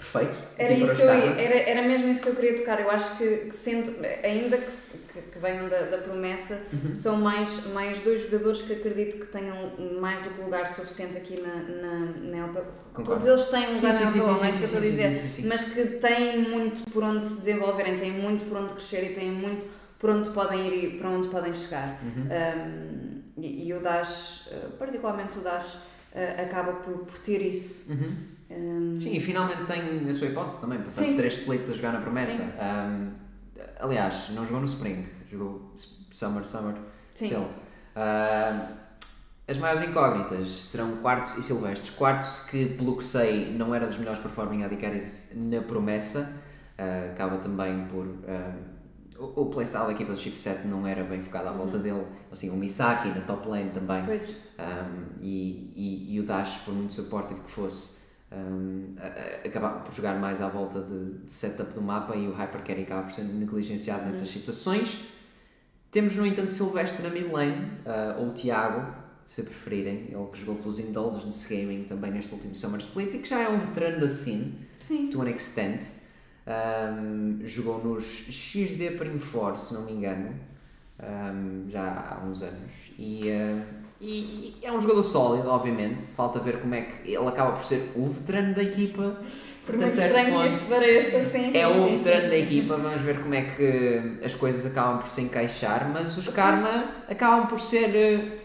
perfeito. 0.00 0.38
Era, 0.56 0.72
isso 0.72 0.96
que 0.96 1.02
eu, 1.02 1.08
era, 1.10 1.58
era 1.58 1.82
mesmo 1.82 2.08
isso 2.08 2.20
que 2.22 2.28
eu 2.28 2.34
queria 2.34 2.56
tocar. 2.56 2.80
Eu 2.80 2.90
acho 2.90 3.16
que, 3.18 3.36
que 3.46 3.54
sendo, 3.54 3.94
ainda 4.24 4.56
que, 4.56 4.72
que, 5.12 5.20
que 5.32 5.38
venham 5.38 5.68
da, 5.68 5.82
da 5.82 5.98
promessa, 5.98 6.58
Uhum. 6.72 6.94
são 6.94 7.16
mais, 7.16 7.66
mais 7.72 7.98
dois 8.00 8.22
jogadores 8.22 8.62
que 8.62 8.72
acredito 8.72 9.18
que 9.18 9.26
tenham 9.26 9.72
mais 10.00 10.22
do 10.22 10.30
que 10.30 10.40
lugar 10.40 10.66
suficiente 10.74 11.16
aqui 11.16 11.40
na, 11.40 11.54
na, 11.54 12.46
na. 12.46 12.60
Todos 13.04 13.26
eles 13.26 13.46
têm 13.46 13.68
um 13.70 13.74
lugar 13.74 13.92
sim, 13.92 14.04
na 14.04 14.10
sim, 14.10 14.18
não 14.18 14.44
é 14.44 14.48
isso 14.48 14.58
que 14.58 14.64
eu 14.64 14.66
estou 14.66 14.78
a 14.78 14.82
dizer. 14.82 15.14
sim. 15.14 15.46
Mas 15.46 15.64
que 15.64 15.84
têm 15.84 16.48
muito 16.48 16.90
por 16.90 17.02
onde 17.04 17.24
se 17.24 17.34
desenvolverem, 17.34 17.96
têm 17.98 18.12
muito 18.12 18.44
por 18.46 18.58
onde 18.58 18.74
crescer 18.74 19.10
e 19.10 19.12
têm 19.12 19.30
muito 19.30 19.66
por 19.98 20.10
onde 20.10 20.30
podem 20.30 20.66
ir 20.66 20.84
e 20.84 20.98
para 20.98 21.10
onde 21.10 21.28
podem 21.28 21.52
chegar. 21.52 22.00
Uhum. 22.02 22.24
Um, 22.24 23.22
e, 23.36 23.68
e 23.68 23.74
o 23.74 23.80
Dash, 23.80 24.46
uh, 24.46 24.70
particularmente 24.78 25.38
o 25.38 25.42
Dash, 25.42 25.74
uh, 25.74 26.42
acaba 26.42 26.72
por, 26.72 26.98
por 27.04 27.18
ter 27.18 27.42
isso. 27.42 27.90
Uhum. 27.92 28.16
Um, 28.50 28.96
Sim, 28.98 29.14
e 29.14 29.20
finalmente 29.20 29.62
tem 29.64 30.08
a 30.08 30.12
sua 30.12 30.26
hipótese 30.26 30.60
também, 30.60 30.80
passar 30.82 31.04
Sim. 31.04 31.16
três 31.16 31.34
splits 31.34 31.70
a 31.70 31.74
jogar 31.74 31.92
na 31.92 32.00
promessa. 32.00 32.42
Um, 32.42 33.12
aliás, 33.78 34.28
não 34.30 34.44
jogou 34.44 34.60
no 34.60 34.66
Spring, 34.66 35.06
jogou 35.30 35.72
Summer, 36.10 36.46
Summer, 36.46 36.74
Sim. 37.14 37.26
still. 37.26 37.42
Um, 37.96 38.80
as 39.46 39.58
maiores 39.58 39.82
incógnitas 39.82 40.48
serão 40.48 40.96
Quartz 40.98 41.36
e 41.38 41.42
Silvestre. 41.42 41.92
Quartz, 41.92 42.46
que 42.48 42.66
pelo 42.66 42.96
que 42.96 43.04
sei, 43.04 43.52
não 43.52 43.74
era 43.74 43.86
dos 43.86 43.98
melhores 43.98 44.20
performing 44.20 44.64
AD 44.64 44.76
na 45.34 45.60
promessa, 45.62 46.40
uh, 46.78 47.12
acaba 47.12 47.38
também 47.38 47.86
por. 47.86 48.06
um, 48.06 48.80
o, 49.18 49.42
o 49.42 49.46
playstyle 49.46 49.86
da 49.86 49.92
equipa 49.92 50.12
do 50.12 50.18
chipset 50.18 50.66
não 50.66 50.86
era 50.86 51.04
bem 51.04 51.20
focado 51.20 51.48
à 51.48 51.52
volta 51.52 51.78
dele. 51.78 52.06
Assim, 52.32 52.48
o 52.48 52.56
Misaki 52.56 53.08
na 53.08 53.20
top 53.20 53.48
lane 53.48 53.70
também. 53.70 54.04
Pois, 54.04 54.28
Um, 54.60 55.18
e, 55.22 55.72
e, 55.74 56.14
e 56.14 56.20
o 56.20 56.22
Dash, 56.22 56.58
por 56.58 56.74
muito 56.74 56.92
supportive 56.92 57.40
que 57.40 57.50
fosse, 57.50 57.99
um, 58.32 58.94
a- 58.98 59.06
a- 59.06 59.46
acabava 59.48 59.80
por 59.80 59.92
jogar 59.94 60.18
mais 60.18 60.40
à 60.40 60.48
volta 60.48 60.80
de, 60.80 61.18
de 61.24 61.32
setup 61.32 61.72
do 61.72 61.82
mapa 61.82 62.14
e 62.16 62.28
o 62.28 62.32
Hypercarry 62.32 62.82
acaba 62.82 63.02
por 63.04 63.12
ser 63.12 63.22
negligenciado 63.24 64.04
nessas 64.06 64.28
situações. 64.28 64.98
Temos, 65.90 66.14
no 66.16 66.24
entanto, 66.26 66.52
Silvestre 66.52 67.02
na 67.02 67.10
mid 67.10 67.30
lane, 67.32 67.64
uh, 67.84 68.20
ou 68.20 68.28
o 68.28 68.32
Tiago, 68.32 68.94
se 69.26 69.42
preferirem, 69.42 70.08
ele 70.10 70.26
que 70.32 70.38
jogou 70.40 70.56
pelos 70.56 70.78
Indulgence 70.78 71.48
Gaming 71.52 71.84
também 71.84 72.10
neste 72.12 72.32
último 72.32 72.54
Summer 72.54 72.80
Split 72.80 73.14
e 73.14 73.18
que 73.18 73.28
já 73.28 73.40
é 73.40 73.48
um 73.48 73.58
veterano 73.58 74.00
da 74.00 74.08
scene, 74.08 74.54
sim. 74.80 75.08
to 75.08 75.20
an 75.22 75.28
extent. 75.30 75.82
Um, 76.46 77.40
jogou 77.44 77.82
nos 77.84 78.04
XD 78.04 78.92
Prime 78.92 79.20
4, 79.20 79.60
se 79.60 79.74
não 79.74 79.84
me 79.84 79.92
engano, 79.92 80.34
um, 80.98 81.68
já 81.68 82.18
há 82.20 82.24
uns 82.24 82.42
anos. 82.42 82.72
E, 82.98 83.22
uh, 83.28 83.79
e- 84.00 84.56
e 84.62 84.66
é 84.66 84.72
um 84.72 84.80
jogador 84.80 85.02
sólido, 85.02 85.48
obviamente. 85.48 86.06
Falta 86.06 86.38
ver 86.40 86.60
como 86.60 86.74
é 86.74 86.82
que 86.82 87.10
ele 87.10 87.26
acaba 87.28 87.52
por 87.52 87.64
ser 87.64 87.92
o 87.94 88.06
veterano 88.06 88.54
da 88.54 88.62
equipa. 88.62 89.20
Por 89.66 89.76
muito 89.76 89.88
estranho 89.88 90.34
ponto. 90.34 90.46
isto 90.46 90.68
pareça, 90.68 91.22
sim, 91.22 91.52
sim. 91.52 91.56
É 91.56 91.66
o 91.68 91.88
sim, 91.88 91.98
veterano 91.98 92.24
sim. 92.24 92.28
da 92.30 92.36
equipa, 92.38 92.76
vamos 92.76 93.00
ver 93.02 93.20
como 93.20 93.34
é 93.34 93.42
que 93.42 94.18
as 94.24 94.34
coisas 94.34 94.64
acabam 94.70 94.98
por 95.00 95.10
se 95.10 95.20
encaixar. 95.22 95.88
Mas 95.92 96.16
os 96.16 96.28
Karma 96.28 96.84
acabam 97.08 97.46
por 97.46 97.60
ser 97.60 97.90
uh, 98.34 98.38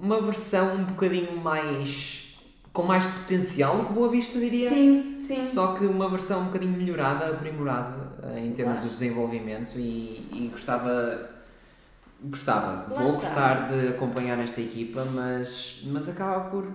uma 0.00 0.20
versão 0.20 0.74
um 0.76 0.84
bocadinho 0.84 1.36
mais. 1.36 2.38
com 2.72 2.82
mais 2.84 3.04
potencial 3.06 3.78
do 3.78 3.86
que 3.86 3.92
Boa 3.92 4.08
Vista, 4.08 4.38
diria. 4.38 4.68
Sim, 4.68 5.16
sim. 5.20 5.40
Só 5.40 5.74
que 5.74 5.84
uma 5.84 6.08
versão 6.08 6.42
um 6.42 6.44
bocadinho 6.46 6.72
melhorada, 6.76 7.28
aprimorada 7.28 8.12
eh, 8.22 8.40
em 8.46 8.52
termos 8.52 8.82
de 8.82 8.88
desenvolvimento 8.88 9.78
e, 9.78 10.28
e 10.32 10.48
gostava. 10.52 11.37
Gostava, 12.20 12.92
Lá 12.92 13.02
vou 13.02 13.06
está. 13.06 13.20
gostar 13.28 13.68
de 13.70 13.88
acompanhar 13.88 14.38
esta 14.40 14.60
equipa, 14.60 15.04
mas, 15.04 15.80
mas 15.84 16.08
acaba 16.08 16.50
por 16.50 16.66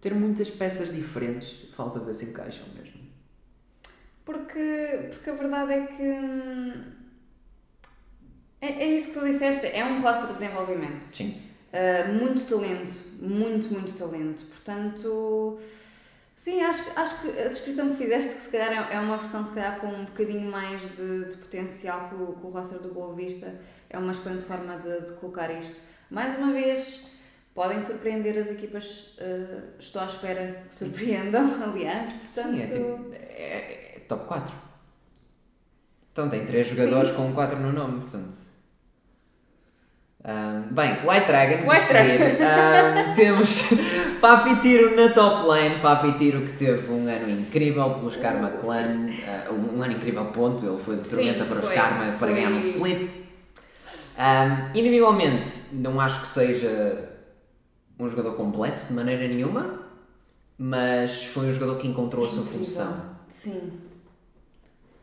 ter 0.00 0.14
muitas 0.14 0.48
peças 0.50 0.94
diferentes, 0.94 1.68
falta 1.74 1.98
ver 2.00 2.14
se 2.14 2.26
encaixam 2.26 2.66
mesmo. 2.74 3.00
Porque, 4.24 5.08
porque 5.10 5.30
a 5.30 5.34
verdade 5.34 5.72
é 5.72 5.86
que. 5.86 6.02
hum, 6.02 6.72
É, 8.60 8.68
é 8.68 8.86
isso 8.96 9.08
que 9.08 9.18
tu 9.20 9.24
disseste, 9.26 9.66
é 9.66 9.84
um 9.84 10.00
roster 10.00 10.28
de 10.28 10.34
desenvolvimento. 10.34 11.04
Sim. 11.14 11.42
Uh, 11.72 12.12
muito 12.14 12.44
talento, 12.46 12.94
muito, 13.20 13.68
muito 13.72 13.92
talento. 13.98 14.44
Portanto, 14.46 15.58
sim, 16.34 16.62
acho, 16.62 16.84
que- 16.84 16.98
acho 16.98 17.20
que 17.20 17.38
a 17.38 17.48
descrição 17.48 17.90
que 17.90 17.96
fizeste, 17.98 18.34
que 18.34 18.40
se 18.40 18.50
calhar 18.50 18.90
é, 18.90 18.94
é 18.96 18.98
uma 19.00 19.18
versão 19.18 19.44
se 19.44 19.52
calhar 19.54 19.78
com 19.78 19.88
um 19.88 20.06
bocadinho 20.06 20.50
mais 20.50 20.80
de, 20.80 21.26
de 21.26 21.36
potencial 21.36 22.08
que 22.08 22.14
o, 22.14 22.32
que 22.32 22.46
o 22.46 22.48
roster 22.48 22.78
do 22.78 22.88
Boa 22.94 23.14
Vista, 23.14 23.54
é 23.90 23.98
uma 23.98 24.12
excelente 24.12 24.44
forma 24.44 24.76
de, 24.76 25.06
de 25.06 25.12
colocar 25.12 25.50
isto. 25.50 25.80
Mais 26.10 26.36
uma 26.38 26.52
vez, 26.52 27.06
podem 27.54 27.80
surpreender 27.80 28.38
as 28.38 28.48
equipas, 28.48 29.16
uh, 29.18 29.78
estou 29.78 30.02
à 30.02 30.06
espera 30.06 30.62
que 30.68 30.74
surpreendam, 30.74 31.46
aliás, 31.62 32.10
portanto... 32.12 32.50
Sim, 32.50 32.62
é 32.62 32.66
tipo. 32.66 33.14
É, 33.14 33.96
é 33.96 34.00
top 34.08 34.26
4. 34.26 34.52
Então 36.12 36.28
tem 36.28 36.44
3 36.44 36.68
jogadores 36.68 37.10
com 37.10 37.32
4 37.32 37.58
no 37.58 37.72
nome, 37.72 38.00
portanto. 38.00 38.46
Um, 40.28 40.74
bem, 40.74 41.06
White 41.06 41.26
Dragons 41.28 41.68
White 41.68 41.72
a 41.72 41.78
seguir. 41.78 42.20
Um, 42.40 43.12
temos 43.14 43.62
Papi 44.20 44.56
Tiro 44.56 44.96
na 44.96 45.12
top 45.12 45.46
lane. 45.46 45.78
Papi 45.80 46.12
Tiro 46.14 46.40
que 46.40 46.56
teve 46.56 46.90
um 46.90 47.06
ano 47.06 47.30
incrível 47.30 47.90
pelos 47.90 48.16
Karma 48.16 48.50
Clan. 48.50 49.06
uh, 49.06 49.52
um, 49.52 49.80
ano 49.80 49.92
incrível, 49.92 50.24
ponto. 50.26 50.66
Ele 50.66 50.78
foi 50.78 50.96
de 50.96 51.08
tormenta 51.08 51.44
para 51.44 51.58
os 51.60 51.66
foi, 51.66 51.74
Karma 51.76 52.04
para 52.06 52.12
foi. 52.12 52.34
ganhar 52.34 52.50
um 52.50 52.58
split. 52.58 53.25
Um, 54.18 54.78
individualmente, 54.78 55.48
não 55.72 56.00
acho 56.00 56.22
que 56.22 56.28
seja 56.28 57.10
um 57.98 58.08
jogador 58.08 58.34
completo 58.34 58.86
de 58.86 58.92
maneira 58.92 59.28
nenhuma, 59.28 59.82
mas 60.58 61.24
foi 61.24 61.48
um 61.48 61.52
jogador 61.52 61.76
que 61.78 61.86
encontrou 61.86 62.24
a 62.24 62.28
sua 62.28 62.44
função. 62.44 63.16
Sim. 63.28 63.72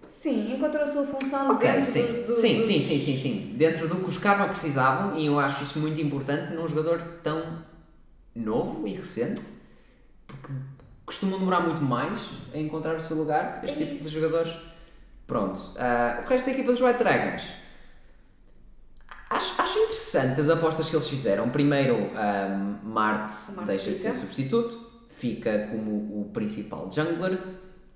Sim, 0.10 0.53
encontrou 0.56 0.84
a 0.84 0.88
sua 0.88 1.06
função 1.06 1.52
Ok, 1.52 1.69
dentro 1.69 1.85
sim. 1.91 2.02
do, 2.02 2.27
do, 2.27 2.38
sim, 2.38 2.57
do- 2.57 2.64
sim, 2.64 2.80
sim, 2.80 2.99
sim, 2.99 3.18
sim. 3.18 3.53
Dentro 3.57 3.88
do 3.88 3.98
que 3.98 4.10
os 4.10 4.18
Karma 4.18 4.48
precisavam, 4.48 5.18
e 5.19 5.26
eu 5.26 5.40
acho 5.40 5.64
isso 5.64 5.77
muito 5.80 5.99
importante 5.99 6.53
num 6.53 6.68
jogador 6.68 6.99
tão 7.22 7.64
novo 8.35 8.88
e 8.88 8.94
recente, 8.94 9.41
porque 10.26 10.53
costumam 11.06 11.38
demorar 11.40 11.60
muito 11.60 11.81
mais 11.84 12.22
a 12.53 12.57
encontrar 12.57 12.95
o 12.95 13.02
seu 13.02 13.18
lugar, 13.18 13.60
este 13.64 13.84
É 13.84 13.85
tipo 13.88 14.03
de 14.03 14.10
jogadores. 14.10 14.53
Pronto. 15.27 15.60
ah, 15.77 16.23
o 16.26 16.30
resto 16.30 16.45
da 16.45 16.52
equipa 16.53 16.72
dos 16.72 16.81
White 16.81 16.99
Dragons. 16.99 17.44
Acho, 19.35 19.61
acho 19.61 19.80
interessante 19.80 20.39
as 20.39 20.49
apostas 20.49 20.89
que 20.89 20.95
eles 20.95 21.07
fizeram. 21.07 21.49
Primeiro, 21.49 22.11
ah, 22.15 22.77
Marte, 22.84 23.51
O 23.51 23.55
Marte 23.55 23.68
deixa 23.68 23.91
de 23.91 23.97
ser 23.97 24.11
fica. 24.11 24.19
substituto, 24.22 24.91
fica 25.07 25.68
como 25.72 26.22
o 26.22 26.30
principal 26.34 26.89
jungler. 26.91 27.39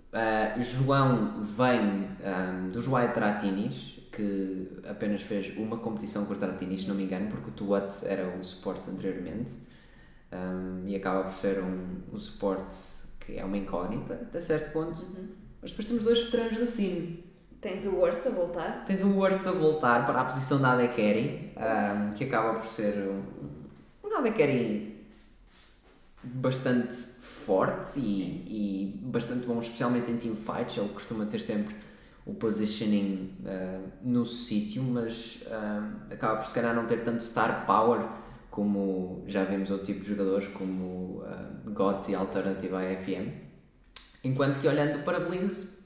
Uh, 0.07 0.61
João 0.61 1.43
vem 1.43 2.07
um, 2.23 2.71
dos 2.71 2.87
White 2.87 3.13
Tratinis, 3.13 3.99
que 4.11 4.79
apenas 4.89 5.21
fez 5.21 5.55
uma 5.57 5.77
competição 5.77 6.25
com 6.25 6.33
os 6.33 6.39
Tratinis, 6.39 6.81
se 6.81 6.87
não 6.87 6.95
me 6.95 7.03
engano, 7.03 7.29
porque 7.29 7.49
o 7.49 7.53
Tuat 7.53 8.03
era 8.05 8.25
o 8.27 8.43
suporte 8.43 8.89
anteriormente. 8.89 9.53
Um, 10.31 10.87
e 10.87 10.95
acaba 10.95 11.23
por 11.25 11.33
ser 11.35 11.61
um, 11.61 12.01
um 12.11 12.19
suporte 12.19 12.73
que 13.19 13.37
é 13.37 13.45
uma 13.45 13.57
incógnita, 13.57 14.13
até 14.13 14.39
certo 14.41 14.71
ponto. 14.71 15.01
Uhum. 15.03 15.27
Mas 15.61 15.71
depois 15.71 15.85
temos 15.87 16.03
dois 16.03 16.19
veteranos 16.23 16.57
da 16.57 16.65
Sim. 16.65 17.23
Tens 17.67 17.85
o 17.85 17.97
Worst 17.97 18.25
a 18.25 18.29
voltar. 18.29 18.85
Tens 18.85 19.03
o 19.03 19.09
Worst 19.09 19.45
a 19.45 19.51
voltar 19.51 20.05
para 20.05 20.21
a 20.21 20.23
posição 20.23 20.61
da 20.61 20.71
AD 20.71 20.87
Carry, 20.87 21.51
um, 21.57 22.13
que 22.13 22.23
acaba 22.23 22.57
por 22.59 22.65
ser 22.65 23.09
um, 23.09 23.21
um 24.05 24.09
bastante 26.23 26.95
forte 26.95 27.99
e, 27.99 28.93
e 28.95 28.99
bastante 29.03 29.45
bom, 29.45 29.59
especialmente 29.59 30.09
em 30.09 30.15
teamfights. 30.15 30.77
Ele 30.77 30.87
costuma 30.93 31.25
ter 31.25 31.41
sempre 31.41 31.75
o 32.25 32.33
positioning 32.33 33.35
uh, 33.41 33.83
no 34.01 34.25
sítio, 34.25 34.81
mas 34.81 35.43
um, 35.47 36.13
acaba 36.13 36.37
por 36.37 36.45
se 36.45 36.53
calhar 36.53 36.73
não 36.73 36.85
ter 36.85 37.03
tanto 37.03 37.21
star 37.21 37.65
power 37.65 38.07
como 38.49 39.25
já 39.27 39.43
vemos 39.43 39.69
outro 39.71 39.87
tipo 39.87 39.99
de 39.99 40.07
jogadores 40.07 40.47
como 40.47 41.21
uh, 41.21 41.69
Gods 41.71 42.07
e 42.07 42.15
Alternative 42.15 42.73
AFM. 42.73 43.29
Enquanto 44.23 44.61
que 44.61 44.69
olhando 44.69 45.03
para 45.03 45.19
Blizz, 45.19 45.76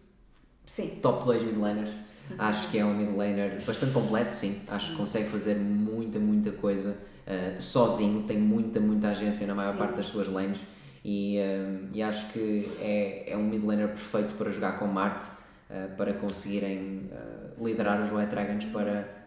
Sim. 0.66 1.00
top 1.02 1.26
2 1.26 1.44
mid 1.44 1.58
laners. 1.58 1.90
Acho 2.38 2.70
que 2.70 2.78
é 2.78 2.86
um 2.86 2.94
mid 2.94 3.16
laner 3.16 3.62
bastante 3.66 3.92
completo, 3.92 4.34
sim. 4.34 4.62
Acho 4.70 4.92
que 4.92 4.98
consegue 4.98 5.30
fazer 5.30 5.56
muita, 5.56 6.18
muita 6.20 6.52
coisa 6.52 6.92
uh, 7.28 7.62
sozinho. 7.62 8.24
Tem 8.24 8.38
muita, 8.38 8.80
muita 8.80 9.10
agência 9.10 9.46
na 9.48 9.54
maior 9.54 9.74
Sim. 9.74 9.80
parte 9.80 9.96
das 9.96 10.06
suas 10.06 10.28
lanes. 10.28 10.60
E, 11.04 11.40
um, 11.40 11.90
e 11.94 12.02
acho 12.02 12.32
que 12.32 12.72
é, 12.80 13.32
é 13.32 13.38
um 13.38 13.44
mid 13.44 13.64
laner 13.64 13.88
perfeito 13.88 14.34
para 14.36 14.50
jogar 14.52 14.78
com 14.78 14.86
Marte 14.88 15.26
uh, 15.70 15.96
para 15.98 16.14
conseguirem 16.14 17.10
uh, 17.12 17.66
liderar 17.66 18.02
os 18.02 18.12
White 18.12 18.30
Dragons 18.30 18.66
para 18.66 19.21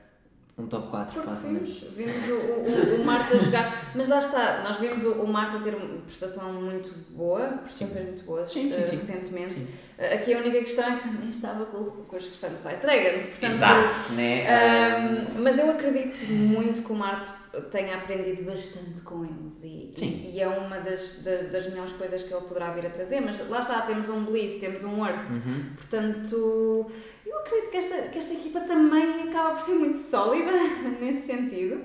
um 0.56 0.66
top 0.68 0.88
4 0.88 1.14
Porque 1.14 1.28
facilmente. 1.28 1.88
vimos, 1.96 2.12
vimos 2.14 2.28
o, 2.28 2.98
o, 2.98 3.02
o 3.02 3.04
Marta 3.04 3.36
jogar, 3.40 3.90
mas 3.92 4.08
lá 4.08 4.20
está, 4.20 4.62
nós 4.62 4.76
vimos 4.78 5.02
o, 5.02 5.22
o 5.22 5.26
Marta 5.26 5.58
ter 5.58 5.74
uma 5.74 6.00
prestação 6.02 6.52
muito 6.52 6.92
boa, 7.10 7.44
prestações 7.64 8.04
muito 8.04 8.22
boas 8.24 8.52
Sim, 8.52 8.70
sim, 8.70 8.80
eh, 8.80 8.84
sim. 8.84 8.94
recentemente. 8.96 9.54
Sim. 9.54 9.66
Eh, 9.98 10.14
aqui 10.14 10.32
a 10.32 10.38
única 10.38 10.58
questão 10.60 10.84
é 10.92 10.96
que 10.96 11.08
também 11.08 11.30
estava 11.30 11.66
com, 11.66 11.84
com 11.84 12.16
os 12.16 12.24
restantes 12.24 12.64
White 12.64 12.80
Dragons, 12.82 13.26
portanto. 13.26 13.52
Exato, 13.52 14.12
né? 14.12 14.46
Ahm, 14.46 15.24
mas 15.42 15.58
eu 15.58 15.70
acredito 15.72 16.24
muito 16.30 16.82
que 16.82 16.92
o 16.92 16.94
Marte 16.94 17.30
tenha 17.72 17.96
aprendido 17.96 18.44
bastante 18.44 19.00
com 19.02 19.24
eles 19.24 19.62
e, 19.64 19.92
Sim. 19.96 20.06
e, 20.24 20.36
e 20.36 20.40
é 20.40 20.46
uma 20.48 20.78
das, 20.78 21.20
da- 21.24 21.42
das 21.50 21.66
melhores 21.68 21.92
coisas 21.94 22.22
que 22.22 22.32
ele 22.32 22.44
poderá 22.46 22.70
vir 22.72 22.86
a 22.86 22.90
trazer. 22.90 23.20
Mas 23.20 23.40
lá 23.48 23.58
está, 23.58 23.80
temos 23.82 24.08
um 24.08 24.24
Bliss, 24.24 24.60
temos 24.60 24.84
um 24.84 25.00
Worst, 25.00 25.30
Uhum. 25.30 25.64
portanto 25.76 26.90
eu 27.34 27.40
acredito 27.40 27.70
que 27.70 27.76
esta, 27.76 28.02
que 28.08 28.18
esta 28.18 28.34
equipa 28.34 28.60
também 28.60 29.22
acaba 29.28 29.50
por 29.54 29.60
ser 29.62 29.74
muito 29.74 29.98
sólida 29.98 30.52
nesse 31.00 31.26
sentido. 31.26 31.84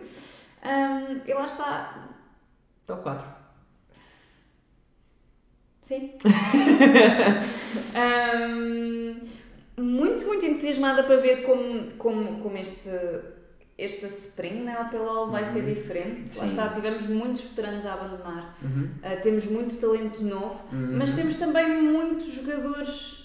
Ahm, 0.63 1.21
e 1.25 1.33
lá 1.33 1.45
está, 1.45 2.09
Top 2.85 3.01
4. 3.03 3.25
Sim. 5.81 6.13
Ahm, 7.95 9.15
muito, 9.77 10.25
muito 10.25 10.45
entusiasmada 10.45 11.03
para 11.03 11.17
ver 11.17 11.43
como, 11.43 11.91
como, 11.97 12.39
como 12.41 12.57
este, 12.57 12.89
este 13.77 14.05
Spring 14.05 14.63
na 14.63 14.73
LPLOL 14.81 15.31
vai 15.31 15.45
ser 15.45 15.63
diferente. 15.63 16.37
Lá 16.37 16.43
Sim. 16.45 16.49
está, 16.49 16.69
tivemos 16.69 17.07
muitos 17.07 17.41
veteranos 17.43 17.85
a 17.85 17.93
abandonar, 17.93 18.55
Uhum. 18.61 18.89
Ah, 19.03 19.15
temos 19.17 19.45
muito 19.47 19.75
talento 19.79 20.21
novo, 20.23 20.63
Uhum. 20.71 20.97
mas 20.97 21.13
temos 21.13 21.35
também 21.37 21.81
muitos 21.81 22.27
jogadores, 22.33 23.18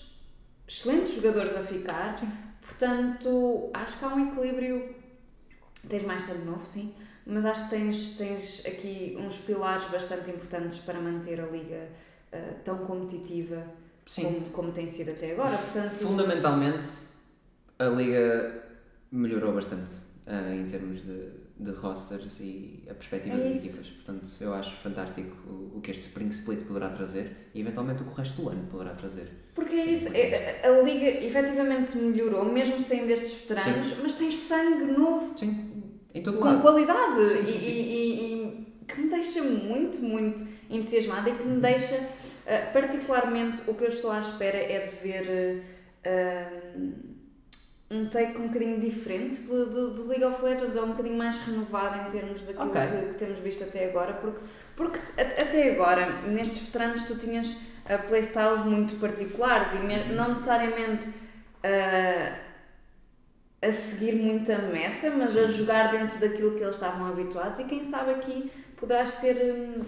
excelentes 0.67 1.15
jogadores 1.17 1.57
a 1.57 1.63
ficar. 1.63 2.17
Portanto, 2.61 3.71
acho 3.73 3.99
que 3.99 4.05
há 4.05 4.09
um 4.09 4.29
equilíbrio. 4.29 4.95
Tens 5.89 6.03
mais 6.03 6.23
sangue 6.23 6.47
novo, 6.47 6.65
sim, 6.65 6.95
mas 7.27 7.45
acho 7.45 7.65
que 7.65 7.71
tens, 7.71 8.17
tens 8.17 8.65
aqui 8.65 9.19
uns 9.21 9.37
pilares 9.37 9.85
bastante 9.91 10.31
importantes 10.31 10.79
para 10.79 10.99
manter 10.99 11.39
a 11.39 11.47
liga 11.47 11.89
ah, 12.33 12.55
tão 12.65 12.79
competitiva 12.79 13.65
Sim. 14.07 14.25
como, 14.25 14.41
como 14.51 14.73
tem 14.73 14.87
sido 14.87 15.11
até 15.11 15.33
agora. 15.33 15.57
Portanto, 15.57 15.95
Fundamentalmente, 15.97 16.89
a 17.79 17.85
liga 17.85 18.65
melhorou 19.11 19.53
bastante 19.55 19.93
eh, 20.27 20.57
em 20.57 20.67
termos 20.67 21.03
de, 21.03 21.31
de 21.59 21.71
rosters 21.71 22.41
e 22.41 22.83
a 22.91 22.95
perspectiva 22.95 23.37
É 23.37 23.49
das 23.49 23.65
equipas. 23.65 23.87
Portanto, 23.89 24.27
eu 24.41 24.53
acho 24.53 24.75
fantástico 24.77 25.37
o, 25.47 25.79
o 25.79 25.81
que 25.81 25.91
este 25.91 26.09
Spring 26.09 26.31
Split 26.31 26.67
poderá 26.67 26.91
trazer 26.91 27.51
e 27.55 27.61
eventualmente 27.61 28.03
o 28.03 28.07
que 28.07 28.11
o 28.11 28.15
resto 28.15 28.43
do 28.43 28.49
ano 28.49 28.67
poderá 28.71 28.95
trazer. 28.95 29.44
Porque 29.55 29.77
é 29.77 29.85
isso, 29.87 30.09
é- 30.13 30.61
a, 30.65 30.69
a 30.69 30.83
liga 30.83 31.25
efetivamente 31.25 31.97
melhorou, 31.97 32.45
mesmo 32.45 32.81
saindo 32.81 33.07
destes 33.07 33.33
veteranos, 33.43 33.95
mas 34.03 34.15
tens 34.15 34.35
sangue 34.37 34.85
novo 34.87 35.33
Sim, 35.39 35.93
em 36.13 36.23
todo 36.23 36.39
com 36.39 36.45
lado. 36.45 36.61
qualidade 36.63 37.27
Sim, 37.29 37.45
sim, 37.45 37.57
e- 37.57 37.61
sim. 37.61 37.71
E, 37.71 38.35
e- 38.61 38.75
que 38.87 39.01
me 39.01 39.09
deixa 39.09 39.43
muito, 39.43 40.01
muito 40.03 40.45
entusiasmada 40.69 41.31
e 41.31 41.35
que 41.35 41.43
me 41.45 41.59
deixa, 41.61 41.95
uh, 41.97 42.73
particularmente, 42.73 43.63
o 43.67 43.75
que 43.75 43.85
eu 43.85 43.89
estou 43.89 44.11
à 44.11 44.21
espera 44.21 44.59
é 44.59 44.87
de 44.89 45.09
ver 45.09 45.63
uh, 46.05 46.93
um, 47.91 48.07
take 48.09 48.37
um 48.39 48.49
bocadinho 48.49 48.79
diferente 48.81 49.43
do, 49.43 49.67
do, 49.71 49.95
do 49.95 50.09
League 50.09 50.25
of 50.25 50.43
Legends 50.45 50.77
ou 50.77 50.85
um 50.85 50.89
bocadinho 50.91 51.17
mais 51.17 51.39
renovado 51.39 52.07
em 52.07 52.11
termos 52.11 52.43
daquilo 52.45 52.69
Ok. 52.71 52.81
que, 52.81 53.09
que 53.11 53.15
temos 53.17 53.39
visto 53.39 53.65
até 53.65 53.87
agora, 53.89 54.15
porque, 54.15 54.41
porque 54.77 54.99
até 55.17 55.71
agora, 55.73 56.07
nestes 56.29 56.59
veteranos, 56.59 57.03
tu 57.05 57.17
tinhas 57.17 57.57
uh, 57.85 58.07
playstyles 58.09 58.61
muito 58.65 58.97
particulares 59.01 59.73
e 59.73 59.79
me- 59.79 60.05
não 60.15 60.29
necessariamente. 60.31 61.09
uh, 61.11 62.45
a 63.63 63.73
seguir 63.73 64.15
muita 64.17 64.59
meta, 64.59 65.09
mas 65.11 65.35
a 65.35 65.47
jogar 65.47 65.91
dentro 65.91 66.19
daquilo 66.19 66.55
que 66.55 66.63
eles 66.63 66.75
estavam 66.75 67.07
habituados 67.09 67.59
e 67.61 67.65
quem 67.65 67.83
sabe 67.83 68.11
aqui 68.11 68.53
poderás 68.77 69.15
ter, 69.15 69.37
hum, 69.55 69.83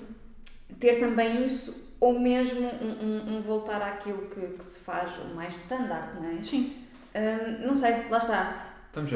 ter 0.81 0.98
também 0.98 1.44
isso 1.44 1.94
ou 2.01 2.18
mesmo 2.18 2.66
um, 2.66 3.05
um- 3.05 3.36
um 3.36 3.43
voltar 3.43 3.82
àquilo 3.82 4.28
que, 4.28 4.40
que 4.56 4.64
se 4.64 4.81
faz 4.81 5.18
o 5.18 5.35
mais 5.35 5.55
standard, 5.56 6.14
não 6.18 6.39
é? 6.39 6.43
Sim. 6.43 6.86
Hum, 7.14 7.66
não 7.66 7.77
sei, 7.77 8.09
lá 8.09 8.16
está. 8.16 8.66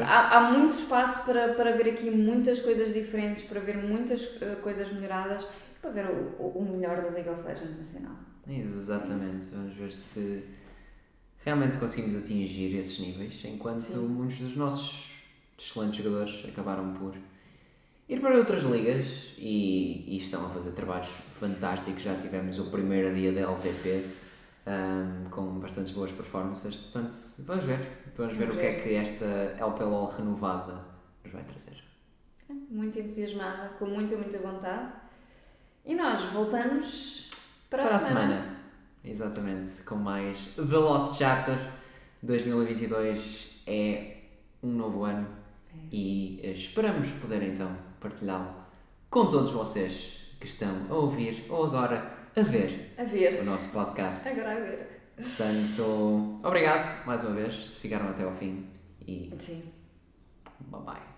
Há, 0.07 0.37
há 0.37 0.51
muito 0.51 0.75
espaço 0.77 1.23
para, 1.25 1.55
para 1.55 1.71
ver 1.71 1.89
aqui 1.93 2.11
muitas 2.11 2.59
coisas 2.59 2.93
diferentes, 2.93 3.41
para 3.45 3.59
ver 3.59 3.77
muitas 3.77 4.29
eh, 4.43 4.57
coisas 4.61 4.91
melhoradas 4.93 5.41
e 5.43 5.79
para 5.81 5.89
ver 5.89 6.05
o, 6.05 6.35
o- 6.39 6.59
o 6.59 6.71
melhor 6.71 7.01
do 7.01 7.09
League 7.09 7.29
of 7.29 7.41
Legends 7.41 7.79
nacional. 7.79 8.13
Exatamente. 8.47 9.51
Vamos 9.51 9.75
ver 9.75 9.93
se 9.93 10.43
realmente 11.43 11.77
conseguimos 11.77 12.15
atingir 12.15 12.75
esses 12.77 12.99
níveis, 12.99 13.43
enquanto 13.45 13.81
Sim. 13.81 14.07
muitos 14.07 14.39
dos 14.39 14.55
nossos 14.55 15.11
excelentes 15.57 16.03
jogadores 16.03 16.45
acabaram 16.47 16.93
por 16.93 17.15
ir 18.09 18.19
para 18.19 18.35
outras 18.35 18.63
ligas 18.63 19.33
e, 19.37 20.03
e 20.07 20.17
estão 20.17 20.45
a 20.45 20.49
fazer 20.49 20.71
trabalhos 20.71 21.09
fantásticos. 21.39 22.03
Já 22.03 22.15
tivemos 22.15 22.59
o 22.59 22.69
primeiro 22.69 23.13
dia 23.15 23.31
da 23.31 23.49
LVP 23.49 24.05
ahm, 24.65 25.29
com 25.29 25.59
bastantes 25.59 25.91
boas 25.91 26.11
performances. 26.11 26.83
Portanto, 26.83 27.15
vamos 27.39 27.65
ver. 27.65 27.79
Vamos 28.15 28.35
ver 28.35 28.49
o 28.49 28.57
que 28.57 28.65
é 28.65 28.73
que 28.75 28.93
esta 28.95 29.25
LPLOL 29.57 30.07
renovada 30.07 30.85
nos 31.23 31.31
vai 31.31 31.43
trazer. 31.43 31.81
Muito 32.69 32.99
entusiasmada, 32.99 33.69
com 33.79 33.85
muita, 33.85 34.17
muita 34.17 34.37
vontade. 34.39 34.91
E 35.85 35.95
nós 35.95 36.21
voltamos 36.31 37.30
para, 37.71 37.83
Para 37.85 37.95
a 37.95 37.99
semana. 37.99 38.27
semana. 38.27 38.55
Exatamente, 39.03 39.81
com 39.83 39.95
mais 39.95 40.37
The 40.55 40.61
Lost 40.61 41.17
Chapter. 41.17 41.57
2022 42.21 43.63
é 43.65 44.17
um 44.61 44.67
novo 44.73 45.05
ano 45.05 45.27
É. 45.73 45.77
e 45.91 46.39
eh, 46.43 46.51
esperamos 46.51 47.09
poder 47.13 47.41
então 47.41 47.75
partilhá-lo 47.99 48.53
com 49.09 49.25
todos 49.27 49.51
vocês 49.51 50.17
que 50.39 50.45
estão 50.45 50.85
a 50.89 50.93
ouvir 50.93 51.45
ou 51.49 51.65
agora 51.65 52.13
a 52.35 52.41
ver 52.43 52.93
A 52.97 53.03
ver. 53.03 53.41
o 53.41 53.43
nosso 53.45 53.71
podcast. 53.73 54.27
Agora 54.27 54.51
a 54.51 54.59
ver. 54.59 55.01
Portanto, 55.15 56.39
obrigado 56.43 57.05
mais 57.07 57.23
uma 57.23 57.33
vez 57.33 57.53
se 57.55 57.79
ficaram 57.81 58.09
até 58.09 58.23
ao 58.23 58.35
fim 58.35 58.67
e 59.07 59.33
Sim. 59.39 59.63
bye 60.69 60.81
bye. 60.81 61.10